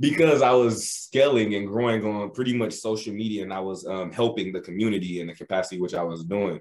because 0.00 0.42
I 0.42 0.52
was 0.52 0.90
scaling 0.90 1.54
and 1.54 1.66
growing 1.66 2.04
on 2.04 2.30
pretty 2.32 2.54
much 2.54 2.74
social 2.74 3.14
media 3.14 3.42
and 3.42 3.52
I 3.52 3.60
was 3.60 3.86
um, 3.86 4.12
helping 4.12 4.52
the 4.52 4.60
community 4.60 5.20
in 5.20 5.28
the 5.28 5.34
capacity 5.34 5.80
which 5.80 5.94
I 5.94 6.02
was 6.02 6.24
doing, 6.24 6.60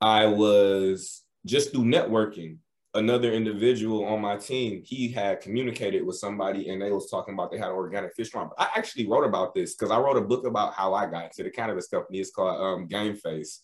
I 0.00 0.26
was 0.26 1.22
just 1.46 1.72
through 1.72 1.84
networking 1.84 2.58
another 2.94 3.32
individual 3.32 4.04
on 4.04 4.20
my 4.20 4.36
team 4.36 4.82
he 4.84 5.08
had 5.08 5.40
communicated 5.40 6.04
with 6.04 6.16
somebody 6.16 6.68
and 6.68 6.80
they 6.80 6.90
was 6.90 7.10
talking 7.10 7.34
about 7.34 7.50
they 7.50 7.58
had 7.58 7.68
an 7.68 7.74
organic 7.74 8.14
fish 8.14 8.30
farm. 8.30 8.50
I 8.58 8.68
actually 8.74 9.06
wrote 9.06 9.24
about 9.24 9.54
this 9.54 9.74
because 9.74 9.90
i 9.90 9.98
wrote 9.98 10.16
a 10.16 10.22
book 10.22 10.46
about 10.46 10.74
how 10.74 10.94
i 10.94 11.06
got 11.06 11.32
to 11.32 11.42
the 11.42 11.50
cannabis 11.50 11.88
company. 11.88 12.18
It's 12.18 12.30
called 12.30 12.60
um, 12.60 12.86
game 12.86 13.14
face. 13.14 13.62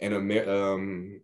And 0.00 0.14
um, 0.48 1.20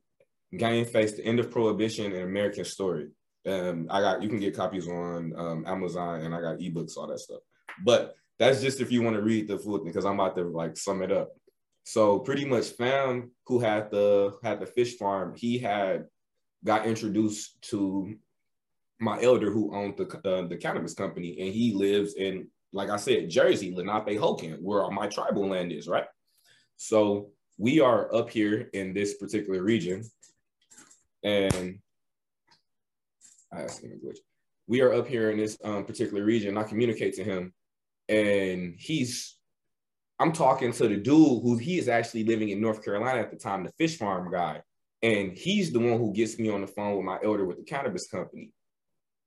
game 0.57 0.85
face 0.85 1.16
the 1.16 1.25
end 1.25 1.41
of 1.41 1.51
prohibition 1.51 2.12
and 2.12 2.23
american 2.23 2.65
story. 2.65 3.09
Um, 3.47 3.87
i 3.91 4.01
got 4.01 4.23
you 4.23 4.29
can 4.29 4.41
get 4.41 4.57
copies 4.57 4.87
on 4.87 5.33
um, 5.37 5.65
amazon 5.66 6.20
and 6.20 6.35
i 6.35 6.41
got 6.41 6.59
ebooks 6.59 6.97
all 6.97 7.07
that 7.07 7.19
stuff. 7.19 7.41
But 7.83 8.15
that's 8.39 8.61
just 8.61 8.81
if 8.81 8.93
you 8.93 9.03
want 9.03 9.16
to 9.16 9.23
read 9.23 9.49
the 9.49 9.59
full 9.59 9.79
thing 9.79 9.87
because 9.87 10.05
i'm 10.05 10.20
about 10.20 10.37
to 10.37 10.45
like 10.45 10.77
sum 10.77 11.03
it 11.03 11.11
up 11.11 11.31
so 11.89 12.19
pretty 12.19 12.44
much 12.44 12.66
fam 12.73 13.31
who 13.47 13.60
had 13.60 13.90
the 13.90 14.36
had 14.43 14.60
the 14.60 14.66
fish 14.66 14.98
farm, 14.98 15.35
he 15.35 15.56
had 15.59 16.05
got 16.62 16.85
introduced 16.85 17.62
to 17.62 18.15
my 19.01 19.19
elder 19.23 19.51
who 19.51 19.74
owned 19.74 19.97
the 19.97 20.06
uh, 20.28 20.47
the 20.47 20.59
cannabis 20.59 20.93
company, 20.93 21.39
and 21.40 21.55
he 21.55 21.73
lives 21.73 22.12
in, 22.12 22.47
like 22.74 22.90
I 22.90 22.97
said, 22.97 23.31
Jersey, 23.31 23.74
Lenapehoking, 23.74 24.60
where 24.60 24.90
my 24.90 25.06
tribal 25.06 25.48
land 25.48 25.73
is, 25.73 25.89
right? 25.89 26.05
So 26.77 27.31
we 27.56 27.81
are 27.81 28.15
up 28.15 28.28
here 28.28 28.69
in 28.74 28.93
this 28.93 29.15
particular 29.15 29.62
region, 29.62 30.05
and 31.24 31.78
I 33.51 33.62
asked 33.62 33.82
him 33.82 33.98
which 34.02 34.19
we 34.66 34.82
are 34.82 34.93
up 34.93 35.06
here 35.09 35.31
in 35.31 35.39
this 35.39 35.56
um, 35.65 35.86
particular 35.86 36.23
region. 36.23 36.59
I 36.59 36.65
communicate 36.65 37.15
to 37.15 37.24
him, 37.24 37.55
and 38.10 38.74
he's 38.77 39.38
I'm 40.19 40.32
talking 40.32 40.73
to 40.73 40.89
the 40.89 40.97
dude 40.97 41.43
who 41.43 41.57
he 41.57 41.78
is 41.78 41.89
actually 41.89 42.24
living 42.24 42.49
in 42.49 42.61
North 42.61 42.85
Carolina 42.85 43.20
at 43.20 43.31
the 43.31 43.36
time, 43.36 43.65
the 43.65 43.73
fish 43.78 43.99
farm 43.99 44.31
guy. 44.31 44.62
And 45.03 45.32
he's 45.32 45.73
the 45.73 45.78
one 45.78 45.99
who 45.99 46.12
gets 46.12 46.39
me 46.39 46.51
on 46.51 46.61
the 46.61 46.66
phone 46.66 46.97
with 46.97 47.05
my 47.05 47.19
elder 47.23 47.45
with 47.45 47.59
the 47.59 47.62
cannabis 47.62 48.09
company. 48.09 48.51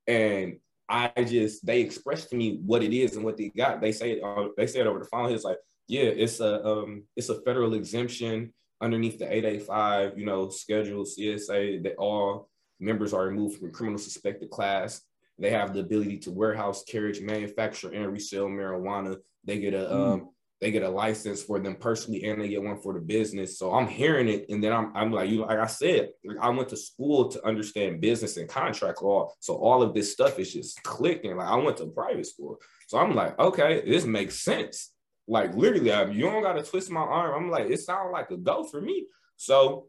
And 0.06 0.58
I 0.88 1.10
just 1.24 1.64
they 1.64 1.80
expressed 1.80 2.28
to 2.30 2.36
me 2.36 2.60
what 2.66 2.82
it 2.82 2.94
is 2.94 3.16
and 3.16 3.24
what 3.24 3.38
they 3.38 3.48
got. 3.48 3.80
They 3.80 3.92
say 3.92 4.20
uh, 4.20 4.48
they 4.56 4.66
said 4.66 4.86
over 4.86 4.98
the 4.98 5.06
phone. 5.06 5.32
It's 5.32 5.44
like, 5.44 5.56
yeah, 5.88 6.02
it's 6.02 6.40
a 6.40 6.62
um, 6.66 7.04
it's 7.16 7.30
a 7.30 7.40
federal 7.40 7.72
exemption 7.72 8.52
underneath 8.82 9.18
the 9.18 9.32
885, 9.32 10.18
you 10.18 10.26
know, 10.26 10.50
schedule 10.50 11.04
CSA 11.04 11.84
that 11.84 11.94
all 11.96 12.50
members 12.80 13.14
are 13.14 13.24
removed 13.24 13.58
from 13.58 13.72
criminal 13.72 13.98
suspected 13.98 14.50
class. 14.50 15.00
They 15.38 15.50
have 15.50 15.72
the 15.72 15.80
ability 15.80 16.18
to 16.18 16.30
warehouse, 16.30 16.84
carriage, 16.84 17.20
manufacture, 17.20 17.90
and 17.92 18.12
resell 18.12 18.46
marijuana. 18.46 19.16
They 19.44 19.60
get 19.60 19.72
a 19.72 19.78
mm. 19.78 20.12
um, 20.12 20.30
they 20.62 20.70
get 20.70 20.84
a 20.84 20.88
license 20.88 21.42
for 21.42 21.58
them 21.58 21.74
personally 21.74 22.24
and 22.24 22.40
they 22.40 22.48
get 22.48 22.62
one 22.62 22.80
for 22.80 22.94
the 22.94 23.00
business. 23.00 23.58
So 23.58 23.74
I'm 23.74 23.88
hearing 23.88 24.28
it, 24.28 24.46
and 24.48 24.62
then 24.62 24.72
I'm, 24.72 24.92
I'm 24.94 25.10
like, 25.10 25.28
you 25.28 25.40
like 25.40 25.58
I 25.58 25.66
said, 25.66 26.10
I 26.40 26.48
went 26.50 26.68
to 26.68 26.76
school 26.76 27.28
to 27.30 27.44
understand 27.44 28.00
business 28.00 28.36
and 28.36 28.48
contract 28.48 29.02
law. 29.02 29.32
So 29.40 29.56
all 29.56 29.82
of 29.82 29.92
this 29.92 30.12
stuff 30.12 30.38
is 30.38 30.52
just 30.52 30.80
clicking. 30.84 31.36
Like 31.36 31.48
I 31.48 31.56
went 31.56 31.78
to 31.78 31.86
private 31.86 32.26
school. 32.26 32.58
So 32.86 32.96
I'm 32.96 33.12
like, 33.16 33.36
okay, 33.40 33.82
this 33.84 34.04
makes 34.04 34.38
sense. 34.38 34.92
Like 35.26 35.52
literally, 35.56 35.90
I, 35.90 36.04
you 36.04 36.26
don't 36.30 36.44
gotta 36.44 36.62
twist 36.62 36.92
my 36.92 37.00
arm. 37.00 37.34
I'm 37.34 37.50
like, 37.50 37.68
it 37.68 37.80
sounds 37.80 38.10
like 38.12 38.30
a 38.30 38.36
go 38.36 38.62
for 38.62 38.80
me. 38.80 39.06
So 39.36 39.88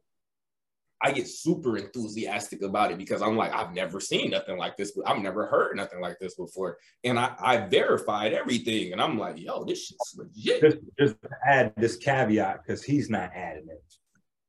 I 1.04 1.12
get 1.12 1.28
super 1.28 1.78
enthusiastic 1.78 2.62
about 2.62 2.92
it 2.92 2.98
because 2.98 3.22
I'm 3.22 3.36
like, 3.36 3.54
I've 3.54 3.74
never 3.74 4.00
seen 4.00 4.32
nothing 4.32 4.58
like 4.58 4.78
this. 4.78 4.98
I've 5.06 5.22
never 5.22 5.48
heard 5.48 5.76
nothing 5.76 6.00
like 6.00 6.18
this 6.18 6.36
before. 6.36 6.78
And 7.04 7.20
I, 7.20 7.36
I 7.42 7.58
verified 7.58 8.32
everything. 8.32 8.94
And 8.94 9.02
I'm 9.02 9.20
like, 9.20 9.38
yo, 9.38 9.66
this 9.66 9.88
shit's 9.88 10.16
legit. 10.18 10.62
Just, 10.62 10.78
just 10.98 11.18
add 11.46 11.74
this 11.76 11.98
caveat 11.98 12.62
because 12.64 12.84
he's 12.84 13.10
not 13.10 13.32
adding 13.36 13.68
it. 13.70 13.84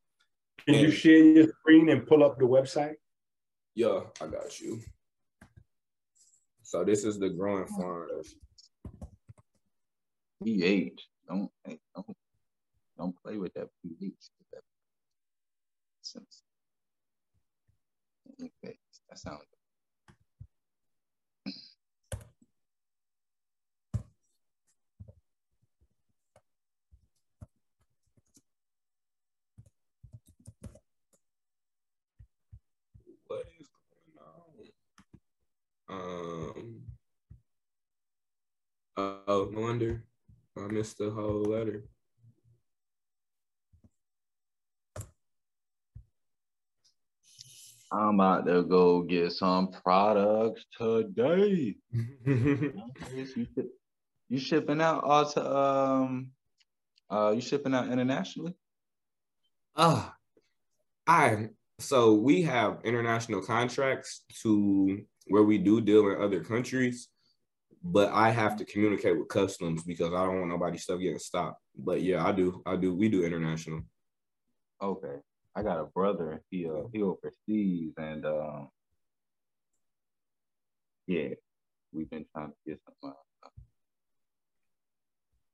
Can 0.65 0.75
and, 0.75 0.83
you 0.83 0.91
share 0.91 1.17
your 1.17 1.47
screen 1.47 1.89
and 1.89 2.05
pull 2.05 2.23
up 2.23 2.37
the 2.37 2.45
website? 2.45 2.95
Yeah, 3.75 4.01
I 4.21 4.27
got 4.27 4.59
you. 4.59 4.81
So 6.73 6.83
this 6.83 7.03
is 7.03 7.19
the 7.19 7.29
growing 7.29 7.67
farms. 7.67 8.33
pH. 10.43 11.07
Don't 11.27 11.51
don't 11.93 12.17
don't 12.97 13.15
play 13.23 13.37
with 13.37 13.53
that 13.53 13.67
pH. 13.83 14.13
Okay, 18.41 18.75
that 19.07 19.19
sounds 19.19 19.52
Um, 35.93 36.81
oh, 38.97 39.49
no 39.51 39.61
wonder 39.61 40.03
I 40.57 40.67
missed 40.67 40.97
the 40.97 41.11
whole 41.11 41.43
letter. 41.43 41.83
I'm 47.91 48.15
about 48.15 48.47
to 48.47 48.63
go 48.63 49.03
get 49.03 49.33
some 49.33 49.67
products 49.67 50.65
today. 50.75 51.75
you, 52.25 52.73
shipping 54.39 54.81
out 54.81 55.03
all 55.03 55.29
to 55.29 55.55
um 55.55 56.31
uh 57.11 57.33
you 57.35 57.41
shipping 57.41 57.75
out 57.75 57.91
internationally? 57.91 58.55
Uh 59.75 60.09
I 61.05 61.49
so 61.79 62.13
we 62.13 62.43
have 62.43 62.79
international 62.83 63.43
contracts 63.43 64.23
to 64.41 65.03
where 65.27 65.43
we 65.43 65.57
do 65.57 65.81
deal 65.81 66.09
in 66.09 66.21
other 66.21 66.43
countries, 66.43 67.09
but 67.83 68.11
I 68.13 68.29
have 68.29 68.55
to 68.57 68.65
communicate 68.65 69.17
with 69.17 69.27
customs 69.27 69.83
because 69.83 70.13
I 70.13 70.25
don't 70.25 70.39
want 70.39 70.49
nobody 70.49 70.77
stuff 70.77 70.99
getting 70.99 71.19
stopped. 71.19 71.61
But 71.77 72.01
yeah, 72.01 72.25
I 72.25 72.31
do. 72.31 72.61
I 72.65 72.75
do. 72.75 72.93
We 72.93 73.09
do 73.09 73.23
international. 73.23 73.81
Okay. 74.81 75.17
I 75.55 75.63
got 75.63 75.79
a 75.79 75.85
brother. 75.85 76.41
He 76.49 76.67
uh 76.67 76.87
he 76.91 77.01
overseas 77.01 77.93
and 77.97 78.25
um 78.25 78.69
yeah, 81.07 81.29
we've 81.91 82.09
been 82.09 82.25
trying 82.33 82.49
to 82.49 82.55
get 82.65 82.79
some 82.85 83.11
uh, 83.11 83.49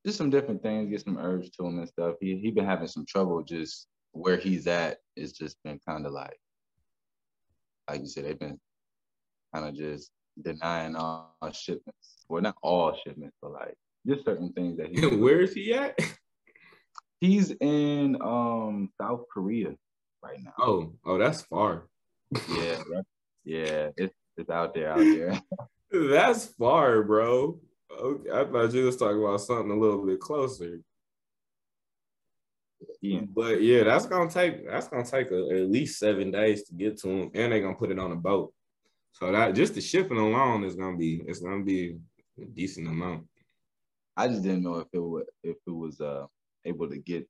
just 0.06 0.18
some 0.18 0.30
different 0.30 0.62
things, 0.62 0.90
get 0.90 1.02
some 1.02 1.18
herbs 1.18 1.50
to 1.52 1.66
him 1.66 1.80
and 1.80 1.88
stuff. 1.88 2.16
He 2.22 2.38
he 2.38 2.52
been 2.52 2.66
having 2.66 2.88
some 2.88 3.06
trouble 3.06 3.44
just 3.44 3.88
where 4.12 4.38
he's 4.38 4.68
at. 4.68 4.98
It's 5.16 5.34
just 5.34 5.62
been 5.64 5.80
kind 5.88 6.06
of 6.06 6.14
like 6.14 6.40
like 7.90 8.02
you 8.02 8.08
said, 8.08 8.26
they've 8.26 8.40
been 8.40 8.60
kind 9.54 9.68
of 9.68 9.76
just 9.76 10.12
denying 10.42 10.96
all 10.96 11.36
shipments. 11.52 12.26
Well, 12.28 12.42
not 12.42 12.56
all 12.62 12.96
shipments, 13.04 13.36
but 13.42 13.52
like 13.52 13.76
just 14.08 14.26
certain 14.26 14.54
things 14.54 14.78
that 14.78 14.88
he. 14.88 15.06
Where 15.16 15.42
is 15.42 15.54
he 15.54 15.74
at? 15.74 15.98
He's 17.22 17.52
in 17.52 18.18
um 18.22 18.90
South 19.00 19.26
Korea 19.34 19.76
right 20.24 20.40
now. 20.42 20.54
Oh, 20.58 20.94
oh, 21.06 21.18
that's 21.18 21.42
far. 21.42 21.88
Yeah, 22.50 22.82
yeah, 23.44 23.90
it's 23.98 24.16
it's 24.38 24.50
out 24.50 24.74
there, 24.74 24.92
out 24.92 25.00
there. 25.00 25.42
that's 25.92 26.46
far, 26.46 27.04
bro. 27.04 27.60
Okay, 27.92 28.32
I 28.32 28.46
thought 28.46 28.74
you 28.74 28.86
was 28.86 28.96
talking 28.96 29.22
about 29.22 29.42
something 29.42 29.72
a 29.72 29.80
little 29.80 30.06
bit 30.06 30.20
closer. 30.20 30.80
Yeah. 33.02 33.22
But 33.34 33.62
yeah, 33.62 33.84
that's 33.84 34.06
gonna 34.06 34.30
take 34.30 34.66
that's 34.66 34.88
gonna 34.88 35.06
take 35.06 35.32
a, 35.32 35.50
at 35.50 35.70
least 35.70 36.00
seven 36.00 36.32
days 36.32 36.64
to 36.64 36.74
get 36.74 36.98
to 37.02 37.10
him, 37.10 37.32
and 37.34 37.52
they're 37.52 37.62
gonna 37.62 37.76
put 37.76 37.92
it 37.92 38.00
on 38.00 38.12
a 38.12 38.16
boat. 38.16 38.54
So 39.14 39.32
that 39.32 39.56
just 39.56 39.76
the 39.76 39.82
shipping 39.82 40.18
alone 40.18 40.64
is 40.64 40.76
gonna 40.76 40.98
be 40.98 41.22
it's 41.28 41.40
gonna 41.40 41.64
be 41.64 41.98
a 42.42 42.46
decent 42.46 42.88
amount. 42.88 43.26
I 44.16 44.28
just 44.28 44.44
didn't 44.44 44.64
know 44.64 44.76
if 44.76 44.88
it 44.94 45.00
was 45.00 45.26
if 45.44 45.58
it 45.66 45.72
was 45.72 46.00
uh 46.02 46.26
able 46.66 46.90
to 46.90 46.98
get 46.98 47.28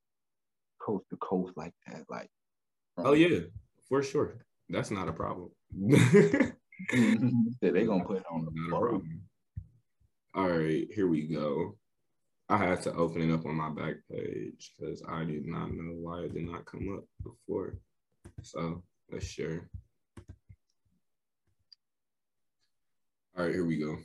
coast 0.80 1.06
to 1.10 1.18
coast 1.18 1.53
like 1.56 1.73
that. 1.88 2.03
Like 2.10 2.30
oh 2.97 3.14
yeah, 3.14 3.39
for 3.88 4.03
sure. 4.03 4.45
That's 4.69 4.91
not 4.91 5.10
a 5.10 5.14
problem. 5.14 5.49
they 5.72 6.53
gonna 7.85 8.06
put 8.06 8.18
it 8.18 8.26
on 8.31 8.45
the 8.45 8.51
boat. 8.69 9.03
All 10.35 10.47
right, 10.47 10.88
here 10.93 11.07
we 11.07 11.27
go. 11.27 11.76
I 12.49 12.57
had 12.57 12.81
to 12.84 12.93
open 12.93 13.22
it 13.22 13.34
up 13.34 13.45
on 13.45 13.56
my 13.56 13.69
back 13.69 13.95
page 14.11 14.73
because 14.77 15.03
I 15.07 15.23
did 15.23 15.45
not 15.45 15.72
know 15.72 15.93
why 15.93 16.22
it 16.22 16.34
did 16.34 16.47
not 16.47 16.65
come 16.65 16.97
up 16.97 17.03
before. 17.23 17.76
So 18.41 18.84
let's 19.11 19.27
share. 19.27 19.69
All 23.39 23.45
right, 23.45 23.53
here 23.53 23.63
we 23.63 23.77
go. 23.77 23.97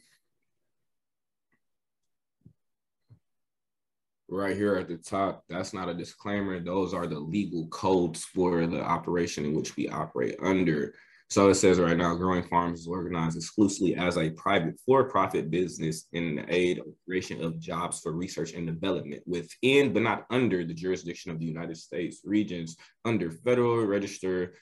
Right 4.29 4.57
here 4.57 4.77
at 4.77 4.87
the 4.87 4.97
top, 4.97 5.43
that's 5.49 5.75
not 5.75 5.89
a 5.89 5.95
disclaimer. 5.95 6.61
Those 6.61 6.95
are 6.95 7.09
the 7.09 7.19
legal 7.19 7.67
codes 7.67 8.25
for 8.25 8.65
the 8.69 8.81
operation 8.81 9.45
in 9.45 9.53
which 9.53 9.77
we 9.77 9.89
operate 9.89 10.37
under. 10.41 10.95
So 11.31 11.49
it 11.49 11.57
says 11.57 11.81
right 11.81 11.97
now, 11.97 12.15
Growing 12.15 12.45
Farms 12.45 12.79
is 12.79 12.87
organized 12.87 13.37
exclusively 13.37 13.97
as 13.97 14.19
a 14.19 14.31
private 14.31 14.77
for-profit 14.87 15.51
business 15.51 16.07
in 16.13 16.37
the 16.37 16.45
aid 16.49 16.79
of 16.79 16.87
creation 17.05 17.43
of 17.43 17.59
jobs 17.59 17.99
for 17.99 18.13
research 18.13 18.53
and 18.53 18.69
development 18.69 19.25
within, 19.27 19.93
but 19.93 20.03
not 20.05 20.27
under 20.31 20.65
the 20.65 20.75
jurisdiction 20.75 21.33
of 21.33 21.41
the 21.41 21.47
United 21.47 21.77
States 21.77 22.21
regions 22.25 22.77
under 23.05 23.33
federal 23.33 23.85
register 23.85 24.55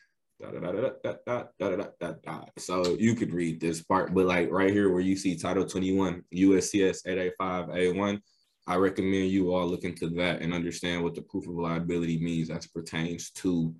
so 2.58 2.96
you 2.98 3.14
could 3.14 3.32
read 3.32 3.60
this 3.60 3.82
part, 3.82 4.12
but 4.14 4.26
like 4.26 4.50
right 4.50 4.72
here 4.72 4.90
where 4.90 5.00
you 5.00 5.16
see 5.16 5.36
Title 5.36 5.64
21 5.64 6.22
USCS 6.34 7.06
885A1, 7.40 8.20
I 8.66 8.76
recommend 8.76 9.30
you 9.30 9.54
all 9.54 9.66
look 9.66 9.84
into 9.84 10.08
that 10.10 10.40
and 10.40 10.52
understand 10.52 11.02
what 11.02 11.14
the 11.14 11.22
proof 11.22 11.46
of 11.48 11.54
liability 11.54 12.18
means 12.18 12.50
as 12.50 12.66
pertains 12.66 13.30
to 13.32 13.74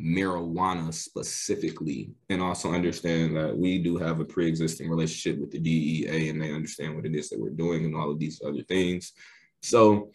marijuana 0.00 0.92
specifically, 0.92 2.10
and 2.30 2.42
also 2.42 2.72
understand 2.72 3.36
that 3.36 3.56
we 3.56 3.78
do 3.78 3.96
have 3.98 4.20
a 4.20 4.24
pre-existing 4.24 4.88
relationship 4.88 5.40
with 5.40 5.50
the 5.50 5.58
DEA 5.58 6.28
and 6.28 6.40
they 6.40 6.52
understand 6.52 6.96
what 6.96 7.06
it 7.06 7.14
is 7.14 7.28
that 7.28 7.38
we're 7.40 7.50
doing 7.50 7.84
and 7.84 7.94
all 7.94 8.10
of 8.10 8.18
these 8.18 8.40
other 8.44 8.62
things. 8.62 9.12
So 9.60 10.10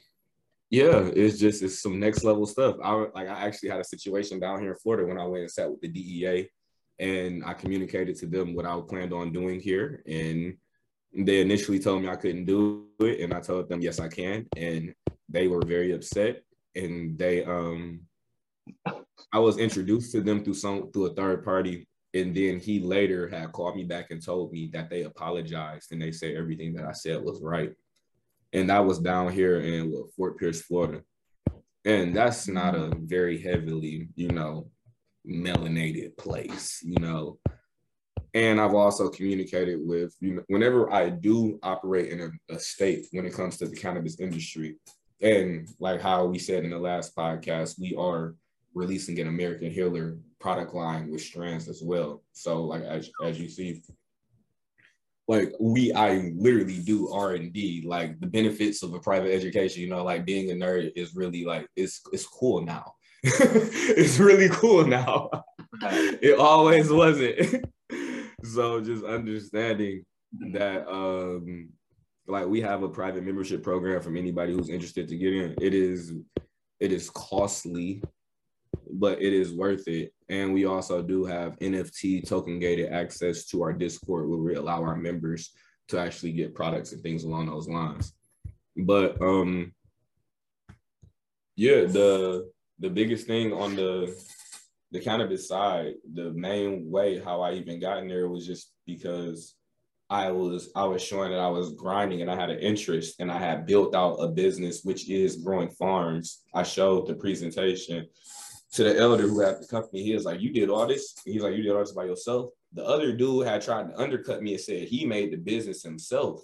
Yeah, 0.70 1.10
it's 1.16 1.40
just 1.40 1.64
it's 1.64 1.82
some 1.82 2.00
next 2.00 2.24
level 2.24 2.46
stuff. 2.46 2.76
I 2.84 2.92
like 2.92 3.30
I 3.30 3.48
actually 3.48 3.70
had 3.70 3.80
a 3.80 3.86
situation 3.86 4.40
down 4.40 4.60
here 4.60 4.72
in 4.72 4.78
Florida 4.78 5.08
when 5.08 5.18
I 5.18 5.26
went 5.26 5.44
and 5.44 5.52
sat 5.52 5.70
with 5.70 5.80
the 5.80 5.88
DEA, 5.88 6.50
and 7.00 7.44
I 7.46 7.54
communicated 7.54 8.18
to 8.18 8.28
them 8.28 8.54
what 8.54 8.66
I 8.66 8.78
planned 8.82 9.14
on 9.14 9.32
doing 9.32 9.62
here, 9.62 10.04
and 10.06 10.58
they 11.16 11.40
initially 11.40 11.80
told 11.80 12.02
me 12.02 12.10
I 12.10 12.18
couldn't 12.18 12.46
do 12.46 12.88
it, 13.00 13.22
and 13.22 13.34
I 13.34 13.40
told 13.40 13.70
them 13.70 13.82
yes 13.82 14.00
I 14.00 14.10
can, 14.10 14.46
and 14.58 14.94
they 15.30 15.48
were 15.48 15.62
very 15.66 15.94
upset, 15.94 16.44
and 16.76 17.18
they 17.18 17.46
um, 17.46 18.02
I 19.32 19.40
was 19.40 19.58
introduced 19.60 20.12
to 20.12 20.22
them 20.22 20.44
through 20.44 20.56
some 20.56 20.92
through 20.92 21.06
a 21.06 21.14
third 21.14 21.46
party, 21.46 21.88
and 22.14 22.36
then 22.36 22.60
he 22.60 22.82
later 22.82 23.30
had 23.30 23.54
called 23.54 23.78
me 23.78 23.86
back 23.86 24.12
and 24.12 24.24
told 24.24 24.52
me 24.52 24.70
that 24.74 24.90
they 24.90 25.04
apologized 25.04 25.94
and 25.94 26.02
they 26.02 26.12
said 26.12 26.36
everything 26.36 26.74
that 26.74 26.86
I 26.86 26.92
said 26.92 27.24
was 27.24 27.42
right 27.42 27.72
and 28.58 28.70
that 28.72 28.84
was 28.84 28.98
down 28.98 29.32
here 29.32 29.60
in 29.60 29.92
what, 29.92 30.12
Fort 30.16 30.40
Pierce, 30.40 30.62
Florida. 30.62 31.04
And 31.86 32.16
that's 32.16 32.48
not 32.48 32.76
a 32.76 32.92
very 33.00 33.40
heavily, 33.40 34.10
you 34.16 34.30
know, 34.30 34.70
melanated 35.26 36.18
place, 36.18 36.82
you 36.84 36.98
know. 37.00 37.38
And 38.34 38.60
I've 38.60 38.74
also 38.74 39.10
communicated 39.10 39.80
with, 39.82 40.14
you 40.20 40.36
know, 40.36 40.44
whenever 40.48 40.92
I 40.92 41.10
do 41.10 41.60
operate 41.62 42.12
in 42.12 42.20
a, 42.22 42.56
a 42.56 42.60
state 42.60 43.06
when 43.12 43.26
it 43.26 43.34
comes 43.34 43.58
to 43.58 43.68
the 43.68 43.76
cannabis 43.76 44.20
industry, 44.20 44.76
and 45.22 45.70
like 45.80 46.02
how 46.02 46.26
we 46.26 46.40
said 46.40 46.64
in 46.64 46.72
the 46.72 46.80
last 46.80 47.16
podcast, 47.16 47.80
we 47.80 47.96
are 47.96 48.36
releasing 48.74 49.20
an 49.20 49.28
American 49.28 49.72
Healer 49.72 50.18
product 50.40 50.74
line 50.74 51.12
with 51.12 51.22
strands 51.22 51.68
as 51.68 51.82
well. 51.84 52.24
So, 52.34 52.64
like 52.64 52.84
as, 52.84 53.10
as 53.24 53.40
you 53.40 53.50
see, 53.50 53.82
like 55.28 55.54
we 55.60 55.92
I 55.94 56.32
literally 56.36 56.80
do 56.80 57.12
R 57.12 57.34
and 57.34 57.52
D. 57.52 57.84
Like 57.86 58.20
the 58.20 58.28
benefits 58.28 58.82
of 58.84 58.94
a 58.94 59.00
private 59.00 59.34
education, 59.34 59.82
you 59.82 59.90
know, 59.90 60.04
like 60.04 60.26
being 60.26 60.52
a 60.52 60.54
nerd 60.54 60.92
is 60.96 61.16
really 61.16 61.44
like 61.44 61.68
it's 61.76 62.02
it's 62.14 62.26
cool 62.26 62.62
now. 62.62 62.94
it's 63.24 64.20
really 64.20 64.50
cool 64.50 64.86
now. 64.86 65.30
it 65.82 66.40
always 66.40 66.90
wasn't. 66.90 67.66
so 68.44 68.80
just 68.82 69.04
understanding 69.04 70.06
that 70.52 70.88
um 70.88 71.70
like 72.28 72.46
we 72.46 72.62
have 72.62 72.84
a 72.84 72.90
private 72.90 73.24
membership 73.24 73.64
program 73.64 74.02
from 74.02 74.18
anybody 74.18 74.54
who's 74.54 74.70
interested 74.70 75.08
to 75.10 75.18
get 75.18 75.34
in. 75.34 75.56
It 75.62 75.74
is 75.74 76.14
it 76.80 76.92
is 76.94 77.10
costly 77.10 78.02
but 78.94 79.22
it 79.22 79.34
is 79.34 79.54
worth 79.54 79.88
it. 79.88 80.14
And 80.30 80.54
we 80.54 80.66
also 80.66 81.02
do 81.02 81.26
have 81.26 81.58
NFT 81.60 82.28
token 82.28 82.60
gated 82.60 82.92
access 82.92 83.46
to 83.48 83.62
our 83.64 83.74
Discord 83.74 84.30
where 84.30 84.40
we 84.40 84.56
allow 84.56 84.82
our 84.84 84.96
members 84.96 85.52
to 85.90 86.00
actually 86.00 86.34
get 86.34 86.56
products 86.56 86.92
and 86.92 87.02
things 87.02 87.24
along 87.24 87.48
those 87.48 87.68
lines. 87.68 88.14
But 88.76 89.22
um 89.22 89.74
yeah, 91.56 91.86
the 91.86 92.52
the 92.80 92.90
biggest 92.90 93.26
thing 93.26 93.54
on 93.54 93.76
the 93.76 94.16
the 94.92 95.00
cannabis 95.00 95.48
side, 95.48 95.96
the 96.14 96.32
main 96.32 96.90
way 96.90 97.20
how 97.20 97.42
I 97.42 97.54
even 97.54 97.80
got 97.80 97.98
in 97.98 98.08
there 98.08 98.30
was 98.30 98.46
just 98.46 98.72
because 98.86 99.56
I 100.10 100.32
was 100.32 100.70
I 100.76 100.86
was 100.86 101.02
showing 101.02 101.32
that 101.32 101.40
I 101.40 101.50
was 101.50 101.74
grinding 101.74 102.22
and 102.22 102.32
I 102.32 102.36
had 102.36 102.50
an 102.50 102.60
interest 102.60 103.20
and 103.20 103.30
I 103.30 103.38
had 103.38 103.66
built 103.66 103.94
out 103.94 104.16
a 104.16 104.30
business 104.30 104.84
which 104.84 105.10
is 105.10 105.44
growing 105.44 105.70
farms. 105.70 106.44
I 106.54 106.64
showed 106.64 107.08
the 107.08 107.16
presentation 107.16 108.08
to 108.74 108.84
the 108.84 108.98
elder 108.98 109.28
who 109.28 109.40
had 109.40 109.62
the 109.62 109.68
company, 109.68 110.04
he 110.04 110.14
was 110.14 110.26
like, 110.26 110.42
You 110.42 110.52
did 110.52 110.70
all 110.70 110.88
this? 110.88 111.16
He's 111.26 111.42
like, 111.42 111.56
You 111.56 111.64
did 111.64 111.72
all 111.72 111.80
this 111.80 111.92
by 111.92 112.06
yourself. 112.06 112.50
The 112.74 112.84
other 112.84 113.14
dude 113.14 113.48
had 113.48 113.62
tried 113.62 113.90
to 113.90 114.00
undercut 114.00 114.42
me 114.42 114.54
and 114.54 114.62
said 114.62 114.88
he 114.88 115.06
made 115.06 115.32
the 115.32 115.38
business 115.38 115.84
himself. 115.84 116.42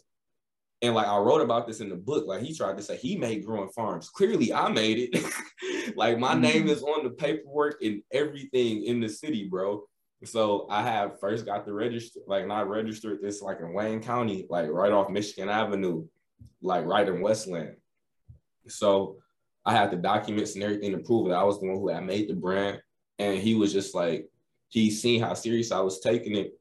And 0.82 0.96
like 0.96 1.08
I 1.08 1.18
wrote 1.18 1.42
about 1.42 1.68
this 1.68 1.80
in 1.80 1.90
the 1.90 1.96
book, 1.96 2.26
like 2.28 2.42
he 2.42 2.54
tried 2.54 2.78
to 2.78 2.84
say 2.84 2.98
he 2.98 3.16
made 3.16 3.46
growing 3.46 3.70
farms. 3.70 4.10
Clearly, 4.10 4.54
I 4.54 4.70
made 4.70 5.10
it. 5.12 5.96
like 5.96 6.20
my 6.20 6.32
mm-hmm. 6.32 6.42
name 6.42 6.68
is 6.68 6.84
on 6.84 7.04
the 7.04 7.10
paperwork 7.10 7.82
and 7.82 8.02
everything 8.12 8.86
in 8.86 9.00
the 9.00 9.10
city, 9.10 9.48
bro. 9.48 9.84
So 10.26 10.68
I 10.70 10.84
have 10.84 11.20
first 11.20 11.46
got 11.46 11.66
the 11.66 11.74
register, 11.74 12.22
like 12.28 12.48
not 12.48 12.70
registered 12.70 13.22
this 13.22 13.42
like 13.42 13.60
in 13.60 13.74
Wayne 13.74 14.02
County, 14.02 14.46
like 14.50 14.70
right 14.70 14.92
off 14.92 15.10
Michigan 15.10 15.50
Avenue, 15.50 16.06
like 16.62 16.86
right 16.86 17.08
in 17.08 17.22
Westland. 17.22 17.76
So 18.68 19.18
I 19.66 19.74
had 19.74 19.92
the 19.92 19.98
documents 19.98 20.56
and 20.56 20.64
everything 20.64 20.92
to 20.92 21.00
prove 21.00 21.30
that 21.30 21.38
I 21.38 21.44
was 21.44 21.60
the 21.60 21.68
one 21.68 21.78
who 21.78 21.90
had 21.90 22.06
made 22.06 22.30
the 22.30 22.34
brand. 22.34 22.82
And 23.20 23.38
he 23.38 23.56
was 23.56 23.72
just 23.72 23.96
like, 23.96 24.28
he 24.70 24.90
seen 24.90 25.22
how 25.22 25.34
serious 25.34 25.72
I 25.72 25.80
was 25.80 26.00
taking 26.00 26.36
it. 26.36 26.60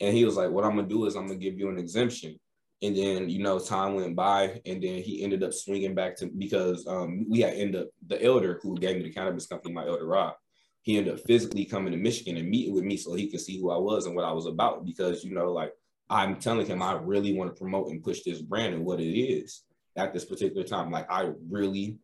And 0.00 0.16
he 0.16 0.24
was 0.24 0.36
like, 0.36 0.50
what 0.50 0.64
I'm 0.64 0.76
gonna 0.76 0.88
do 0.88 1.04
is 1.06 1.14
I'm 1.14 1.26
gonna 1.26 1.38
give 1.38 1.58
you 1.58 1.68
an 1.68 1.78
exemption. 1.78 2.40
And 2.82 2.96
then, 2.96 3.28
you 3.28 3.42
know, 3.42 3.58
time 3.58 3.94
went 3.94 4.16
by 4.16 4.62
and 4.64 4.82
then 4.82 5.02
he 5.02 5.22
ended 5.22 5.42
up 5.42 5.52
swinging 5.52 5.94
back 5.94 6.16
to, 6.16 6.26
because 6.26 6.86
um, 6.86 7.26
we 7.28 7.40
had 7.40 7.52
ended 7.52 7.82
up, 7.82 7.88
the 8.06 8.22
elder 8.24 8.58
who 8.62 8.78
gave 8.78 8.96
me 8.96 9.02
the 9.02 9.12
cannabis 9.12 9.46
company, 9.46 9.74
my 9.74 9.86
elder 9.86 10.06
Rob, 10.06 10.34
he 10.80 10.96
ended 10.96 11.12
up 11.12 11.20
physically 11.26 11.66
coming 11.66 11.92
to 11.92 11.98
Michigan 11.98 12.38
and 12.38 12.48
meeting 12.48 12.74
with 12.74 12.84
me 12.84 12.96
so 12.96 13.12
he 13.12 13.30
could 13.30 13.40
see 13.40 13.60
who 13.60 13.70
I 13.70 13.76
was 13.76 14.06
and 14.06 14.16
what 14.16 14.24
I 14.24 14.32
was 14.32 14.46
about. 14.46 14.86
Because, 14.86 15.22
you 15.22 15.34
know, 15.34 15.52
like 15.52 15.74
I'm 16.08 16.36
telling 16.36 16.66
him, 16.66 16.82
I 16.82 16.94
really 16.94 17.34
want 17.34 17.54
to 17.54 17.60
promote 17.60 17.90
and 17.90 18.02
push 18.02 18.22
this 18.22 18.40
brand 18.40 18.72
and 18.72 18.86
what 18.86 18.98
it 18.98 19.12
is 19.14 19.64
at 19.96 20.14
this 20.14 20.24
particular 20.24 20.66
time. 20.66 20.90
Like 20.90 21.06
I 21.10 21.32
really 21.50 21.98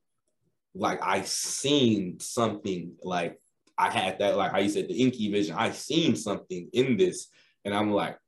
like 0.78 1.00
I 1.02 1.22
seen 1.22 2.20
something 2.20 2.92
like 3.02 3.40
I 3.78 3.90
had 3.90 4.18
that 4.18 4.36
like 4.36 4.52
how 4.52 4.58
you 4.58 4.68
said 4.68 4.88
the 4.88 5.00
Enqi 5.00 5.30
vision. 5.30 5.56
I 5.56 5.72
seen 5.72 6.16
something 6.16 6.68
in 6.72 6.96
this, 6.96 7.28
and 7.64 7.74
I'm 7.74 7.92
like, 7.92 8.18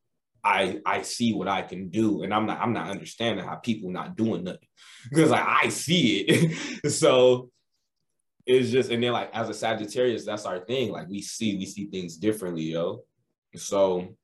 I 0.44 0.80
I 0.84 1.02
see 1.02 1.32
what 1.32 1.48
I 1.48 1.62
can 1.62 1.88
do, 1.88 2.22
and 2.22 2.32
I'm 2.32 2.46
not 2.46 2.60
I'm 2.60 2.72
not 2.72 2.90
understanding 2.90 3.44
how 3.44 3.56
people 3.56 3.90
not 3.90 4.16
doing 4.16 4.44
nothing 4.44 4.68
because 5.10 5.30
like 5.30 5.46
I 5.46 5.68
see 5.68 6.20
it. 6.20 6.90
so 6.92 7.50
it's 8.46 8.70
just 8.70 8.90
and 8.90 9.02
then 9.02 9.12
like 9.12 9.30
as 9.34 9.48
a 9.48 9.54
Sagittarius, 9.54 10.24
that's 10.24 10.46
our 10.46 10.60
thing. 10.60 10.90
Like 10.90 11.08
we 11.08 11.22
see 11.22 11.56
we 11.56 11.66
see 11.66 11.86
things 11.86 12.16
differently, 12.16 12.62
yo. 12.62 13.02
So 13.56 14.16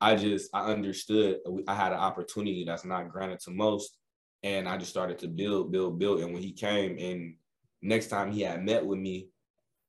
I 0.00 0.16
just 0.16 0.50
I 0.54 0.66
understood 0.66 1.38
I 1.68 1.74
had 1.74 1.92
an 1.92 1.98
opportunity 1.98 2.64
that's 2.64 2.84
not 2.84 3.10
granted 3.10 3.40
to 3.40 3.50
most 3.50 3.96
and 4.42 4.68
I 4.68 4.76
just 4.76 4.90
started 4.90 5.18
to 5.20 5.28
build, 5.28 5.72
build, 5.72 5.98
build. 5.98 6.20
And 6.20 6.32
when 6.32 6.42
he 6.42 6.52
came, 6.52 6.98
and 6.98 7.34
next 7.82 8.08
time 8.08 8.32
he 8.32 8.42
had 8.42 8.64
met 8.64 8.84
with 8.84 8.98
me, 8.98 9.28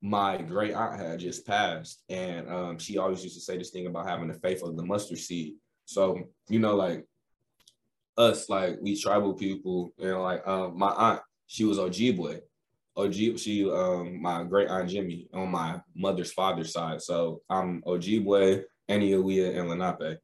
my 0.02 0.38
great 0.38 0.74
aunt 0.74 1.00
had 1.00 1.20
just 1.20 1.46
passed, 1.46 2.04
and 2.10 2.50
um, 2.50 2.80
she 2.80 2.98
always 2.98 3.24
used 3.24 3.36
to 3.36 3.42
say 3.42 3.58
this 3.58 3.70
thing 3.70 3.86
about 3.86 4.10
having 4.10 4.28
the 4.28 4.34
faith 4.34 4.64
of 4.64 4.76
the 4.76 4.84
mustard 4.84 5.20
seed. 5.20 5.56
So 5.86 6.20
you 6.50 6.60
know, 6.60 6.76
like 6.76 7.06
us, 8.18 8.50
like 8.50 8.78
we 8.82 9.00
tribal 9.00 9.34
people, 9.34 9.94
you 9.98 10.10
know, 10.10 10.24
like 10.24 10.46
um, 10.48 10.78
my 10.78 10.90
aunt, 10.90 11.22
she 11.48 11.66
was 11.66 11.78
Ojibwe. 11.78 12.40
Ojibwe, 12.98 13.40
she 13.40 13.70
um 13.70 14.22
my 14.22 14.44
great 14.44 14.70
aunt 14.70 14.90
Jimmy 14.90 15.28
on 15.34 15.52
my 15.52 15.80
mother's 15.96 16.34
father's 16.34 16.74
side. 16.74 17.02
So 17.02 17.42
I'm 17.50 17.84
Ojibwe, 17.84 18.64
Eniowia, 18.90 19.58
and 19.58 19.70
Lenape. 19.70 20.18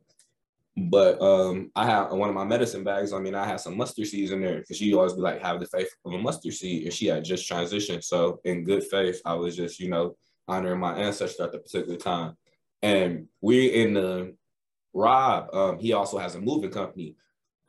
But 0.77 1.19
um, 1.19 1.71
I 1.75 1.87
have 1.87 2.11
one 2.11 2.29
of 2.29 2.35
my 2.35 2.43
medicine 2.43 2.83
bags. 2.83 3.11
I 3.11 3.17
mean, 3.17 3.33
I 3.33 3.47
had 3.47 3.59
some 3.59 3.75
mustard 3.75 4.05
seeds 4.05 4.29
in 4.29 4.41
there 4.41 4.59
because 4.59 4.77
she 4.77 4.93
always 4.93 5.13
be 5.13 5.21
like, 5.21 5.41
have 5.41 5.59
the 5.59 5.65
faith 5.65 5.89
of 6.05 6.13
a 6.13 6.19
mustard 6.19 6.53
seed. 6.53 6.83
And 6.83 6.93
she 6.93 7.07
had 7.07 7.23
just 7.23 7.49
transitioned. 7.49 8.03
So 8.03 8.39
in 8.43 8.63
good 8.63 8.83
faith, 8.83 9.19
I 9.25 9.33
was 9.33 9.55
just, 9.55 9.79
you 9.79 9.89
know, 9.89 10.15
honoring 10.47 10.79
my 10.79 10.95
ancestor 10.95 11.45
at 11.45 11.51
the 11.51 11.57
particular 11.57 11.97
time. 11.97 12.37
And 12.83 13.25
we 13.41 13.73
in 13.73 13.95
the 13.95 14.35
Rob, 14.93 15.51
um, 15.51 15.79
he 15.79 15.93
also 15.93 16.19
has 16.19 16.35
a 16.35 16.41
moving 16.41 16.69
company. 16.69 17.15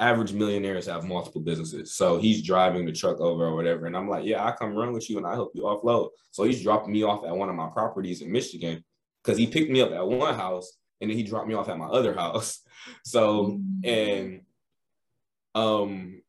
Average 0.00 0.34
millionaires 0.34 0.86
have 0.86 1.04
multiple 1.04 1.40
businesses. 1.40 1.94
So 1.94 2.18
he's 2.18 2.42
driving 2.42 2.84
the 2.84 2.92
truck 2.92 3.20
over 3.20 3.46
or 3.46 3.54
whatever. 3.56 3.86
And 3.86 3.96
I'm 3.96 4.08
like, 4.08 4.26
yeah, 4.26 4.44
I 4.44 4.52
come 4.52 4.74
run 4.74 4.92
with 4.92 5.08
you 5.08 5.16
and 5.16 5.26
I 5.26 5.32
help 5.32 5.52
you 5.54 5.62
offload. 5.62 6.10
So 6.30 6.44
he's 6.44 6.62
dropping 6.62 6.92
me 6.92 7.04
off 7.04 7.24
at 7.24 7.34
one 7.34 7.48
of 7.48 7.54
my 7.54 7.68
properties 7.68 8.20
in 8.20 8.30
Michigan 8.30 8.84
because 9.24 9.38
he 9.38 9.46
picked 9.46 9.70
me 9.70 9.80
up 9.80 9.92
at 9.92 10.06
one 10.06 10.34
house 10.34 10.77
and 11.00 11.10
then 11.10 11.16
he 11.16 11.22
dropped 11.22 11.48
me 11.48 11.54
off 11.54 11.68
at 11.68 11.78
my 11.78 11.86
other 11.86 12.14
house. 12.14 12.60
So 13.04 13.60
and 13.84 14.42
um 15.54 16.22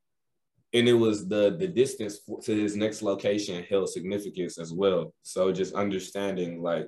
and 0.73 0.89
it 0.89 0.93
was 0.93 1.27
the 1.27 1.55
the 1.57 1.67
distance 1.67 2.19
to 2.43 2.53
his 2.53 2.75
next 2.75 3.01
location 3.01 3.63
held 3.69 3.89
significance 3.89 4.57
as 4.57 4.73
well. 4.73 5.13
So 5.21 5.51
just 5.51 5.73
understanding 5.73 6.61
like 6.61 6.87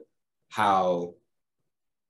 how 0.50 1.14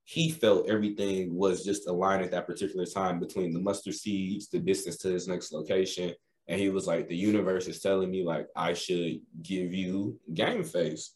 he 0.05 0.29
felt 0.29 0.67
everything 0.67 1.35
was 1.35 1.63
just 1.63 1.87
aligned 1.87 2.23
at 2.23 2.31
that 2.31 2.47
particular 2.47 2.85
time 2.85 3.19
between 3.19 3.53
the 3.53 3.59
mustard 3.59 3.93
seeds, 3.93 4.49
the 4.49 4.59
distance 4.59 4.97
to 4.97 5.09
his 5.09 5.27
next 5.27 5.51
location. 5.51 6.13
And 6.47 6.59
he 6.59 6.69
was 6.69 6.87
like, 6.87 7.07
the 7.07 7.15
universe 7.15 7.67
is 7.67 7.81
telling 7.81 8.11
me 8.11 8.23
like 8.23 8.47
I 8.55 8.73
should 8.73 9.21
give 9.41 9.73
you 9.73 10.19
game 10.33 10.63
face. 10.63 11.15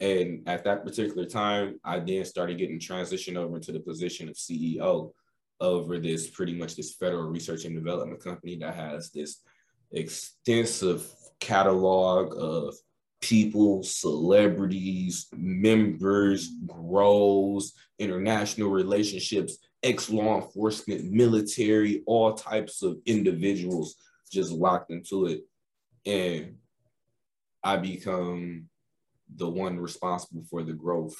And 0.00 0.42
at 0.46 0.64
that 0.64 0.84
particular 0.84 1.26
time, 1.26 1.80
I 1.84 2.00
then 2.00 2.24
started 2.24 2.58
getting 2.58 2.78
transitioned 2.78 3.36
over 3.36 3.56
into 3.56 3.72
the 3.72 3.80
position 3.80 4.28
of 4.28 4.34
CEO 4.34 5.12
over 5.60 5.98
this 5.98 6.28
pretty 6.28 6.54
much 6.54 6.76
this 6.76 6.94
federal 6.94 7.28
research 7.28 7.64
and 7.64 7.74
development 7.74 8.22
company 8.22 8.56
that 8.58 8.74
has 8.74 9.10
this 9.10 9.40
extensive 9.92 11.10
catalog 11.40 12.34
of 12.38 12.74
people, 13.22 13.82
celebrities, 13.82 15.28
members, 15.34 16.50
grows, 16.66 17.72
international 17.98 18.70
relationships, 18.70 19.58
ex 19.82 20.10
law 20.10 20.36
enforcement, 20.36 21.10
military, 21.10 22.02
all 22.06 22.34
types 22.34 22.82
of 22.82 22.98
individuals 23.06 23.96
just 24.30 24.52
locked 24.52 24.90
into 24.90 25.26
it. 25.26 25.40
And 26.04 26.56
I 27.64 27.78
become 27.78 28.68
the 29.34 29.48
one 29.48 29.78
responsible 29.78 30.44
for 30.48 30.62
the 30.62 30.72
growth 30.72 31.16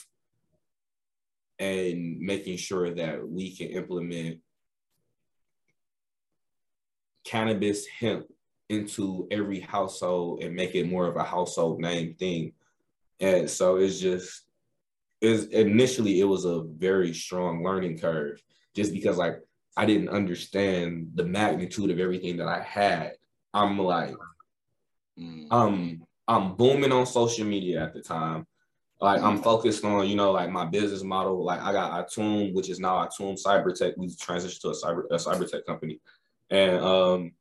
and 1.58 2.18
making 2.20 2.56
sure 2.56 2.94
that 2.94 3.26
we 3.26 3.54
can 3.56 3.68
implement 3.68 4.40
cannabis 7.24 7.86
hemp 7.86 8.26
into 8.68 9.26
every 9.30 9.60
household 9.60 10.42
and 10.42 10.54
make 10.54 10.74
it 10.74 10.88
more 10.88 11.06
of 11.06 11.16
a 11.16 11.22
household 11.22 11.80
name 11.80 12.14
thing. 12.14 12.52
And 13.20 13.48
so 13.48 13.76
it's 13.76 13.98
just 14.00 14.42
is 15.20 15.46
initially 15.46 16.20
it 16.20 16.24
was 16.24 16.44
a 16.44 16.62
very 16.76 17.14
strong 17.14 17.64
learning 17.64 17.98
curve 17.98 18.40
just 18.74 18.92
because 18.92 19.16
like 19.16 19.40
I 19.76 19.86
didn't 19.86 20.10
understand 20.10 21.10
the 21.14 21.24
magnitude 21.24 21.90
of 21.90 21.98
everything 21.98 22.36
that 22.36 22.48
I 22.48 22.60
had. 22.62 23.12
I'm 23.54 23.78
like, 23.78 24.14
Mm. 25.18 25.50
um, 25.50 26.05
I'm 26.28 26.54
booming 26.56 26.92
on 26.92 27.06
social 27.06 27.46
media 27.46 27.82
at 27.82 27.94
the 27.94 28.00
time. 28.00 28.46
Like 29.00 29.22
I'm 29.22 29.42
focused 29.42 29.84
on, 29.84 30.08
you 30.08 30.16
know, 30.16 30.32
like 30.32 30.50
my 30.50 30.64
business 30.64 31.02
model. 31.02 31.44
Like 31.44 31.60
I 31.60 31.72
got 31.72 32.08
Atum, 32.08 32.54
which 32.54 32.70
is 32.70 32.80
now 32.80 33.04
Atum 33.06 33.36
Cybertech. 33.42 33.92
We 33.96 34.08
transitioned 34.08 34.60
to 34.62 34.68
a 34.70 34.72
cyber 34.74 35.02
a 35.10 35.16
cybertech 35.16 35.66
company. 35.66 36.00
And 36.50 36.78
um 36.80 37.32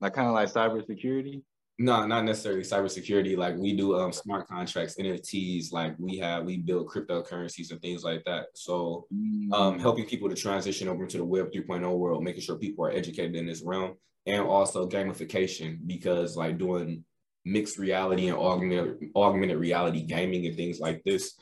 Like 0.00 0.14
kind 0.14 0.28
of 0.28 0.34
like 0.34 0.48
cybersecurity. 0.48 1.42
no, 1.78 2.06
not 2.06 2.24
necessarily 2.24 2.62
cybersecurity. 2.62 3.36
Like 3.36 3.56
we 3.56 3.76
do 3.76 3.98
um 3.98 4.12
smart 4.12 4.48
contracts, 4.48 4.96
NFTs, 4.96 5.70
like 5.72 5.94
we 5.98 6.16
have 6.18 6.44
we 6.44 6.56
build 6.58 6.88
cryptocurrencies 6.88 7.70
and 7.70 7.80
things 7.82 8.02
like 8.02 8.24
that. 8.24 8.46
So 8.54 9.06
um, 9.52 9.78
helping 9.78 10.06
people 10.06 10.28
to 10.30 10.34
transition 10.36 10.88
over 10.88 11.02
into 11.02 11.18
the 11.18 11.24
Web 11.24 11.52
3.0 11.52 11.98
world, 11.98 12.24
making 12.24 12.40
sure 12.42 12.56
people 12.56 12.86
are 12.86 12.90
educated 12.92 13.36
in 13.36 13.46
this 13.46 13.62
realm, 13.62 13.94
and 14.26 14.42
also 14.42 14.88
gamification 14.88 15.78
because 15.86 16.36
like 16.36 16.56
doing 16.58 17.04
mixed 17.44 17.78
reality 17.78 18.28
and 18.28 18.38
augmented 18.38 19.10
augmented 19.14 19.58
reality 19.58 20.02
gaming 20.02 20.46
and 20.46 20.56
things 20.56 20.80
like 20.80 21.02
this, 21.04 21.36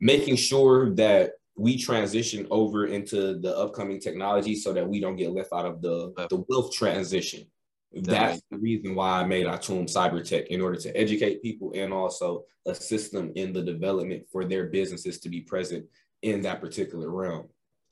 making 0.00 0.36
sure 0.36 0.94
that 0.94 1.32
we 1.56 1.78
transition 1.78 2.46
over 2.50 2.86
into 2.86 3.38
the 3.38 3.56
upcoming 3.56 3.98
technology 3.98 4.54
so 4.54 4.72
that 4.72 4.86
we 4.86 5.00
don't 5.00 5.16
get 5.16 5.32
left 5.32 5.52
out 5.52 5.66
of 5.66 5.80
the 5.82 6.12
the 6.30 6.44
wealth 6.48 6.72
transition. 6.72 7.46
That's 7.92 8.42
the 8.50 8.58
reason 8.58 8.94
why 8.94 9.20
I 9.20 9.24
made 9.24 9.46
Atum 9.46 9.84
Cybertech 9.84 10.48
in 10.48 10.60
order 10.60 10.78
to 10.80 10.94
educate 10.94 11.42
people 11.42 11.72
and 11.74 11.94
also 11.94 12.44
assist 12.66 13.12
them 13.12 13.32
in 13.36 13.52
the 13.52 13.62
development 13.62 14.24
for 14.30 14.44
their 14.44 14.66
businesses 14.66 15.18
to 15.20 15.30
be 15.30 15.40
present 15.40 15.86
in 16.22 16.42
that 16.42 16.60
particular 16.60 17.08
realm. 17.10 17.48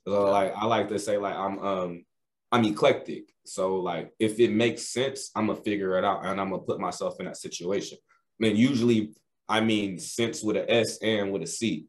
So 0.06 0.30
like 0.30 0.52
I 0.54 0.66
like 0.66 0.88
to 0.88 0.98
say 0.98 1.16
like 1.16 1.34
I'm 1.34 1.58
um 1.60 2.04
I'm 2.52 2.64
eclectic. 2.64 3.24
So 3.44 3.76
like 3.76 4.12
if 4.18 4.38
it 4.40 4.52
makes 4.52 4.88
sense, 4.88 5.30
I'm 5.34 5.46
gonna 5.48 5.60
figure 5.60 5.98
it 5.98 6.04
out 6.04 6.24
and 6.24 6.40
I'm 6.40 6.50
gonna 6.50 6.62
put 6.62 6.80
myself 6.80 7.16
in 7.20 7.26
that 7.26 7.36
situation. 7.36 7.98
I 8.40 8.44
mean, 8.44 8.56
usually 8.56 9.12
I 9.48 9.60
mean 9.60 9.98
sense 9.98 10.42
with 10.42 10.56
an 10.56 10.66
S 10.68 10.98
and 11.02 11.32
with 11.32 11.42
a 11.42 11.46
C. 11.46 11.86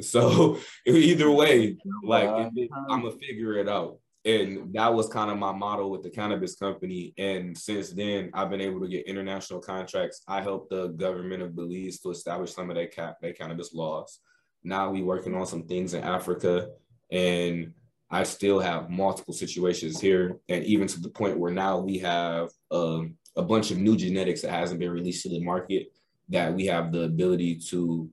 So 0.00 0.58
either 0.86 1.30
way, 1.30 1.76
like 2.04 2.28
it- 2.56 2.70
I'm 2.88 3.02
gonna 3.02 3.16
figure 3.16 3.54
it 3.58 3.68
out. 3.68 3.98
And 4.24 4.74
that 4.74 4.92
was 4.92 5.08
kind 5.08 5.30
of 5.30 5.38
my 5.38 5.52
motto 5.52 5.86
with 5.88 6.02
the 6.02 6.10
cannabis 6.10 6.56
company. 6.56 7.14
And 7.16 7.56
since 7.56 7.90
then, 7.92 8.30
I've 8.34 8.50
been 8.50 8.60
able 8.60 8.80
to 8.80 8.88
get 8.88 9.06
international 9.06 9.60
contracts. 9.60 10.22
I 10.28 10.42
helped 10.42 10.70
the 10.70 10.88
government 10.88 11.40
of 11.42 11.54
Belize 11.54 12.00
to 12.00 12.10
establish 12.10 12.52
some 12.52 12.68
of 12.68 12.76
their, 12.76 12.88
ca- 12.88 13.14
their 13.22 13.32
cannabis 13.32 13.72
laws. 13.72 14.18
Now 14.64 14.90
we 14.90 15.02
working 15.02 15.34
on 15.34 15.46
some 15.46 15.62
things 15.62 15.94
in 15.94 16.02
Africa, 16.02 16.68
and 17.10 17.72
I 18.10 18.22
still 18.22 18.58
have 18.58 18.88
multiple 18.88 19.34
situations 19.34 20.00
here, 20.00 20.38
and 20.48 20.64
even 20.64 20.88
to 20.88 21.00
the 21.00 21.10
point 21.10 21.38
where 21.38 21.52
now 21.52 21.78
we 21.78 21.98
have 21.98 22.50
um, 22.70 23.16
a 23.36 23.42
bunch 23.42 23.70
of 23.70 23.78
new 23.78 23.96
genetics 23.96 24.42
that 24.42 24.50
hasn't 24.50 24.80
been 24.80 24.90
released 24.90 25.22
to 25.24 25.28
the 25.28 25.44
market 25.44 25.92
that 26.30 26.52
we 26.52 26.66
have 26.66 26.92
the 26.92 27.02
ability 27.02 27.56
to 27.56 28.10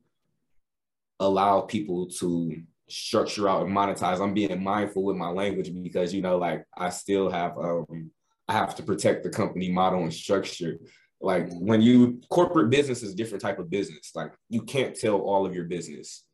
allow 1.19 1.61
people 1.61 2.07
to 2.07 2.61
structure 2.88 3.49
out 3.49 3.65
and 3.65 3.76
monetize. 3.76 4.22
I'm 4.22 4.34
being 4.34 4.63
mindful 4.63 5.03
with 5.03 5.15
my 5.15 5.30
language 5.30 5.72
because 5.81 6.13
you 6.13 6.22
know, 6.22 6.38
like 6.38 6.65
I 6.77 6.89
still 6.89 7.30
have 7.30 7.57
um 7.57 8.11
I 8.47 8.53
have 8.53 8.76
to 8.76 8.84
protect 8.84 9.23
the 9.23 9.30
company 9.30 9.72
model 9.72 10.03
and 10.03 10.13
structure. 10.13 10.77
Like 11.22 11.49
when 11.53 11.81
you 11.81 12.22
corporate 12.30 12.69
business 12.69 13.01
is 13.01 13.13
a 13.13 13.15
different 13.15 13.41
type 13.41 13.59
of 13.59 13.69
business. 13.69 14.11
Like 14.13 14.34
you 14.49 14.61
can't 14.61 14.95
tell 14.95 15.19
all 15.19 15.45
of 15.45 15.55
your 15.55 15.65
business. 15.65 16.24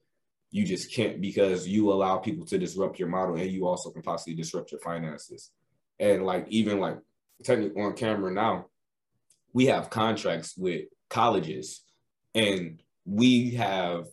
You 0.52 0.66
just 0.66 0.94
can't 0.94 1.22
because 1.22 1.68
you 1.68 1.92
allow 1.92 2.18
people 2.18 2.46
to 2.48 2.58
disrupt 2.58 3.00
your 3.00 3.08
model 3.08 3.36
and 3.36 3.50
you 3.50 3.66
also 3.68 3.90
can 3.90 4.02
possibly 4.02 4.36
disrupt 4.36 4.72
your 4.72 4.82
finances. 4.82 5.52
And 6.00 6.26
like 6.26 6.46
even 6.50 6.80
like 6.80 6.98
technically 7.44 7.82
on 7.82 7.94
camera 7.94 8.32
now, 8.32 8.66
we 9.54 9.66
have 9.68 9.90
contracts 9.90 10.56
with 10.58 10.86
colleges 11.10 11.84
and 12.36 12.82
we 13.06 13.52
have 13.52 14.08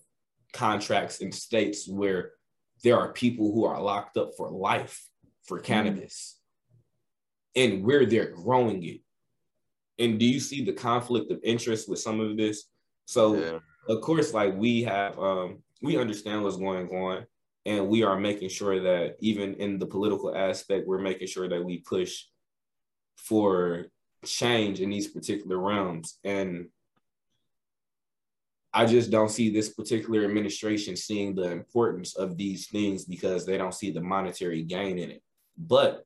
contracts 0.52 1.18
in 1.18 1.32
states 1.32 1.88
where 1.88 2.32
there 2.82 2.98
are 2.98 3.12
people 3.12 3.52
who 3.52 3.64
are 3.64 3.80
locked 3.80 4.16
up 4.16 4.30
for 4.36 4.50
life 4.50 5.08
for 5.44 5.58
cannabis 5.58 6.38
and 7.56 7.82
we're 7.84 8.06
there 8.06 8.30
growing 8.30 8.82
it 8.84 9.00
and 9.98 10.18
do 10.18 10.26
you 10.26 10.40
see 10.40 10.64
the 10.64 10.72
conflict 10.72 11.30
of 11.30 11.40
interest 11.42 11.88
with 11.88 11.98
some 11.98 12.20
of 12.20 12.36
this 12.36 12.64
so 13.04 13.34
Yeah. 13.36 13.58
of 13.88 14.00
course 14.00 14.32
like 14.32 14.54
we 14.56 14.82
have 14.82 15.18
um 15.18 15.62
we 15.80 15.98
understand 15.98 16.42
what's 16.42 16.56
going 16.56 16.88
on 16.88 17.26
and 17.66 17.88
we 17.88 18.02
are 18.02 18.18
making 18.18 18.48
sure 18.48 18.80
that 18.80 19.16
even 19.20 19.54
in 19.54 19.78
the 19.78 19.86
political 19.86 20.34
aspect 20.34 20.86
we're 20.86 20.98
making 20.98 21.26
sure 21.26 21.48
that 21.48 21.64
we 21.64 21.78
push 21.78 22.24
for 23.16 23.86
change 24.24 24.80
in 24.80 24.90
these 24.90 25.08
particular 25.08 25.58
realms 25.58 26.18
and 26.24 26.66
I 28.72 28.84
just 28.84 29.10
don't 29.10 29.30
see 29.30 29.50
this 29.50 29.70
particular 29.70 30.24
administration 30.24 30.94
seeing 30.94 31.34
the 31.34 31.50
importance 31.50 32.16
of 32.16 32.36
these 32.36 32.68
things 32.68 33.04
because 33.04 33.46
they 33.46 33.56
don't 33.56 33.74
see 33.74 33.90
the 33.90 34.00
monetary 34.00 34.62
gain 34.62 34.98
in 34.98 35.10
it. 35.10 35.22
But 35.56 36.04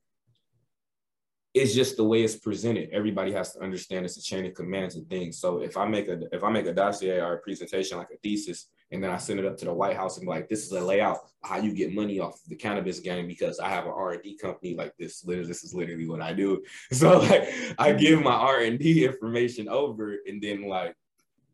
it's 1.54 1.74
just 1.74 1.96
the 1.96 2.04
way 2.04 2.22
it's 2.22 2.36
presented. 2.36 2.90
Everybody 2.92 3.32
has 3.32 3.52
to 3.52 3.60
understand 3.60 4.06
it's 4.06 4.16
a 4.16 4.22
chain 4.22 4.46
of 4.46 4.54
commands 4.54 4.94
and 4.94 5.08
things. 5.10 5.38
So 5.38 5.60
if 5.60 5.76
I 5.76 5.86
make 5.86 6.08
a 6.08 6.22
if 6.32 6.42
I 6.44 6.50
make 6.50 6.66
a 6.66 6.72
dossier 6.72 7.20
or 7.20 7.34
a 7.34 7.38
presentation 7.38 7.98
like 7.98 8.10
a 8.10 8.16
thesis, 8.22 8.68
and 8.92 9.02
then 9.02 9.10
I 9.10 9.16
send 9.16 9.40
it 9.40 9.46
up 9.46 9.56
to 9.58 9.64
the 9.64 9.72
White 9.72 9.96
House 9.96 10.18
and 10.18 10.26
be 10.26 10.30
like, 10.30 10.48
this 10.48 10.64
is 10.64 10.72
a 10.72 10.80
layout 10.80 11.18
how 11.42 11.56
you 11.56 11.72
get 11.74 11.92
money 11.92 12.20
off 12.20 12.40
the 12.46 12.54
cannabis 12.54 13.00
game 13.00 13.26
because 13.26 13.58
I 13.58 13.68
have 13.68 13.84
an 13.84 13.92
R 13.94 14.12
and 14.12 14.22
D 14.22 14.36
company 14.36 14.74
like 14.74 14.94
this. 14.96 15.24
Literally, 15.24 15.48
this 15.48 15.64
is 15.64 15.74
literally 15.74 16.06
what 16.06 16.22
I 16.22 16.32
do. 16.32 16.62
So 16.92 17.18
like 17.18 17.48
I 17.78 17.92
give 17.92 18.22
my 18.22 18.32
R 18.32 18.60
and 18.60 18.78
D 18.78 19.04
information 19.04 19.68
over, 19.68 20.18
and 20.26 20.40
then 20.42 20.68
like 20.68 20.94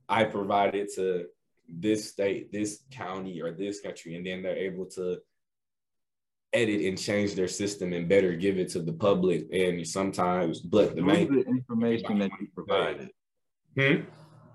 I 0.08 0.24
provide 0.24 0.74
it 0.74 0.92
to 0.96 1.26
this 1.68 2.10
state, 2.10 2.52
this 2.52 2.80
county, 2.90 3.40
or 3.40 3.52
this 3.52 3.80
country, 3.80 4.16
and 4.16 4.26
then 4.26 4.42
they're 4.42 4.56
able 4.56 4.86
to 4.86 5.18
edit 6.52 6.80
and 6.82 6.98
change 6.98 7.34
their 7.34 7.48
system 7.48 7.92
and 7.92 8.08
better 8.08 8.32
give 8.32 8.58
it 8.58 8.70
to 8.70 8.80
the 8.80 8.92
public. 8.92 9.46
And 9.52 9.86
sometimes, 9.86 10.60
but 10.60 10.96
the 10.96 11.02
main 11.02 11.32
the 11.32 11.46
information 11.46 12.18
that 12.18 12.30
you 12.40 12.48
provided. 12.54 13.10
Hmm? 13.78 14.02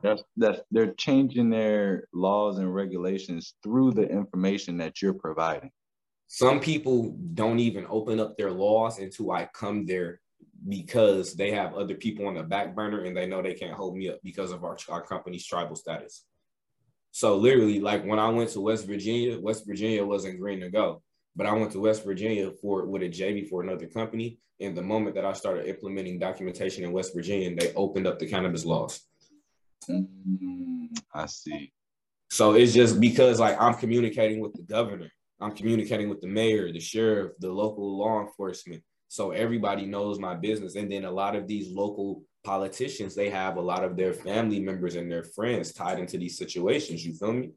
That's 0.04 0.22
that's 0.36 0.60
they're 0.70 0.94
changing 0.96 1.50
their 1.50 2.08
laws 2.14 2.60
and 2.60 2.76
regulations 2.76 3.56
through 3.64 3.94
the 3.94 4.08
information 4.08 4.78
that 4.78 5.02
you're 5.02 5.14
providing. 5.14 5.72
some 6.28 6.60
people 6.60 7.16
don't 7.34 7.60
even 7.60 7.86
open 7.90 8.20
up 8.20 8.38
their 8.38 8.52
laws 8.52 9.00
until 9.00 9.32
I 9.32 9.50
come 9.54 9.86
there 9.86 10.20
because 10.68 11.36
they 11.36 11.52
have 11.52 11.74
other 11.74 11.96
people 11.96 12.28
on 12.28 12.36
the 12.36 12.44
back 12.44 12.76
burner 12.76 13.04
and 13.04 13.16
they 13.16 13.26
know 13.26 13.42
they 13.42 13.54
can't 13.54 13.74
hold 13.74 13.96
me 13.96 14.10
up 14.10 14.20
because 14.24 14.52
of 14.52 14.64
our, 14.64 14.78
our 14.90 15.02
company's 15.02 15.46
tribal 15.46 15.76
status. 15.76 16.26
So 17.12 17.38
literally, 17.38 17.80
like 17.80 18.04
when 18.06 18.20
I 18.20 18.30
went 18.30 18.50
to 18.52 18.62
West 18.62 18.88
Virginia, 18.88 19.40
West 19.40 19.66
Virginia 19.68 20.04
wasn't 20.06 20.40
green 20.40 20.60
to 20.62 20.70
go, 20.70 21.02
but 21.36 21.46
I 21.46 21.54
went 21.54 21.72
to 21.74 21.80
West 21.80 22.04
Virginia 22.04 22.52
for 22.62 22.86
with 22.86 23.04
a 23.04 23.10
JV 23.10 23.48
for 23.48 23.62
another 23.62 23.88
company. 23.88 24.40
And 24.60 24.76
the 24.76 24.82
moment 24.82 25.16
that 25.16 25.26
I 25.26 25.34
started 25.34 25.68
implementing 25.68 26.20
documentation 26.20 26.84
in 26.84 26.92
West 26.92 27.14
Virginia, 27.14 27.56
they 27.56 27.74
opened 27.74 28.08
up 28.08 28.18
the 28.20 28.28
cannabis 28.28 28.66
laws. 28.66 29.02
Mm, 29.90 30.88
I 31.14 31.26
see. 31.26 31.72
So 32.30 32.54
it's 32.54 32.74
just 32.74 33.00
because 33.00 33.40
like 33.40 33.60
I'm 33.62 33.76
communicating 33.76 34.40
with 34.40 34.54
the 34.54 34.64
governor, 34.64 35.10
I'm 35.40 35.52
communicating 35.52 36.10
with 36.10 36.22
the 36.22 36.28
mayor, 36.28 36.72
the 36.72 36.80
sheriff, 36.80 37.34
the 37.40 37.52
local 37.52 37.98
law 38.00 38.22
enforcement. 38.22 38.82
So 39.08 39.32
everybody 39.32 39.86
knows 39.86 40.20
my 40.20 40.34
business. 40.34 40.76
And 40.76 40.92
then 40.92 41.06
a 41.06 41.12
lot 41.12 41.36
of 41.36 41.48
these 41.48 41.70
local 41.70 42.24
politicians, 42.44 43.14
they 43.14 43.30
have 43.30 43.58
a 43.58 43.62
lot 43.62 43.84
of 43.84 43.96
their 43.96 44.14
family 44.14 44.60
members 44.60 44.96
and 44.96 45.12
their 45.12 45.24
friends 45.24 45.74
tied 45.74 46.00
into 46.00 46.18
these 46.18 46.38
situations. 46.38 47.06
You 47.06 47.14
feel 47.14 47.34
me? 47.34 47.52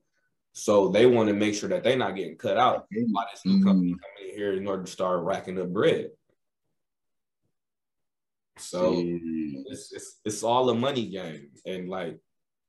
So 0.52 0.88
they 0.88 1.06
want 1.06 1.28
to 1.28 1.34
make 1.34 1.54
sure 1.54 1.68
that 1.68 1.82
they're 1.82 1.96
not 1.96 2.16
getting 2.16 2.36
cut 2.36 2.56
out 2.56 2.86
by 2.90 3.24
this 3.32 3.44
new 3.44 3.64
company 3.64 3.94
coming 3.94 4.30
in 4.30 4.36
here 4.36 4.52
in 4.54 4.66
order 4.66 4.84
to 4.84 4.90
start 4.90 5.22
racking 5.22 5.60
up 5.60 5.72
bread. 5.72 6.10
So 8.58 8.94
See. 8.94 9.64
it's, 9.68 9.92
it's 9.92 10.20
it's 10.24 10.42
all 10.42 10.70
a 10.70 10.74
money 10.74 11.06
game 11.08 11.50
and 11.66 11.88
like 11.88 12.18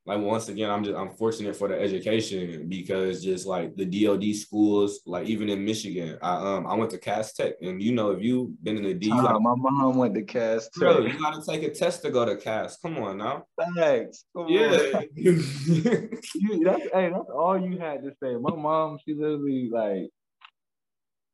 like 0.06 0.22
once 0.22 0.48
again, 0.48 0.70
I'm 0.70 0.86
just 0.86 0.96
I'm 0.98 1.10
fortunate 1.18 1.54
for 1.54 1.68
the 1.68 1.78
education 1.78 2.70
because 2.70 3.22
just 3.22 3.46
like 3.46 3.76
the 3.76 3.84
DoD 3.84 4.34
schools, 4.36 5.02
like 5.06 5.28
even 5.28 5.50
in 5.50 5.66
Michigan, 5.66 6.18
I 6.22 6.56
um 6.56 6.66
I 6.66 6.76
went 6.76 6.92
to 6.92 6.98
Cass 6.98 7.34
Tech, 7.34 7.56
and 7.62 7.84
you 7.84 7.92
know 7.92 8.12
if 8.12 8.24
you've 8.24 8.52
been 8.64 8.78
in 8.78 8.84
the 8.84 8.94
D, 8.94 9.08
you 9.08 9.14
Ah, 9.16 9.22
gotta, 9.24 9.40
my 9.42 9.54
mom 9.58 9.98
went 9.98 10.16
to 10.16 10.24
Cass 10.24 10.70
bro, 10.78 11.04
Tech. 11.04 11.12
you 11.14 11.20
gotta 11.20 11.42
take 11.46 11.62
a 11.64 11.72
test 11.72 12.04
to 12.04 12.10
go 12.10 12.24
to 12.24 12.38
Cass. 12.38 12.78
Come 12.78 12.98
on 13.00 13.18
now, 13.18 13.44
Thanks. 13.76 14.24
Come 14.34 14.48
yeah. 14.48 15.02
You, 15.16 16.64
that's 16.64 16.84
hey, 16.94 17.10
that's 17.14 17.30
all 17.34 17.60
you 17.60 17.78
had 17.78 18.02
to 18.04 18.12
say. 18.24 18.36
My 18.40 18.56
mom, 18.56 19.00
she 19.04 19.14
literally 19.14 19.70
like, 19.70 20.10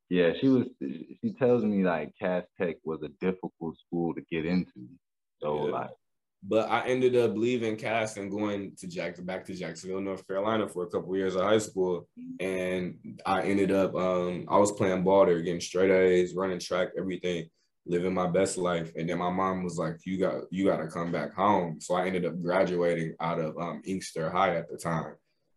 yeah, 0.10 0.34
she 0.40 0.48
was. 0.48 0.68
She 0.82 1.34
tells 1.40 1.64
me 1.64 1.84
like 1.84 2.14
Cass 2.20 2.44
Tech 2.60 2.76
was 2.84 3.02
a 3.04 3.10
difficult 3.20 3.78
school 3.80 4.14
to 4.14 4.22
get 4.32 4.46
into. 4.46 4.88
So 5.42 5.66
Yeah. 5.68 5.72
like, 5.72 5.90
But 6.46 6.70
I 6.70 6.86
ended 6.88 7.16
up 7.16 7.36
leaving 7.36 7.78
Cass 7.78 8.18
and 8.18 8.30
going 8.30 8.76
to 8.80 8.88
Jack 8.88 9.24
back 9.26 9.46
to 9.46 9.56
Jacksonville, 9.56 10.02
North 10.02 10.28
Carolina 10.28 10.68
for 10.68 10.84
a 10.84 10.90
couple 10.90 11.16
years 11.16 11.36
of 11.36 11.44
high 11.44 11.58
school. 11.58 12.08
And 12.40 12.98
I 13.26 13.44
ended 13.44 13.72
up 13.72 13.96
um 13.96 14.46
I 14.50 14.58
was 14.58 14.72
playing 14.74 15.04
ball 15.04 15.26
there, 15.26 15.42
getting 15.42 15.62
straight 15.62 15.90
A's, 15.92 16.36
running 16.36 16.60
track, 16.60 16.90
everything, 16.98 17.50
living 17.86 18.14
my 18.14 18.28
best 18.28 18.58
life. 18.58 18.92
And 18.98 19.10
then 19.10 19.18
my 19.20 19.30
mom 19.32 19.64
was 19.64 19.78
like, 19.78 19.98
You 20.06 20.18
got 20.20 20.44
you 20.52 20.66
gotta 20.66 20.88
come 20.88 21.12
back 21.12 21.34
home. 21.34 21.80
So 21.80 21.96
I 21.96 22.08
ended 22.08 22.26
up 22.26 22.42
graduating 22.42 23.16
out 23.22 23.40
of 23.40 23.58
um 23.58 23.82
Inkster 23.86 24.30
High 24.30 24.56
at 24.58 24.70
the 24.70 24.78
time. 24.78 25.16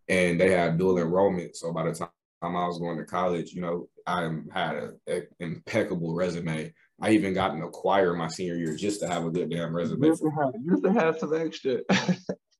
And 0.09 0.41
they 0.41 0.53
had 0.53 0.79
dual 0.79 0.99
enrollment. 0.99 1.57
So 1.57 1.73
by 1.73 1.83
the 1.85 1.93
time 1.95 2.09
I 2.43 2.49
was 2.49 2.79
going 2.79 2.99
to 2.99 3.05
college, 3.05 3.53
you 3.53 3.63
know, 3.63 3.89
I 4.07 4.31
had 4.53 4.91
an 5.07 5.27
impeccable 5.41 6.15
resume. 6.15 6.73
I 7.01 7.11
even 7.11 7.35
got 7.35 7.55
in 7.55 7.63
a 7.63 7.69
choir 7.69 8.15
my 8.15 8.29
senior 8.29 8.57
year 8.57 8.77
just 8.77 9.01
to 9.01 9.09
have 9.09 9.25
a 9.25 9.31
good 9.31 9.51
damn 9.51 9.75
resume. 9.75 10.09
just 10.09 10.23
to 10.23 10.31
have, 10.31 10.53
just 10.69 10.85
to 10.85 10.93
have 10.93 11.19
some 11.19 11.35
extra. 11.35 11.81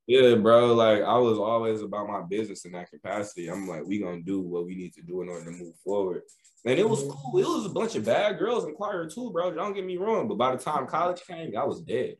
Yeah, 0.07 0.35
bro. 0.35 0.73
Like 0.73 1.03
I 1.03 1.17
was 1.17 1.37
always 1.37 1.81
about 1.81 2.07
my 2.07 2.21
business 2.21 2.63
in 2.63 2.71
that 2.71 2.89
capacity. 2.89 3.49
I'm 3.49 3.67
like, 3.67 3.83
we 3.85 3.99
gonna 3.99 4.21
do 4.21 4.39
what 4.39 4.65
we 4.65 4.73
need 4.73 4.93
to 4.93 5.01
do 5.01 5.21
in 5.21 5.27
order 5.27 5.43
to 5.43 5.51
move 5.51 5.75
forward. 5.83 6.21
And 6.65 6.79
it 6.79 6.89
was 6.89 7.03
cool. 7.03 7.37
It 7.37 7.45
was 7.45 7.65
a 7.65 7.69
bunch 7.73 7.95
of 7.95 8.05
bad 8.05 8.39
girls 8.39 8.63
in 8.63 8.73
choir 8.73 9.09
too, 9.09 9.31
bro. 9.31 9.53
Don't 9.53 9.73
get 9.73 9.85
me 9.85 9.97
wrong. 9.97 10.29
But 10.29 10.37
by 10.37 10.55
the 10.55 10.63
time 10.63 10.87
college 10.87 11.21
came, 11.27 11.55
I 11.57 11.65
was 11.65 11.81
dead. 11.81 12.15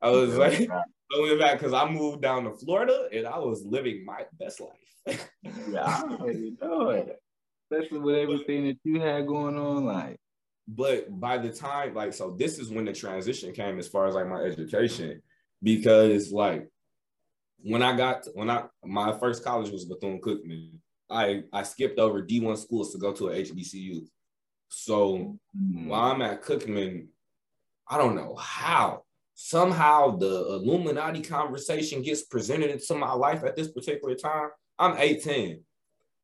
I 0.00 0.10
was 0.10 0.36
like, 0.36 0.60
I 0.70 1.20
went 1.20 1.40
back 1.40 1.58
because 1.58 1.72
I 1.72 1.88
moved 1.90 2.22
down 2.22 2.44
to 2.44 2.52
Florida 2.52 3.08
and 3.12 3.26
I 3.26 3.38
was 3.38 3.64
living 3.64 4.04
my 4.04 4.24
best 4.38 4.60
life. 4.60 4.70
yeah, 5.42 5.84
I 5.84 6.02
already 6.20 6.56
know 6.60 6.90
it. 6.90 7.20
Especially 7.70 7.98
with 8.00 8.16
everything 8.16 8.66
that 8.66 8.78
you 8.84 9.00
had 9.00 9.26
going 9.26 9.56
on, 9.58 9.84
like. 9.84 10.18
but 10.68 11.18
by 11.20 11.38
the 11.38 11.50
time 11.50 11.94
like 11.94 12.12
so 12.12 12.36
this 12.38 12.58
is 12.58 12.70
when 12.70 12.84
the 12.84 12.92
transition 12.92 13.52
came 13.52 13.78
as 13.78 13.88
far 13.88 14.06
as 14.06 14.14
like 14.14 14.28
my 14.28 14.42
education. 14.42 15.22
Because 15.62 16.32
like 16.32 16.68
when 17.64 17.82
i 17.82 17.96
got 17.96 18.26
when 18.34 18.50
i 18.50 18.64
my 18.84 19.16
first 19.18 19.44
college 19.44 19.70
was 19.70 19.84
bethune-cookman 19.84 20.70
i 21.08 21.42
i 21.52 21.62
skipped 21.62 21.98
over 21.98 22.20
d1 22.20 22.58
schools 22.58 22.92
to 22.92 22.98
go 22.98 23.12
to 23.12 23.28
a 23.28 23.34
hbcu 23.42 24.04
so 24.68 25.38
mm, 25.56 25.86
while 25.86 26.10
i'm 26.10 26.22
at 26.22 26.42
cookman 26.42 27.06
i 27.88 27.96
don't 27.96 28.16
know 28.16 28.34
how. 28.34 29.02
Somehow 29.34 30.16
the 30.16 30.26
illuminati 30.26 31.22
conversation 31.22 32.02
gets 32.02 32.22
presented 32.22 32.70
into 32.70 32.94
my 32.94 33.12
life 33.12 33.42
at 33.44 33.56
this 33.56 33.68
particular 33.68 34.14
time 34.14 34.50
i'm 34.78 34.96
18 34.98 35.62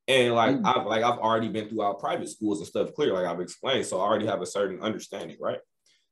and 0.08 0.34
like 0.34 0.56
Mm. 0.56 0.64
I've 0.64 0.86
like 0.86 1.04
I've 1.04 1.18
already 1.18 1.48
been 1.48 1.68
throughout 1.68 2.00
private 2.00 2.28
schools 2.28 2.58
and 2.58 2.66
stuff 2.66 2.94
clear, 2.94 3.12
like 3.12 3.26
I've 3.26 3.40
explained. 3.40 3.86
So 3.86 4.00
I 4.00 4.04
already 4.04 4.26
have 4.26 4.40
a 4.40 4.46
certain 4.46 4.80
understanding, 4.80 5.36
right? 5.38 5.60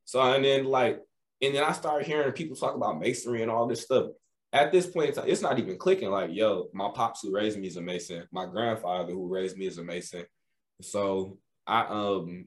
So 0.04 0.20
and 0.20 0.44
then 0.44 0.66
like, 0.66 1.00
and 1.42 1.54
then 1.54 1.64
I 1.64 1.72
started 1.72 2.06
hearing 2.06 2.32
people 2.32 2.56
talk 2.56 2.74
about 2.74 3.00
masonry 3.00 3.42
and 3.42 3.50
all 3.50 3.66
this 3.66 3.82
stuff. 3.82 4.08
At 4.52 4.70
this 4.70 4.86
point 4.86 5.08
in 5.08 5.14
time, 5.14 5.24
it's 5.28 5.42
not 5.42 5.58
even 5.58 5.78
clicking. 5.78 6.10
Like, 6.10 6.30
yo, 6.32 6.68
my 6.72 6.90
pops 6.94 7.22
who 7.22 7.34
raised 7.34 7.58
me 7.58 7.66
is 7.66 7.76
a 7.76 7.80
mason. 7.80 8.24
My 8.30 8.46
grandfather 8.46 9.12
who 9.12 9.28
raised 9.28 9.56
me 9.56 9.66
is 9.66 9.78
a 9.78 9.84
mason. 9.84 10.24
So 10.82 11.38
I 11.66 11.86
um 11.86 12.46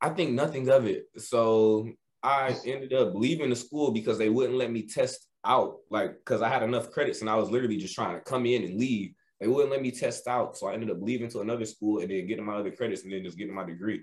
I 0.00 0.08
think 0.10 0.32
nothing 0.32 0.68
of 0.68 0.86
it. 0.86 1.04
So 1.18 1.88
I 2.20 2.56
ended 2.66 2.92
up 2.92 3.14
leaving 3.14 3.50
the 3.50 3.56
school 3.56 3.92
because 3.92 4.18
they 4.18 4.28
wouldn't 4.28 4.58
let 4.58 4.72
me 4.72 4.82
test 4.88 5.28
out, 5.44 5.78
like 5.90 6.18
because 6.18 6.42
I 6.42 6.48
had 6.48 6.62
enough 6.62 6.90
credits 6.90 7.20
and 7.20 7.30
I 7.30 7.36
was 7.36 7.50
literally 7.50 7.76
just 7.76 7.94
trying 7.94 8.14
to 8.14 8.20
come 8.20 8.46
in 8.46 8.64
and 8.64 8.78
leave. 8.78 9.14
They 9.40 9.48
wouldn't 9.48 9.72
let 9.72 9.82
me 9.82 9.90
test 9.90 10.28
out. 10.28 10.56
So 10.56 10.68
I 10.68 10.74
ended 10.74 10.90
up 10.90 10.98
leaving 11.00 11.28
to 11.30 11.40
another 11.40 11.64
school 11.64 12.00
and 12.00 12.10
then 12.10 12.26
getting 12.26 12.44
my 12.44 12.54
other 12.54 12.70
credits 12.70 13.02
and 13.02 13.12
then 13.12 13.24
just 13.24 13.38
getting 13.38 13.54
my 13.54 13.64
degree. 13.64 14.02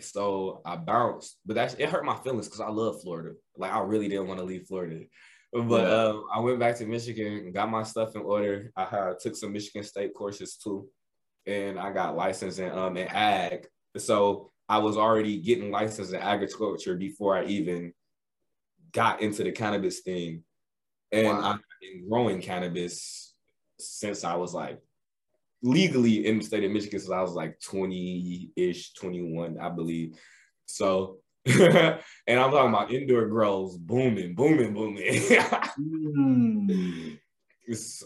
So 0.00 0.60
I 0.64 0.76
bounced, 0.76 1.38
but 1.46 1.54
that's 1.54 1.74
it 1.74 1.88
hurt 1.88 2.04
my 2.04 2.16
feelings 2.16 2.48
because 2.48 2.60
I 2.60 2.68
love 2.68 3.00
Florida. 3.02 3.36
Like 3.56 3.72
I 3.72 3.80
really 3.80 4.08
didn't 4.08 4.26
want 4.26 4.40
to 4.40 4.46
leave 4.46 4.66
Florida. 4.66 5.04
But 5.52 5.88
um, 5.88 6.24
I 6.34 6.40
went 6.40 6.58
back 6.58 6.76
to 6.78 6.86
Michigan, 6.86 7.52
got 7.52 7.70
my 7.70 7.84
stuff 7.84 8.16
in 8.16 8.22
order. 8.22 8.72
I 8.76 8.86
had, 8.86 9.20
took 9.20 9.36
some 9.36 9.52
Michigan 9.52 9.84
State 9.84 10.12
courses 10.12 10.56
too, 10.56 10.88
and 11.46 11.78
I 11.78 11.92
got 11.92 12.16
licensed 12.16 12.58
in 12.58 12.72
um 12.72 12.96
in 12.96 13.06
ag. 13.06 13.68
So 13.96 14.50
I 14.68 14.78
was 14.78 14.96
already 14.96 15.40
getting 15.40 15.70
licensed 15.70 16.12
in 16.12 16.20
agriculture 16.20 16.96
before 16.96 17.36
I 17.36 17.44
even 17.44 17.92
got 18.90 19.20
into 19.20 19.44
the 19.44 19.52
cannabis 19.52 20.00
thing, 20.00 20.42
and 21.12 21.26
Wow. 21.26 21.52
I've 21.52 21.60
been 21.80 22.08
growing 22.08 22.40
cannabis 22.40 23.34
since 23.78 24.24
I 24.24 24.34
was 24.36 24.54
like 24.54 24.78
legally 25.62 26.26
in 26.26 26.38
the 26.38 26.44
state 26.44 26.64
of 26.64 26.70
Michigan 26.72 27.00
since 27.00 27.10
I 27.12 27.22
was 27.22 27.32
like 27.32 27.58
20-ish, 27.60 28.94
21, 28.94 29.58
I 29.60 29.68
believe. 29.70 30.18
So 30.66 31.18
and 31.46 32.00
I'm 32.40 32.50
talking 32.50 32.68
about 32.70 32.90
indoor 32.92 33.26
grows 33.26 33.76
booming, 33.76 34.34
booming, 34.34 34.72
booming. 34.74 35.04
Mm. 35.78 37.18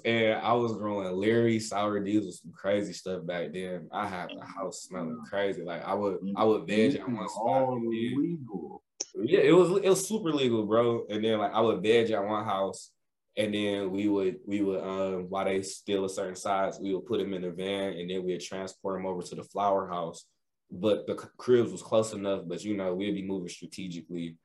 And 0.04 0.38
I 0.38 0.52
was 0.52 0.76
growing 0.76 1.10
Larry 1.16 1.58
sour 1.58 1.98
deals 1.98 2.26
with 2.26 2.34
some 2.36 2.52
crazy 2.52 2.92
stuff 2.92 3.26
back 3.26 3.52
then. 3.52 3.88
I 3.92 4.06
had 4.06 4.28
the 4.30 4.44
house 4.44 4.82
smelling 4.84 5.20
crazy. 5.28 5.62
Like 5.62 5.84
I 5.84 5.94
would, 5.94 6.18
I 6.36 6.44
would 6.44 6.66
veg 6.68 6.94
at 6.94 7.08
one 7.08 7.28
spot. 7.28 7.42
all 7.44 7.72
and 7.74 7.82
then- 7.84 7.90
legal. 8.22 8.82
Yeah, 9.24 9.40
it 9.40 9.52
was 9.52 9.70
it 9.82 9.88
was 9.88 10.06
super 10.06 10.32
legal, 10.32 10.64
bro. 10.66 11.04
And 11.08 11.24
then 11.24 11.38
like 11.38 11.52
I 11.52 11.60
would 11.60 11.82
veg 11.82 12.10
at 12.10 12.24
one 12.24 12.44
house, 12.44 12.90
and 13.36 13.54
then 13.54 13.90
we 13.90 14.08
would 14.08 14.36
we 14.46 14.62
would 14.62 14.80
um 14.82 15.26
while 15.28 15.44
they 15.44 15.62
still 15.62 16.04
a 16.04 16.08
certain 16.08 16.36
size, 16.36 16.78
we 16.80 16.94
would 16.94 17.06
put 17.06 17.18
them 17.18 17.34
in 17.34 17.44
a 17.44 17.50
van, 17.50 17.94
and 17.94 18.10
then 18.10 18.24
we'd 18.24 18.40
transport 18.40 18.98
them 18.98 19.06
over 19.06 19.22
to 19.22 19.34
the 19.34 19.44
flower 19.44 19.88
house. 19.88 20.24
But 20.70 21.06
the 21.06 21.14
cribs 21.14 21.72
was 21.72 21.82
close 21.82 22.12
enough, 22.12 22.42
but 22.46 22.62
you 22.62 22.76
know 22.76 22.94
we'd 22.94 23.14
be 23.14 23.26
moving 23.26 23.48
strategically, 23.48 24.36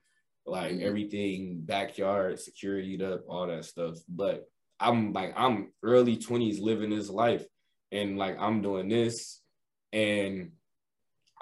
like 0.45 0.79
everything 0.79 1.61
backyard 1.61 2.39
security 2.39 3.03
up, 3.03 3.21
all 3.27 3.47
that 3.47 3.65
stuff. 3.65 3.97
But 4.07 4.45
I'm 4.79 5.13
like 5.13 5.33
I'm 5.35 5.71
early 5.83 6.17
twenties 6.17 6.59
living 6.59 6.89
this 6.89 7.09
life, 7.09 7.45
and 7.91 8.17
like 8.17 8.37
I'm 8.39 8.61
doing 8.61 8.87
this, 8.89 9.41
and 9.91 10.51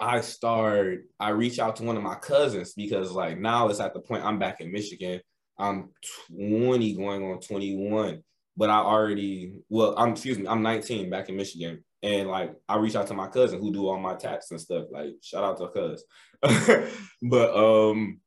I 0.02 0.22
start, 0.22 1.06
I 1.19 1.30
reach 1.30 1.60
out 1.60 1.76
to 1.76 1.84
one 1.84 1.95
of 1.95 2.02
my 2.02 2.15
cousins 2.15 2.73
because 2.73 3.11
like 3.11 3.38
now 3.38 3.69
it's 3.69 3.80
at 3.80 3.94
the 3.94 3.99
point 3.99 4.26
I'm 4.26 4.40
back 4.40 4.60
in 4.60 4.72
Michigan. 4.72 5.22
I'm 5.60 5.90
20 6.32 6.95
going 6.95 7.23
on 7.23 7.40
21, 7.40 8.23
but 8.57 8.72
I 8.72 8.80
already, 8.80 9.53
well, 9.69 9.94
I'm, 9.95 10.14
excuse 10.14 10.40
me, 10.40 10.48
I'm 10.48 10.64
19 10.64 11.11
back 11.11 11.30
in 11.30 11.38
Michigan. 11.38 11.84
And 12.02 12.30
like, 12.30 12.56
I 12.68 12.78
reach 12.78 12.95
out 12.95 13.06
to 13.07 13.14
my 13.14 13.28
cousin 13.28 13.61
who 13.61 13.72
do 13.72 13.88
all 13.88 13.99
my 13.99 14.15
tax 14.15 14.49
and 14.49 14.60
stuff. 14.60 14.88
Like, 14.90 15.11
shout 15.22 15.44
out 15.44 15.60
to 15.60 15.68
cuz. 15.68 16.03
but 17.22 17.56
um, 17.56 18.22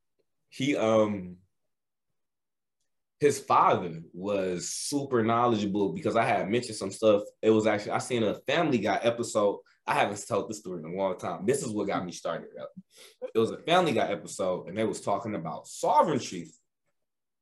he, 0.50 0.76
um, 0.76 1.38
his 3.18 3.40
father 3.40 4.00
was 4.12 4.70
super 4.70 5.24
knowledgeable 5.24 5.92
because 5.92 6.14
I 6.14 6.24
had 6.24 6.48
mentioned 6.48 6.76
some 6.76 6.92
stuff. 6.92 7.22
It 7.42 7.50
was 7.50 7.66
actually, 7.66 7.92
I 7.92 7.98
seen 7.98 8.22
a 8.22 8.34
Family 8.46 8.78
Guy 8.78 9.00
episode 9.02 9.58
I 9.86 9.94
haven't 9.94 10.26
told 10.26 10.48
this 10.48 10.58
story 10.60 10.80
in 10.80 10.86
a 10.86 10.96
long 10.96 11.18
time. 11.18 11.44
This 11.44 11.62
is 11.62 11.70
what 11.70 11.86
got 11.86 12.04
me 12.04 12.12
started. 12.12 12.48
Up. 12.60 12.70
It 13.34 13.38
was 13.38 13.50
a 13.50 13.58
Family 13.58 13.92
Guy 13.92 14.06
episode, 14.10 14.68
and 14.68 14.76
they 14.76 14.84
was 14.84 15.00
talking 15.00 15.34
about 15.34 15.66
sovereignty. 15.66 16.50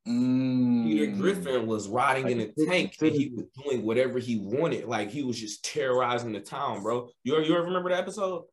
Mm. 0.09 0.85
Peter 0.85 1.07
Griffin 1.13 1.67
was 1.67 1.89
riding 1.89 2.29
in 2.29 2.41
a 2.41 2.67
tank, 2.67 2.97
and 3.01 3.13
he 3.13 3.33
was 3.35 3.45
doing 3.63 3.85
whatever 3.85 4.19
he 4.19 4.39
wanted. 4.39 4.87
Like 4.87 5.11
he 5.11 5.23
was 5.23 5.39
just 5.39 5.65
terrorizing 5.65 6.33
the 6.33 6.41
town, 6.41 6.83
bro. 6.83 7.11
You 7.23 7.39
you 7.39 7.57
ever 7.57 7.67
remember 7.67 7.91
that 7.91 8.01
episode? 8.01 8.45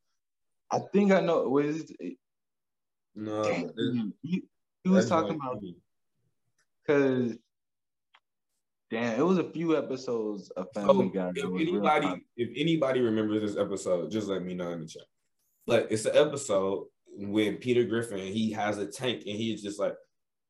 I 0.72 0.80
think 0.94 1.12
I 1.12 1.22
know. 1.22 1.50
Was 1.50 1.92
No. 3.16 3.44
Damn, 3.44 4.14
he, 4.22 4.44
he 4.84 4.90
was 4.90 5.10
talking 5.10 5.36
about 5.36 5.64
because 6.86 7.36
damn, 8.90 9.20
it 9.20 9.24
was 9.24 9.38
a 9.38 9.50
few 9.52 9.78
episodes 9.78 10.50
of 10.52 10.68
Family 10.74 11.10
Guy. 11.10 11.32
if 11.36 11.46
real 11.46 11.58
anybody 11.58 12.26
if 12.38 12.50
anybody 12.56 13.02
remembers 13.02 13.42
this 13.42 13.58
episode, 13.58 14.12
just 14.12 14.28
let 14.28 14.44
me 14.44 14.54
know 14.54 14.70
in 14.72 14.82
the 14.82 14.88
chat. 14.88 15.04
But 15.68 15.88
it's 15.92 16.06
an 16.06 16.16
episode 16.16 16.86
when 17.16 17.58
Peter 17.58 17.84
Griffin 17.84 18.20
he 18.20 18.52
has 18.52 18.78
a 18.78 18.86
tank 18.86 19.24
and 19.26 19.36
he's 19.36 19.62
just 19.62 19.80
like, 19.80 19.96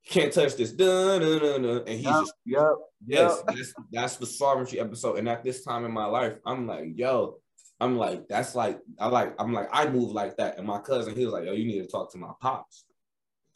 can't 0.06 0.32
touch 0.34 0.56
this, 0.56 0.72
dun, 0.72 1.22
dun, 1.22 1.40
dun, 1.40 1.62
dun, 1.62 1.78
and 1.80 1.90
he's 1.90 2.06
Yup, 2.06 2.22
just 2.22 2.34
yep, 2.46 2.64
Yes, 3.06 3.20
yup. 3.20 3.56
that's, 3.56 3.74
that's 3.92 4.16
the 4.18 4.26
sovereignty 4.26 4.80
episode. 4.80 5.18
And 5.18 5.28
at 5.28 5.44
this 5.44 5.64
time 5.64 5.86
in 5.86 5.92
my 5.92 6.06
life, 6.06 6.38
I'm 6.46 6.68
like, 6.68 6.86
yo, 6.96 7.38
I'm 7.80 7.98
like, 7.98 8.28
that's 8.28 8.56
like, 8.56 8.80
I 9.00 9.08
like, 9.08 9.36
I'm 9.40 9.54
like, 9.54 9.68
I 9.72 9.90
move 9.90 10.12
like 10.12 10.38
that. 10.38 10.58
And 10.58 10.68
my 10.68 10.80
cousin, 10.80 11.16
he 11.16 11.26
was 11.26 11.34
like, 11.34 11.46
yo, 11.46 11.54
you 11.54 11.66
need 11.66 11.82
to 11.82 11.88
talk 11.88 12.12
to 12.12 12.18
my 12.18 12.32
pops. 12.42 12.86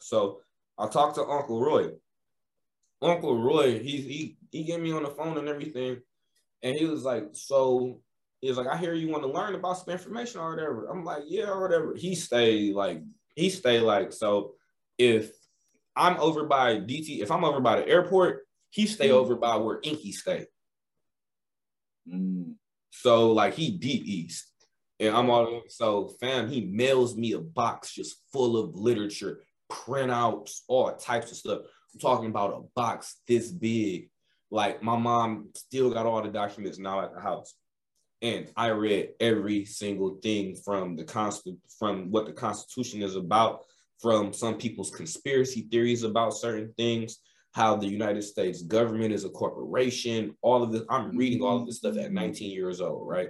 So 0.00 0.40
I 0.78 0.86
talked 0.88 1.16
to 1.16 1.24
Uncle 1.24 1.60
Roy. 1.60 1.90
Uncle 3.04 3.40
Roy, 3.42 3.78
he 3.78 3.96
he 3.98 4.36
he 4.50 4.64
get 4.64 4.80
me 4.80 4.92
on 4.92 5.02
the 5.02 5.10
phone 5.10 5.38
and 5.38 5.48
everything, 5.48 6.00
and 6.62 6.74
he 6.76 6.84
was 6.86 7.02
like, 7.04 7.28
so 7.32 8.00
he 8.40 8.48
was 8.48 8.58
like, 8.58 8.66
I 8.66 8.76
hear 8.76 8.94
you 8.94 9.08
want 9.08 9.22
to 9.22 9.28
learn 9.30 9.54
about 9.54 9.78
some 9.78 9.92
information 9.92 10.40
or 10.40 10.50
whatever. 10.50 10.86
I'm 10.86 11.04
like, 11.04 11.22
yeah, 11.26 11.48
or 11.48 11.60
whatever. 11.62 11.94
He 11.94 12.14
stayed 12.14 12.74
like 12.74 13.02
he 13.36 13.50
stayed 13.50 13.80
like 13.80 14.12
so. 14.12 14.54
If 14.98 15.32
I'm 15.96 16.18
over 16.18 16.44
by 16.44 16.76
DT, 16.76 17.20
if 17.20 17.30
I'm 17.30 17.44
over 17.44 17.60
by 17.60 17.76
the 17.76 17.88
airport, 17.88 18.46
he 18.70 18.86
stay 18.86 19.08
Mm. 19.08 19.12
over 19.12 19.36
by 19.36 19.56
where 19.56 19.80
Enqi 19.80 20.12
stay. 20.12 20.46
Mm. 22.08 22.54
So 22.90 23.32
like 23.32 23.54
he 23.54 23.70
deep 23.70 24.04
east. 24.04 24.46
And 25.00 25.14
I'm 25.14 25.28
all 25.28 25.62
so 25.68 26.08
fam, 26.20 26.48
he 26.48 26.60
mails 26.66 27.16
me 27.16 27.32
a 27.32 27.40
box 27.40 27.92
just 27.92 28.16
full 28.32 28.56
of 28.56 28.76
literature, 28.76 29.42
printouts, 29.70 30.60
all 30.68 30.94
types 30.94 31.32
of 31.32 31.36
stuff. 31.36 31.60
Talking 32.00 32.30
about 32.30 32.54
a 32.54 32.62
box 32.74 33.20
this 33.26 33.50
big. 33.50 34.10
Like 34.50 34.82
my 34.82 34.96
mom 34.96 35.50
still 35.54 35.90
got 35.90 36.06
all 36.06 36.22
the 36.22 36.30
documents 36.30 36.78
now 36.78 37.00
at 37.00 37.14
the 37.14 37.20
house. 37.20 37.54
And 38.22 38.48
I 38.56 38.68
read 38.68 39.10
every 39.20 39.64
single 39.64 40.18
thing 40.22 40.56
from 40.56 40.96
the 40.96 41.04
constant 41.04 41.58
from 41.78 42.10
what 42.10 42.26
the 42.26 42.32
Constitution 42.32 43.02
is 43.02 43.16
about, 43.16 43.64
from 44.00 44.32
some 44.32 44.56
people's 44.56 44.90
conspiracy 44.90 45.68
theories 45.70 46.04
about 46.04 46.34
certain 46.34 46.72
things, 46.76 47.18
how 47.52 47.76
the 47.76 47.86
United 47.86 48.22
States 48.22 48.62
government 48.62 49.12
is 49.12 49.24
a 49.24 49.28
corporation, 49.28 50.36
all 50.42 50.62
of 50.62 50.72
this. 50.72 50.82
I'm 50.88 51.16
reading 51.16 51.42
all 51.42 51.60
of 51.60 51.66
this 51.66 51.76
stuff 51.76 51.96
at 51.98 52.12
19 52.12 52.50
years 52.50 52.80
old, 52.80 53.06
right? 53.06 53.28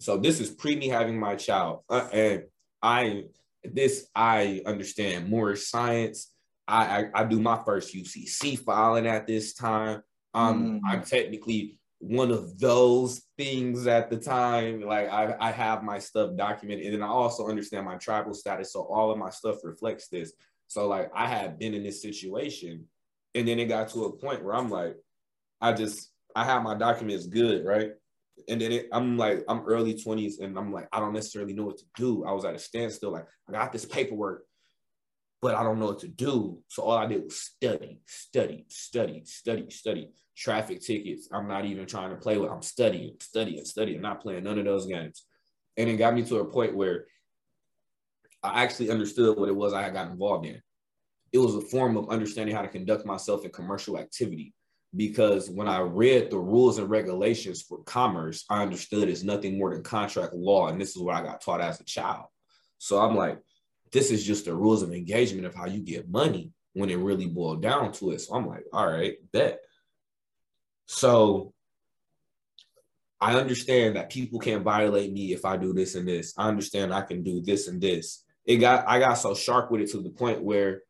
So 0.00 0.16
this 0.16 0.40
is 0.40 0.50
pre 0.50 0.76
me 0.76 0.88
having 0.88 1.18
my 1.18 1.36
child, 1.36 1.80
uh, 1.88 2.08
and 2.12 2.44
I 2.82 3.24
this 3.64 4.08
I 4.14 4.62
understand 4.66 5.28
more 5.28 5.54
science. 5.56 6.31
I, 6.72 6.84
I 6.84 7.10
I 7.14 7.24
do 7.24 7.38
my 7.38 7.60
first 7.64 7.94
UCC 7.94 8.58
filing 8.58 9.06
at 9.06 9.26
this 9.26 9.52
time. 9.54 10.02
Um, 10.34 10.62
Mm. 10.62 10.80
I'm 10.88 11.02
technically 11.02 11.78
one 11.98 12.32
of 12.32 12.58
those 12.58 13.22
things 13.36 13.86
at 13.86 14.10
the 14.10 14.16
time. 14.16 14.80
Like 14.80 15.08
I, 15.10 15.36
I 15.38 15.50
have 15.52 15.84
my 15.84 15.98
stuff 15.98 16.34
documented, 16.36 16.86
and 16.86 16.94
then 16.94 17.02
I 17.02 17.08
also 17.08 17.48
understand 17.48 17.84
my 17.84 17.96
tribal 17.96 18.34
status, 18.34 18.72
so 18.72 18.80
all 18.82 19.10
of 19.10 19.18
my 19.18 19.30
stuff 19.30 19.58
reflects 19.62 20.08
this. 20.08 20.32
So 20.68 20.88
like 20.88 21.10
I 21.14 21.26
had 21.26 21.58
been 21.58 21.74
in 21.74 21.82
this 21.82 22.00
situation, 22.00 22.86
and 23.34 23.46
then 23.46 23.58
it 23.58 23.66
got 23.66 23.90
to 23.90 24.04
a 24.06 24.16
point 24.16 24.42
where 24.42 24.54
I'm 24.54 24.70
like, 24.70 24.96
I 25.60 25.74
just 25.74 26.10
I 26.34 26.44
have 26.44 26.62
my 26.62 26.74
documents 26.74 27.26
good, 27.26 27.66
right? 27.66 27.90
And 28.48 28.60
then 28.62 28.72
it, 28.72 28.88
I'm 28.92 29.18
like, 29.18 29.44
I'm 29.46 29.60
early 29.66 29.94
20s, 29.94 30.40
and 30.40 30.58
I'm 30.58 30.72
like, 30.72 30.88
I 30.90 31.00
don't 31.00 31.12
necessarily 31.12 31.52
know 31.52 31.66
what 31.66 31.78
to 31.78 31.84
do. 31.96 32.24
I 32.24 32.32
was 32.32 32.46
at 32.46 32.54
a 32.54 32.58
standstill, 32.58 33.12
like 33.12 33.26
I 33.46 33.52
got 33.52 33.72
this 33.72 33.84
paperwork, 33.84 34.46
but 35.42 35.56
I 35.56 35.64
don't 35.64 35.80
know 35.80 35.86
what 35.86 35.98
to 35.98 36.08
do. 36.08 36.62
So 36.68 36.84
all 36.84 36.96
I 36.96 37.06
did 37.06 37.24
was 37.24 37.36
study, 37.36 38.00
study, 38.06 38.64
study, 38.68 39.22
study, 39.26 39.70
study. 39.70 40.08
Traffic 40.34 40.80
tickets. 40.80 41.28
I'm 41.30 41.48
not 41.48 41.66
even 41.66 41.84
trying 41.84 42.10
to 42.10 42.16
play 42.16 42.38
with. 42.38 42.50
I'm 42.50 42.62
studying, 42.62 43.16
studying, 43.20 43.64
studying. 43.64 44.00
Not 44.00 44.22
playing 44.22 44.44
none 44.44 44.58
of 44.58 44.64
those 44.64 44.86
games. 44.86 45.24
And 45.76 45.90
it 45.90 45.96
got 45.96 46.14
me 46.14 46.22
to 46.24 46.38
a 46.38 46.44
point 46.44 46.74
where 46.76 47.06
I 48.42 48.62
actually 48.62 48.90
understood 48.90 49.36
what 49.36 49.48
it 49.48 49.56
was 49.56 49.74
I 49.74 49.82
had 49.82 49.92
got 49.92 50.10
involved 50.10 50.46
in. 50.46 50.62
It 51.32 51.38
was 51.38 51.56
a 51.56 51.60
form 51.60 51.96
of 51.96 52.08
understanding 52.08 52.54
how 52.54 52.62
to 52.62 52.68
conduct 52.68 53.04
myself 53.04 53.44
in 53.44 53.50
commercial 53.50 53.98
activity. 53.98 54.54
Because 54.94 55.50
when 55.50 55.68
I 55.68 55.80
read 55.80 56.30
the 56.30 56.38
rules 56.38 56.78
and 56.78 56.88
regulations 56.88 57.62
for 57.62 57.82
commerce, 57.84 58.44
I 58.48 58.62
understood 58.62 59.08
it's 59.08 59.22
nothing 59.22 59.58
more 59.58 59.72
than 59.72 59.82
contract 59.82 60.34
law. 60.34 60.68
And 60.68 60.80
this 60.80 60.90
is 60.90 61.02
what 61.02 61.16
I 61.16 61.22
got 61.22 61.40
taught 61.40 61.60
as 61.60 61.80
a 61.80 61.84
child. 61.84 62.26
So 62.78 63.00
I'm 63.00 63.16
like, 63.16 63.38
this 63.92 64.10
is 64.10 64.24
just 64.24 64.46
the 64.46 64.54
rules 64.54 64.82
of 64.82 64.92
engagement 64.92 65.46
of 65.46 65.54
how 65.54 65.66
you 65.66 65.80
get 65.80 66.10
money 66.10 66.50
when 66.72 66.90
it 66.90 66.98
really 66.98 67.26
boiled 67.26 67.62
down 67.62 67.92
to 67.92 68.10
it. 68.12 68.20
So 68.20 68.34
I'm 68.34 68.46
like, 68.46 68.64
all 68.72 68.86
right, 68.86 69.16
bet. 69.32 69.60
So 70.86 71.52
I 73.20 73.36
understand 73.36 73.96
that 73.96 74.10
people 74.10 74.40
can't 74.40 74.64
violate 74.64 75.12
me 75.12 75.32
if 75.32 75.44
I 75.44 75.56
do 75.56 75.72
this 75.72 75.94
and 75.94 76.08
this. 76.08 76.34
I 76.36 76.48
understand 76.48 76.92
I 76.92 77.02
can 77.02 77.22
do 77.22 77.40
this 77.40 77.68
and 77.68 77.80
this. 77.80 78.24
It 78.44 78.56
got 78.56 78.88
I 78.88 78.98
got 78.98 79.14
so 79.14 79.34
sharp 79.34 79.70
with 79.70 79.82
it 79.82 79.90
to 79.92 79.98
the 80.00 80.10
point 80.10 80.42
where 80.42 80.82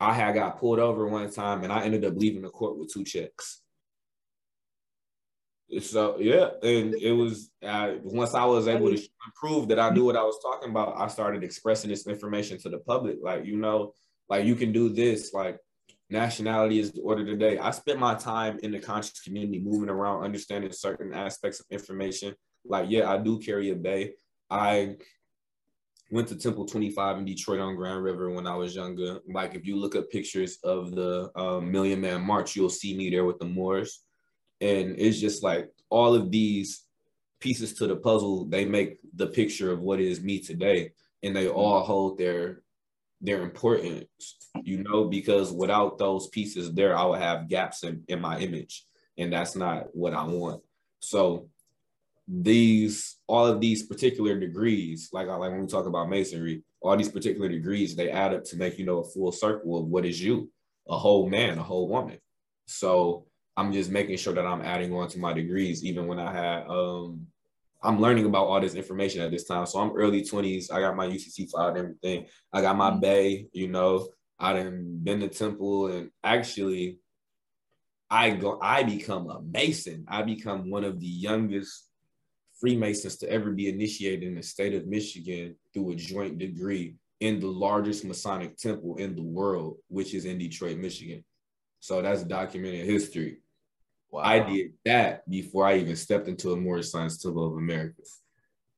I 0.00 0.12
had 0.12 0.34
got 0.34 0.60
pulled 0.60 0.78
over 0.78 1.06
one 1.06 1.30
time 1.30 1.64
and 1.64 1.72
I 1.72 1.84
ended 1.84 2.04
up 2.04 2.14
leaving 2.16 2.42
the 2.42 2.50
court 2.50 2.76
with 2.76 2.92
two 2.92 3.04
checks. 3.04 3.62
So 5.80 6.18
yeah, 6.18 6.48
and 6.62 6.94
it 6.94 7.12
was 7.12 7.50
uh, 7.62 7.94
once 8.02 8.34
I 8.34 8.44
was 8.46 8.68
able 8.68 8.94
to 8.94 9.08
prove 9.34 9.68
that 9.68 9.78
I 9.78 9.90
knew 9.90 10.04
what 10.06 10.16
I 10.16 10.22
was 10.22 10.40
talking 10.42 10.70
about, 10.70 10.98
I 10.98 11.08
started 11.08 11.44
expressing 11.44 11.90
this 11.90 12.06
information 12.06 12.56
to 12.60 12.70
the 12.70 12.78
public. 12.78 13.18
Like 13.22 13.44
you 13.44 13.58
know, 13.58 13.92
like 14.30 14.46
you 14.46 14.54
can 14.54 14.72
do 14.72 14.88
this. 14.88 15.34
Like 15.34 15.58
nationality 16.08 16.78
is 16.78 16.92
the 16.92 17.02
order 17.02 17.24
today. 17.24 17.58
I 17.58 17.70
spent 17.72 17.98
my 17.98 18.14
time 18.14 18.58
in 18.62 18.72
the 18.72 18.78
conscious 18.78 19.20
community, 19.20 19.58
moving 19.58 19.90
around, 19.90 20.24
understanding 20.24 20.72
certain 20.72 21.12
aspects 21.12 21.60
of 21.60 21.66
information. 21.70 22.34
Like 22.64 22.86
yeah, 22.88 23.10
I 23.10 23.18
do 23.18 23.38
carry 23.38 23.68
a 23.68 23.74
Bey. 23.74 24.14
I 24.48 24.96
went 26.10 26.28
to 26.28 26.36
Temple 26.36 26.64
25 26.64 27.18
in 27.18 27.26
Detroit 27.26 27.60
on 27.60 27.76
Grand 27.76 28.02
River 28.02 28.30
when 28.30 28.46
I 28.46 28.56
was 28.56 28.74
younger. 28.74 29.18
Like 29.30 29.54
if 29.54 29.66
you 29.66 29.76
look 29.76 29.94
at 29.94 30.08
pictures 30.08 30.56
of 30.64 30.92
the 30.92 31.30
um, 31.36 31.70
Million 31.70 32.00
Man 32.00 32.22
March, 32.22 32.56
you'll 32.56 32.70
see 32.70 32.96
me 32.96 33.10
there 33.10 33.26
with 33.26 33.38
the 33.38 33.44
Moors 33.44 34.04
and 34.60 34.96
it's 34.98 35.20
just 35.20 35.42
like 35.42 35.70
all 35.90 36.14
of 36.14 36.30
these 36.30 36.84
pieces 37.40 37.74
to 37.74 37.86
the 37.86 37.96
puzzle 37.96 38.44
they 38.46 38.64
make 38.64 38.98
the 39.14 39.26
picture 39.26 39.72
of 39.72 39.80
what 39.80 40.00
is 40.00 40.20
me 40.20 40.40
today. 40.40 40.92
And 41.22 41.34
they 41.34 41.46
mm-hmm. 41.46 41.56
all 41.56 41.82
hold 41.82 42.18
their 42.18 42.62
their 43.20 43.42
importance 43.42 44.06
you 44.62 44.84
know 44.84 45.04
because 45.04 45.50
without 45.50 45.98
those 45.98 46.28
pieces 46.28 46.72
there 46.72 46.96
i 46.96 47.04
would 47.04 47.18
have 47.18 47.48
gaps 47.48 47.82
in, 47.82 48.02
in 48.08 48.20
my 48.20 48.38
image. 48.38 48.84
And 49.16 49.32
that's 49.32 49.56
not 49.56 49.86
what 49.92 50.14
i 50.14 50.24
want. 50.24 50.62
So 51.00 51.48
these 52.30 53.16
all 53.26 53.46
of 53.46 53.60
these 53.60 53.84
particular 53.86 54.38
degrees 54.38 55.08
like 55.12 55.26
like 55.28 55.38
when 55.38 55.62
we 55.62 55.66
talk 55.66 55.86
about 55.86 56.10
masonry 56.10 56.62
all 56.82 56.94
these 56.94 57.08
particular 57.08 57.48
degrees 57.48 57.96
they 57.96 58.10
add 58.10 58.34
up 58.34 58.44
to 58.44 58.58
make 58.58 58.78
you 58.78 58.84
know 58.84 58.98
a 58.98 59.04
full 59.04 59.32
circle 59.32 59.78
of 59.78 59.86
what 59.86 60.04
is 60.04 60.22
you 60.22 60.50
a 60.88 60.98
whole 60.98 61.28
man 61.28 61.58
a 61.58 61.62
whole 61.62 61.88
woman. 61.88 62.18
So 62.66 63.27
I'm 63.58 63.72
just 63.72 63.90
making 63.90 64.16
sure 64.18 64.32
that 64.34 64.46
I'm 64.46 64.62
adding 64.62 64.94
on 64.94 65.08
to 65.08 65.18
my 65.18 65.32
degrees, 65.32 65.84
even 65.84 66.06
when 66.06 66.20
I 66.20 66.32
had 66.32 66.68
um 66.68 67.26
I'm 67.82 68.00
learning 68.00 68.26
about 68.26 68.46
all 68.46 68.60
this 68.60 68.74
information 68.74 69.20
at 69.20 69.32
this 69.32 69.44
time. 69.44 69.66
So 69.66 69.80
I'm 69.80 69.96
early 69.96 70.22
20s. 70.22 70.72
I 70.72 70.80
got 70.80 70.96
my 70.96 71.06
UCC 71.08 71.50
file 71.50 71.68
and 71.68 71.78
everything. 71.78 72.26
I 72.52 72.60
got 72.60 72.76
my 72.76 72.90
Bey, 72.90 73.48
you 73.52 73.66
know, 73.66 74.08
I 74.38 74.52
done 74.52 75.00
been 75.02 75.20
to 75.20 75.28
temple 75.28 75.88
and 75.88 76.10
actually 76.22 76.98
I 78.08 78.30
go 78.30 78.60
I 78.62 78.84
become 78.84 79.28
a 79.28 79.40
Mason. 79.42 80.04
I 80.06 80.22
become 80.22 80.70
one 80.70 80.84
of 80.84 81.00
the 81.00 81.06
youngest 81.06 81.88
Freemasons 82.60 83.16
to 83.18 83.30
ever 83.30 83.50
be 83.50 83.68
initiated 83.68 84.22
in 84.22 84.36
the 84.36 84.42
state 84.42 84.74
of 84.74 84.86
Michigan 84.86 85.56
through 85.74 85.90
a 85.90 85.96
joint 85.96 86.38
degree 86.38 86.94
in 87.18 87.40
the 87.40 87.48
largest 87.48 88.04
Masonic 88.04 88.56
temple 88.56 88.98
in 88.98 89.16
the 89.16 89.22
world, 89.22 89.78
which 89.88 90.14
is 90.14 90.26
in 90.26 90.38
Detroit, 90.38 90.78
Michigan. 90.78 91.24
So 91.80 92.02
that's 92.02 92.22
documented 92.22 92.86
history. 92.86 93.38
Wow. 94.10 94.22
I 94.22 94.38
did 94.40 94.72
that 94.84 95.28
before 95.28 95.66
I 95.66 95.76
even 95.78 95.96
stepped 95.96 96.28
into 96.28 96.52
a 96.52 96.56
Moorish 96.56 96.90
Science 96.90 97.22
Temple 97.22 97.46
of 97.46 97.54
America. 97.54 98.02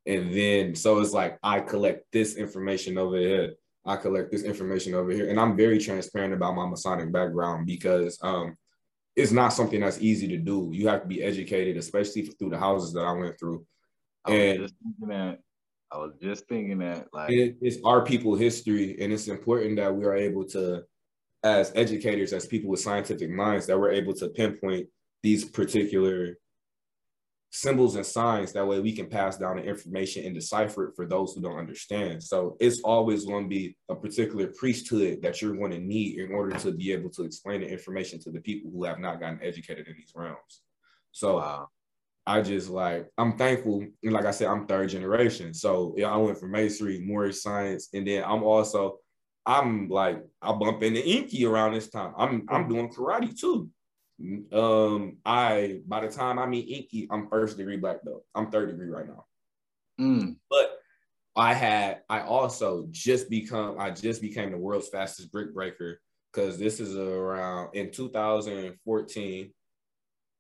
And 0.07 0.35
then, 0.35 0.74
so 0.74 0.98
it's 0.98 1.12
like 1.12 1.39
I 1.43 1.61
collect 1.61 2.11
this 2.12 2.36
information 2.36 2.98
over 2.98 3.16
here. 3.16 3.55
I 3.86 3.97
collect 3.97 4.31
this 4.31 4.43
information 4.43 4.94
over 4.94 5.11
here. 5.11 5.31
And 5.31 5.39
I'm 5.39 5.57
very 5.57 5.78
transparent 5.78 6.35
about 6.35 6.57
my 6.57 6.66
Masonic 6.66 7.12
background 7.12 7.66
because 7.66 8.19
um, 8.23 8.57
it's 9.15 9.32
not 9.32 9.52
something 9.52 9.81
that's 9.81 10.01
easy 10.01 10.27
to 10.28 10.36
do. 10.36 10.70
You 10.73 10.89
have 10.89 11.02
to 11.02 11.09
be 11.09 11.23
educated, 11.23 11.77
especially 11.77 12.23
through 12.23 12.51
the 12.51 12.59
houses 12.59 12.93
that 12.94 13.05
I 13.05 13.12
went 13.12 13.39
through. 13.39 13.65
I 14.24 14.31
was 14.31 14.40
And 14.40 14.59
just 14.61 14.74
thinking 14.82 15.09
that. 15.09 15.39
I 15.93 15.97
was 15.98 16.12
just 16.20 16.47
thinking 16.48 16.78
that, 16.78 17.09
like, 17.12 17.31
it, 17.32 17.57
it's 17.61 17.78
our 17.85 18.05
people 18.05 18.36
history. 18.36 18.97
And 19.01 19.12
it's 19.12 19.28
important 19.28 19.77
that 19.77 19.94
we 19.94 20.05
are 20.05 20.15
able 20.15 20.44
to, 20.47 20.82
as 21.43 21.73
educators, 21.74 22.32
as 22.32 22.47
people 22.47 22.70
with 22.70 22.81
scientific 22.81 23.31
minds, 23.31 23.66
that 23.66 23.78
we're 23.78 23.93
able 23.93 24.12
to 24.15 24.28
pinpoint 24.28 24.89
these 25.23 25.45
particular 25.45 26.39
symbols 27.53 27.97
and 27.97 28.07
signs 28.07 28.53
that 28.53 28.67
way 28.67 28.79
we 28.79 28.93
can 28.93 29.09
pass 29.09 29.37
down 29.37 29.57
the 29.57 29.63
information 29.63 30.25
and 30.25 30.35
decipher 30.35 30.89
it 30.89 30.95
for 30.95 31.05
those 31.05 31.35
who 31.35 31.41
don't 31.41 31.59
understand 31.59 32.23
so 32.23 32.57
it's 32.61 32.81
always 32.83 33.25
going 33.25 33.45
to 33.45 33.49
be 33.49 33.77
a 33.89 33.95
particular 33.95 34.47
priesthood 34.57 35.21
that 35.21 35.43
you're 35.43 35.57
going 35.57 35.73
to 35.73 35.81
need 35.81 36.21
in 36.21 36.33
order 36.33 36.57
to 36.57 36.71
be 36.71 36.93
able 36.93 37.11
to 37.11 37.25
explain 37.25 37.61
the 37.61 37.69
information 37.69 38.21
to 38.21 38.31
the 38.31 38.41
people 38.41 38.71
who 38.71 38.85
have 38.85 39.01
not 39.01 39.19
gotten 39.19 39.41
educated 39.43 39.89
in 39.89 39.97
these 39.97 40.13
realms 40.15 40.63
so 41.11 41.39
wow. 41.39 41.69
I 42.27 42.43
just 42.43 42.71
like 42.71 43.09
I'm 43.19 43.37
thankful, 43.37 43.85
and 44.03 44.13
like 44.13 44.27
I 44.27 44.31
said, 44.31 44.49
I'm 44.49 44.67
third 44.67 44.91
generation. 44.91 45.55
So 45.55 45.95
yeah, 45.97 46.13
I 46.13 46.17
went 46.17 46.39
from 46.39 46.53
masonry, 46.53 47.01
Moorish 47.01 47.41
science, 47.41 47.89
and 47.93 48.07
then 48.07 48.23
I'm 48.25 48.45
also 48.45 48.99
I'm 49.47 49.89
like 49.89 50.23
I 50.43 50.53
bump 50.53 50.83
into 50.83 51.01
Enqi 51.01 51.49
around 51.49 51.73
this 51.75 51.91
time. 51.91 52.13
I'm 52.17 52.47
I'm 52.49 52.65
mm. 52.65 52.69
doing 52.69 52.89
karate 52.91 53.37
too. 53.37 53.69
Um, 54.53 55.17
I 55.25 55.81
by 55.87 56.01
the 56.01 56.13
time 56.13 56.39
I 56.39 56.47
meet 56.47 56.69
Enqi, 56.93 57.07
I'm 57.11 57.29
first 57.29 57.57
degree 57.57 57.77
black 57.77 58.05
belt. 58.05 58.25
I'm 58.35 58.51
third 58.51 58.71
degree 58.71 58.89
right 58.89 59.07
now. 59.07 59.25
Mm, 60.01 60.37
But 60.51 60.79
I 61.37 61.55
had 61.55 62.03
I 62.09 62.21
also 62.21 62.87
just 62.91 63.31
become 63.31 63.79
I 63.79 63.91
just 63.91 64.21
became 64.21 64.51
the 64.51 64.59
world's 64.59 64.89
fastest 64.89 65.33
brick 65.33 65.55
breaker 65.55 66.01
because 66.33 66.59
this 66.59 66.81
is 66.81 66.97
around 66.97 67.75
in 67.75 67.91
2014. 67.91 69.53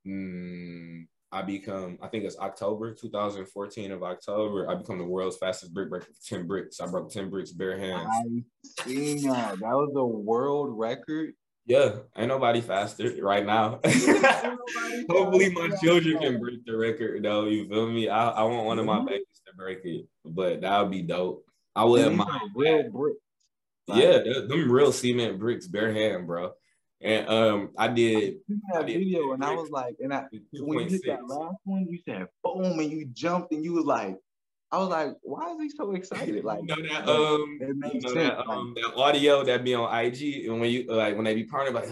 mm, 0.06 1.06
I 1.32 1.42
become, 1.42 1.96
I 2.02 2.08
think 2.08 2.24
it's 2.24 2.38
October 2.38 2.92
2014 2.92 3.92
of 3.92 4.02
October. 4.02 4.68
I 4.68 4.74
become 4.74 4.98
the 4.98 5.04
world's 5.04 5.36
fastest 5.36 5.72
brick 5.72 5.88
breaker 5.88 6.06
for 6.06 6.28
10 6.36 6.46
bricks. 6.48 6.80
I 6.80 6.86
broke 6.86 7.10
10 7.12 7.30
bricks 7.30 7.52
bare 7.52 7.78
hands. 7.78 8.08
I 8.80 8.84
seen 8.84 9.22
that. 9.28 9.60
That 9.60 9.74
was 9.74 9.92
a 9.94 10.04
world 10.04 10.76
record. 10.76 11.34
Yeah, 11.66 11.96
ain't 12.16 12.28
nobody 12.28 12.60
faster 12.60 13.12
right 13.22 13.44
now. 13.46 13.80
Hopefully, 13.84 15.50
my 15.52 15.70
children 15.82 16.18
can 16.18 16.40
break 16.40 16.64
the 16.64 16.76
record, 16.76 17.22
though. 17.22 17.46
You 17.46 17.68
feel 17.68 17.88
me? 17.88 18.08
I, 18.08 18.30
I 18.30 18.42
want 18.44 18.66
one 18.66 18.78
of 18.78 18.86
my 18.86 18.98
Mhm. 19.00 19.06
babies 19.06 19.42
to 19.46 19.54
break 19.54 19.84
it, 19.84 20.06
but 20.24 20.60
that 20.62 20.80
would 20.80 20.90
be 20.90 21.02
dope. 21.02 21.44
I 21.76 21.84
wouldn't 21.84 22.10
These 22.10 22.18
mind. 22.18 22.30
are 22.30 22.48
real 22.54 22.90
brick. 22.90 23.16
Yeah, 23.86 24.18
them 24.18 24.70
real 24.70 24.92
cement 24.92 25.38
bricks, 25.38 25.66
bare 25.66 25.92
hand, 25.92 26.26
bro. 26.26 26.52
And 27.00 27.28
um, 27.28 27.70
I 27.78 27.88
did 27.88 28.38
I 28.74 28.78
that 28.78 28.86
did 28.86 28.98
video 28.98 29.32
and 29.32 29.42
I 29.44 29.54
was 29.54 29.70
like, 29.70 29.96
and 30.00 30.12
I 30.12 30.24
when 30.52 30.80
you 30.80 30.90
hit 30.90 31.02
that 31.06 31.26
last 31.26 31.56
one, 31.64 31.86
you 31.88 31.98
said 32.04 32.26
boom, 32.44 32.78
and 32.78 32.90
you 32.90 33.06
jumped 33.06 33.52
and 33.52 33.64
you 33.64 33.72
was 33.72 33.84
like, 33.86 34.16
I 34.72 34.78
was 34.78 34.88
like, 34.88 35.16
why 35.22 35.50
is 35.52 35.60
he 35.60 35.70
so 35.70 35.92
excited? 35.92 36.44
Like, 36.44 36.60
You 36.62 36.82
know 36.82 36.88
that 36.88 37.08
um, 37.08 37.58
you 37.60 38.00
know 38.00 38.12
sense. 38.12 38.14
that 38.14 38.38
um, 38.48 38.74
that 38.76 38.94
audio 38.94 39.42
that 39.44 39.64
be 39.64 39.74
on 39.74 39.92
IG, 39.92 40.46
and 40.46 40.60
when 40.60 40.70
you 40.70 40.84
like 40.88 41.16
when 41.16 41.24
they 41.24 41.34
be 41.34 41.44
partying, 41.44 41.74
like 41.74 41.88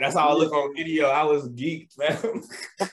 that's 0.00 0.16
how 0.16 0.28
I 0.28 0.32
look 0.34 0.52
on 0.52 0.74
video. 0.74 1.08
I 1.08 1.22
was 1.22 1.48
geeked, 1.50 1.96
man. 1.98 2.42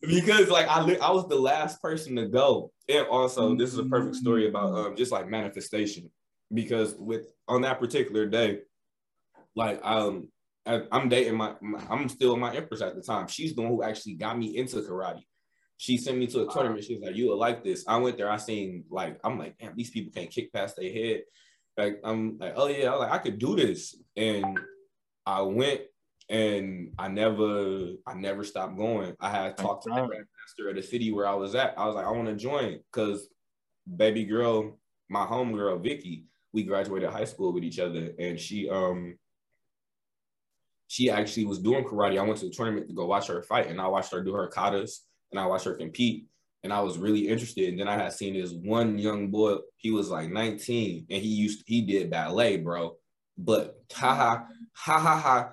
because 0.00 0.48
like 0.48 0.68
I 0.68 0.94
I 1.02 1.10
was 1.10 1.28
the 1.28 1.36
last 1.36 1.82
person 1.82 2.16
to 2.16 2.28
go, 2.28 2.72
and 2.88 3.06
also 3.08 3.54
this 3.54 3.72
is 3.72 3.78
a 3.78 3.84
perfect 3.84 4.16
story 4.16 4.48
about 4.48 4.72
um 4.74 4.96
just 4.96 5.12
like 5.12 5.28
manifestation. 5.28 6.10
Because 6.54 6.94
with 6.94 7.26
on 7.46 7.62
that 7.62 7.78
particular 7.78 8.24
day, 8.24 8.60
like 9.54 9.80
um 9.84 10.28
I, 10.64 10.82
I'm 10.90 11.08
dating 11.08 11.36
my, 11.36 11.54
my 11.60 11.80
I'm 11.90 12.08
still 12.08 12.34
in 12.34 12.40
my 12.40 12.54
empress 12.54 12.80
at 12.80 12.94
the 12.94 13.02
time. 13.02 13.28
She's 13.28 13.54
the 13.54 13.62
one 13.62 13.70
who 13.70 13.82
actually 13.82 14.14
got 14.14 14.38
me 14.38 14.56
into 14.56 14.76
karate. 14.76 15.22
She 15.78 15.98
sent 15.98 16.18
me 16.18 16.26
to 16.28 16.48
a 16.48 16.52
tournament. 16.52 16.84
She 16.84 16.94
was 16.94 17.04
like, 17.04 17.16
"You 17.16 17.28
will 17.28 17.38
like 17.38 17.62
this." 17.62 17.84
I 17.86 17.96
went 17.98 18.16
there. 18.16 18.30
I 18.30 18.38
seen 18.38 18.84
like 18.90 19.18
I'm 19.24 19.38
like, 19.38 19.58
damn, 19.58 19.76
these 19.76 19.90
people 19.90 20.12
can't 20.12 20.30
kick 20.30 20.52
past 20.52 20.76
their 20.76 20.92
head. 20.92 21.22
Like 21.76 22.00
I'm 22.02 22.38
like, 22.38 22.54
oh 22.56 22.68
yeah, 22.68 22.92
I 22.92 22.96
like 22.96 23.12
I 23.12 23.18
could 23.18 23.38
do 23.38 23.56
this, 23.56 23.94
and 24.16 24.58
I 25.26 25.42
went 25.42 25.82
and 26.28 26.92
I 26.98 27.08
never 27.08 27.92
I 28.06 28.14
never 28.14 28.42
stopped 28.44 28.76
going. 28.76 29.14
I 29.20 29.30
had 29.30 29.56
talked 29.56 29.84
to 29.84 29.90
the 29.90 29.96
grandmaster 29.96 30.70
of 30.70 30.76
the 30.76 30.82
city 30.82 31.12
where 31.12 31.26
I 31.26 31.34
was 31.34 31.54
at. 31.54 31.78
I 31.78 31.86
was 31.86 31.94
like, 31.94 32.06
I 32.06 32.10
want 32.10 32.28
to 32.28 32.36
join 32.36 32.80
because 32.92 33.28
baby 33.96 34.24
girl, 34.24 34.78
my 35.08 35.24
home 35.24 35.52
girl 35.52 35.78
Vicky, 35.78 36.24
we 36.52 36.64
graduated 36.64 37.10
high 37.10 37.24
school 37.24 37.52
with 37.52 37.64
each 37.64 37.78
other, 37.78 38.12
and 38.18 38.40
she 38.40 38.68
um 38.68 39.18
she 40.88 41.10
actually 41.10 41.44
was 41.44 41.58
doing 41.58 41.84
karate. 41.84 42.18
I 42.18 42.22
went 42.22 42.38
to 42.38 42.46
the 42.46 42.54
tournament 42.54 42.88
to 42.88 42.94
go 42.94 43.06
watch 43.06 43.28
her 43.28 43.42
fight, 43.42 43.68
and 43.68 43.80
I 43.80 43.86
watched 43.86 44.12
her 44.12 44.22
do 44.22 44.32
her 44.34 44.48
katas, 44.48 45.00
and 45.36 45.44
I 45.44 45.46
watched 45.46 45.66
her 45.66 45.74
compete, 45.74 46.26
and 46.62 46.72
I 46.72 46.80
was 46.80 46.96
really 46.96 47.28
interested. 47.28 47.68
And 47.68 47.78
then 47.78 47.88
I 47.88 47.96
had 47.96 48.12
seen 48.14 48.34
this 48.34 48.52
one 48.52 48.98
young 48.98 49.30
boy. 49.30 49.56
He 49.76 49.90
was 49.90 50.08
like 50.08 50.30
19, 50.30 51.06
and 51.10 51.22
he 51.22 51.28
used 51.28 51.62
he 51.66 51.82
did 51.82 52.10
ballet, 52.10 52.56
bro. 52.56 52.96
But 53.36 53.76
ha 53.92 54.14
ha 54.14 54.46
ha 54.72 54.98
ha 54.98 55.20
ha, 55.20 55.52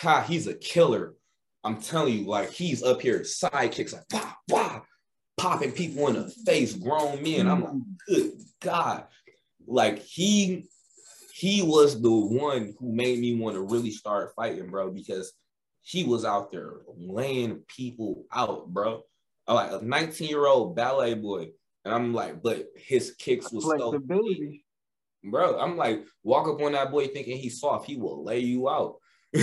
ha 0.00 0.22
he's 0.22 0.46
a 0.46 0.54
killer. 0.54 1.14
I'm 1.62 1.80
telling 1.80 2.20
you, 2.20 2.26
like 2.26 2.50
he's 2.50 2.82
up 2.82 3.02
here 3.02 3.22
side 3.22 3.72
kicks 3.72 3.92
like 3.92 4.04
wah 4.12 4.32
wah, 4.48 4.80
popping 5.36 5.72
people 5.72 6.08
in 6.08 6.14
the 6.14 6.28
face, 6.46 6.72
grown 6.72 7.22
men. 7.22 7.48
I'm 7.48 7.62
like, 7.62 7.72
good 8.08 8.32
God, 8.60 9.04
like 9.66 9.98
he 9.98 10.70
he 11.34 11.62
was 11.62 12.00
the 12.00 12.10
one 12.10 12.74
who 12.78 12.92
made 12.92 13.18
me 13.18 13.34
want 13.34 13.56
to 13.56 13.60
really 13.60 13.90
start 13.90 14.32
fighting, 14.34 14.70
bro, 14.70 14.90
because 14.90 15.34
he 15.82 16.04
was 16.04 16.24
out 16.24 16.50
there 16.50 16.74
laying 16.96 17.56
people 17.68 18.24
out, 18.32 18.68
bro. 18.72 19.02
I'm 19.46 19.54
like 19.56 19.72
a 19.82 19.84
19 19.84 20.28
year 20.28 20.46
old 20.46 20.76
ballet 20.76 21.14
boy. 21.14 21.48
And 21.84 21.92
I'm 21.92 22.14
like, 22.14 22.42
but 22.42 22.68
his 22.76 23.12
kicks 23.18 23.50
was 23.52 23.64
so 23.64 23.90
Flexibility. 23.90 24.64
bro. 25.24 25.58
I'm 25.58 25.76
like, 25.76 26.04
walk 26.22 26.46
up 26.48 26.62
on 26.62 26.72
that 26.72 26.90
boy 26.92 27.08
thinking 27.08 27.36
he's 27.36 27.60
soft, 27.60 27.86
he 27.86 27.96
will 27.96 28.22
lay 28.24 28.38
you 28.38 28.68
out. 28.68 28.96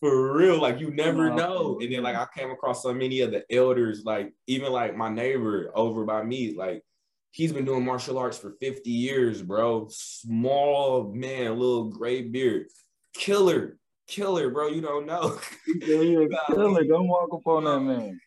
For 0.00 0.32
real, 0.36 0.60
like 0.60 0.80
you 0.80 0.90
never 0.90 1.28
Wow. 1.28 1.36
know. 1.36 1.78
And 1.80 1.92
then 1.92 2.02
like 2.02 2.16
I 2.16 2.26
came 2.34 2.50
across 2.50 2.82
so 2.82 2.94
many 2.94 3.20
of 3.20 3.30
the 3.30 3.44
elders, 3.54 4.02
like 4.04 4.32
even 4.46 4.72
like 4.72 4.96
my 4.96 5.10
neighbor 5.10 5.70
over 5.74 6.04
by 6.04 6.22
me, 6.24 6.54
like 6.56 6.82
he's 7.30 7.52
been 7.52 7.66
doing 7.66 7.84
martial 7.84 8.16
arts 8.16 8.38
for 8.38 8.52
50 8.60 8.90
years, 8.90 9.42
bro. 9.42 9.88
Small 9.90 11.12
man, 11.12 11.58
little 11.58 11.90
gray 11.90 12.22
beard, 12.22 12.68
killer, 13.14 13.76
killer, 14.06 14.50
bro. 14.50 14.68
You 14.68 14.80
don't 14.80 15.06
know. 15.06 15.38
Yeah, 15.80 16.26
killer. 16.46 16.84
Don't 16.84 17.08
walk 17.08 17.28
up 17.32 17.46
on 17.46 17.64
that 17.64 17.80
man. 17.80 18.20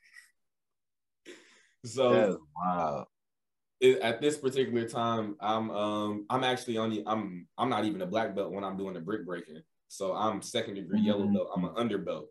so 1.86 2.38
it, 3.80 4.00
at 4.00 4.20
this 4.22 4.38
particular 4.38 4.88
time, 4.88 5.36
I'm 5.40 5.70
um 5.72 6.26
I'm 6.30 6.44
actually 6.44 6.78
only 6.78 7.04
I'm 7.06 7.48
I'm 7.58 7.70
not 7.70 7.86
even 7.86 8.02
a 8.02 8.06
black 8.08 8.36
belt 8.36 8.52
when 8.52 8.64
I'm 8.64 8.78
doing 8.78 8.94
the 8.94 9.02
brick 9.02 9.26
breaking. 9.26 9.62
So 9.88 10.14
I'm 10.14 10.42
second 10.42 10.76
degree 10.76 11.00
yellow 11.02 11.26
Mhm. 11.26 11.34
belt. 11.34 11.50
I'm 11.56 11.64
an 11.66 11.76
underbelt. 11.76 12.26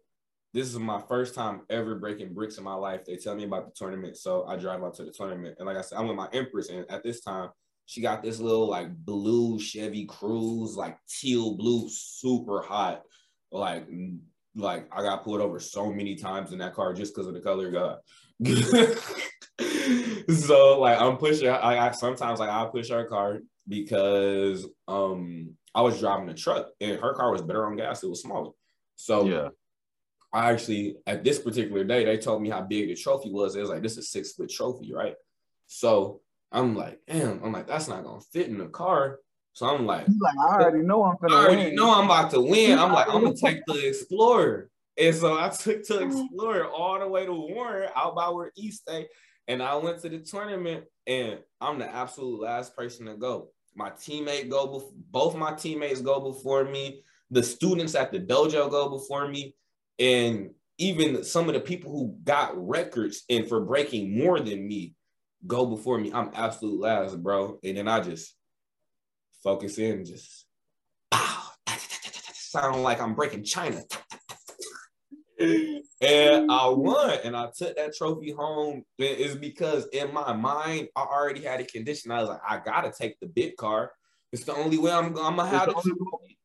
This 0.53 0.69
is 0.69 0.79
my 0.79 1.01
first 1.09 1.35
time 1.35 1.63
ever 1.71 1.95
breaking 1.97 2.33
bricks 2.35 2.59
in 2.59 2.65
my 2.65 2.75
life. 2.75 3.05
They 3.05 3.17
tell 3.17 3.35
me 3.35 3.45
about 3.45 3.67
the 3.67 3.73
tournament, 3.73 4.17
so 4.17 4.45
I 4.47 4.57
drive 4.57 4.83
out 4.83 4.95
to 4.95 5.05
the 5.05 5.11
tournament. 5.11 5.57
And 5.59 5.67
like 5.67 5.77
I 5.77 5.83
said, 5.83 5.99
I'm 5.99 6.09
with 6.09 6.17
my 6.17 6.29
empress, 6.33 6.69
and 6.71 6.91
at 6.91 7.03
this 7.03 7.21
time, 7.21 7.51
she 7.85 8.01
got 8.01 8.23
this 8.23 8.41
little 8.41 8.67
like 8.69 8.95
blue 9.05 9.59
Chevy 9.61 10.07
Cruze, 10.07 10.75
like 10.77 10.99
teal 11.09 11.57
blue, 11.57 11.89
super 11.89 12.61
hot. 12.63 13.03
Like 13.51 13.89
like 14.57 14.89
I 14.91 15.03
got 15.03 15.23
pulled 15.23 15.41
over 15.41 15.61
so 15.61 15.93
many 15.93 16.17
times 16.17 16.53
in 16.53 16.59
that 16.59 16.75
car 16.75 16.95
just 16.95 17.15
because 17.15 17.27
of 17.29 17.35
the 17.35 17.41
color 17.41 17.71
God. 17.71 17.99
so 20.35 20.81
like 20.81 21.01
I'm 21.01 21.17
pushing. 21.19 21.49
I, 21.49 21.89
I 21.89 21.91
sometimes 21.93 22.41
like 22.41 22.51
I'll 22.51 22.71
push 22.71 22.91
her 22.91 23.05
car 23.05 23.41
because 23.69 24.67
um 24.89 25.55
I 25.75 25.83
was 25.83 26.01
driving 26.01 26.29
a 26.31 26.35
truck 26.35 26.69
and 26.81 26.99
her 26.99 27.15
car 27.15 27.31
was 27.31 27.43
better 27.43 27.67
on 27.67 27.77
gas. 27.77 28.03
It 28.03 28.09
was 28.09 28.23
smaller. 28.23 28.53
So 28.97 29.27
Yeah. 29.27 29.49
I 30.33 30.51
actually 30.53 30.97
at 31.07 31.23
this 31.23 31.39
particular 31.39 31.85
day 31.85 32.05
they 32.05 32.19
told 32.19 32.43
me 32.43 32.51
how 32.51 32.63
big 32.63 32.89
the 32.89 32.95
trophy 32.97 33.31
was. 33.31 33.57
It 33.57 33.61
was 33.61 33.71
like 33.71 33.83
this 33.83 33.93
is 33.93 33.99
a 33.99 34.03
six 34.03 34.33
foot 34.33 34.51
trophy, 34.51 34.93
right? 34.93 35.15
So 35.67 36.21
I'm 36.51 36.75
like, 36.75 37.01
damn. 37.07 37.43
I'm 37.45 37.53
like 37.53 37.67
that's 37.67 37.89
not 37.89 38.05
gonna 38.05 38.21
fit 38.33 38.49
in 38.49 38.59
the 38.59 38.69
car. 38.69 39.21
So 39.57 39.67
I'm 39.67 39.87
like, 39.87 40.07
like, 40.21 40.37
I 40.39 40.57
already 40.57 40.85
know 40.85 41.03
I'm 41.03 41.17
I 41.23 41.29
gonna 41.29 41.41
already 41.41 41.65
win. 41.69 41.77
know 41.77 41.91
I'm 41.91 42.05
about 42.05 42.31
to 42.33 42.43
win. 42.43 42.79
I'm 42.79 42.93
like, 42.93 43.09
I'm 43.09 43.23
gonna 43.23 43.35
take 43.43 43.65
the 43.67 43.89
Explorer. 43.89 44.69
And 44.99 45.15
so 45.15 45.33
I 45.39 45.49
took 45.49 45.83
the 45.87 46.05
uh-huh. 46.05 46.25
Explorer 46.25 46.67
all 46.67 46.99
the 46.99 47.09
way 47.09 47.25
to 47.25 47.33
Warren, 47.33 47.89
out 47.97 48.15
by 48.15 48.29
where 48.29 48.53
East 48.55 48.83
State. 48.83 49.09
And 49.49 49.63
I 49.63 49.75
went 49.77 50.03
to 50.03 50.11
the 50.11 50.19
tournament, 50.19 50.85
and 51.07 51.39
I'm 51.59 51.79
the 51.79 51.89
absolute 51.89 52.43
last 52.43 52.77
person 52.77 53.07
to 53.07 53.15
go. 53.15 53.49
My 53.75 53.89
teammate 53.89 54.51
go 54.51 54.67
before 54.67 54.93
both 55.11 55.35
my 55.35 55.55
teammates 55.55 56.03
go 56.03 56.21
before 56.21 56.65
me. 56.65 57.03
The 57.31 57.43
students 57.43 57.95
at 57.95 58.13
the 58.13 58.21
dojo 58.21 58.69
go 58.71 58.91
before 58.91 59.27
me, 59.27 59.55
and 59.99 60.51
even 60.77 61.25
some 61.25 61.49
of 61.49 61.55
the 61.55 61.61
people 61.61 61.93
who 61.93 62.15
got 62.25 62.53
records 62.55 63.25
and 63.31 63.49
for 63.49 63.61
breaking 63.63 64.19
more 64.19 64.39
than 64.39 64.69
me 64.69 64.97
go 65.47 65.65
before 65.65 65.99
me. 65.99 66.13
I'm 66.13 66.31
absolute 66.35 66.79
last, 66.79 67.23
bro. 67.23 67.59
And 67.65 67.79
then 67.79 67.89
I 67.89 68.01
just 68.01 68.35
focus 69.43 69.79
in, 69.79 70.05
just 70.05 70.47
pow, 71.11 71.43
sound 72.35 72.83
like 72.83 73.01
I'm 73.01 73.15
breaking 73.15 73.45
China. 73.45 73.83
and 75.39 76.51
I 76.51 76.69
won, 76.69 77.19
and 77.25 77.37
I 77.37 77.51
took 77.57 77.77
that 77.77 77.95
trophy 77.95 78.33
home. 78.33 78.85
It's 78.99 79.35
because 79.35 79.87
in 79.93 80.13
my 80.13 80.33
mind, 80.33 80.89
I 80.97 81.03
already 81.03 81.43
had 81.43 81.61
a 81.61 81.65
condition. 81.65 82.11
I 82.11 82.21
was 82.21 82.31
like, 82.31 82.41
I 82.49 82.59
gotta 82.59 82.93
take 82.97 83.21
the 83.21 83.27
big 83.27 83.57
car. 83.57 83.93
It's 84.33 84.45
the 84.45 84.55
only 84.55 84.79
way 84.79 84.91
I'm, 84.93 85.17
I'm 85.19 85.37
gonna 85.37 85.47
have 85.47 85.69
It's 85.69 85.83
the 85.83 85.91
the 85.91 85.97
only. 86.13 86.39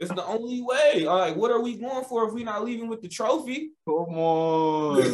It's 0.00 0.12
the 0.12 0.24
only 0.24 0.62
way. 0.62 1.06
I'm 1.06 1.18
like, 1.18 1.36
what 1.36 1.50
are 1.50 1.60
we 1.60 1.76
going 1.76 2.04
for 2.06 2.26
if 2.26 2.32
we're 2.32 2.44
not 2.44 2.64
leaving 2.64 2.88
with 2.88 3.02
the 3.02 3.08
trophy? 3.08 3.72
Come 3.86 4.16
on. 4.18 5.02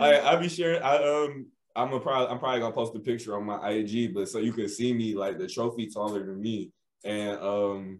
I 0.00 0.20
I 0.20 0.36
be 0.36 0.48
sure 0.48 0.82
I 0.82 0.96
um 0.96 1.46
I'm 1.76 1.92
a 1.92 2.00
probably 2.00 2.28
I'm 2.28 2.38
probably 2.38 2.60
gonna 2.60 2.74
post 2.74 2.94
a 2.94 3.00
picture 3.00 3.36
on 3.36 3.44
my 3.44 3.68
IG, 3.68 4.14
but 4.14 4.28
so 4.28 4.38
you 4.38 4.52
can 4.52 4.68
see 4.68 4.92
me 4.92 5.14
like 5.14 5.38
the 5.38 5.48
trophy 5.48 5.88
taller 5.88 6.24
than 6.24 6.40
me, 6.40 6.72
and 7.04 7.38
um 7.40 7.98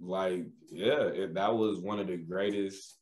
like 0.00 0.46
yeah, 0.70 1.02
it, 1.08 1.34
that 1.34 1.54
was 1.54 1.80
one 1.80 1.98
of 1.98 2.06
the 2.06 2.16
greatest 2.16 2.98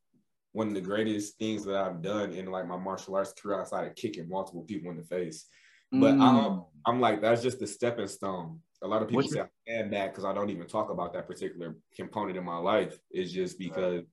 one 0.52 0.68
of 0.68 0.74
the 0.74 0.80
greatest 0.80 1.39
things 1.39 1.64
that 1.64 1.76
I've 1.76 2.02
done 2.02 2.32
in 2.32 2.47
like 2.47 2.66
my 2.66 2.76
martial 2.76 3.16
arts 3.16 3.32
career 3.32 3.60
outside 3.60 3.86
of 3.86 3.94
kicking 3.94 4.28
multiple 4.28 4.62
people 4.62 4.90
in 4.90 4.97
the 4.97 5.05
face. 5.05 5.47
But 5.93 6.14
Mm. 6.14 6.22
I'm 6.22 6.64
I'm 6.86 7.01
like 7.01 7.20
that's 7.20 7.43
just 7.43 7.62
a 7.62 7.66
stepping 7.66 8.09
stone. 8.09 8.60
A 8.82 8.89
lot 8.89 9.02
of 9.02 9.09
people 9.09 9.22
What's 9.22 9.35
say 9.35 9.40
I 9.40 9.48
stand 9.66 9.90
back 9.90 10.12
because 10.12 10.24
I 10.24 10.32
don't 10.32 10.51
even 10.51 10.66
talk 10.66 10.90
about 10.90 11.12
that 11.12 11.26
particular 11.26 11.76
component 11.94 12.36
in 12.36 12.44
my 12.44 12.59
life. 12.59 12.98
It's 13.10 13.32
just 13.32 13.59
because 13.59 14.05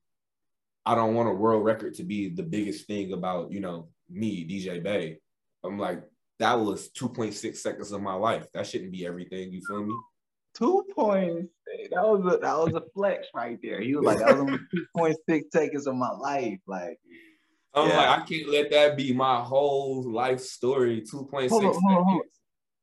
I 0.86 0.96
don't 0.96 1.16
want 1.16 1.30
a 1.30 1.34
world 1.34 1.64
record 1.64 1.96
to 1.96 2.04
be 2.04 2.30
the 2.30 2.44
biggest 2.44 2.86
thing 2.86 3.14
about, 3.14 3.52
you 3.52 3.60
know, 3.60 3.90
me, 4.10 4.46
DJ 4.48 4.84
Bey. 4.84 5.18
I'm 5.66 5.80
like, 5.80 6.04
that 6.40 6.54
was 6.54 6.90
2.6 6.92 7.56
seconds 7.58 7.92
of 7.92 8.02
my 8.02 8.14
life. 8.14 8.46
That 8.54 8.68
shouldn't 8.68 8.92
be 8.92 9.06
everything. 9.06 9.52
You 9.54 9.62
feel 9.62 9.84
me? 9.86 9.94
Two 10.58 10.86
points. 10.96 11.50
That 11.92 12.04
was 12.08 12.34
a 12.34 12.38
that 12.38 12.58
was 12.58 12.74
a 12.74 12.84
flex 12.94 13.28
right 13.34 13.58
there. 13.62 13.82
He 13.82 13.96
was 13.96 14.06
like, 14.06 14.20
that 14.20 14.38
was 14.38 14.60
two 14.72 14.86
point 14.96 15.18
six 15.28 15.48
seconds 15.52 15.88
of 15.88 15.96
my 15.96 16.12
life. 16.12 16.60
Like, 16.68 16.98
I'm 17.74 17.90
Yeah. 17.90 17.98
like, 17.98 18.20
I 18.22 18.26
can't 18.26 18.50
let 18.50 18.72
that 18.72 18.96
be 18.96 19.12
my 19.14 19.42
whole 19.42 20.10
life 20.12 20.40
story. 20.40 21.02
2.6 21.02 21.50
Hold 21.50 21.64
on, 21.66 21.74
seconds. 21.74 21.84
hold 21.84 21.98
on, 21.98 22.06
hold 22.06 22.22
on. 22.22 22.28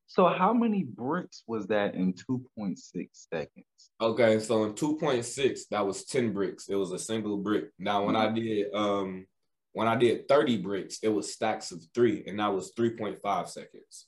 so 0.06 0.26
how 0.28 0.52
many 0.52 0.82
bricks 0.82 1.42
was 1.46 1.66
that 1.68 1.94
in 1.94 2.12
two 2.12 2.44
point 2.56 2.78
six 2.78 3.26
seconds? 3.32 3.64
Okay, 4.00 4.38
so 4.40 4.64
in 4.64 4.72
2.6, 4.74 5.60
that 5.70 5.86
was 5.86 6.04
10 6.04 6.32
bricks. 6.32 6.68
It 6.68 6.74
was 6.74 6.92
a 6.92 6.98
single 6.98 7.38
brick. 7.38 7.66
Now 7.78 8.04
when 8.04 8.16
I 8.16 8.30
did 8.32 8.72
um 8.74 9.26
when 9.72 9.88
I 9.88 9.96
did 9.96 10.28
30 10.28 10.58
bricks, 10.58 10.98
it 11.02 11.08
was 11.08 11.32
stacks 11.32 11.72
of 11.72 11.80
three, 11.94 12.24
and 12.26 12.38
that 12.38 12.52
was 12.52 12.72
3.5 12.78 13.48
seconds. 13.48 14.06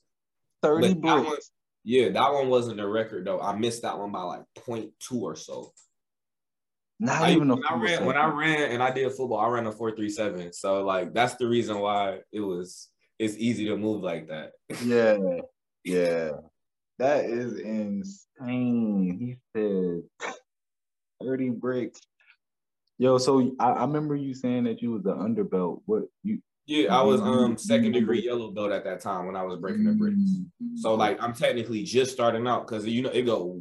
Thirty 0.63 0.95
But 0.95 1.03
that 1.03 1.15
bricks. 1.17 1.29
one- 1.29 1.39
Yeah, 1.85 2.09
that 2.11 2.33
one 2.33 2.49
wasn't 2.49 2.81
a 2.81 2.87
record 2.87 3.27
though. 3.27 3.41
I 3.41 3.57
missed 3.57 3.83
that 3.83 3.99
one 3.99 4.13
by 4.13 4.23
like 4.23 4.43
0.2 4.67 4.91
or 5.23 5.37
so. 5.37 5.73
Not 7.01 7.23
I, 7.23 7.33
even 7.33 7.51
a 7.51 7.57
when 7.57 7.65
I 7.69 7.75
ran 7.77 8.05
when 8.07 8.17
I 8.17 8.27
ran 8.27 8.71
and 8.71 8.83
I 8.83 8.91
did 8.91 9.11
football, 9.13 9.39
I 9.41 9.49
ran 9.49 9.67
a 9.67 9.73
437. 9.73 10.53
So 10.53 10.85
like 10.85 11.13
that's 11.13 11.35
the 11.35 11.47
reason 11.47 11.79
why 11.81 12.21
it 12.33 12.41
was 12.41 12.89
it's 13.19 13.37
easy 13.37 13.67
to 13.67 13.77
move 13.77 14.03
like 14.03 14.29
that. 14.29 14.53
Yeah, 14.83 15.19
yeah. 15.85 16.31
That 16.99 17.25
is 17.27 17.59
insane. 17.59 19.19
He 19.19 19.37
said 19.57 20.35
30 21.23 21.51
bricks. 21.51 22.01
Yo, 22.99 23.19
so 23.19 23.55
I, 23.59 23.71
I 23.71 23.81
remember 23.83 24.15
you 24.15 24.35
saying 24.35 24.65
that 24.65 24.81
you 24.81 24.93
was 24.93 25.03
the 25.03 25.15
underbelt. 25.15 25.83
What 25.87 26.05
you 26.23 26.41
Yeah, 26.67 26.97
I 26.97 27.03
was 27.03 27.21
um 27.21 27.59
second 27.59 27.93
degree 27.93 28.23
yellow 28.23 28.51
belt 28.51 28.73
at 28.73 28.85
that 28.85 29.01
time 29.01 29.27
when 29.27 29.37
I 29.37 29.43
was 29.43 29.59
breaking 29.59 29.85
the 29.85 29.93
bricks. 29.93 30.17
Mm. 30.63 30.77
So 30.77 30.95
like 30.95 31.21
I'm 31.21 31.35
technically 31.35 31.83
just 31.83 32.13
starting 32.13 32.47
out 32.47 32.67
because 32.67 32.87
you 32.87 33.03
know 33.03 33.11
it 33.11 33.23
go 33.23 33.61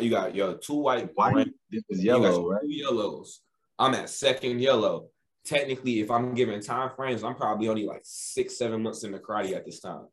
you 0.00 0.10
got 0.10 0.34
your 0.34 0.54
two 0.54 0.74
white, 0.74 1.10
white 1.14 1.48
this 1.70 1.82
is 1.88 2.04
yellow, 2.04 2.50
right? 2.50 2.60
two 2.62 2.72
yellows. 2.72 3.40
I'm 3.78 3.94
at 3.94 4.10
second 4.10 4.60
yellow. 4.60 5.08
Technically, 5.44 6.00
if 6.00 6.10
I'm 6.10 6.34
given 6.34 6.60
time 6.60 6.90
frames, 6.96 7.22
I'm 7.22 7.34
probably 7.34 7.68
only 7.68 7.84
like 7.84 8.00
six, 8.04 8.56
seven 8.56 8.82
months 8.82 9.04
in 9.04 9.12
the 9.12 9.18
karate 9.18 9.54
at 9.54 9.66
this 9.66 9.80
time. 9.80 10.06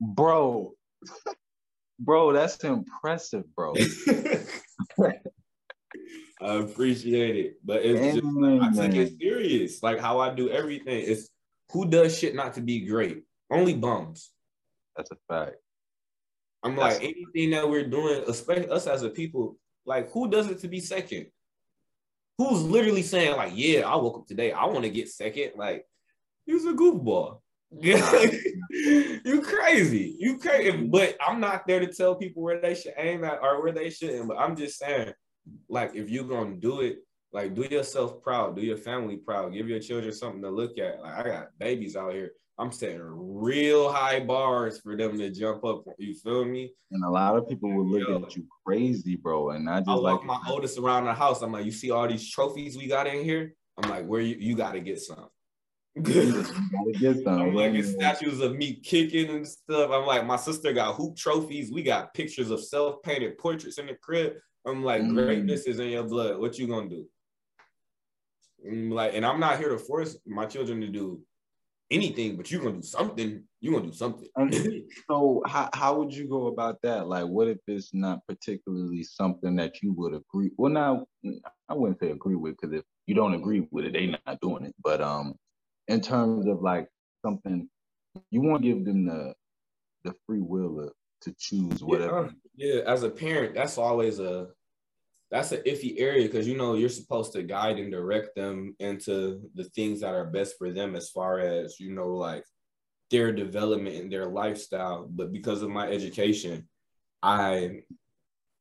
Bro. 0.00 0.74
Bro, 2.02 2.32
that's 2.32 2.56
impressive, 2.64 3.44
bro. 3.54 3.74
I 6.42 6.54
appreciate 6.54 7.36
it, 7.36 7.56
but 7.64 7.84
it's 7.84 8.00
just 8.14 8.24
Dang, 8.24 8.60
I 8.62 8.68
took 8.70 8.76
man. 8.76 8.94
it 8.96 9.18
serious. 9.20 9.82
Like 9.82 9.98
how 9.98 10.20
I 10.20 10.34
do 10.34 10.48
everything. 10.50 11.04
It's 11.06 11.28
who 11.70 11.86
does 11.88 12.18
shit 12.18 12.34
not 12.34 12.54
to 12.54 12.60
be 12.60 12.80
great? 12.80 13.24
Only 13.50 13.74
bums. 13.74 14.30
That's 14.96 15.10
a 15.10 15.16
fact. 15.28 15.56
I'm 16.62 16.76
That's- 16.76 16.98
like 16.98 17.04
anything 17.04 17.50
that 17.50 17.68
we're 17.68 17.86
doing, 17.88 18.24
especially 18.26 18.68
us 18.70 18.86
as 18.86 19.02
a 19.02 19.10
people, 19.10 19.58
like 19.84 20.10
who 20.12 20.30
does 20.30 20.46
it 20.48 20.60
to 20.60 20.68
be 20.68 20.80
second? 20.80 21.26
Who's 22.38 22.62
literally 22.62 23.02
saying 23.02 23.36
like, 23.36 23.52
yeah, 23.54 23.80
I 23.80 23.96
woke 23.96 24.20
up 24.20 24.26
today, 24.26 24.52
I 24.52 24.64
want 24.64 24.84
to 24.84 24.90
get 24.90 25.10
second? 25.10 25.52
Like, 25.56 25.84
he's 26.46 26.64
a 26.64 26.72
goofball. 26.72 27.40
you 27.70 29.42
crazy. 29.42 30.16
You 30.18 30.38
crazy. 30.38 30.86
But 30.86 31.16
I'm 31.24 31.38
not 31.38 31.66
there 31.66 31.80
to 31.80 31.92
tell 31.92 32.14
people 32.16 32.42
where 32.42 32.60
they 32.60 32.74
should 32.74 32.94
aim 32.96 33.24
at 33.24 33.40
or 33.42 33.62
where 33.62 33.72
they 33.72 33.90
shouldn't. 33.90 34.26
But 34.26 34.38
I'm 34.38 34.56
just 34.56 34.78
saying, 34.78 35.12
like, 35.68 35.94
if 35.94 36.10
you're 36.10 36.24
gonna 36.24 36.56
do 36.56 36.80
it, 36.80 37.04
like 37.32 37.54
do 37.54 37.62
yourself 37.62 38.22
proud, 38.22 38.56
do 38.56 38.62
your 38.62 38.76
family 38.76 39.16
proud, 39.16 39.52
give 39.52 39.68
your 39.68 39.80
children 39.80 40.12
something 40.12 40.42
to 40.42 40.50
look 40.50 40.78
at. 40.78 41.00
Like 41.00 41.14
I 41.14 41.28
got 41.28 41.58
babies 41.58 41.96
out 41.96 42.12
here. 42.12 42.32
I'm 42.58 42.72
setting 42.72 43.00
real 43.02 43.90
high 43.90 44.20
bars 44.20 44.80
for 44.80 44.94
them 44.94 45.16
to 45.18 45.30
jump 45.30 45.64
up. 45.64 45.82
You 45.98 46.14
feel 46.14 46.44
me? 46.44 46.74
And 46.90 47.02
a 47.02 47.08
lot 47.08 47.36
of 47.36 47.48
people 47.48 47.72
will 47.72 47.86
look 47.86 48.06
Yo. 48.06 48.22
at 48.22 48.36
you 48.36 48.46
crazy, 48.66 49.16
bro. 49.16 49.50
And 49.50 49.68
I 49.68 49.78
just 49.78 49.88
I 49.88 49.94
like 49.94 50.24
my 50.24 50.38
oldest 50.46 50.76
around 50.76 51.06
the 51.06 51.14
house. 51.14 51.40
I'm 51.40 51.52
like, 51.52 51.64
you 51.64 51.72
see 51.72 51.90
all 51.90 52.06
these 52.06 52.30
trophies 52.30 52.76
we 52.76 52.86
got 52.86 53.06
in 53.06 53.24
here? 53.24 53.54
I'm 53.78 53.88
like, 53.88 54.04
where 54.04 54.20
you 54.20 54.36
you 54.38 54.56
gotta 54.56 54.80
get 54.80 55.00
some. 55.00 55.28
gotta 56.02 56.92
get 56.98 57.24
some. 57.24 57.40
I'm 57.40 57.54
like, 57.54 57.72
it's 57.72 57.92
statues 57.92 58.40
of 58.40 58.56
me 58.56 58.74
kicking 58.74 59.30
and 59.30 59.48
stuff. 59.48 59.90
I'm 59.90 60.04
like, 60.04 60.26
my 60.26 60.36
sister 60.36 60.74
got 60.74 60.96
hoop 60.96 61.16
trophies. 61.16 61.72
We 61.72 61.82
got 61.82 62.12
pictures 62.12 62.50
of 62.50 62.62
self-painted 62.62 63.38
portraits 63.38 63.78
in 63.78 63.86
the 63.86 63.94
crib. 63.94 64.34
I'm 64.66 64.84
like, 64.84 65.02
Mm. 65.02 65.14
greatness 65.14 65.66
is 65.66 65.78
in 65.78 65.88
your 65.88 66.04
blood. 66.04 66.38
What 66.38 66.58
you 66.58 66.66
gonna 66.66 66.88
do? 66.88 67.06
I'm 68.66 68.90
like, 68.90 69.14
and 69.14 69.24
I'm 69.24 69.40
not 69.40 69.58
here 69.58 69.70
to 69.70 69.78
force 69.78 70.18
my 70.26 70.46
children 70.46 70.80
to 70.82 70.88
do 70.88 71.22
anything, 71.90 72.36
but 72.36 72.50
you're 72.50 72.62
gonna 72.62 72.76
do 72.76 72.82
something. 72.82 73.42
You're 73.60 73.74
gonna 73.74 73.86
do 73.86 73.92
something. 73.92 74.28
So 75.08 75.42
how 75.46 75.68
how 75.72 75.98
would 75.98 76.12
you 76.14 76.28
go 76.28 76.46
about 76.48 76.80
that? 76.82 77.08
Like, 77.08 77.26
what 77.26 77.48
if 77.48 77.58
it's 77.66 77.92
not 77.94 78.24
particularly 78.28 79.02
something 79.02 79.56
that 79.56 79.82
you 79.82 79.92
would 79.92 80.14
agree? 80.14 80.50
Well, 80.56 80.70
now 80.72 81.06
I 81.68 81.74
wouldn't 81.74 81.98
say 82.00 82.10
agree 82.10 82.36
with 82.36 82.56
because 82.60 82.74
if 82.76 82.84
you 83.06 83.14
don't 83.14 83.34
agree 83.34 83.66
with 83.70 83.86
it, 83.86 83.92
they 83.94 84.06
not 84.06 84.40
doing 84.40 84.64
it. 84.64 84.74
But 84.82 85.00
um, 85.00 85.34
in 85.88 86.00
terms 86.00 86.46
of 86.46 86.60
like 86.62 86.88
something, 87.24 87.68
you 88.30 88.40
want 88.40 88.62
to 88.62 88.68
give 88.68 88.84
them 88.84 89.06
the 89.06 89.34
the 90.04 90.14
free 90.26 90.40
will 90.40 90.76
to, 90.76 90.92
to 91.22 91.34
choose 91.38 91.82
whatever. 91.82 92.32
Yeah, 92.56 92.74
yeah, 92.74 92.80
as 92.86 93.02
a 93.02 93.10
parent, 93.10 93.54
that's 93.54 93.78
always 93.78 94.18
a 94.18 94.48
that's 95.30 95.52
an 95.52 95.62
iffy 95.64 95.94
area 95.98 96.26
because 96.26 96.48
you 96.48 96.56
know 96.56 96.74
you're 96.74 96.88
supposed 96.88 97.32
to 97.32 97.42
guide 97.42 97.78
and 97.78 97.92
direct 97.92 98.34
them 98.34 98.74
into 98.80 99.48
the 99.54 99.64
things 99.64 100.00
that 100.00 100.14
are 100.14 100.26
best 100.26 100.56
for 100.58 100.72
them 100.72 100.96
as 100.96 101.10
far 101.10 101.38
as 101.38 101.78
you 101.78 101.92
know 101.92 102.08
like 102.08 102.44
their 103.10 103.32
development 103.32 103.96
and 103.96 104.12
their 104.12 104.26
lifestyle. 104.26 105.06
But 105.08 105.32
because 105.32 105.62
of 105.62 105.70
my 105.70 105.88
education, 105.88 106.68
I 107.22 107.82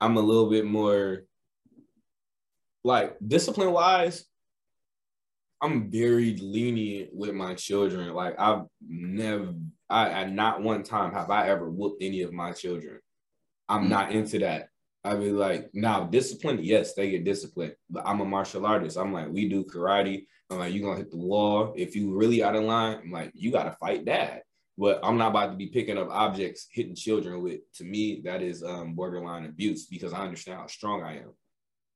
I'm 0.01 0.17
a 0.17 0.21
little 0.21 0.49
bit 0.49 0.65
more 0.65 1.23
like 2.83 3.17
discipline 3.25 3.71
wise. 3.71 4.25
I'm 5.61 5.89
very 5.91 6.35
lenient 6.37 7.09
with 7.13 7.33
my 7.33 7.53
children. 7.55 8.13
Like 8.13 8.35
I've 8.39 8.63
never, 8.87 9.53
I 9.89 10.25
not 10.25 10.61
one 10.61 10.83
time 10.83 11.13
have 11.13 11.29
I 11.29 11.49
ever 11.49 11.69
whooped 11.69 12.01
any 12.01 12.21
of 12.21 12.31
my 12.31 12.51
children. 12.53 12.99
I'm 13.67 13.85
Mm. 13.85 13.89
not 13.89 14.11
into 14.11 14.39
that. 14.39 14.69
I 15.03 15.15
be 15.15 15.31
like, 15.31 15.69
now 15.73 16.03
discipline, 16.05 16.59
yes, 16.61 16.93
they 16.93 17.09
get 17.11 17.23
disciplined, 17.23 17.75
but 17.89 18.03
I'm 18.05 18.19
a 18.21 18.25
martial 18.25 18.65
artist. 18.65 18.97
I'm 18.97 19.13
like, 19.13 19.29
we 19.29 19.47
do 19.49 19.63
karate. 19.63 20.25
I'm 20.49 20.59
like, 20.59 20.73
you 20.73 20.81
gonna 20.81 20.97
hit 20.97 21.11
the 21.11 21.17
wall. 21.17 21.73
If 21.77 21.95
you 21.95 22.13
really 22.15 22.43
out 22.43 22.55
of 22.55 22.63
line, 22.63 22.99
I'm 23.03 23.11
like, 23.11 23.31
you 23.33 23.51
gotta 23.51 23.71
fight 23.71 24.05
that. 24.05 24.43
But 24.77 24.99
I'm 25.03 25.17
not 25.17 25.31
about 25.31 25.51
to 25.51 25.57
be 25.57 25.67
picking 25.67 25.97
up 25.97 26.07
objects, 26.09 26.67
hitting 26.71 26.95
children 26.95 27.41
with. 27.43 27.59
To 27.75 27.83
me, 27.83 28.21
that 28.23 28.41
is 28.41 28.63
um, 28.63 28.93
borderline 28.93 29.45
abuse 29.45 29.87
because 29.87 30.13
I 30.13 30.21
understand 30.23 30.57
how 30.59 30.67
strong 30.67 31.03
I 31.03 31.17
am. 31.17 31.33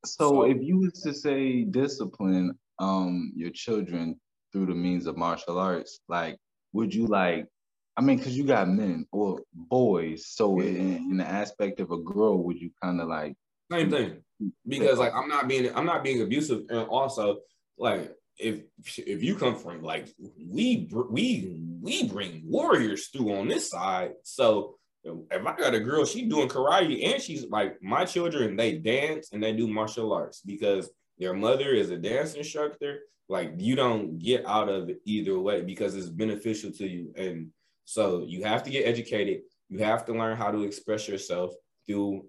So 0.05 0.29
So- 0.29 0.41
if 0.43 0.61
you 0.61 0.79
was 0.79 1.01
to 1.03 1.13
say 1.13 1.63
discipline 1.63 2.57
um 2.79 3.31
your 3.35 3.51
children 3.51 4.19
through 4.51 4.67
the 4.67 4.75
means 4.75 5.05
of 5.07 5.17
martial 5.17 5.57
arts, 5.57 5.99
like 6.07 6.37
would 6.73 6.93
you 6.93 7.07
like 7.07 7.47
I 7.95 8.01
mean, 8.01 8.17
because 8.17 8.35
you 8.35 8.43
got 8.43 8.67
men 8.69 9.05
or 9.11 9.41
boys, 9.53 10.25
so 10.27 10.59
in, 10.59 10.95
in 11.11 11.17
the 11.17 11.27
aspect 11.27 11.79
of 11.79 11.91
a 11.91 11.97
girl, 11.97 12.43
would 12.43 12.59
you 12.59 12.71
kind 12.81 12.99
of 12.99 13.07
like 13.07 13.35
Same 13.71 13.91
thing. 13.91 14.23
Because 14.67 14.99
like 14.99 15.13
I'm 15.13 15.27
not 15.27 15.47
being 15.47 15.73
I'm 15.75 15.85
not 15.85 16.03
being 16.03 16.21
abusive, 16.21 16.63
and 16.69 16.87
also 16.87 17.39
like 17.77 18.11
if 18.37 18.61
if 18.97 19.23
you 19.23 19.35
come 19.35 19.55
from 19.55 19.83
like 19.83 20.09
we 20.37 20.89
we 21.09 21.61
we 21.81 22.07
bring 22.07 22.41
warriors 22.45 23.07
through 23.07 23.35
on 23.37 23.47
this 23.47 23.69
side, 23.69 24.13
so 24.23 24.77
if 25.03 25.45
I 25.45 25.55
got 25.55 25.75
a 25.75 25.79
girl, 25.79 26.05
she 26.05 26.25
doing 26.25 26.49
karate 26.49 27.13
and 27.13 27.21
she's 27.21 27.45
like 27.45 27.81
my 27.81 28.05
children, 28.05 28.55
they 28.55 28.77
dance 28.77 29.29
and 29.31 29.43
they 29.43 29.53
do 29.53 29.67
martial 29.67 30.13
arts 30.13 30.41
because 30.41 30.89
their 31.19 31.33
mother 31.33 31.69
is 31.69 31.89
a 31.89 31.97
dance 31.97 32.33
instructor. 32.33 32.99
Like 33.29 33.53
you 33.57 33.75
don't 33.75 34.19
get 34.19 34.45
out 34.45 34.69
of 34.69 34.89
it 34.89 35.01
either 35.05 35.39
way 35.39 35.61
because 35.61 35.95
it's 35.95 36.09
beneficial 36.09 36.71
to 36.71 36.87
you, 36.87 37.13
and 37.15 37.49
so 37.85 38.25
you 38.27 38.43
have 38.43 38.63
to 38.63 38.69
get 38.69 38.87
educated. 38.87 39.41
You 39.69 39.79
have 39.79 40.05
to 40.05 40.13
learn 40.13 40.37
how 40.37 40.51
to 40.51 40.63
express 40.63 41.07
yourself 41.07 41.53
through 41.87 42.25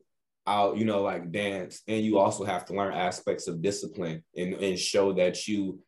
out, 0.47 0.77
you 0.77 0.85
know, 0.85 1.03
like 1.03 1.33
dance, 1.33 1.83
and 1.89 2.05
you 2.05 2.19
also 2.19 2.45
have 2.45 2.65
to 2.67 2.75
learn 2.75 2.95
aspects 2.95 3.49
of 3.49 3.63
discipline 3.63 4.23
and, 4.37 4.55
and 4.55 4.79
show 4.79 5.13
that 5.15 5.49
you 5.49 5.81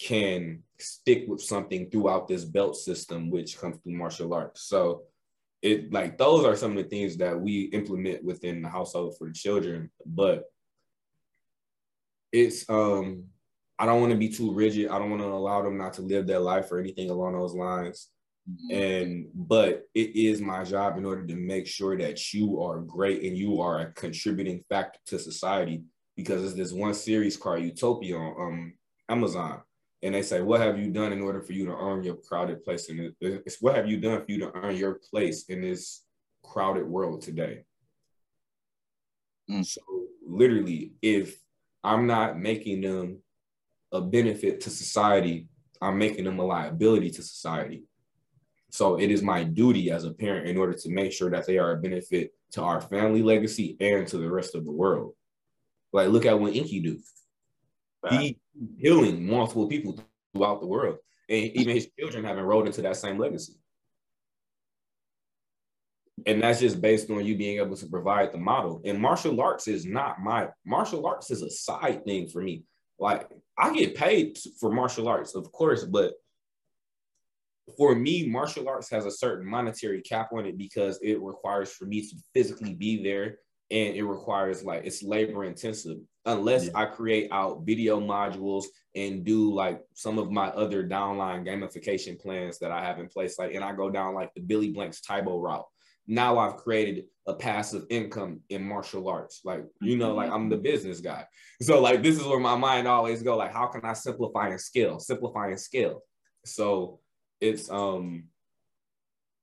can 0.00 0.62
stick 0.78 1.24
with 1.28 1.40
something 1.40 1.88
throughout 1.90 2.26
this 2.26 2.44
belt 2.44 2.76
system, 2.76 3.30
which 3.30 3.58
comes 3.58 3.76
through 3.78 3.92
martial 3.92 4.34
arts. 4.34 4.62
So 4.62 5.02
it 5.60 5.92
like 5.92 6.18
those 6.18 6.44
are 6.44 6.56
some 6.56 6.76
of 6.76 6.82
the 6.82 6.90
things 6.90 7.16
that 7.18 7.40
we 7.40 7.62
implement 7.66 8.24
within 8.24 8.62
the 8.62 8.68
household 8.68 9.16
for 9.16 9.28
the 9.28 9.34
children. 9.34 9.90
But 10.04 10.44
it's 12.32 12.68
um 12.68 13.24
I 13.78 13.86
don't 13.86 14.00
want 14.00 14.12
to 14.12 14.18
be 14.18 14.28
too 14.28 14.52
rigid. 14.52 14.90
I 14.90 14.98
don't 14.98 15.10
want 15.10 15.22
to 15.22 15.28
allow 15.28 15.62
them 15.62 15.76
not 15.76 15.94
to 15.94 16.02
live 16.02 16.26
their 16.26 16.38
life 16.38 16.70
or 16.70 16.78
anything 16.78 17.10
along 17.10 17.32
those 17.32 17.54
lines 17.54 18.08
and 18.70 19.26
but 19.34 19.88
it 19.94 20.16
is 20.16 20.40
my 20.40 20.64
job 20.64 20.98
in 20.98 21.04
order 21.04 21.24
to 21.24 21.36
make 21.36 21.66
sure 21.66 21.96
that 21.96 22.34
you 22.34 22.60
are 22.60 22.80
great 22.80 23.22
and 23.22 23.36
you 23.36 23.60
are 23.60 23.80
a 23.80 23.92
contributing 23.92 24.64
factor 24.68 24.98
to 25.06 25.18
society 25.18 25.82
because 26.16 26.42
it's 26.42 26.54
this 26.54 26.72
one 26.72 26.94
series 26.94 27.36
called 27.36 27.62
Utopia 27.62 28.16
on 28.16 28.52
um, 28.52 28.72
Amazon 29.08 29.62
and 30.02 30.14
they 30.14 30.22
say, 30.22 30.42
"What 30.42 30.60
have 30.60 30.76
you 30.76 30.90
done 30.90 31.12
in 31.12 31.22
order 31.22 31.40
for 31.40 31.52
you 31.52 31.66
to 31.66 31.76
earn 31.76 32.02
your 32.02 32.16
crowded 32.16 32.64
place?" 32.64 32.88
And 32.88 33.14
it's 33.20 33.62
what 33.62 33.76
have 33.76 33.88
you 33.88 34.00
done 34.00 34.20
for 34.24 34.32
you 34.32 34.40
to 34.40 34.52
earn 34.54 34.76
your 34.76 34.98
place 35.10 35.44
in 35.44 35.60
this 35.60 36.02
crowded 36.42 36.84
world 36.84 37.22
today? 37.22 37.62
Mm. 39.48 39.64
So 39.64 39.80
literally, 40.26 40.94
if 41.00 41.38
I'm 41.84 42.06
not 42.06 42.38
making 42.38 42.80
them 42.80 43.18
a 43.92 44.00
benefit 44.00 44.60
to 44.62 44.70
society, 44.70 45.48
I'm 45.80 45.98
making 45.98 46.24
them 46.24 46.38
a 46.38 46.44
liability 46.44 47.10
to 47.10 47.22
society. 47.22 47.84
So 48.70 48.98
it 48.98 49.10
is 49.10 49.22
my 49.22 49.44
duty 49.44 49.90
as 49.90 50.04
a 50.04 50.12
parent 50.12 50.48
in 50.48 50.56
order 50.56 50.72
to 50.72 50.88
make 50.88 51.12
sure 51.12 51.30
that 51.30 51.46
they 51.46 51.58
are 51.58 51.72
a 51.72 51.76
benefit 51.76 52.32
to 52.52 52.62
our 52.62 52.80
family 52.80 53.22
legacy 53.22 53.76
and 53.80 54.06
to 54.08 54.18
the 54.18 54.30
rest 54.30 54.54
of 54.54 54.64
the 54.64 54.72
world. 54.72 55.14
Like, 55.92 56.08
look 56.08 56.24
at 56.24 56.38
what 56.38 56.54
Enqi 56.54 56.82
do. 56.82 56.98
He 58.10 58.38
healing 58.78 59.26
multiple 59.26 59.68
people 59.68 59.98
throughout 60.32 60.60
the 60.60 60.66
world, 60.66 60.98
and 61.28 61.52
even 61.52 61.74
his 61.74 61.88
children 61.98 62.24
have 62.24 62.38
enrolled 62.38 62.66
into 62.66 62.82
that 62.82 62.96
same 62.96 63.18
legacy. 63.18 63.54
And 66.26 66.42
that's 66.42 66.60
just 66.60 66.80
based 66.80 67.10
on 67.10 67.24
you 67.24 67.36
being 67.36 67.58
able 67.58 67.76
to 67.76 67.86
provide 67.86 68.32
the 68.32 68.38
model. 68.38 68.80
And 68.84 68.98
martial 68.98 69.40
arts 69.40 69.68
is 69.68 69.84
not 69.84 70.20
my 70.20 70.48
martial 70.64 71.06
arts 71.06 71.30
is 71.30 71.42
a 71.42 71.50
side 71.50 72.04
thing 72.04 72.28
for 72.28 72.42
me. 72.42 72.64
Like 72.98 73.28
I 73.58 73.72
get 73.74 73.94
paid 73.94 74.38
for 74.60 74.72
martial 74.72 75.08
arts, 75.08 75.34
of 75.34 75.50
course, 75.52 75.84
but 75.84 76.14
for 77.76 77.94
me, 77.94 78.26
martial 78.28 78.68
arts 78.68 78.90
has 78.90 79.06
a 79.06 79.10
certain 79.10 79.46
monetary 79.46 80.02
cap 80.02 80.30
on 80.32 80.46
it 80.46 80.58
because 80.58 80.98
it 81.02 81.20
requires 81.20 81.70
for 81.70 81.84
me 81.84 82.02
to 82.02 82.16
physically 82.34 82.74
be 82.74 83.02
there 83.02 83.38
and 83.70 83.96
it 83.96 84.04
requires 84.04 84.62
like 84.64 84.84
it's 84.84 85.02
labor 85.02 85.44
intensive 85.44 85.96
unless 86.26 86.68
I 86.74 86.84
create 86.84 87.32
out 87.32 87.62
video 87.64 88.00
modules 88.00 88.64
and 88.94 89.24
do 89.24 89.52
like 89.52 89.80
some 89.94 90.18
of 90.18 90.30
my 90.30 90.48
other 90.48 90.86
downline 90.86 91.46
gamification 91.46 92.20
plans 92.20 92.58
that 92.58 92.70
I 92.70 92.84
have 92.84 92.98
in 92.98 93.08
place. 93.08 93.38
Like, 93.38 93.54
and 93.54 93.64
I 93.64 93.72
go 93.72 93.90
down 93.90 94.14
like 94.14 94.32
the 94.34 94.40
Billy 94.40 94.70
Blanks 94.70 95.00
Tae 95.00 95.22
Bo 95.22 95.40
route. 95.40 95.64
Now 96.06 96.38
I've 96.38 96.56
created 96.56 97.04
a 97.26 97.34
passive 97.34 97.84
income 97.90 98.40
in 98.48 98.64
martial 98.64 99.08
arts. 99.08 99.42
Like, 99.44 99.64
you 99.80 99.96
know, 99.96 100.14
like 100.14 100.30
I'm 100.30 100.48
the 100.48 100.56
business 100.56 101.00
guy. 101.00 101.24
So 101.60 101.80
like 101.80 102.02
this 102.02 102.18
is 102.18 102.26
where 102.26 102.40
my 102.40 102.56
mind 102.56 102.88
always 102.88 103.22
go, 103.22 103.36
like, 103.36 103.52
how 103.52 103.66
can 103.66 103.84
I 103.84 103.92
simplify 103.92 104.48
and 104.48 104.60
scale? 104.60 104.98
Simplify 104.98 105.48
and 105.48 105.60
scale. 105.60 106.02
So 106.44 107.00
it's 107.40 107.70
um 107.70 108.24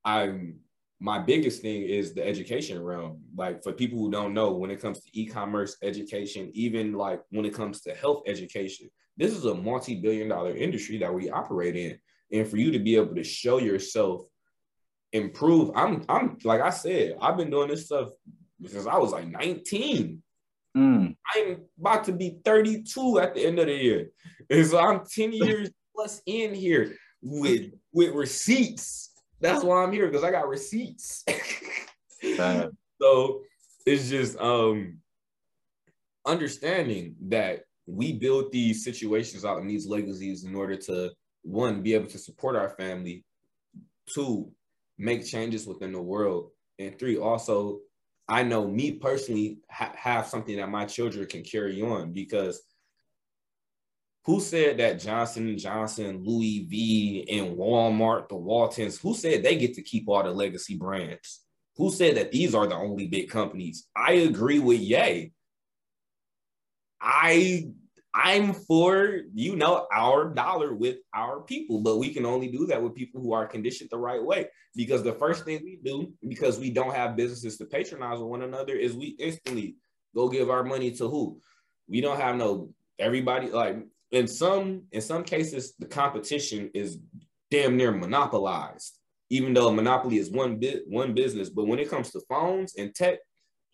I'm 0.04 0.60
my 1.00 1.20
biggest 1.20 1.62
thing 1.62 1.84
is 1.84 2.14
the 2.14 2.26
education 2.26 2.82
realm. 2.84 3.22
Like 3.36 3.64
for 3.64 3.72
people 3.72 4.00
who 4.00 4.12
don't 4.12 4.34
know, 4.34 4.52
when 4.52 4.70
it 4.70 4.82
comes 4.82 5.00
to 5.00 5.20
e-commerce 5.20 5.78
education, 5.82 6.52
even 6.54 6.94
like 6.94 7.22
when 7.30 7.46
it 7.46 7.54
comes 7.54 7.82
to 7.82 7.94
health 7.94 8.24
education, 8.28 8.90
this 9.16 9.34
is 9.34 9.46
a 9.46 9.56
multi-billion 9.56 10.28
dollar 10.28 10.56
industry 10.56 10.98
that 10.98 11.14
we 11.14 11.30
operate 11.30 11.78
in. 11.78 11.98
And 12.32 12.48
for 12.48 12.58
you 12.58 12.72
to 12.72 12.80
be 12.80 12.98
able 12.98 13.16
to 13.16 13.24
show 13.24 13.60
yourself 13.60 14.24
improve, 15.14 15.72
I'm 15.76 16.04
I'm 16.10 16.38
like 16.44 16.62
I 16.62 16.70
said, 16.70 17.18
I've 17.22 17.38
been 17.38 17.50
doing 17.50 17.70
this 17.70 17.86
stuff 17.86 18.10
since 18.66 18.86
I 18.86 18.98
was 18.98 19.12
like 19.12 19.28
19. 19.28 20.22
Mm. 20.78 21.16
I'm 21.36 21.58
about 21.80 22.04
to 22.06 22.12
be 22.12 22.38
32 22.46 23.20
at 23.20 23.34
the 23.34 23.46
end 23.46 23.60
of 23.60 23.68
the 23.68 23.74
year. 23.74 24.10
And 24.50 24.66
so 24.66 24.80
I'm 24.80 25.02
10 25.06 25.34
years 25.34 25.70
plus 25.96 26.22
in 26.26 26.54
here 26.54 26.96
with 27.22 27.72
with 27.92 28.14
receipts. 28.14 29.12
That's 29.42 29.64
why 29.64 29.84
I'm 29.84 29.92
here 29.92 30.08
because 30.08 30.24
I 30.24 30.32
got 30.32 30.48
receipts. 30.48 31.24
So 33.02 33.44
it's 33.86 34.10
just 34.10 34.38
um 34.40 35.00
understanding 36.26 37.16
that 37.30 37.62
we 37.88 38.14
build 38.14 38.52
these 38.52 38.84
situations 38.84 39.46
out 39.46 39.60
and 39.60 39.70
these 39.70 39.88
legacies 39.88 40.44
in 40.44 40.56
order 40.56 40.76
to 40.76 41.12
one 41.44 41.82
be 41.82 41.94
able 41.94 42.08
to 42.08 42.20
support 42.20 42.56
our 42.56 42.70
family, 42.72 43.24
two 44.14 44.52
make 45.00 45.26
changes 45.26 45.66
within 45.66 45.94
the 45.94 46.02
world, 46.02 46.52
and 46.78 47.00
three 47.00 47.18
also 47.18 47.80
I 48.28 48.44
know 48.44 48.68
me 48.68 48.92
personally 48.92 49.58
ha- 49.72 49.94
have 49.96 50.28
something 50.28 50.58
that 50.58 50.70
my 50.70 50.86
children 50.86 51.26
can 51.26 51.42
carry 51.42 51.82
on 51.82 52.14
because 52.14 52.62
who 54.26 54.40
said 54.40 54.78
that 54.78 55.00
Johnson 55.00 55.58
Johnson, 55.58 56.22
Louis 56.24 56.68
V, 56.70 57.26
and 57.30 57.58
Walmart, 57.58 58.30
the 58.30 58.36
Waltons, 58.36 59.00
who 59.00 59.16
said 59.16 59.42
they 59.42 59.58
get 59.58 59.74
to 59.74 59.82
keep 59.82 60.08
all 60.08 60.22
the 60.22 60.30
legacy 60.30 60.76
brands? 60.76 61.42
Who 61.78 61.90
said 61.90 62.18
that 62.18 62.32
these 62.32 62.54
are 62.54 62.68
the 62.68 62.76
only 62.76 63.08
big 63.08 63.30
companies? 63.30 63.88
I 63.96 64.14
agree 64.14 64.60
with 64.60 64.80
Ye. 64.80 65.32
I 67.02 67.70
I'm 68.22 68.54
for 68.54 69.22
you 69.34 69.56
know 69.56 69.88
our 69.94 70.34
dollar 70.34 70.74
with 70.74 70.98
our 71.14 71.42
people, 71.42 71.80
but 71.82 71.98
we 71.98 72.14
can 72.14 72.26
only 72.26 72.50
do 72.50 72.66
that 72.68 72.82
with 72.82 72.94
people 72.94 73.22
who 73.22 73.32
are 73.32 73.48
conditioned 73.48 73.90
the 73.90 73.98
right 73.98 74.24
way. 74.24 74.48
Because 74.76 75.04
the 75.04 75.14
first 75.14 75.46
thing 75.46 75.62
we 75.64 75.80
do, 75.84 76.12
because 76.28 76.60
we 76.60 76.70
don't 76.70 76.94
have 76.94 77.16
businesses 77.16 77.58
to 77.58 77.66
patronize 77.66 78.20
with 78.20 78.28
one 78.28 78.42
another, 78.42 78.76
is 78.76 78.94
we 78.94 79.16
instantly 79.20 79.78
go 80.14 80.28
give 80.28 80.50
our 80.50 80.64
money 80.64 80.92
to 80.92 81.08
who? 81.08 81.40
We 81.88 82.02
don't 82.02 82.20
have 82.20 82.36
no 82.36 82.74
everybody 83.00 83.50
like 83.50 83.78
in 84.12 84.28
some 84.28 84.84
in 84.92 85.02
some 85.02 85.24
cases 85.24 85.74
the 85.80 85.86
competition 85.86 86.70
is 86.74 87.00
damn 87.50 87.78
near 87.78 87.92
monopolized 87.92 89.00
even 89.30 89.54
though 89.54 89.72
monopoly 89.72 90.18
is 90.18 90.30
one 90.30 90.58
bit 90.60 90.84
one 90.88 91.14
business 91.14 91.50
but 91.50 91.66
when 91.66 91.80
it 91.80 91.90
comes 91.90 92.12
to 92.12 92.20
phones 92.28 92.76
and 92.76 92.94
tech 92.94 93.20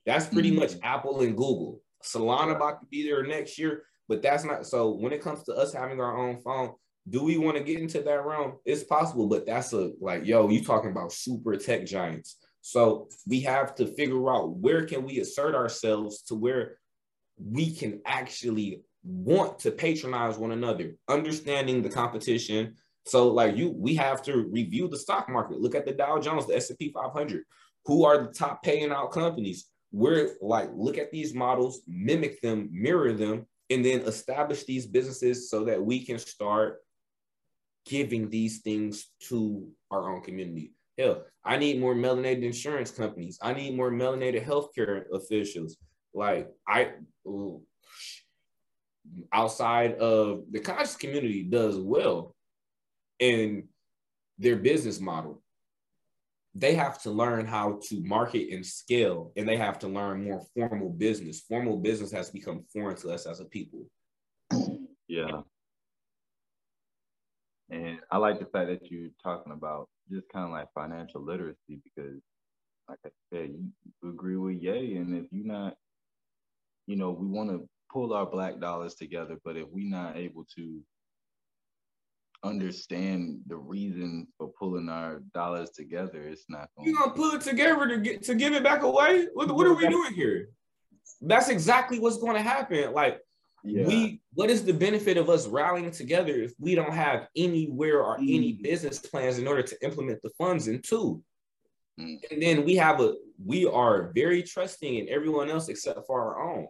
that's 0.05 0.27
pretty 0.27 0.51
Mhm. 0.51 0.59
much 0.59 0.73
apple 0.83 1.21
and 1.21 1.35
google 1.35 1.81
solana 2.03 2.55
about 2.55 2.79
to 2.81 2.85
be 2.87 3.03
there 3.03 3.23
next 3.25 3.57
year 3.57 3.83
but 4.07 4.21
that's 4.21 4.43
not 4.43 4.65
so 4.65 4.91
when 4.91 5.13
it 5.13 5.21
comes 5.21 5.43
to 5.43 5.53
us 5.53 5.73
having 5.73 5.99
our 5.99 6.17
own 6.17 6.37
phone 6.41 6.71
do 7.09 7.23
we 7.23 7.37
want 7.37 7.55
to 7.55 7.63
get 7.63 7.79
into 7.79 8.01
that 8.01 8.25
realm 8.25 8.53
it's 8.65 8.83
possible 8.83 9.27
but 9.27 9.45
that's 9.45 9.73
a 9.73 9.91
like 10.01 10.25
yo 10.25 10.49
you 10.49 10.63
talking 10.63 10.91
about 10.91 11.11
super 11.11 11.55
tech 11.55 11.85
giants 11.85 12.37
so 12.61 13.09
we 13.27 13.41
have 13.41 13.75
to 13.75 13.85
figure 13.85 14.29
out 14.29 14.55
where 14.55 14.85
can 14.85 15.05
we 15.05 15.19
assert 15.19 15.53
ourselves 15.53 16.23
to 16.23 16.35
where 16.35 16.77
we 17.37 17.75
can 17.75 18.01
actually 18.05 18.81
want 19.05 19.59
to 19.59 19.71
patronize 19.71 20.37
one 20.37 20.51
another, 20.51 20.95
understanding 21.07 21.81
the 21.81 21.89
competition. 21.89 22.75
So, 23.05 23.27
like 23.27 23.55
you, 23.55 23.71
we 23.71 23.95
have 23.95 24.23
to 24.23 24.47
review 24.51 24.87
the 24.87 24.97
stock 24.97 25.29
market. 25.29 25.61
Look 25.61 25.75
at 25.75 25.85
the 25.85 25.91
Dow 25.91 26.19
Jones, 26.19 26.47
the 26.47 26.55
S 26.55 26.69
and 26.69 26.79
P 26.79 26.91
500. 26.91 27.43
Who 27.85 28.03
are 28.03 28.23
the 28.23 28.33
top 28.33 28.63
paying 28.63 28.91
out 28.91 29.11
companies? 29.11 29.67
We're 29.91 30.31
like, 30.41 30.69
look 30.73 30.97
at 30.97 31.11
these 31.11 31.35
models, 31.35 31.81
mimic 31.87 32.41
them, 32.41 32.69
mirror 32.71 33.13
them, 33.13 33.45
and 33.69 33.83
then 33.83 34.01
establish 34.01 34.63
these 34.65 34.85
businesses 34.85 35.49
so 35.49 35.65
that 35.65 35.83
we 35.83 36.05
can 36.05 36.19
start 36.19 36.77
giving 37.85 38.29
these 38.29 38.61
things 38.61 39.11
to 39.21 39.67
our 39.91 40.13
own 40.13 40.21
community. 40.21 40.73
Hell, 40.97 41.23
I 41.43 41.57
need 41.57 41.79
more 41.79 41.95
melanated 41.95 42.43
insurance 42.43 42.91
companies. 42.91 43.37
I 43.41 43.53
need 43.53 43.75
more 43.75 43.91
melanated 43.91 44.45
healthcare 44.45 45.03
officials. 45.13 45.77
Like 46.13 46.49
I, 46.67 46.93
outside 49.31 49.95
of 49.95 50.43
the 50.51 50.59
conscious 50.59 50.95
community 50.95 51.43
does 51.43 51.77
well 51.77 52.35
in 53.19 53.67
their 54.37 54.55
business 54.55 54.99
model 54.99 55.41
they 56.57 56.73
have 56.73 57.01
to 57.01 57.11
learn 57.11 57.45
how 57.45 57.79
to 57.83 58.01
market 58.01 58.53
and 58.53 58.65
scale 58.65 59.31
and 59.35 59.47
they 59.47 59.57
have 59.57 59.77
to 59.77 59.87
learn 59.87 60.23
more 60.23 60.41
formal 60.55 60.89
business 60.89 61.41
formal 61.41 61.77
business 61.77 62.11
has 62.11 62.29
become 62.29 62.63
foreign 62.71 62.95
to 62.95 63.11
us 63.11 63.25
as 63.25 63.39
a 63.39 63.45
people 63.45 63.85
Yeah. 65.07 65.41
And 67.69 67.99
I 68.11 68.17
like 68.17 68.39
the 68.39 68.45
fact 68.45 68.69
that 68.69 68.91
you're 68.91 69.09
talking 69.23 69.51
about 69.51 69.89
just 70.11 70.27
kind 70.31 70.45
of 70.45 70.51
like 70.51 70.67
financial 70.73 71.21
literacy 71.21 71.79
because, 71.83 72.21
like 72.87 72.99
I 73.05 73.09
said, 73.33 73.49
you, 73.49 74.09
agree 74.09 74.37
with 74.37 74.61
Ye. 74.61 74.97
And 74.97 75.15
if 75.15 75.25
you're 75.31 75.45
not, 75.45 75.75
you 76.85 76.95
know, 76.95 77.11
we 77.11 77.27
want 77.27 77.49
to 77.49 77.67
pull 77.91 78.13
our 78.13 78.25
black 78.25 78.59
dollars 78.59 78.95
together, 78.95 79.37
but 79.43 79.57
if 79.57 79.67
we're 79.71 79.89
not 79.89 80.15
able 80.15 80.45
to 80.55 80.79
understand 82.45 83.39
the 83.47 83.55
reason 83.55 84.27
for 84.37 84.47
pulling 84.59 84.89
our 84.89 85.21
dollars 85.33 85.71
together, 85.71 86.21
it's 86.21 86.45
not 86.49 86.69
going 86.75 86.87
you 86.87 86.95
gonna 86.95 87.11
pull 87.11 87.31
it 87.31 87.41
together 87.41 87.87
to 87.87 87.97
get 87.97 88.23
to 88.23 88.35
give 88.35 88.53
it 88.53 88.63
back 88.63 88.83
away 88.83 89.27
what, 89.33 89.51
what 89.53 89.67
are 89.67 89.73
we 89.73 89.87
doing 89.87 90.13
here 90.13 90.49
that's 91.21 91.49
exactly 91.49 91.99
what's 91.99 92.17
going 92.17 92.35
to 92.35 92.41
happen 92.41 92.93
like 92.93 93.19
Yeah. 93.63 93.87
we 93.87 94.21
what 94.33 94.49
is 94.49 94.63
the 94.63 94.73
benefit 94.73 95.17
of 95.17 95.27
us 95.29 95.47
rallying 95.47 95.91
together 95.91 96.33
if 96.47 96.53
we 96.59 96.75
don't 96.75 96.93
have 96.93 97.27
anywhere 97.35 97.99
or 98.03 98.17
any 98.19 98.53
Mm. 98.53 98.61
business 98.63 98.99
plans 98.99 99.37
in 99.39 99.47
order 99.47 99.63
to 99.63 99.75
implement 99.87 100.21
the 100.21 100.31
funds 100.37 100.67
into 100.67 101.23
Mm. 101.99 102.17
and 102.29 102.41
then 102.43 102.65
we 102.65 102.75
have 102.75 102.99
a 103.01 103.09
we 103.51 103.65
are 103.65 104.11
very 104.13 104.43
trusting 104.43 104.93
in 104.99 105.05
everyone 105.09 105.49
else 105.49 105.67
except 105.69 106.05
for 106.07 106.17
our 106.25 106.35
own 106.49 106.67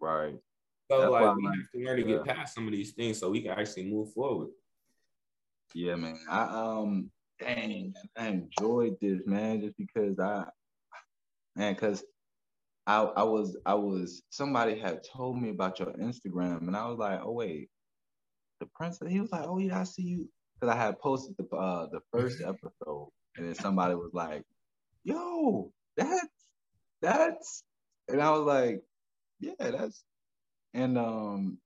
right. 0.00 0.36
so 0.90 0.94
That's 1.00 1.10
like 1.12 1.36
we 1.36 1.44
have 1.44 1.70
to 1.74 1.78
learn 1.84 1.96
to 1.98 2.02
get 2.12 2.24
past 2.24 2.54
some 2.54 2.66
of 2.66 2.72
these 2.72 2.92
things 2.98 3.18
so 3.18 3.30
we 3.30 3.42
can 3.42 3.52
actually 3.52 3.86
move 3.96 4.08
forward 4.14 4.48
Yeah, 5.74 5.96
man. 5.96 6.18
I 6.28 6.42
um 6.44 7.10
dang, 7.40 7.94
I 8.16 8.28
enjoyed 8.28 8.96
this, 9.00 9.22
man, 9.26 9.60
just 9.60 9.76
because 9.76 10.18
I 10.18 10.44
man, 11.56 11.74
cause 11.76 12.04
I 12.86 13.02
I 13.02 13.22
was 13.24 13.56
I 13.66 13.74
was 13.74 14.22
somebody 14.30 14.78
had 14.78 15.02
told 15.04 15.40
me 15.40 15.50
about 15.50 15.78
your 15.80 15.92
Instagram 15.94 16.68
and 16.68 16.76
I 16.76 16.86
was 16.88 16.98
like, 16.98 17.20
oh 17.22 17.32
wait, 17.32 17.68
the 18.60 18.66
princess. 18.74 19.08
He 19.10 19.20
was 19.20 19.32
like, 19.32 19.44
oh 19.46 19.58
yeah, 19.58 19.80
I 19.80 19.84
see 19.84 20.02
you. 20.02 20.28
Cause 20.60 20.70
I 20.70 20.76
had 20.76 21.00
posted 21.00 21.36
the 21.38 21.56
uh 21.56 21.88
the 21.90 22.00
first 22.12 22.40
episode, 22.40 23.10
and 23.36 23.46
then 23.48 23.54
somebody 23.54 23.94
was 23.94 24.10
like, 24.14 24.44
yo, 25.04 25.72
that's 25.96 26.28
that's, 27.02 27.64
and 28.08 28.22
I 28.22 28.30
was 28.30 28.46
like, 28.46 28.82
yeah, 29.40 29.54
that's, 29.58 30.04
and 30.72 30.96
um, 30.96 31.58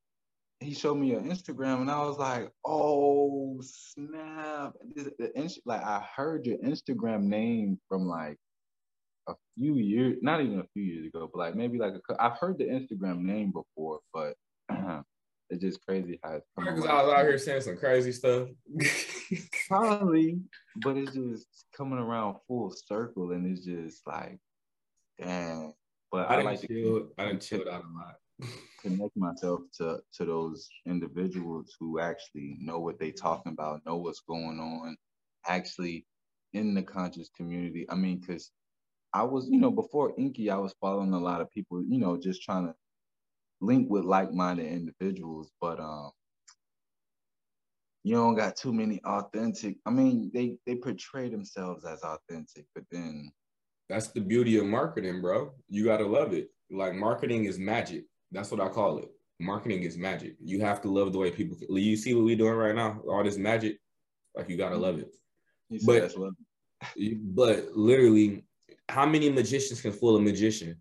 he 0.61 0.74
showed 0.74 0.95
me 0.97 1.09
your 1.11 1.20
Instagram, 1.20 1.81
and 1.83 1.91
I 1.91 2.03
was 2.05 2.19
like, 2.19 2.51
oh 2.65 3.61
snap! 3.62 4.73
This- 4.95 5.11
the 5.19 5.37
ins- 5.37 5.59
Like 5.66 5.83
I 5.83 6.05
heard 6.16 6.47
your 6.47 6.59
Instagram 6.59 7.24
name 7.24 7.78
from 7.89 8.07
like 8.07 8.39
a 9.28 9.35
few 9.57 9.77
years, 9.77 10.19
not 10.23 10.41
even 10.41 10.61
a 10.61 10.66
few 10.73 10.83
years 10.83 11.07
ago, 11.07 11.28
but 11.33 11.39
like 11.39 11.55
maybe 11.55 11.78
like 11.78 11.95
a, 11.95 12.23
I've 12.23 12.39
heard 12.39 12.59
the 12.59 12.65
Instagram 12.65 13.20
name 13.20 13.53
before, 13.53 14.01
but 14.15 14.35
it's 15.51 15.62
just 15.62 15.85
crazy 15.85 16.19
how 16.23 16.35
it's 16.35 16.47
Because. 16.57 16.87
I 16.87 17.03
was 17.03 17.12
out 17.12 17.24
here 17.24 17.39
saying 17.39 17.61
some 17.62 17.77
crazy 17.77 18.12
stuff. 18.12 18.49
Probably, 19.69 20.41
but 20.77 20.97
it's 20.97 21.12
just 21.12 21.66
coming 21.77 21.99
around 21.99 22.37
full 22.49 22.70
circle, 22.70 23.33
and 23.33 23.47
it's 23.47 23.65
just 23.65 24.07
like, 24.07 24.39
damn. 25.20 25.74
But 26.11 26.31
I 26.31 26.35
I, 26.35 26.37
didn't 26.37 26.47
like 26.47 26.61
to 26.61 26.66
chill. 26.69 27.09
I 27.19 27.24
didn't 27.27 27.43
chill 27.43 27.69
out 27.70 27.85
a 27.85 27.99
lot. 27.99 28.16
connect 28.87 29.17
myself 29.17 29.61
to 29.79 30.01
to 30.15 30.27
those 30.27 30.69
individuals 30.87 31.77
who 31.81 32.01
actually 32.01 32.57
know 32.61 32.81
what 32.81 32.99
they're 33.01 33.13
talking 33.13 33.53
about, 33.53 33.87
know 33.87 33.97
what's 33.99 34.23
going 34.29 34.61
on, 34.61 34.97
actually 35.49 36.07
in 36.55 36.75
the 36.75 36.83
conscious 36.83 37.31
community. 37.37 37.87
I 37.91 37.97
mean, 37.97 38.21
because 38.21 38.51
I 39.15 39.25
was, 39.25 39.49
you 39.51 39.59
know, 39.61 39.73
before 39.73 40.15
Enqi, 40.17 40.51
I 40.51 40.59
was 40.59 40.75
following 40.81 41.15
a 41.15 41.21
lot 41.21 41.43
of 41.43 41.51
people, 41.53 41.83
you 41.89 41.99
know, 41.99 42.19
just 42.19 42.43
trying 42.43 42.67
to 42.69 42.75
link 43.63 43.89
with 43.91 44.05
like-minded 44.05 44.67
individuals, 44.67 45.51
but 45.61 45.81
um 45.81 46.13
you 48.05 48.15
don't 48.17 48.37
got 48.37 48.57
too 48.57 48.73
many 48.73 49.01
authentic. 49.05 49.79
I 49.87 49.91
mean, 49.91 50.31
they 50.35 50.59
they 50.67 50.77
portray 50.77 51.29
themselves 51.31 51.85
as 51.87 52.03
authentic, 52.03 52.67
but 52.75 52.85
then 52.93 53.33
That's 53.89 54.09
the 54.09 54.21
beauty 54.23 54.59
of 54.59 54.67
marketing, 54.67 55.23
bro. 55.23 55.53
You 55.69 55.85
gotta 55.87 56.07
love 56.07 56.35
it. 56.35 56.51
Like 56.71 56.95
marketing 56.95 57.47
is 57.47 57.59
magic. 57.59 58.07
That's 58.32 58.51
what 58.51 58.61
I 58.61 58.69
call 58.69 58.98
it. 58.98 59.09
Marketing 59.39 59.82
is 59.82 59.97
magic. 59.98 60.36
You 60.43 60.61
have 60.61 60.81
to 60.82 60.89
love 60.90 61.12
the 61.12 61.19
way 61.19 61.31
people. 61.31 61.57
You 61.69 61.97
see 61.97 62.15
what 62.15 62.24
we're 62.24 62.36
doing 62.36 62.55
right 62.55 62.74
now? 62.74 63.01
All 63.09 63.23
this 63.23 63.36
magic. 63.36 63.78
Like 64.35 64.48
you 64.48 64.57
gotta 64.57 64.77
love 64.77 64.98
it. 64.98 65.15
But- 65.85 66.03
But 67.23 67.73
literally, 67.77 68.44
how 68.89 69.07
many 69.07 69.31
magicians 69.31 69.81
can 69.81 69.93
fool 69.93 70.16
a 70.16 70.20
magician? 70.20 70.81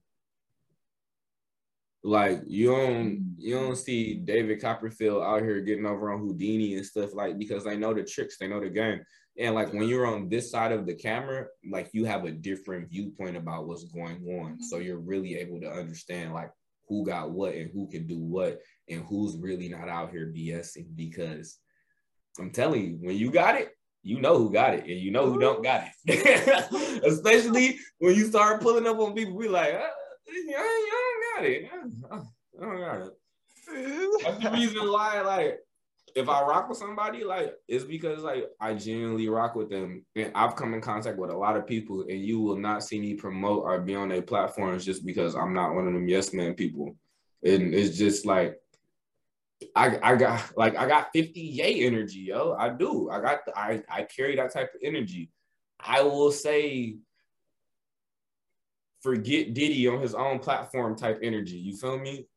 Like 2.04 2.42
you 2.46 2.68
don't 2.68 3.36
you 3.40 3.56
don't 3.56 3.76
see 3.76 4.16
David 4.16 4.62
Copperfield 4.62 5.24
out 5.24 5.42
here 5.42 5.60
getting 5.62 5.86
over 5.88 6.12
on 6.14 6.20
Houdini 6.20 6.76
and 6.76 6.86
stuff 6.86 7.16
like 7.16 7.38
because 7.40 7.64
they 7.64 7.76
know 7.78 7.94
the 7.94 8.04
tricks, 8.04 8.38
they 8.38 8.48
know 8.48 8.60
the 8.60 8.70
game. 8.70 9.02
And 9.40 9.56
like 9.56 9.74
when 9.74 9.88
you're 9.90 10.06
on 10.06 10.30
this 10.30 10.52
side 10.52 10.72
of 10.72 10.86
the 10.86 10.94
camera, 10.94 11.48
like 11.70 11.90
you 11.94 12.06
have 12.06 12.26
a 12.26 12.32
different 12.32 12.90
viewpoint 12.90 13.36
about 13.36 13.68
what's 13.68 13.86
going 13.86 14.24
on. 14.40 14.62
So 14.62 14.78
you're 14.78 15.00
really 15.00 15.36
able 15.36 15.60
to 15.62 15.70
understand 15.72 16.34
like 16.34 16.52
who 16.88 17.06
got 17.06 17.32
what 17.32 17.56
and 17.56 17.72
who 17.74 17.88
can 17.88 18.08
do 18.08 18.20
what 18.20 18.62
and 18.90 19.04
who's 19.06 19.38
really 19.38 19.70
not 19.70 19.90
out 19.90 20.12
here 20.12 20.32
BSing 20.36 20.96
because 20.96 21.58
I'm 22.40 22.52
telling 22.52 22.82
you, 22.84 22.98
when 23.02 23.18
you 23.18 23.32
got 23.32 23.56
it, 23.56 23.70
you 24.04 24.20
know 24.20 24.38
who 24.38 24.52
got 24.52 24.76
it 24.76 24.82
and 24.82 25.00
you 25.00 25.12
know 25.12 25.32
who 25.32 25.40
don't 25.40 25.64
got 25.64 25.88
it. 26.06 27.04
Especially 27.04 27.80
when 27.98 28.16
you 28.16 28.28
start 28.28 28.62
pulling 28.62 28.88
up 28.88 29.00
on 29.00 29.16
people, 29.16 29.36
we 29.36 29.48
like, 29.48 29.74
uh, 29.74 29.88
you 30.28 30.54
don't 30.54 31.36
got 31.36 31.46
it. 31.46 31.70
I 32.12 32.62
don't 32.62 32.80
got 32.80 33.02
it. 33.02 33.14
That's 34.24 34.44
the 34.44 34.52
reason 34.52 34.92
why, 34.92 35.22
like, 35.22 35.60
if 36.16 36.30
I 36.30 36.42
rock 36.44 36.70
with 36.70 36.78
somebody, 36.78 37.26
like, 37.26 37.54
it's 37.68 37.84
because 37.84 38.24
like 38.24 38.50
I 38.60 38.74
genuinely 38.74 39.28
rock 39.28 39.54
with 39.54 39.70
them, 39.70 40.06
and 40.16 40.32
I've 40.34 40.56
come 40.56 40.74
in 40.74 40.80
contact 40.80 41.18
with 41.18 41.30
a 41.30 41.38
lot 41.38 41.58
of 41.58 41.68
people, 41.68 42.02
and 42.02 42.20
you 42.20 42.40
will 42.40 42.56
not 42.56 42.84
see 42.84 43.00
me 43.00 43.14
promote 43.16 43.64
or 43.64 43.80
be 43.82 43.96
on 43.96 44.10
their 44.10 44.22
platforms 44.22 44.86
just 44.86 45.06
because 45.06 45.36
I'm 45.36 45.54
not 45.54 45.76
one 45.76 45.88
of 45.88 45.94
them 45.94 46.08
yes 46.08 46.34
man 46.34 46.54
people, 46.54 46.96
and 47.44 47.74
it's 47.74 47.98
just 47.98 48.26
like. 48.26 48.60
I, 49.74 49.98
I 50.04 50.16
got 50.16 50.52
like 50.58 50.76
I 50.76 50.86
got 50.86 51.12
50 51.14 51.40
Ye 51.40 51.86
energy, 51.86 52.20
yo. 52.20 52.56
I 52.60 52.70
do. 52.70 53.10
I 53.10 53.22
got 53.22 53.40
I 53.56 53.82
I 53.90 54.04
carry 54.04 54.36
that 54.36 54.52
type 54.52 54.74
of 54.76 54.82
energy. 54.84 55.32
I 55.80 56.02
will 56.02 56.34
say 56.34 56.98
forget 59.02 59.54
Diddy 59.54 59.88
on 59.88 60.02
his 60.02 60.14
own 60.14 60.40
platform 60.40 60.98
type 60.98 61.20
energy. 61.24 61.58
You 61.58 61.78
feel 61.78 61.98
me? 61.98 62.28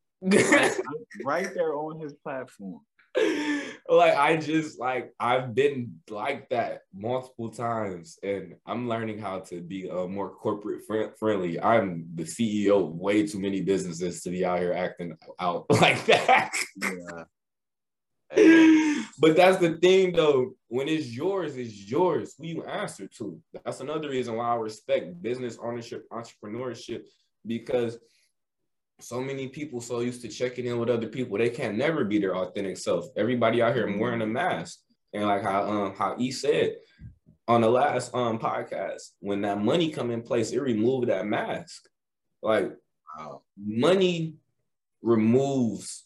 right 1.25 1.53
there 1.53 1.73
on 1.73 1.99
his 1.99 2.13
platform. 2.13 2.79
like 3.89 4.15
I 4.15 4.37
just 4.37 4.79
like 4.79 5.13
I've 5.19 5.55
been 5.55 5.99
like 6.09 6.49
that 6.49 6.81
multiple 6.93 7.49
times, 7.49 8.19
and 8.21 8.55
I'm 8.65 8.87
learning 8.87 9.19
how 9.19 9.39
to 9.39 9.61
be 9.61 9.89
uh, 9.89 10.07
more 10.07 10.29
corporate 10.29 10.85
fri- 10.85 11.09
friendly. 11.17 11.59
I'm 11.59 12.07
the 12.15 12.23
CEO 12.23 12.87
of 12.87 12.95
way 12.95 13.25
too 13.25 13.39
many 13.39 13.61
businesses 13.61 14.21
to 14.23 14.29
be 14.29 14.45
out 14.45 14.59
here 14.59 14.73
acting 14.73 15.17
out 15.39 15.65
like 15.81 16.05
that. 16.05 16.51
Yeah. 16.81 17.23
but 19.19 19.35
that's 19.35 19.57
the 19.57 19.79
thing 19.81 20.13
though. 20.13 20.53
When 20.67 20.87
it's 20.87 21.07
yours, 21.07 21.57
it's 21.57 21.89
yours. 21.89 22.35
Who 22.37 22.45
you 22.45 22.63
answer 22.65 23.07
to. 23.17 23.41
That's 23.65 23.79
another 23.79 24.09
reason 24.09 24.35
why 24.35 24.49
I 24.49 24.55
respect 24.55 25.19
business 25.19 25.57
ownership, 25.59 26.07
entrepreneurship, 26.11 27.05
because 27.45 27.97
so 28.99 29.21
many 29.21 29.47
people 29.47 29.81
so 29.81 30.01
used 30.01 30.21
to 30.21 30.27
checking 30.27 30.65
in 30.65 30.77
with 30.79 30.89
other 30.89 31.07
people, 31.07 31.37
they 31.37 31.49
can't 31.49 31.77
never 31.77 32.03
be 32.03 32.19
their 32.19 32.35
authentic 32.35 32.77
self. 32.77 33.05
Everybody 33.15 33.61
out 33.61 33.75
here 33.75 33.97
wearing 33.97 34.21
a 34.21 34.27
mask. 34.27 34.79
And 35.13 35.25
like 35.25 35.41
how 35.41 35.63
um 35.67 35.95
how 35.95 36.15
E 36.19 36.31
said 36.31 36.75
on 37.47 37.61
the 37.61 37.69
last 37.69 38.13
um 38.13 38.37
podcast, 38.37 39.11
when 39.19 39.41
that 39.41 39.59
money 39.59 39.89
come 39.89 40.11
in 40.11 40.21
place, 40.21 40.51
it 40.51 40.59
removed 40.61 41.09
that 41.09 41.25
mask. 41.25 41.87
Like 42.41 42.71
Wow. 43.17 43.41
money 43.57 44.35
removes 45.01 46.05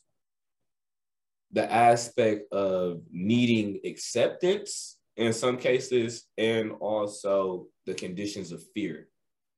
the 1.51 1.71
aspect 1.71 2.51
of 2.51 3.01
needing 3.11 3.79
acceptance 3.85 4.97
in 5.17 5.33
some 5.33 5.57
cases 5.57 6.25
and 6.37 6.71
also 6.79 7.67
the 7.85 7.93
conditions 7.93 8.51
of 8.51 8.63
fear. 8.73 9.09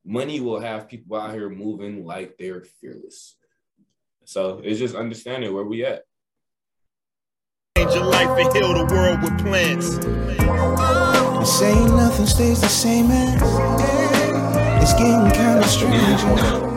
Money 0.06 0.40
will 0.40 0.60
have 0.60 0.88
people 0.88 1.18
out 1.18 1.34
here 1.34 1.49
moving 1.49 2.06
like 2.06 2.36
they're 2.38 2.64
fearless. 2.80 3.36
So 4.26 4.61
it's 4.64 4.77
just 4.77 4.95
understanding 4.95 5.52
where 5.52 5.64
we 5.64 5.84
at. 5.84 6.03
Change 7.76 7.95
your 7.95 8.06
life 8.06 8.30
and 8.30 8.53
heal 8.56 8.73
the 8.73 8.86
world 8.94 9.22
with 9.23 9.38
plants. 9.40 9.98
They 9.98 11.45
say 11.45 11.73
nothing 11.86 12.27
stays 12.27 12.61
the 12.61 12.69
same 12.69 13.10
as. 13.10 13.41
It's 14.84 14.94
getting 14.94 15.32
kinda 15.32 15.68
strange. 15.68 16.65